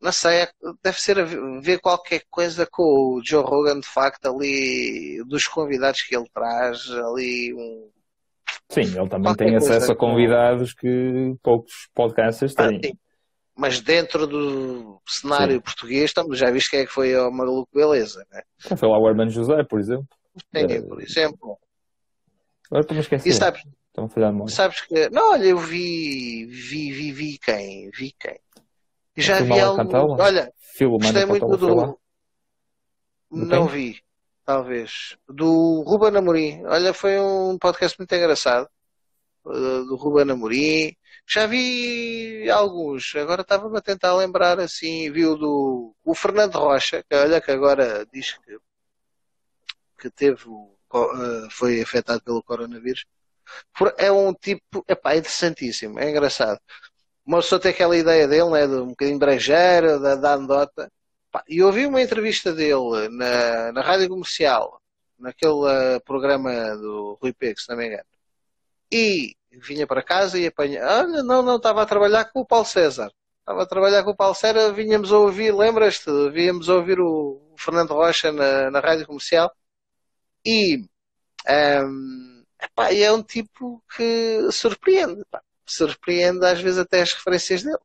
não 0.00 0.12
sei, 0.12 0.42
é, 0.42 0.48
deve 0.82 1.00
ser 1.00 1.24
ver 1.62 1.80
qualquer 1.80 2.22
coisa 2.30 2.66
com 2.70 2.82
o 2.82 3.22
Joe 3.24 3.42
Rogan, 3.42 3.80
de 3.80 3.86
facto, 3.86 4.26
ali, 4.26 5.22
dos 5.26 5.46
convidados 5.46 6.02
que 6.02 6.14
ele 6.14 6.28
traz, 6.32 6.90
ali 6.90 7.54
um. 7.54 7.90
Sim, 8.68 8.82
ele 8.82 9.08
também 9.08 9.22
Qualquer 9.22 9.46
tem 9.46 9.56
acesso 9.56 9.92
a 9.92 9.96
convidados 9.96 10.74
que 10.74 11.34
poucos 11.42 11.88
podcasters 11.94 12.54
ah, 12.58 12.68
têm. 12.68 12.80
Ah, 12.84 13.03
mas 13.56 13.80
dentro 13.80 14.26
do 14.26 15.00
cenário 15.06 15.54
sim. 15.54 15.60
português, 15.60 16.04
estamos, 16.04 16.38
já 16.38 16.50
viste 16.50 16.70
quem 16.70 16.80
é 16.80 16.86
que 16.86 16.92
foi 16.92 17.14
ao 17.14 17.30
Maluco 17.32 17.68
Beleza, 17.72 18.24
né? 18.30 18.42
Foi 18.76 18.88
lá 18.88 18.98
o 18.98 19.06
Armando 19.06 19.30
José, 19.30 19.62
por 19.68 19.78
exemplo. 19.78 20.08
Tem, 20.50 20.64
é... 20.64 20.82
por 20.82 21.00
exemplo. 21.00 21.58
Agora 22.66 22.80
estou-me 22.80 23.00
esquecendo. 23.00 23.34
Sabes, 23.34 23.62
Estão 23.94 24.06
a 24.06 24.08
falhar 24.08 24.48
Sabes 24.48 24.80
que. 24.80 25.08
Não, 25.10 25.34
olha, 25.34 25.44
eu 25.44 25.58
vi. 25.58 26.46
Vi, 26.46 26.90
vi, 26.90 27.12
vi 27.12 27.38
quem? 27.38 27.90
Vi 27.90 28.12
quem? 28.18 28.40
Já 29.16 29.40
vi 29.40 29.60
algo. 29.60 29.80
Olha, 30.20 30.52
gostei 30.98 31.24
muito 31.24 31.56
do. 31.56 31.96
Não 33.30 33.68
vi, 33.68 34.00
talvez. 34.44 35.16
Do 35.28 35.84
Ruben 35.86 36.16
Amorim. 36.16 36.64
Olha, 36.66 36.92
foi 36.92 37.20
um 37.20 37.56
podcast 37.56 37.96
muito 37.96 38.12
engraçado. 38.12 38.68
Uh, 39.46 39.84
do 39.84 39.94
Ruben 39.94 40.32
Amorim. 40.32 40.92
Já 41.26 41.46
vi 41.46 42.48
alguns. 42.50 43.14
Agora 43.16 43.42
estava-me 43.42 43.78
a 43.78 43.80
tentar 43.80 44.14
lembrar 44.14 44.60
assim. 44.60 45.10
Vi 45.10 45.26
o 45.26 45.36
do 45.36 45.94
o 46.04 46.14
Fernando 46.14 46.56
Rocha, 46.56 47.02
que 47.08 47.16
olha 47.16 47.40
que 47.40 47.50
agora 47.50 48.06
diz 48.12 48.32
que, 48.38 48.58
que 49.98 50.10
teve. 50.10 50.44
Uh, 50.48 51.50
foi 51.50 51.82
afetado 51.82 52.22
pelo 52.22 52.42
coronavírus 52.42 53.04
é 53.98 54.10
um 54.12 54.32
tipo, 54.34 54.84
epá, 54.88 55.14
é 55.14 55.18
interessantíssimo, 55.18 55.98
é 55.98 56.10
engraçado. 56.10 56.60
Uma 57.26 57.38
pessoa 57.38 57.60
tem 57.60 57.70
aquela 57.72 57.96
ideia 57.96 58.28
dele, 58.28 58.50
né, 58.50 58.66
de 58.66 58.74
um 58.74 58.88
bocadinho 58.88 59.18
brejeiro, 59.18 60.00
da, 60.00 60.14
da. 60.16 60.68
E 61.48 61.58
eu 61.58 61.66
ouvi 61.66 61.86
uma 61.86 62.02
entrevista 62.02 62.52
dele 62.52 63.08
na, 63.10 63.72
na 63.72 63.82
rádio 63.82 64.08
comercial, 64.08 64.80
naquele 65.18 65.52
uh, 65.52 66.00
programa 66.04 66.76
do 66.76 67.18
Rui 67.20 67.32
Pego, 67.32 67.58
se 67.60 67.68
não 67.68 67.76
me 67.76 67.86
engano. 67.86 68.04
E 68.92 69.34
vinha 69.58 69.86
para 69.86 70.02
casa 70.02 70.38
e 70.38 70.46
apanha. 70.46 70.84
Olha, 70.84 71.22
não, 71.22 71.42
não, 71.42 71.56
estava 71.56 71.82
a 71.82 71.86
trabalhar 71.86 72.26
com 72.26 72.40
o 72.40 72.46
Paulo 72.46 72.64
César. 72.64 73.10
Estava 73.40 73.62
a 73.62 73.66
trabalhar 73.66 74.02
com 74.04 74.10
o 74.10 74.16
Paulo 74.16 74.34
César, 74.34 74.72
vinhamos 74.72 75.12
a 75.12 75.18
ouvir, 75.18 75.54
lembras-te? 75.54 76.10
Víamos 76.30 76.68
a 76.68 76.74
ouvir 76.74 76.98
o 77.00 77.54
Fernando 77.58 77.92
Rocha 77.92 78.32
na, 78.32 78.70
na 78.70 78.80
rádio 78.80 79.06
comercial. 79.06 79.50
E. 80.44 80.78
Um, 80.78 80.84
ehm, 81.46 82.34
Epá, 82.64 82.94
é 82.94 83.12
um 83.12 83.22
tipo 83.22 83.82
que 83.94 84.50
surpreende. 84.50 85.20
Epá. 85.20 85.42
Surpreende 85.66 86.44
às 86.46 86.60
vezes 86.60 86.78
até 86.78 87.02
as 87.02 87.12
referências 87.12 87.62
dele. 87.62 87.78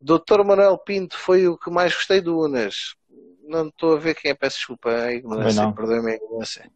Doutor 0.00 0.44
Manuel 0.44 0.78
Pinto 0.78 1.16
foi 1.18 1.48
o 1.48 1.58
que 1.58 1.70
mais 1.70 1.92
gostei 1.92 2.20
do 2.20 2.38
Unas. 2.38 2.94
Não 3.42 3.68
estou 3.68 3.96
a 3.96 3.98
ver 3.98 4.14
quem 4.14 4.30
é, 4.30 4.34
peço 4.34 4.58
desculpa 4.58 4.90
a 4.90 5.12
ignorância, 5.12 5.72
perdoe-me 5.72 6.12
a 6.12 6.16
ignorância. 6.16 6.70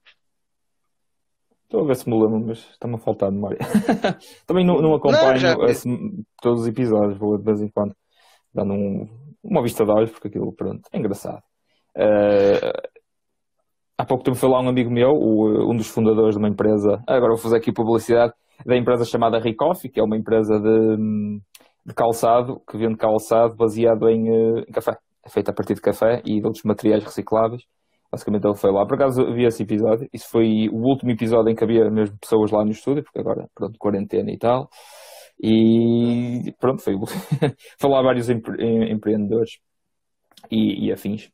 Estou 1.72 1.84
a 1.84 1.86
ver 1.86 1.96
se 1.96 2.06
me 2.06 2.14
lembro, 2.14 2.48
mas 2.48 2.58
está-me 2.58 2.96
a 2.96 2.98
faltar 2.98 3.30
de 3.30 3.36
memória. 3.36 3.56
Também 4.46 4.62
não, 4.62 4.74
não 4.82 4.94
acompanho 4.94 5.40
não, 5.40 5.64
assim, 5.64 6.22
todos 6.42 6.60
os 6.60 6.68
episódios, 6.68 7.16
vou 7.16 7.38
de 7.38 7.44
vez 7.44 7.62
em 7.62 7.68
quando 7.68 7.94
dando 8.52 8.74
um, 8.74 9.08
uma 9.42 9.62
vista 9.62 9.82
de 9.82 9.90
olhos, 9.90 10.10
porque 10.10 10.28
aquilo, 10.28 10.52
pronto, 10.52 10.82
é 10.92 10.98
engraçado. 10.98 11.42
Uh, 11.96 12.90
há 13.96 14.04
pouco 14.04 14.22
tempo 14.22 14.36
foi 14.36 14.50
lá 14.50 14.60
um 14.60 14.68
amigo 14.68 14.90
meu, 14.90 15.12
o, 15.12 15.72
um 15.72 15.74
dos 15.74 15.86
fundadores 15.86 16.34
de 16.34 16.38
uma 16.42 16.50
empresa, 16.50 17.02
agora 17.06 17.32
vou 17.32 17.38
fazer 17.38 17.56
aqui 17.56 17.72
publicidade, 17.72 18.34
da 18.66 18.76
empresa 18.76 19.06
chamada 19.06 19.40
Ricoffee, 19.40 19.90
que 19.90 19.98
é 19.98 20.02
uma 20.02 20.18
empresa 20.18 20.60
de, 20.60 21.40
de 21.86 21.94
calçado, 21.94 22.60
que 22.68 22.76
vende 22.76 22.98
calçado 22.98 23.56
baseado 23.56 24.10
em, 24.10 24.28
eh, 24.28 24.64
em, 24.68 24.72
café. 24.72 24.92
É 25.24 25.30
feito 25.30 25.48
a 25.48 25.54
partir 25.54 25.72
de 25.72 25.80
café 25.80 26.20
e 26.22 26.38
de 26.38 26.44
outros 26.46 26.64
materiais 26.64 27.02
recicláveis. 27.02 27.62
Basicamente 28.12 28.46
ele 28.46 28.56
foi 28.56 28.70
lá. 28.70 28.86
Por 28.86 28.94
acaso 28.94 29.32
vi 29.32 29.46
esse 29.46 29.62
episódio. 29.62 30.06
Isso 30.12 30.28
foi 30.28 30.68
o 30.70 30.86
último 30.86 31.10
episódio 31.10 31.50
em 31.50 31.54
que 31.54 31.64
havia 31.64 31.90
mesmo 31.90 32.18
pessoas 32.18 32.50
lá 32.50 32.62
no 32.62 32.70
estúdio, 32.70 33.02
porque 33.02 33.18
agora, 33.18 33.48
pronto, 33.54 33.78
quarentena 33.78 34.30
e 34.30 34.38
tal. 34.38 34.68
E 35.42 36.52
pronto, 36.60 36.82
foi, 36.82 36.94
foi 37.80 37.90
lá 37.90 38.02
vários 38.02 38.28
empre, 38.28 38.92
empreendedores 38.92 39.58
e, 40.50 40.86
e 40.86 40.92
afins. 40.92 41.30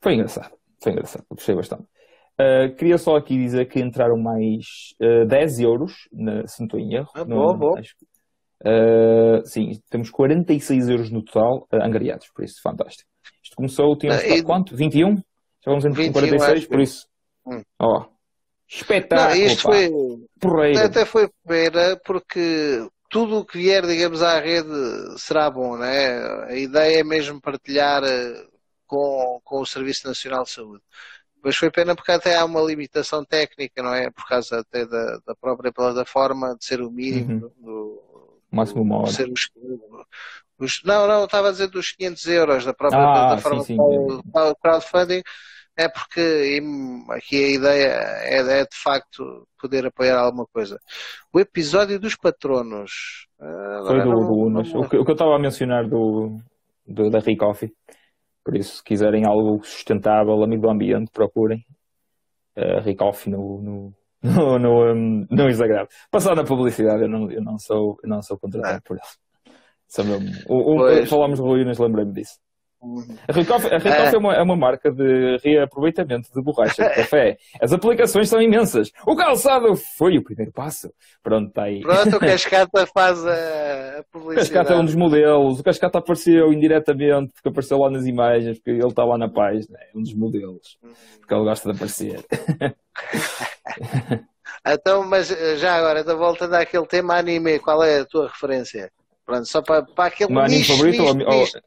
Foi 0.00 0.14
engraçado. 0.14 0.60
Foi 0.82 0.92
engraçado, 0.92 1.24
gostei 1.30 1.54
bastante. 1.54 1.84
Uh, 2.40 2.74
queria 2.74 2.96
só 2.96 3.16
aqui 3.16 3.36
dizer 3.36 3.66
que 3.66 3.80
entraram 3.80 4.16
mais 4.16 4.94
uh, 5.02 5.24
ah, 5.24 5.26
10 5.26 5.60
euros, 5.60 5.92
na, 6.10 6.46
se 6.46 6.60
não 6.60 6.66
estou 6.66 6.80
em 6.80 6.94
erro. 6.94 7.10
Ah, 7.14 7.22
boa, 7.22 7.54
boa. 7.54 7.78
Acho, 7.78 7.94
uh, 8.64 9.44
sim, 9.44 9.72
temos 9.90 10.08
46 10.10 10.88
euros 10.88 11.10
no 11.10 11.22
total 11.22 11.66
uh, 11.70 11.84
angariados, 11.84 12.28
por 12.34 12.42
isso, 12.42 12.62
fantástico. 12.62 13.10
Isto 13.44 13.56
começou, 13.56 13.94
tínhamos 13.98 14.24
e... 14.24 14.42
quanto? 14.42 14.74
21? 14.74 15.16
Já 15.64 15.70
vamos 15.70 15.84
em 15.84 15.90
21, 15.90 16.12
46, 16.12 16.66
por 16.66 16.80
isso. 16.80 17.06
Hum. 17.46 17.62
Oh, 17.80 18.04
espetáculo. 18.68 19.30
Não, 19.30 19.46
isto 19.46 19.62
foi. 19.62 19.90
Porreiro. 20.38 20.78
Até 20.78 21.04
foi 21.04 21.28
pena, 21.46 22.00
porque 22.04 22.86
tudo 23.10 23.38
o 23.38 23.44
que 23.44 23.58
vier, 23.58 23.84
digamos, 23.86 24.22
à 24.22 24.38
rede 24.38 24.68
será 25.18 25.50
bom, 25.50 25.76
né? 25.76 26.44
A 26.44 26.54
ideia 26.54 27.00
é 27.00 27.04
mesmo 27.04 27.40
partilhar 27.40 28.02
com, 28.86 29.40
com 29.44 29.60
o 29.60 29.66
Serviço 29.66 30.06
Nacional 30.06 30.44
de 30.44 30.50
Saúde. 30.50 30.82
Mas 31.42 31.56
foi 31.56 31.70
pena 31.70 31.96
porque 31.96 32.12
até 32.12 32.36
há 32.36 32.44
uma 32.44 32.60
limitação 32.60 33.24
técnica, 33.24 33.82
não 33.82 33.94
é? 33.94 34.10
Por 34.10 34.26
causa 34.28 34.60
até 34.60 34.86
da, 34.86 35.18
da 35.26 35.34
própria 35.34 35.72
plataforma 35.72 36.54
de 36.56 36.64
ser 36.64 36.80
o 36.82 36.90
mínimo 36.90 37.46
uhum. 37.46 37.64
do, 37.64 38.40
máximo 38.50 38.82
uma 38.82 38.98
hora. 38.98 39.12
Ser 39.12 39.30
os, 39.30 39.50
os, 40.60 40.80
não, 40.84 41.06
não, 41.06 41.24
estava 41.24 41.48
a 41.48 41.52
dizer 41.52 41.68
dos 41.68 41.92
500 41.92 42.26
euros 42.26 42.64
da 42.64 42.74
própria 42.74 43.00
ah, 43.00 43.12
plataforma 43.12 43.62
sim, 43.64 43.76
sim. 43.76 44.54
crowdfunding, 44.62 45.22
é 45.76 45.88
porque 45.88 46.60
aqui 47.10 47.44
a 47.44 47.48
ideia 47.48 47.86
é, 48.22 48.60
é, 48.60 48.62
de 48.64 48.76
facto 48.76 49.46
poder 49.60 49.86
apoiar 49.86 50.18
alguma 50.18 50.46
coisa. 50.52 50.78
O 51.32 51.40
episódio 51.40 51.98
dos 51.98 52.16
patronos. 52.16 53.26
Foi 53.86 54.02
do, 54.02 54.10
do 54.10 54.34
Unas. 54.34 54.74
O 54.74 54.88
que, 54.88 54.98
o 54.98 55.04
que 55.04 55.10
eu 55.10 55.14
estava 55.14 55.34
a 55.34 55.38
mencionar 55.38 55.88
do, 55.88 56.38
do 56.86 57.08
da 57.08 57.20
Ricoffee 57.20 57.72
por 58.44 58.56
isso, 58.56 58.76
se 58.76 58.84
quiserem 58.84 59.26
algo 59.26 59.62
sustentável, 59.64 60.42
amigo 60.42 60.62
do 60.62 60.70
ambiente, 60.70 61.10
procurem. 61.12 61.64
Uh, 62.56 62.80
Ricoff 62.80 63.28
no, 63.30 63.62
no, 63.62 63.94
no, 64.22 64.58
no, 64.58 64.92
um, 64.92 65.26
no 65.30 65.48
Instagram. 65.48 65.86
Passar 66.10 66.34
na 66.34 66.44
publicidade, 66.44 67.02
eu 67.02 67.08
não, 67.08 67.30
eu 67.30 67.42
não, 67.42 67.58
sou, 67.58 67.98
eu 68.02 68.08
não 68.08 68.22
sou 68.22 68.38
contratado 68.38 68.78
ah. 68.78 68.82
por 68.84 68.96
isso. 68.96 69.18
Sou 69.90 70.04
mesmo, 70.04 70.30
o, 70.48 71.02
o, 71.02 71.06
falámos 71.06 71.40
de 71.40 71.44
ruínas, 71.44 71.78
lembrei-me 71.78 72.12
disso. 72.12 72.38
A 73.28 73.32
Ricoff, 73.32 73.66
a 73.66 73.76
Ricoff 73.76 74.08
é. 74.08 74.14
é, 74.14 74.18
uma, 74.18 74.34
é 74.34 74.42
uma 74.42 74.56
marca 74.56 74.90
de 74.90 75.36
reaproveitamento 75.44 76.30
de 76.34 76.42
borracha 76.42 76.88
de 76.88 76.94
café. 76.94 77.36
As 77.60 77.72
aplicações 77.72 78.28
são 78.28 78.40
imensas. 78.40 78.90
O 79.06 79.14
calçado 79.14 79.76
foi 79.98 80.16
o 80.16 80.22
primeiro 80.22 80.50
passo. 80.50 80.90
Pronto, 81.22 81.48
está 81.48 81.64
aí. 81.64 81.80
Pronto, 81.80 82.16
o 82.16 82.18
Cascata 82.20 82.86
faz 82.86 83.24
a 83.26 84.02
publicidade. 84.10 84.32
O 84.32 84.34
Cascata 84.36 84.72
é 84.72 84.76
um 84.76 84.84
dos 84.84 84.94
modelos. 84.94 85.60
O 85.60 85.62
Cascata 85.62 85.98
apareceu 85.98 86.50
indiretamente 86.52 87.34
porque 87.34 87.50
apareceu 87.50 87.76
lá 87.76 87.90
nas 87.90 88.06
imagens, 88.06 88.58
porque 88.58 88.70
ele 88.70 88.86
está 88.86 89.04
lá 89.04 89.18
na 89.18 89.28
página. 89.28 89.76
É 89.78 89.98
um 89.98 90.00
dos 90.00 90.14
modelos. 90.14 90.78
Porque 91.18 91.34
ele 91.34 91.44
gosta 91.44 91.68
de 91.68 91.76
aparecer. 91.76 92.24
então, 94.66 95.04
mas 95.04 95.28
já 95.58 95.74
agora, 95.74 96.02
da 96.02 96.14
volta 96.14 96.48
daquele 96.48 96.86
tema 96.86 97.16
anime, 97.16 97.58
qual 97.58 97.82
é 97.82 98.00
a 98.00 98.06
tua 98.06 98.28
referência? 98.28 98.90
Pronto, 99.30 99.46
só 99.46 99.62
para, 99.62 99.84
para 99.84 100.06
aquele 100.06 100.32
Meu 100.32 100.42
anime 100.42 100.64
favorito 100.64 101.14
nicho, 101.14 101.28
ou, 101.28 101.40
nicho 101.40 101.60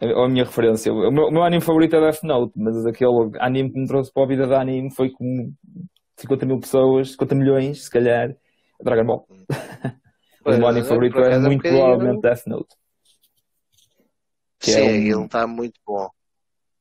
a, 0.00 0.24
a 0.24 0.28
minha 0.28 0.44
referência. 0.44 0.90
O 0.90 1.10
meu, 1.10 1.26
o 1.26 1.30
meu, 1.30 1.42
anime 1.42 1.62
favorito 1.62 1.96
é 1.96 2.00
Death 2.00 2.22
Note, 2.22 2.52
mas 2.56 2.86
aquele 2.86 3.10
anime 3.40 3.70
que 3.70 3.78
me 3.78 3.86
trouxe 3.86 4.10
para 4.10 4.22
a 4.22 4.26
vida 4.26 4.46
de 4.46 4.54
anime 4.54 4.90
foi 4.94 5.10
com 5.10 5.52
50 6.16 6.46
mil 6.46 6.60
pessoas, 6.60 7.12
50 7.12 7.34
milhões, 7.34 7.84
se 7.84 7.90
calhar, 7.90 8.34
Dragon 8.82 9.04
Ball. 9.04 9.26
o 10.46 10.50
meu 10.50 10.66
anime 10.66 10.86
favorito 10.86 11.18
é 11.18 11.38
muito 11.38 11.60
provavelmente 11.60 12.22
Death 12.22 12.46
Note. 12.46 12.74
É 14.62 14.70
Sim, 14.70 14.80
é 14.80 14.84
um... 14.84 14.88
ele 14.88 15.24
está 15.26 15.46
muito 15.46 15.78
bom. 15.86 16.08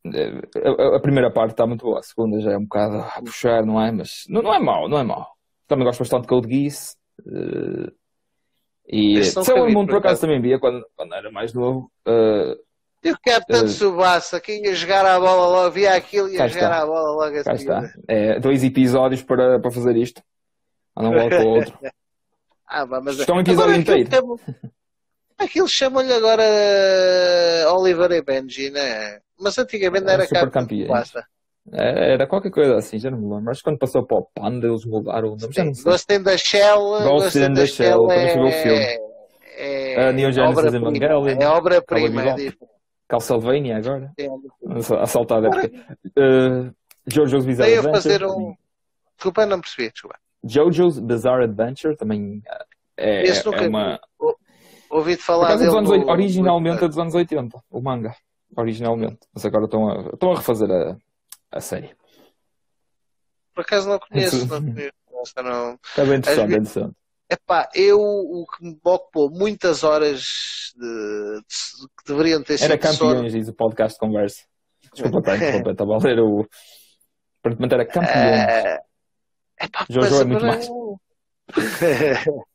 A, 0.06 0.96
a, 0.96 1.00
primeira 1.02 1.30
parte 1.30 1.52
está 1.52 1.68
muito 1.68 1.84
boa, 1.84 2.00
a 2.00 2.04
segunda 2.04 2.40
já 2.40 2.54
é 2.54 2.58
um 2.58 2.64
bocado 2.64 2.96
a 2.96 3.22
puxar, 3.22 3.66
não 3.66 3.82
é? 3.82 3.92
Mas 3.92 4.24
não, 4.30 4.42
não 4.42 4.54
é 4.54 4.60
mau, 4.60 4.88
não 4.88 5.00
é 5.00 5.04
mau. 5.04 5.28
Também 5.68 5.84
gosto 5.84 6.00
bastante 6.00 6.22
de 6.22 6.28
Code 6.30 6.48
Geass. 6.48 6.96
Uh, 7.26 7.92
e 8.88 9.24
Sailor 9.24 9.70
Moon, 9.72 9.86
por 9.86 9.98
acaso, 9.98 10.22
também 10.22 10.42
via 10.42 10.60
quando, 10.60 10.86
quando 10.96 11.14
era 11.14 11.30
mais 11.30 11.54
novo. 11.54 11.92
Uh, 12.08 12.56
e 13.04 13.12
o 13.12 13.18
Capitão 13.20 13.66
uh, 13.66 13.68
Subassa, 13.68 14.40
que 14.40 14.60
ia 14.60 14.74
jogar 14.74 15.06
a 15.06 15.20
bola 15.20 15.48
logo, 15.48 15.72
via 15.72 15.94
aquilo 15.94 16.30
e 16.30 16.36
ia 16.36 16.48
jogar 16.48 16.82
a 16.82 16.86
bola 16.86 17.12
logo 17.12 17.38
a 17.38 17.44
seguir. 17.44 17.56
Está. 17.56 17.94
É, 18.08 18.40
dois 18.40 18.64
episódios 18.64 19.22
para, 19.22 19.60
para 19.60 19.72
fazer 19.72 19.96
isto. 19.98 20.22
Um 20.98 21.12
logo 21.12 21.30
para 21.30 21.46
o 21.46 21.50
outro. 21.50 21.78
ah, 22.68 22.86
mas... 22.86 23.20
Estão 23.20 23.36
um 23.36 23.42
episódio 23.42 23.76
inteiro. 23.76 24.40
Aquilo 25.38 25.68
chamam-lhe 25.68 26.12
agora 26.14 26.44
uh, 26.44 27.74
Oliver 27.76 28.12
e 28.12 28.22
Benji, 28.24 28.72
né? 28.72 29.20
Mas 29.40 29.58
antigamente 29.58 30.10
era, 30.10 30.24
era 30.24 30.28
Capitão 30.28 30.68
Subassa. 30.68 31.24
É, 31.74 32.14
era 32.14 32.28
qualquer 32.28 32.52
coisa 32.52 32.76
assim, 32.78 32.98
já 32.98 33.12
não 33.12 33.18
me 33.18 33.36
lembro. 33.36 33.52
Acho 33.52 33.60
que 33.60 33.70
quando 33.70 33.80
passou 33.80 34.06
para 34.06 34.18
o 34.18 34.28
Panda 34.34 34.68
eles 34.68 34.86
mudaram 34.86 35.34
o 35.34 35.36
nome. 35.36 35.54
Já 35.54 35.64
não 35.64 35.74
sei. 35.74 35.92
Ghost 35.92 36.14
in 36.14 36.24
the 36.24 36.38
Shell. 36.38 36.80
Ghost 37.04 37.38
in 37.38 37.54
the 37.54 37.66
Shell, 37.66 38.06
quando 38.06 38.28
chegou 38.30 38.48
o 38.48 38.52
filme. 38.52 39.08
É, 39.60 39.94
é, 39.94 40.14
Neo 40.14 40.32
Genesis 40.32 40.74
Evangelion. 40.74 41.28
É 41.28 41.48
obra-prima. 41.48 42.22
É 42.24 42.54
Castlevania 43.08 43.78
agora? 43.78 44.12
A 45.00 45.06
saltar 45.06 45.44
a 45.44 45.48
época. 45.48 45.72
Uh, 46.18 46.74
Jojo's 47.08 47.46
Bizarre 47.46 47.74
Adventure. 47.74 48.02
fazer 48.02 48.26
um... 48.26 48.54
Desculpa, 49.16 49.46
não 49.46 49.62
percebi, 49.62 49.90
desculpa. 49.92 50.18
JoJo's 50.44 51.00
Bizarre 51.00 51.46
Adventure 51.46 51.96
também 51.96 52.42
é, 52.96 53.28
é 53.28 53.68
uma. 53.68 54.00
vi. 54.20 54.34
Ouvi 54.90 55.12
de 55.12 55.18
Por 55.18 55.24
falar 55.26 55.56
dele. 55.56 55.70
originalmente 56.06 56.84
é 56.84 56.88
dos 56.88 56.98
anos 56.98 57.14
80, 57.14 57.58
o 57.70 57.82
manga. 57.82 58.16
Originalmente. 58.56 59.20
Mas 59.34 59.46
agora 59.46 59.66
estão 59.66 59.90
a, 59.90 60.10
estão 60.14 60.32
a 60.32 60.36
refazer 60.36 60.72
a, 60.72 60.98
a 61.52 61.60
série. 61.62 61.96
Por 63.54 63.62
acaso 63.62 63.90
não 63.90 64.00
conheço, 64.00 64.46
não 64.48 64.62
conheço. 64.62 64.92
Essa 65.22 65.42
não. 65.42 65.80
É 65.98 66.06
bem 66.06 66.18
interessante, 66.20 66.54
é 66.54 66.58
interessante. 66.58 66.96
Epá, 67.30 67.68
eu 67.74 68.00
o 68.00 68.46
que 68.48 68.64
me 68.64 68.80
ocupou 68.84 69.30
muitas 69.30 69.84
horas 69.84 70.22
de, 70.76 71.42
de- 71.42 71.88
que 71.98 72.06
deveriam 72.06 72.42
ter 72.44 72.58
sido 72.58 72.72
Era 72.72 72.78
campeões, 72.78 73.34
diz 73.34 73.48
o 73.50 73.54
podcast 73.54 73.98
conversa. 74.00 74.44
Desculpa, 74.94 75.22
tá, 75.22 75.36
desculpa, 75.38 75.72
estava 75.72 75.96
a 75.96 75.98
ler 75.98 76.20
o. 76.20 76.48
Aparentemente 77.40 77.74
era 77.74 77.86
campeões. 77.86 78.16
É, 78.18 78.80
epá, 79.62 79.86
Jojo 79.90 80.22
é 80.22 80.24
muito 80.26 80.46
mais. 80.46 80.70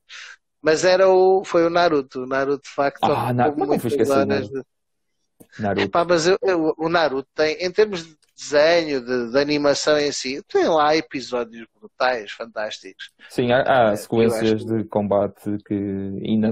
Mas 0.63 0.85
era 0.85 1.09
o, 1.09 1.43
foi 1.45 1.67
o 1.67 1.71
Naruto. 1.71 2.23
O 2.23 2.27
Naruto, 2.27 2.63
de 2.63 2.71
facto, 2.75 3.05
Ah, 3.05 3.33
Na- 3.33 3.51
como 3.51 3.65
é 3.65 3.67
muitas 3.67 3.83
fui 3.83 3.91
esquecer 3.91 4.25
Naruto? 4.25 4.53
de- 4.53 4.63
Naruto. 5.63 5.85
Epá, 5.87 6.05
mas 6.05 6.27
eu- 6.27 6.39
eu- 6.41 6.75
o 6.79 6.89
Naruto 6.89 7.29
tem, 7.35 7.57
em 7.57 7.71
termos 7.71 8.05
de 8.07 8.17
desenho, 8.43 9.05
de, 9.05 9.31
de 9.31 9.39
animação 9.39 9.99
em 9.99 10.11
si, 10.13 10.43
tem 10.49 10.67
lá 10.69 10.97
episódios 10.97 11.67
brutais, 11.79 12.33
fantásticos. 12.33 13.11
Sim, 13.29 13.53
há, 13.53 13.63
há 13.63 13.91
eu 13.93 13.97
sequências 13.97 14.65
de 14.65 14.85
combate 14.85 15.57
que 15.67 15.75
ainda 15.75 16.51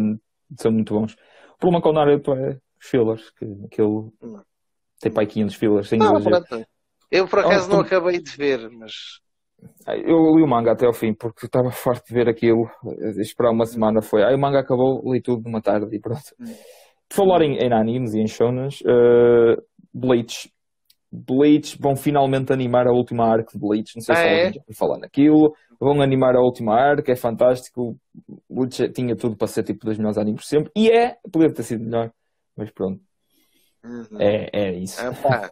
são 0.59 0.71
muito 0.73 0.95
bons. 0.95 1.15
O 1.55 1.59
problema 1.59 1.83
com 1.83 1.93
Naruto 1.93 2.33
é 2.35 2.59
os 2.81 2.87
fillers, 2.87 3.31
que 3.31 3.45
aquilo 3.67 4.12
Hum. 4.23 4.41
tem 5.01 5.12
pai 5.12 5.27
500 5.27 5.55
fillers, 5.57 5.89
sem 5.89 5.99
Não, 5.99 6.17
exagero. 6.17 6.45
pronto. 6.45 6.67
Eu, 7.11 7.27
por 7.27 7.41
acaso, 7.41 7.67
Oh, 7.69 7.73
não 7.75 7.83
tu- 7.83 7.87
acabei 7.87 8.21
de 8.23 8.31
ver, 8.31 8.71
mas 8.71 8.93
Eu 9.87 10.37
li 10.37 10.43
o 10.43 10.47
manga 10.47 10.73
até 10.73 10.87
ao 10.87 10.93
fim, 10.93 11.12
porque 11.12 11.47
estava 11.47 11.71
farto 11.71 12.07
de 12.07 12.15
ver 12.15 12.29
aquilo. 12.29 12.71
Esperar 13.19 13.51
uma 13.51 13.67
semana 13.67 14.01
foi. 14.01 14.23
Aí 14.23 14.35
o 14.35 14.39
manga 14.39 14.61
acabou, 14.61 15.03
li 15.12 15.21
tudo 15.21 15.43
numa 15.45 15.61
tarde 15.61 15.95
e 15.95 16.01
pronto. 16.01 16.21
Hum. 16.41 16.47
Por 17.09 17.17
falar 17.17 17.43
em, 17.43 17.57
em 17.59 17.73
animes 17.73 18.15
e 18.15 18.21
em 18.21 18.27
shonens, 18.27 18.81
eh, 18.87 19.57
Bleach. 19.93 20.51
Bleach 21.12 21.77
vão 21.81 21.97
finalmente 21.97 22.53
animar 22.53 22.87
a 22.87 22.93
última 22.93 23.24
arc 23.27 23.53
de 23.53 23.59
Bleach. 23.59 23.97
Não 23.97 24.03
sei 24.03 24.16
se 24.16 24.23
Ah, 24.23 24.28
é? 24.28 24.51
alguém 24.51 24.53
já 24.53 24.61
ouviu 24.61 24.74
falar 24.77 24.99
naquilo. 24.99 25.55
Vão 25.81 26.01
animar 26.03 26.37
a 26.37 26.41
última 26.43 26.74
arc, 26.74 27.09
é 27.09 27.16
fantástico. 27.16 27.99
Bleach 28.49 28.89
tinha 28.93 29.16
tudo 29.16 29.37
para 29.37 29.49
ser 29.49 29.65
tipo 29.65 29.85
dos 29.87 29.97
melhores 29.99 30.19
animes 30.19 30.47
sempre. 30.47 30.70
E 30.77 30.91
é, 30.91 31.16
poderia 31.32 31.55
ter 31.55 31.62
sido 31.65 31.85
melhor, 31.85 32.12
mas 32.57 32.70
pronto, 32.70 33.03
Uhum. 33.82 34.47
é, 34.53 34.69
é 34.69 34.73
isso. 34.78 35.07
Ah, 35.07 35.12
pá. 35.15 35.51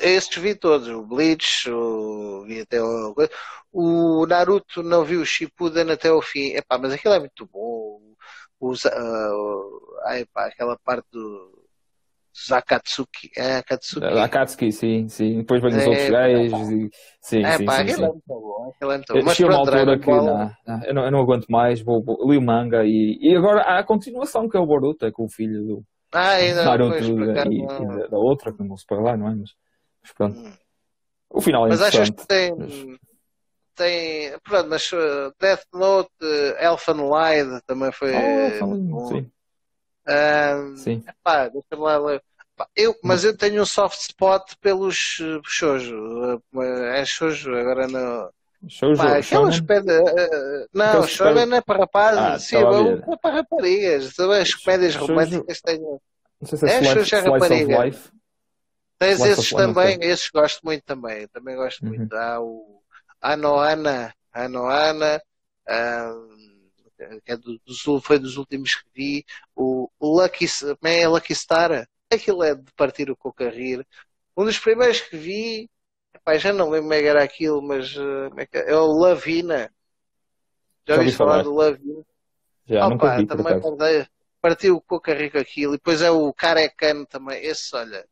Estes 0.00 0.38
vi 0.42 0.54
todos, 0.54 0.88
o 0.88 1.02
Bleach, 1.06 1.68
o, 1.70 2.44
vi 2.46 2.60
até 2.60 2.82
o, 2.82 3.14
o 3.72 4.26
Naruto 4.26 4.82
não 4.82 5.04
vi 5.04 5.16
o 5.16 5.24
Shippuden 5.26 5.90
até 5.92 6.08
ao 6.08 6.22
fim, 6.22 6.52
epá, 6.54 6.78
mas 6.78 6.92
aquilo 6.92 7.14
é 7.14 7.20
muito 7.20 7.46
bom. 7.46 8.00
Os, 8.60 8.86
ah, 8.86 9.30
o- 9.34 10.00
ai, 10.06 10.24
pá, 10.26 10.46
aquela 10.48 10.78
parte 10.78 11.06
do 11.12 11.65
Zakatsuki, 12.48 13.30
é 13.36 13.56
Akatsuki. 13.58 14.06
Akatsuki, 14.24 14.72
sim, 14.72 15.08
sim. 15.08 15.38
Depois 15.38 15.62
vem 15.62 15.76
os 15.76 15.86
É, 15.86 15.88
outros 15.88 16.08
gajos 16.08 16.70
e. 16.70 16.90
Sim, 17.20 17.44
É 17.44 17.52
sim, 17.52 17.64
pá, 17.64 17.80
sim, 17.84 17.88
sim. 17.88 18.02
é 18.02 18.08
muito 18.08 18.22
bom, 18.26 18.74
é 18.82 18.86
muito 18.86 19.12
bom. 19.14 19.18
Eu 19.18 19.24
Mas 19.24 19.38
uma 19.40 19.52
pronto, 19.52 19.70
altura 19.70 19.98
que 19.98 20.10
não, 20.10 20.50
eu, 20.84 20.94
não, 20.94 21.04
eu 21.04 21.10
não 21.10 21.20
aguento 21.20 21.46
mais, 21.48 21.80
vou, 21.80 22.02
vou, 22.02 22.30
li 22.30 22.36
o 22.36 22.42
manga 22.42 22.84
e, 22.84 23.18
e 23.20 23.34
agora 23.36 23.62
há 23.62 23.78
a 23.78 23.84
continuação 23.84 24.48
que 24.48 24.56
é 24.56 24.60
o 24.60 24.66
Boruto, 24.66 25.06
é 25.06 25.10
com 25.12 25.24
o 25.24 25.28
filho 25.28 25.64
do 25.66 25.84
ah, 26.12 26.30
ainda 26.32 26.64
não, 26.64 26.70
Naruto 26.70 27.04
por 27.14 27.26
e, 27.50 27.64
e 27.64 27.86
da, 27.86 28.06
da 28.08 28.18
outra, 28.18 28.52
que 28.52 28.60
não 28.60 28.68
vou 28.68 28.76
spoiler, 28.76 29.16
não 29.18 29.28
é? 29.28 29.34
Mas, 29.34 29.50
mas 30.02 30.12
pronto, 30.12 30.36
Hum. 30.38 30.52
o 31.30 31.40
final 31.40 31.66
é 31.66 31.70
Mas 31.70 31.80
achas 31.82 32.10
que 32.10 32.26
tem, 32.26 32.54
mas- 32.56 32.72
tem, 33.74 34.38
pronto, 34.40 34.68
mas 34.70 34.90
uh, 34.92 35.32
Death 35.40 35.64
Note, 35.72 36.10
uh, 36.22 36.56
Elfen 36.58 36.96
Lied 36.96 37.62
também 37.66 37.92
foi 37.92 38.12
Oh, 38.14 38.50
falando, 38.58 38.88
bom. 38.90 39.08
sim, 39.08 39.30
Ah, 40.06 40.56
sim. 40.74 41.02
Pá, 41.22 41.48
deixa-me 41.48 41.82
lá 41.82 41.98
ler. 41.98 42.22
Eu, 42.74 42.94
mas 43.02 43.24
eu 43.24 43.36
tenho 43.36 43.62
um 43.62 43.66
soft 43.66 44.00
spot 44.00 44.54
pelos 44.60 45.18
uh, 45.20 45.40
shoujo. 45.44 45.94
Uh, 46.54 46.62
É 46.62 47.04
shoujo, 47.04 47.54
agora 47.54 47.86
não. 47.86 48.30
Shoujo, 48.68 49.02
Pá, 49.02 49.16
aquelas 49.18 49.60
pedras. 49.60 50.02
não, 50.72 51.06
shoujo 51.06 51.46
não 51.46 51.56
é 51.58 51.60
para 51.60 51.78
rapazes. 51.80 52.20
Ah, 52.20 52.38
Sim, 52.38 52.56
é 52.56 53.16
para 53.16 53.34
raparigas. 53.36 54.14
Também 54.14 54.40
as 54.40 54.54
comédias 54.54 54.94
Shoujo- 54.94 55.12
românticas 55.12 55.60
têm. 55.60 55.78
Não 55.80 56.48
sei 56.48 56.58
se 56.58 56.66
é, 56.66 56.68
É, 56.68 56.78
Slice, 56.80 57.14
é 57.14 57.18
of 57.20 57.30
rapariga. 57.30 57.84
Life. 57.84 58.10
Tens 58.98 59.18
Slice 59.18 59.32
esses 59.32 59.50
Life, 59.50 59.56
também, 59.56 59.98
esses 60.02 60.30
gosto 60.30 60.60
muito 60.64 60.82
também. 60.84 61.28
Também 61.28 61.56
gosto 61.56 61.84
Uhum. 61.84 61.90
muito. 61.90 62.14
Há 62.14 62.40
o 62.40 62.82
Anoana, 63.20 64.14
Anoana, 64.32 65.20
ah, 65.68 66.12
que 67.24 67.32
é 67.32 67.36
do, 67.36 67.58
ul- 67.86 68.00
foi 68.00 68.18
dos 68.18 68.36
últimos 68.36 68.74
que 68.74 68.84
vi. 68.94 69.24
O, 69.54 69.88
o 69.98 70.20
Lucky, 70.22 70.46
como 70.80 70.92
é 70.92 71.06
Lucky 71.08 71.34
Star? 71.34 71.86
Aquilo 72.12 72.42
é 72.42 72.54
de 72.54 72.72
partir 72.72 73.10
o 73.10 73.16
coco 73.16 73.42
a 73.42 73.48
rir. 73.50 73.86
Um 74.36 74.44
dos 74.44 74.58
primeiros 74.58 75.00
que 75.00 75.16
vi, 75.16 75.70
epá, 76.14 76.36
já 76.36 76.52
não 76.52 76.70
lembro 76.70 76.82
como 76.82 76.94
é 76.94 77.00
que 77.00 77.06
era 77.08 77.24
aquilo, 77.24 77.62
mas 77.62 77.92
como 77.94 78.40
é, 78.40 78.46
que 78.46 78.58
é? 78.58 78.70
É 78.70 78.76
o 78.76 78.86
Lavina. 78.92 79.72
Já 80.86 80.94
Já 80.94 81.00
ouvi 81.00 81.12
falar 81.12 81.32
falar. 81.32 81.42
do 81.42 81.54
Lavina? 81.54 82.02
Já, 82.66 82.88
nunca 82.88 83.06
Opa, 83.06 83.16
vi, 83.18 83.26
por 83.26 83.36
também 83.36 83.60
acaso. 83.60 83.76
partiu- 84.40 84.76
o 84.76 84.80
coco 84.80 85.10
a 85.10 85.14
rir 85.14 85.30
com 85.30 85.38
aquilo. 85.38 85.74
E 85.74 85.76
depois 85.78 86.00
é 86.02 86.10
o 86.10 86.32
Carecano 86.32 87.04
também. 87.06 87.44
Esse, 87.44 87.74
olha, 87.74 88.06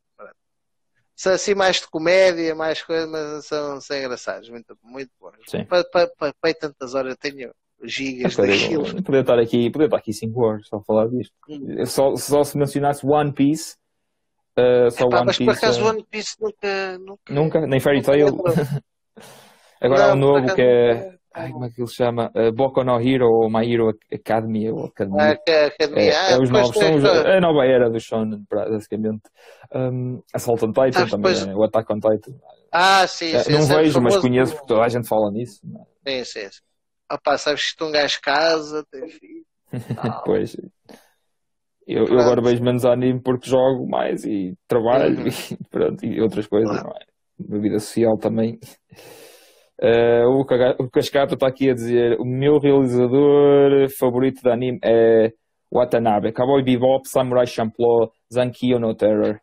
são 1.16 1.32
assim 1.32 1.54
mais 1.54 1.80
de 1.80 1.88
comédia, 1.88 2.54
mais 2.54 2.82
coisas, 2.82 3.08
mas 3.08 3.46
são, 3.46 3.80
são 3.80 3.96
engraçados, 3.96 4.48
muito, 4.48 4.76
muito 4.82 5.10
bons. 5.20 5.36
Sim. 5.46 5.64
Para, 5.64 6.54
tantas 6.54 6.94
horas, 6.94 7.12
eu 7.12 7.16
tenho 7.16 7.54
gigas 7.84 8.36
Eu 8.36 8.46
daquilo. 8.46 9.02
Podia 9.02 9.20
estar 9.20 9.38
aqui, 9.38 9.70
podia 9.70 9.86
estar 9.86 9.96
aqui 9.96 10.12
5 10.12 10.40
horas 10.42 10.66
só 10.66 10.76
a 10.78 10.82
falar 10.82 11.08
disto. 11.08 11.32
Hum. 11.48 11.86
Só, 11.86 12.16
só 12.16 12.42
se 12.42 12.58
mencionasse 12.58 13.06
One 13.06 13.32
Piece, 13.32 13.76
uh, 14.58 14.90
só 14.90 15.04
Epá, 15.06 15.16
One 15.18 15.26
mas 15.26 15.38
por 15.38 15.48
Piece. 15.50 15.58
acaso 15.64 15.82
uh, 15.84 15.88
One 15.88 16.04
Piece 16.10 16.36
nunca. 16.40 16.98
nunca 16.98 17.34
Nunca? 17.34 17.66
Nem 17.66 17.80
Fairy 17.80 18.02
Tail? 18.02 18.26
Agora 19.80 20.04
há 20.04 20.08
um 20.08 20.10
por 20.12 20.18
novo 20.18 20.54
que 20.54 20.62
é. 20.62 21.14
Ai, 21.36 21.50
como 21.50 21.64
é 21.64 21.70
que 21.70 21.80
ele 21.80 21.88
se 21.88 21.96
chama? 21.96 22.30
Uh, 22.34 22.52
Boku 22.52 22.84
no 22.84 23.00
Hero 23.00 23.28
ou 23.28 23.50
My 23.50 23.68
Hero 23.68 23.92
Academy 24.12 24.70
ou 24.70 24.84
Ah, 24.84 24.86
Academia. 24.86 25.36
que 25.44 25.50
a 25.50 25.66
academia. 25.66 26.12
É, 26.12 26.14
Ah, 26.16 26.30
é 26.30 26.38
os 26.38 26.48
novos, 26.50 26.78
são 26.78 26.94
os- 26.94 27.04
é 27.04 27.36
a 27.36 27.40
nova 27.40 27.66
era 27.66 27.90
do 27.90 27.98
Shonen, 27.98 28.46
basicamente. 28.48 29.22
Um, 29.74 30.22
Assault 30.32 30.64
on 30.64 30.68
Titan 30.68 30.92
Sabes, 30.92 31.10
também, 31.10 31.32
depois- 31.32 31.46
é, 31.48 31.54
o 31.56 31.62
Attack 31.64 31.92
on 31.92 31.96
Titan. 31.98 32.34
Ah, 32.70 33.06
sim, 33.08 33.34
É, 33.34 33.38
sim. 33.42 33.52
não 33.52 33.58
esse 33.58 33.72
é 33.72 33.76
vejo, 33.82 34.00
mas 34.00 34.16
conheço 34.16 34.52
por- 34.52 34.60
porque 34.60 34.74
toda 34.74 34.84
a 34.84 34.88
gente 34.88 35.08
fala 35.08 35.30
nisso. 35.32 35.60
Sim, 36.06 36.24
sim, 36.24 36.50
sim. 36.50 36.60
Opá, 37.12 37.36
sabes 37.36 37.72
que 37.72 37.82
um 37.84 37.90
gajo 37.90 38.20
casa, 38.22 38.84
tem 38.90 39.08
filho. 39.08 39.44
Ah, 39.98 40.22
Pois. 40.24 40.56
Eu, 41.86 42.06
eu 42.06 42.18
agora 42.18 42.40
vejo 42.42 42.62
menos 42.62 42.84
anime 42.84 43.20
porque 43.22 43.48
jogo 43.48 43.86
mais 43.88 44.24
e 44.24 44.54
trabalho 44.66 45.18
Uhum. 45.20 45.26
e, 45.52 45.68
pronto, 45.70 46.04
e 46.04 46.20
outras 46.20 46.46
coisas, 46.46 46.70
Claro. 46.70 46.88
não 46.88 47.56
é? 47.56 47.60
Vida 47.60 47.78
social 47.78 48.16
também. 48.18 48.58
Eh, 49.82 50.24
o, 50.24 50.44
Cascata 50.88 51.34
está 51.34 51.48
aqui 51.48 51.68
a 51.68 51.74
dizer: 51.74 52.16
o 52.20 52.24
meu 52.24 52.58
realizador 52.60 53.88
favorito 53.98 54.40
de 54.40 54.48
anime 54.48 54.78
é 54.84 55.32
Watanabe, 55.70 56.32
Cowboy 56.32 56.62
Bebop, 56.62 57.08
Samurai 57.08 57.44
Champloo, 57.44 58.08
Zankyo 58.32 58.78
no 58.78 58.94
Terror. 58.94 59.40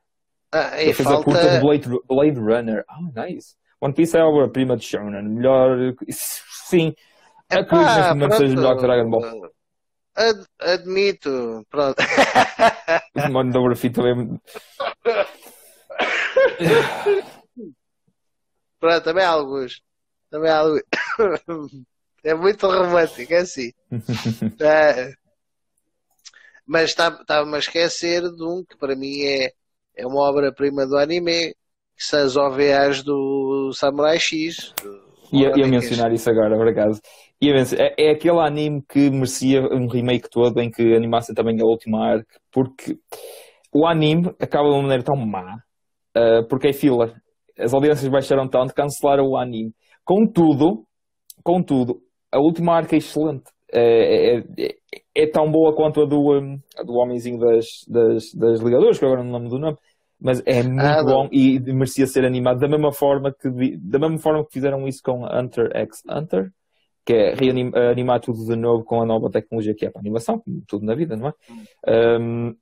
Ah, 0.54 0.82
Ele 0.82 0.94
fez 0.94 1.06
a 1.06 1.12
falta. 1.16 1.26
curta 1.26 1.50
de 1.50 1.60
Blade, 1.60 1.88
Blade 2.08 2.40
Runner. 2.40 2.84
Ah, 2.90 3.26
nice. 3.26 3.56
One 3.82 3.94
Piece 3.94 4.16
é 4.18 4.22
a 4.22 4.26
obra-prima 4.26 4.78
de 4.78 4.86
Shonen. 4.86 5.22
Melhor. 5.36 5.94
Sim. 6.10 6.94
Acredito 7.50 7.86
neste 7.96 8.14
momento 8.14 8.36
seja 8.38 8.56
melhor 8.56 8.76
que 8.78 8.82
Dragon 8.84 9.10
Ball. 9.10 9.22
Ad- 10.16 10.46
admito, 10.60 11.66
pronto. 11.70 11.96
Mano 13.32 13.64
Grafite 13.64 13.96
também. 13.96 14.40
Pronto, 18.80 19.04
também 19.04 19.24
há 19.24 19.30
alguns. 19.30 19.82
Também 20.30 20.50
há 20.52 20.58
alguns. 20.60 20.82
É 22.24 22.36
muito 22.36 22.68
romântico, 22.68 23.34
é 23.34 23.38
assim. 23.38 23.72
É. 24.62 25.12
Mas 26.68 26.92
estava-me 26.92 27.56
a 27.56 27.60
esquecer 27.60 28.22
de 28.22 28.44
um 28.44 28.64
que 28.64 28.78
para 28.78 28.96
mim 28.96 29.24
é, 29.24 29.52
é 29.96 30.06
uma 30.06 30.22
obra-prima 30.22 30.86
do 30.86 30.98
anime, 30.98 31.56
que 31.98 32.04
são 32.04 32.24
as 32.24 32.38
OVAs 32.38 33.02
do 33.02 33.72
Samurai 33.74 34.20
X. 34.20 34.72
do 34.84 35.02
Ia, 35.34 35.52
ia 35.58 35.68
mencionar 35.68 36.14
isso 36.14 36.30
agora, 36.30 36.56
por 36.56 36.68
acaso. 36.68 37.02
Ia 37.42 37.54
mencionar- 37.54 37.94
é, 37.98 38.06
é 38.08 38.12
aquele 38.12 38.40
anime 38.40 38.84
que 38.88 39.10
merecia 39.10 39.62
um 39.74 39.88
remake 39.88 40.30
todo 40.30 40.60
em 40.62 40.70
que 40.70 40.96
animassem 40.96 41.34
também 41.34 41.60
a 41.62 41.66
última 41.66 42.06
arc, 42.14 42.28
porque 42.52 42.98
o 43.74 43.86
anime 43.88 44.34
acaba 44.40 44.70
de 44.70 44.76
uma 44.76 44.82
maneira 44.84 45.04
tão 45.04 45.16
má, 45.16 45.64
ah, 46.16 46.44
porque 46.50 46.70
é 46.70 46.74
filler. 46.74 47.16
As 47.58 47.74
audiências 47.74 48.10
baixaram 48.10 48.48
tanto, 48.50 48.74
cancelaram 48.74 49.28
o 49.30 49.38
anime. 49.38 49.74
Contudo, 50.06 50.86
contudo, 51.44 52.02
a 52.32 52.40
última 52.40 52.76
arc 52.78 52.94
é 52.94 52.98
excelente. 52.98 53.46
É, 53.74 54.38
é, 54.38 54.44
é- 54.60 54.76
é 55.16 55.28
tão 55.28 55.52
boa 55.52 55.76
quanto 55.76 56.02
a 56.02 56.06
do, 56.06 56.20
um, 56.40 56.60
a 56.78 56.84
do 56.84 56.94
homenzinho 56.96 57.40
das, 57.40 57.66
das, 57.88 58.34
das 58.34 58.62
ligadoras, 58.62 59.00
que 59.00 59.06
agora 59.06 59.24
não 59.24 59.34
lembro 59.34 59.50
do 59.50 59.60
nome, 59.60 59.78
mas 60.20 60.42
é 60.46 60.64
muito 60.64 61.00
Ah, 61.00 61.04
bom 61.06 61.28
e 61.32 61.60
merecia 61.60 62.08
ser 62.08 62.26
animado 62.26 62.60
da 62.60 62.68
mesma 62.68 62.92
forma 62.94 63.34
que 63.34 63.50
da 63.78 64.00
mesma 64.00 64.18
forma 64.20 64.46
que 64.46 64.54
fizeram 64.54 64.88
isso 64.88 65.02
com 65.04 65.26
Hunter 65.26 65.70
x 65.76 66.04
Hunter. 66.10 66.52
Que 67.06 67.14
é 67.14 67.34
reanimar 67.34 68.20
tudo 68.20 68.46
de 68.46 68.56
novo 68.56 68.84
com 68.84 69.02
a 69.02 69.06
nova 69.06 69.30
tecnologia 69.30 69.74
que 69.74 69.86
é 69.86 69.90
para 69.90 70.00
a 70.00 70.04
animação, 70.04 70.40
como 70.40 70.64
tudo 70.68 70.86
na 70.86 70.96
vida, 70.96 71.16
não 71.16 71.30
é? 71.30 72.20
Um, 72.20 72.56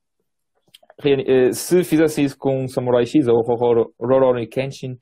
eh, 1.04 1.54
se 1.54 1.84
fizesse 1.84 2.24
isso 2.24 2.38
com 2.38 2.68
Samurai 2.68 3.06
X 3.06 3.28
ou 3.28 3.42
Rurouni 3.42 4.48
Kenshin, 4.48 4.98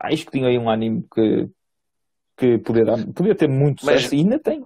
acho 0.00 0.24
que 0.24 0.32
tinha 0.32 0.48
aí 0.48 0.58
um 0.58 0.70
anime 0.70 1.04
que, 1.12 1.48
que 2.36 2.58
podia, 2.58 2.84
dar, 2.84 3.12
podia 3.12 3.34
ter 3.34 3.48
muito 3.48 3.80
sucesso 3.80 4.14
e 4.14 4.18
ainda 4.18 4.38
tem. 4.38 4.64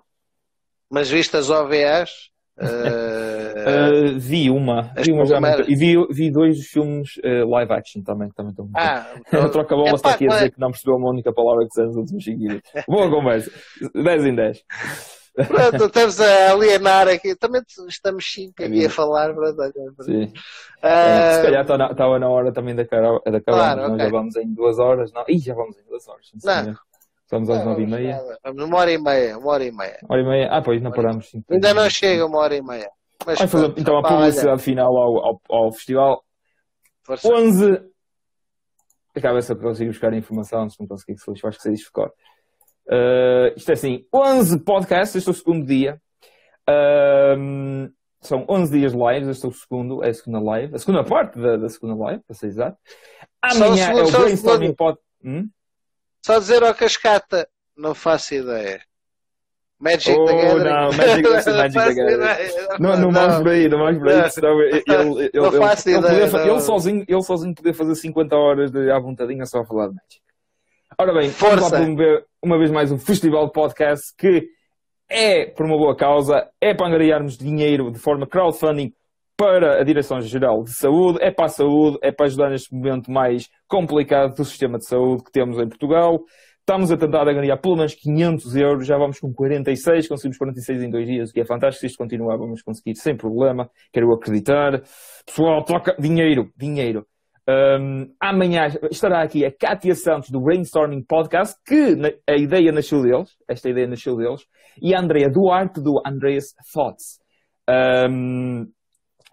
Mas 0.90 1.10
viste 1.10 1.36
as 1.36 1.50
OVAs? 1.50 2.30
Uh, 2.56 4.14
uh, 4.14 4.18
vi 4.18 4.48
uma, 4.48 4.92
vi 4.96 5.10
uma 5.10 5.26
já 5.26 5.40
muito, 5.40 5.68
e 5.68 5.74
vi, 5.74 5.96
vi 6.10 6.30
dois 6.30 6.64
filmes 6.66 7.16
uh, 7.16 7.48
live 7.48 7.72
action 7.72 8.02
também, 8.02 8.28
que 8.28 8.34
também 8.36 8.50
estão 8.50 8.66
muito 8.66 8.76
ah, 8.76 9.06
então, 9.26 9.50
troca 9.50 9.74
bola 9.74 9.94
está 9.94 10.12
aqui 10.12 10.26
a 10.26 10.34
dizer 10.34 10.52
que 10.52 10.60
não 10.60 10.70
percebeu 10.70 10.94
uma 10.96 11.10
única 11.10 11.32
palavra 11.32 11.64
que 11.64 11.70
dissemos 11.70 11.96
nos 11.96 12.02
últimos 12.02 12.24
5 12.24 12.38
minutos. 12.38 12.70
Boa 12.86 13.10
conversa, 13.10 13.50
10 13.92 14.26
em 14.26 14.34
10. 14.36 14.64
Pronto, 15.34 15.86
estamos 15.86 16.20
a 16.20 16.52
alienar 16.52 17.08
aqui. 17.08 17.34
Também 17.34 17.60
estamos 17.88 18.24
5 18.32 18.62
aqui 18.62 18.86
a 18.86 18.90
falar. 18.90 19.34
Pronto, 19.34 19.60
Sim. 20.02 20.24
Uh... 20.26 21.34
Se 21.34 21.42
calhar 21.42 21.62
estava 21.62 21.94
tá 21.94 22.08
na, 22.08 22.18
na 22.20 22.28
hora 22.28 22.52
também 22.52 22.74
da 22.74 22.86
Carol. 22.86 23.20
Da 23.24 23.40
Carol 23.40 23.60
claro, 23.60 23.94
okay. 23.94 24.04
já 24.04 24.10
vamos 24.10 24.36
em 24.36 24.54
2 24.54 24.78
horas. 24.78 25.12
Não. 25.12 25.24
Ih, 25.28 25.38
já 25.38 25.54
vamos 25.54 25.76
em 25.76 25.84
2 25.88 26.08
horas. 26.08 26.30
Não. 26.44 26.76
Estamos 27.24 27.48
às 27.48 27.64
nove 27.64 27.82
e 27.82 27.86
meia. 27.86 28.20
Uma 28.44 28.78
hora 28.78 28.92
e 28.92 28.98
meia, 28.98 29.38
uma 29.38 29.50
hora 29.50 29.64
e 29.64 29.72
meia. 29.72 29.98
Uma 30.02 30.12
hora 30.12 30.22
e 30.22 30.26
meia. 30.26 30.48
Ah, 30.50 30.62
pois, 30.62 30.82
não 30.82 30.92
paramos. 30.92 31.32
Ainda 31.50 31.74
não 31.74 31.88
chega 31.88 32.26
uma 32.26 32.38
hora 32.38 32.54
e 32.54 32.62
meia. 32.62 32.90
Mas 33.26 33.38
Vamos 33.38 33.52
fazer 33.52 33.74
então 33.78 33.96
a 33.98 34.02
publicidade 34.02 34.48
olha. 34.48 34.58
final 34.58 34.96
ao, 34.96 35.24
ao, 35.24 35.40
ao 35.48 35.72
festival. 35.72 36.22
Força. 37.02 37.26
11. 37.28 37.82
Acaba 39.16 39.40
se 39.40 39.52
eu 39.52 39.56
consigo 39.56 39.90
buscar 39.90 40.12
a 40.12 40.16
informação, 40.16 40.68
se 40.68 40.78
não 40.80 40.86
conseguir, 40.86 41.16
se 41.18 41.30
acho 41.30 41.56
que 41.56 41.62
sei 41.62 41.72
disto 41.72 41.86
ficou. 41.86 42.06
Uh, 42.86 43.56
isto 43.56 43.70
é 43.70 43.72
assim: 43.72 44.06
11 44.12 44.60
podcasts, 44.60 45.16
este 45.16 45.28
é 45.28 45.32
o 45.32 45.34
segundo 45.34 45.64
dia. 45.64 46.00
Uh, 46.68 47.90
são 48.20 48.44
11 48.48 48.72
dias 48.72 48.92
lives, 48.92 49.28
este 49.28 49.46
é 49.46 49.48
o 49.48 49.52
segundo, 49.52 50.02
é 50.02 50.08
a 50.08 50.14
segunda 50.14 50.40
live, 50.40 50.74
a 50.74 50.78
segunda 50.78 51.04
parte 51.04 51.38
da, 51.38 51.56
da 51.56 51.68
segunda 51.68 51.94
live, 52.04 52.22
para 52.24 52.34
ser 52.34 52.46
exato. 52.46 52.76
Amanhã 53.40 53.90
é 53.92 54.02
o 54.02 54.10
brainstorming 54.10 54.74
pod. 54.74 54.98
Hum? 55.24 55.48
Só 56.24 56.38
dizer 56.38 56.62
ao 56.62 56.74
Cascata, 56.74 57.46
não 57.76 57.94
faço 57.94 58.34
ideia. 58.34 58.80
Magic 59.78 60.18
oh, 60.18 60.24
the 60.24 60.32
Gathering. 60.32 60.64
Não, 60.64 60.92
Magic, 60.94 61.22
Magic 61.22 61.72
the 61.74 61.94
Gathering. 61.94 62.66
Não, 62.80 62.96
não, 62.96 63.12
vamos 63.12 63.36
por 63.42 63.48
aí, 63.48 63.68
não 63.68 63.78
vamos 63.78 63.98
por 63.98 64.08
aí, 64.08 64.30
senão 64.30 64.62
ele, 64.62 64.82
ele, 64.88 65.30
não 65.34 65.46
ele, 65.48 65.58
faço 65.58 65.90
ele, 65.90 65.98
ideia, 65.98 66.30
poder, 66.30 66.48
ele, 66.48 66.60
sozinho, 66.62 67.04
ele 67.06 67.22
sozinho 67.22 67.54
poder 67.54 67.74
fazer 67.74 67.94
50 67.94 68.36
horas 68.36 68.70
de, 68.70 68.90
à 68.90 68.98
vontadinha 68.98 69.44
só 69.44 69.60
a 69.60 69.66
falar 69.66 69.88
de 69.88 69.96
Magic. 69.96 70.22
Ora 70.98 71.12
bem, 71.12 71.30
Força. 71.30 71.56
vamos 71.56 71.70
lá 71.70 71.78
promover 71.78 72.26
uma 72.42 72.56
vez 72.56 72.70
mais 72.70 72.90
um 72.90 72.98
festival 72.98 73.44
de 73.44 73.52
podcast 73.52 74.14
que 74.16 74.48
é 75.10 75.44
por 75.44 75.66
uma 75.66 75.76
boa 75.76 75.94
causa, 75.94 76.48
é 76.58 76.72
para 76.72 76.86
angariarmos 76.86 77.36
dinheiro 77.36 77.90
de 77.90 77.98
forma 77.98 78.26
crowdfunding 78.26 78.94
para 79.36 79.80
a 79.80 79.84
Direção-Geral 79.84 80.62
de 80.62 80.72
Saúde, 80.72 81.18
é 81.20 81.30
para 81.30 81.46
a 81.46 81.48
saúde, 81.48 81.98
é 82.02 82.12
para 82.12 82.26
ajudar 82.26 82.50
neste 82.50 82.74
momento 82.74 83.10
mais 83.10 83.48
complicado 83.66 84.34
do 84.36 84.44
sistema 84.44 84.78
de 84.78 84.86
saúde 84.86 85.24
que 85.24 85.32
temos 85.32 85.58
em 85.58 85.68
Portugal. 85.68 86.20
Estamos 86.60 86.90
a 86.90 86.96
tentar 86.96 87.24
ganhar 87.24 87.56
pelo 87.58 87.76
menos 87.76 87.94
500 87.94 88.56
euros, 88.56 88.86
já 88.86 88.96
vamos 88.96 89.18
com 89.18 89.32
46, 89.32 90.08
conseguimos 90.08 90.38
46 90.38 90.82
em 90.82 90.90
dois 90.90 91.06
dias, 91.06 91.30
o 91.30 91.32
que 91.32 91.40
é 91.40 91.44
fantástico. 91.44 91.80
Se 91.80 91.86
isto 91.88 91.98
continuar, 91.98 92.38
vamos 92.38 92.62
conseguir 92.62 92.94
sem 92.96 93.16
problema, 93.16 93.68
quero 93.92 94.12
acreditar. 94.14 94.82
Pessoal, 95.26 95.62
toca 95.64 95.94
dinheiro, 95.98 96.50
dinheiro. 96.56 97.06
Um, 97.46 98.10
amanhã 98.18 98.68
estará 98.90 99.22
aqui 99.22 99.44
a 99.44 99.52
Kátia 99.52 99.94
Santos 99.94 100.30
do 100.30 100.40
Brainstorming 100.40 101.04
Podcast, 101.06 101.54
que 101.66 101.98
a 102.26 102.36
ideia 102.36 102.72
nasceu 102.72 103.02
deles, 103.02 103.36
esta 103.46 103.68
ideia 103.68 103.86
nasceu 103.86 104.16
deles, 104.16 104.46
e 104.80 104.94
a 104.94 105.00
Andrea 105.00 105.28
Duarte 105.28 105.82
do 105.82 106.00
Andreas 106.06 106.54
Thoughts. 106.72 107.18
Um, 107.68 108.72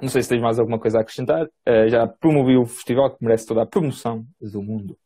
não 0.02 0.10
sei 0.10 0.24
se 0.24 0.30
tens 0.30 0.42
mais 0.42 0.60
alguma 0.60 0.80
coisa 0.80 0.98
a 0.98 1.02
acrescentar. 1.02 1.46
Uh, 1.46 1.88
já 1.90 2.08
promovi 2.08 2.58
o 2.58 2.66
festival 2.66 3.16
que 3.16 3.24
merece 3.24 3.46
toda 3.46 3.62
a 3.62 3.66
promoção 3.66 4.26
do 4.40 4.62
mundo. 4.62 4.98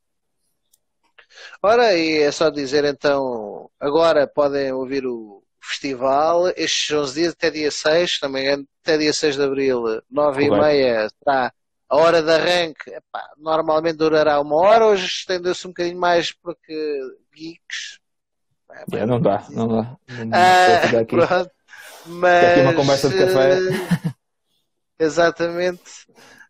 Ora, 1.62 1.94
e 1.94 2.20
é 2.20 2.32
só 2.32 2.50
dizer 2.50 2.86
então, 2.86 3.70
agora 3.80 4.26
podem 4.28 4.72
ouvir 4.72 5.06
o 5.06 5.44
festival, 5.62 6.48
estes 6.56 6.96
11 6.96 7.14
dias 7.14 7.34
até 7.34 7.50
dia 7.50 7.72
6, 7.72 8.20
também 8.20 8.50
até 8.50 8.98
dia 8.98 9.12
6 9.12 9.36
de 9.36 9.44
Abril, 9.44 10.02
9 10.10 10.44
e 10.44 10.52
meia, 10.52 11.10
será 11.10 11.52
a 11.90 11.98
hora 11.98 12.22
de 12.22 12.32
arranque, 12.32 12.90
epá, 12.92 13.24
normalmente 13.38 13.98
durará 13.98 14.40
uma 14.40 14.56
hora, 14.56 14.86
hoje 14.86 15.06
estendeu-se 15.06 15.66
um 15.66 15.72
bocadinho 15.72 16.00
mais 16.00 16.32
porque 16.32 17.00
geeks. 17.34 18.00
É, 18.92 19.06
não 19.06 19.20
dá, 19.20 19.46
não 19.50 19.68
dá. 19.68 19.98
Não 20.10 20.30
dá 20.30 20.38
ah, 20.38 21.06
pronto, 21.06 21.52
mas, 22.06 22.46
aqui 22.46 22.62
uma 22.62 22.74
conversa 22.74 23.10
de 23.10 23.18
café. 23.18 23.60
Exatamente. 25.00 26.06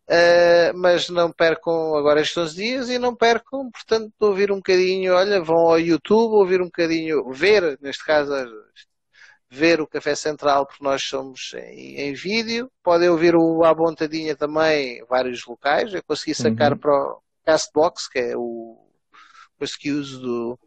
Uh, 0.07 0.72
mas 0.76 1.09
não 1.09 1.31
percam 1.31 1.95
agora 1.95 2.22
estes 2.22 2.38
11 2.38 2.55
dias 2.55 2.89
e 2.89 2.99
não 2.99 3.15
percam, 3.15 3.72
portanto, 3.72 4.13
ouvir 4.19 4.51
um 4.51 4.57
bocadinho, 4.57 5.15
olha, 5.15 5.41
vão 5.41 5.67
ao 5.67 5.80
YouTube 5.80 6.35
ouvir 6.35 6.61
um 6.61 6.65
bocadinho, 6.65 7.31
ver, 7.31 7.80
neste 7.81 8.05
caso, 8.05 8.31
ver 9.49 9.81
o 9.81 9.88
Café 9.88 10.13
Central, 10.15 10.67
porque 10.67 10.84
nós 10.84 11.01
somos 11.01 11.53
em, 11.55 12.01
em 12.01 12.13
vídeo, 12.13 12.72
podem 12.84 13.09
ouvir 13.09 13.35
o 13.35 13.63
À 13.63 13.73
Bontadinha 13.73 14.35
também, 14.35 15.03
vários 15.09 15.43
locais, 15.45 15.91
eu 15.91 16.03
consegui 16.03 16.35
sacar 16.35 16.73
uhum. 16.73 16.77
para 16.77 16.93
o 16.93 17.22
Castbox, 17.43 18.07
que 18.07 18.19
é 18.19 18.38
o 18.38 18.85
coisa 19.57 19.73
que 19.80 19.91
uso 19.91 20.19
do, 20.19 20.59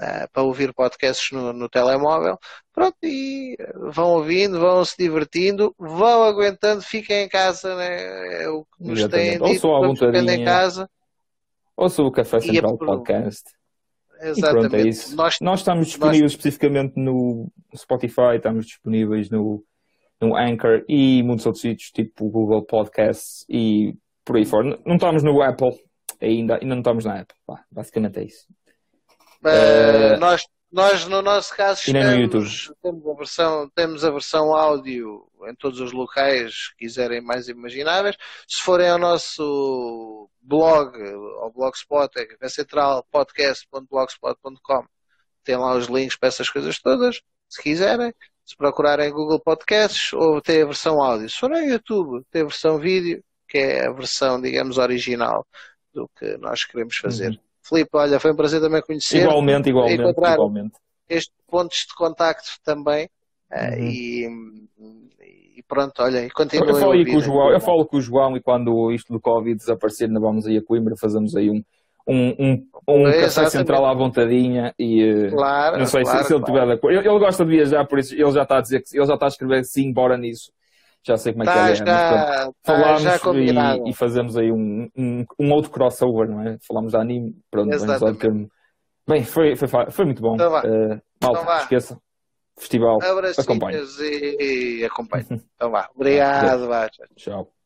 uh, 0.00 0.28
para 0.32 0.42
ouvir 0.42 0.72
podcasts 0.72 1.30
no, 1.32 1.52
no, 1.52 1.68
telemóvel. 1.68 2.38
Pronto, 2.72 2.96
e 3.02 3.56
vão 3.92 4.10
ouvindo, 4.10 4.60
vão 4.60 4.84
se 4.84 4.96
divertindo, 4.98 5.74
vão 5.78 6.22
aguentando, 6.22 6.82
fiquem 6.82 7.24
em 7.24 7.28
casa, 7.28 7.74
né? 7.76 8.42
é 8.44 8.48
o 8.48 8.64
que 8.64 8.84
nos 8.84 9.08
têm 9.08 9.38
dito, 9.38 9.68
vamos 9.68 9.98
ficando 9.98 10.30
em 10.30 10.44
casa. 10.44 10.88
Ouça 11.76 12.02
o 12.02 12.10
Café 12.10 12.40
Central. 12.40 12.76
Podcast. 12.76 13.44
Exatamente. 14.20 14.66
E 14.66 14.68
pronto, 14.68 14.76
é 14.76 14.88
isso. 14.88 15.16
Nós, 15.16 15.36
Nós 15.40 15.60
estamos 15.60 15.86
disponíveis 15.86 16.22
Nós... 16.22 16.32
especificamente 16.32 16.94
no 16.96 17.50
Spotify, 17.76 18.36
estamos 18.36 18.66
disponíveis 18.66 19.30
no, 19.30 19.64
no 20.20 20.36
Anchor 20.36 20.84
e 20.88 21.22
muitos 21.22 21.46
outros 21.46 21.62
sítios, 21.62 21.90
tipo 21.90 22.28
Google 22.28 22.64
Podcasts 22.64 23.44
e 23.48 23.94
por 24.24 24.36
aí 24.36 24.44
fora. 24.44 24.78
Não 24.84 24.96
estamos 24.96 25.22
no 25.22 25.40
Apple, 25.40 25.70
ainda, 26.20 26.54
ainda 26.54 26.74
não 26.74 26.78
estamos 26.78 27.04
na 27.04 27.20
Apple. 27.20 27.36
basicamente 27.70 28.18
é 28.18 28.24
isso. 28.24 28.46
Uh, 29.44 30.18
nós, 30.18 30.42
nós, 30.70 31.06
no 31.06 31.22
nosso 31.22 31.56
caso, 31.56 31.80
estamos, 31.80 32.70
temos, 32.82 33.06
a 33.06 33.14
versão, 33.14 33.70
temos 33.74 34.04
a 34.04 34.10
versão 34.10 34.54
áudio 34.54 35.26
em 35.48 35.54
todos 35.54 35.80
os 35.80 35.92
locais 35.92 36.68
que 36.70 36.76
quiserem 36.84 37.22
mais 37.22 37.48
imagináveis. 37.48 38.16
Se 38.46 38.60
forem 38.62 38.90
ao 38.90 38.98
nosso 38.98 40.28
blog, 40.42 40.94
ao 41.40 41.50
blogspot, 41.52 42.10
é 42.18 42.26
centralpodcast.blogspot.com, 42.48 44.84
tem 45.44 45.56
lá 45.56 45.74
os 45.74 45.86
links 45.86 46.18
para 46.18 46.28
essas 46.28 46.50
coisas 46.50 46.78
todas, 46.80 47.22
se 47.48 47.62
quiserem. 47.62 48.12
Se 48.44 48.56
procurarem 48.56 49.12
Google 49.12 49.40
Podcasts, 49.40 50.12
ou 50.14 50.40
tem 50.40 50.62
a 50.62 50.64
versão 50.64 51.02
áudio. 51.02 51.28
Se 51.28 51.36
forem 51.36 51.64
ao 51.64 51.66
YouTube, 51.66 52.24
tem 52.30 52.40
a 52.40 52.46
versão 52.46 52.78
vídeo, 52.78 53.22
que 53.46 53.58
é 53.58 53.86
a 53.86 53.92
versão, 53.92 54.40
digamos, 54.40 54.78
original 54.78 55.46
do 55.92 56.08
que 56.18 56.38
nós 56.38 56.64
queremos 56.64 56.96
fazer. 56.96 57.32
Uhum. 57.32 57.47
Filipe, 57.68 57.90
olha, 57.92 58.18
foi 58.18 58.32
um 58.32 58.36
prazer 58.36 58.60
também 58.60 58.82
conhecer. 58.82 59.22
Igualmente, 59.22 59.68
igualmente, 59.68 60.02
igualmente. 60.02 60.72
Estes 61.08 61.34
pontos 61.46 61.86
de 61.88 61.94
contacto 61.94 62.48
também. 62.64 63.08
Eh, 63.50 63.76
uhum. 63.76 64.68
e, 64.80 65.58
e, 65.58 65.62
pronto, 65.66 66.02
olha, 66.02 66.24
e 66.24 66.30
continua 66.30 66.68
eu, 66.68 66.74
falo 66.76 67.04
com 67.04 67.16
o 67.16 67.20
João, 67.20 67.50
eu 67.50 67.60
falo 67.60 67.86
com 67.86 67.96
o 67.96 68.00
João 68.00 68.36
e 68.36 68.42
quando 68.42 68.92
isto 68.92 69.12
do 69.12 69.20
Covid 69.20 69.56
desaparecer, 69.56 70.08
nós 70.08 70.22
vamos 70.22 70.46
aí 70.46 70.58
a 70.58 70.62
Coimbra, 70.62 70.94
fazemos 70.98 71.34
aí 71.34 71.48
um, 71.50 71.62
um, 72.06 72.34
um, 72.38 72.66
um 72.86 73.04
café 73.04 73.48
central 73.48 73.86
à 73.86 73.94
vontadinha 73.94 74.74
e 74.78 75.02
eh, 75.02 75.30
claro, 75.30 75.78
não 75.78 75.86
sei 75.86 76.02
claro, 76.02 76.18
se, 76.18 76.24
se, 76.26 76.34
ele 76.34 76.44
tiver 76.44 76.66
de 76.66 76.72
acordo. 76.72 76.98
Ele, 76.98 77.08
ele, 77.08 77.18
gosta 77.18 77.44
de 77.44 77.50
viajar, 77.50 77.86
por 77.86 77.98
isso 77.98 78.14
ele 78.14 78.30
já 78.32 78.42
está 78.42 78.58
a 78.58 78.60
dizer 78.60 78.82
que 78.82 78.98
ele 78.98 79.06
já 79.06 79.14
está 79.14 79.26
a 79.26 79.28
escrever 79.28 79.64
sim, 79.64 79.90
bora 79.92 80.18
nisso 80.18 80.52
já 81.06 81.16
sei 81.16 81.32
como 81.32 81.44
é 81.44 81.46
tá, 81.46 81.52
que 81.52 81.58
ele 81.58 81.70
é. 81.70 81.74
Já, 81.74 81.84
mas, 81.84 82.54
falámos 82.64 83.02
tá, 83.02 83.32
e, 83.34 83.90
e, 83.90 83.94
fazemos 83.94 84.36
aí 84.36 84.52
um, 84.52 84.88
um, 84.96 85.24
um, 85.38 85.52
outro 85.52 85.70
crossover, 85.70 86.28
não 86.28 86.42
é? 86.42 86.58
Falámos 86.66 86.92
de 86.92 86.98
anime, 86.98 87.34
pronto, 87.50 87.70
ter... 88.16 88.32
Bem, 89.06 89.24
foi, 89.24 89.56
foi, 89.56 89.68
foi 89.68 90.04
muito 90.04 90.20
bom. 90.20 90.34
Então, 90.34 90.52
uh, 90.52 91.00
malta, 91.22 91.42
então 91.42 91.58
esqueça. 91.58 91.98
Festival, 92.58 92.98
acompanhe. 93.38 93.78
E, 94.00 94.80
e 94.80 94.84
acompanhe. 94.84 95.26
então 95.54 95.70
vá. 95.70 95.88
Obrigado. 95.94 96.68
Tchau. 97.16 97.57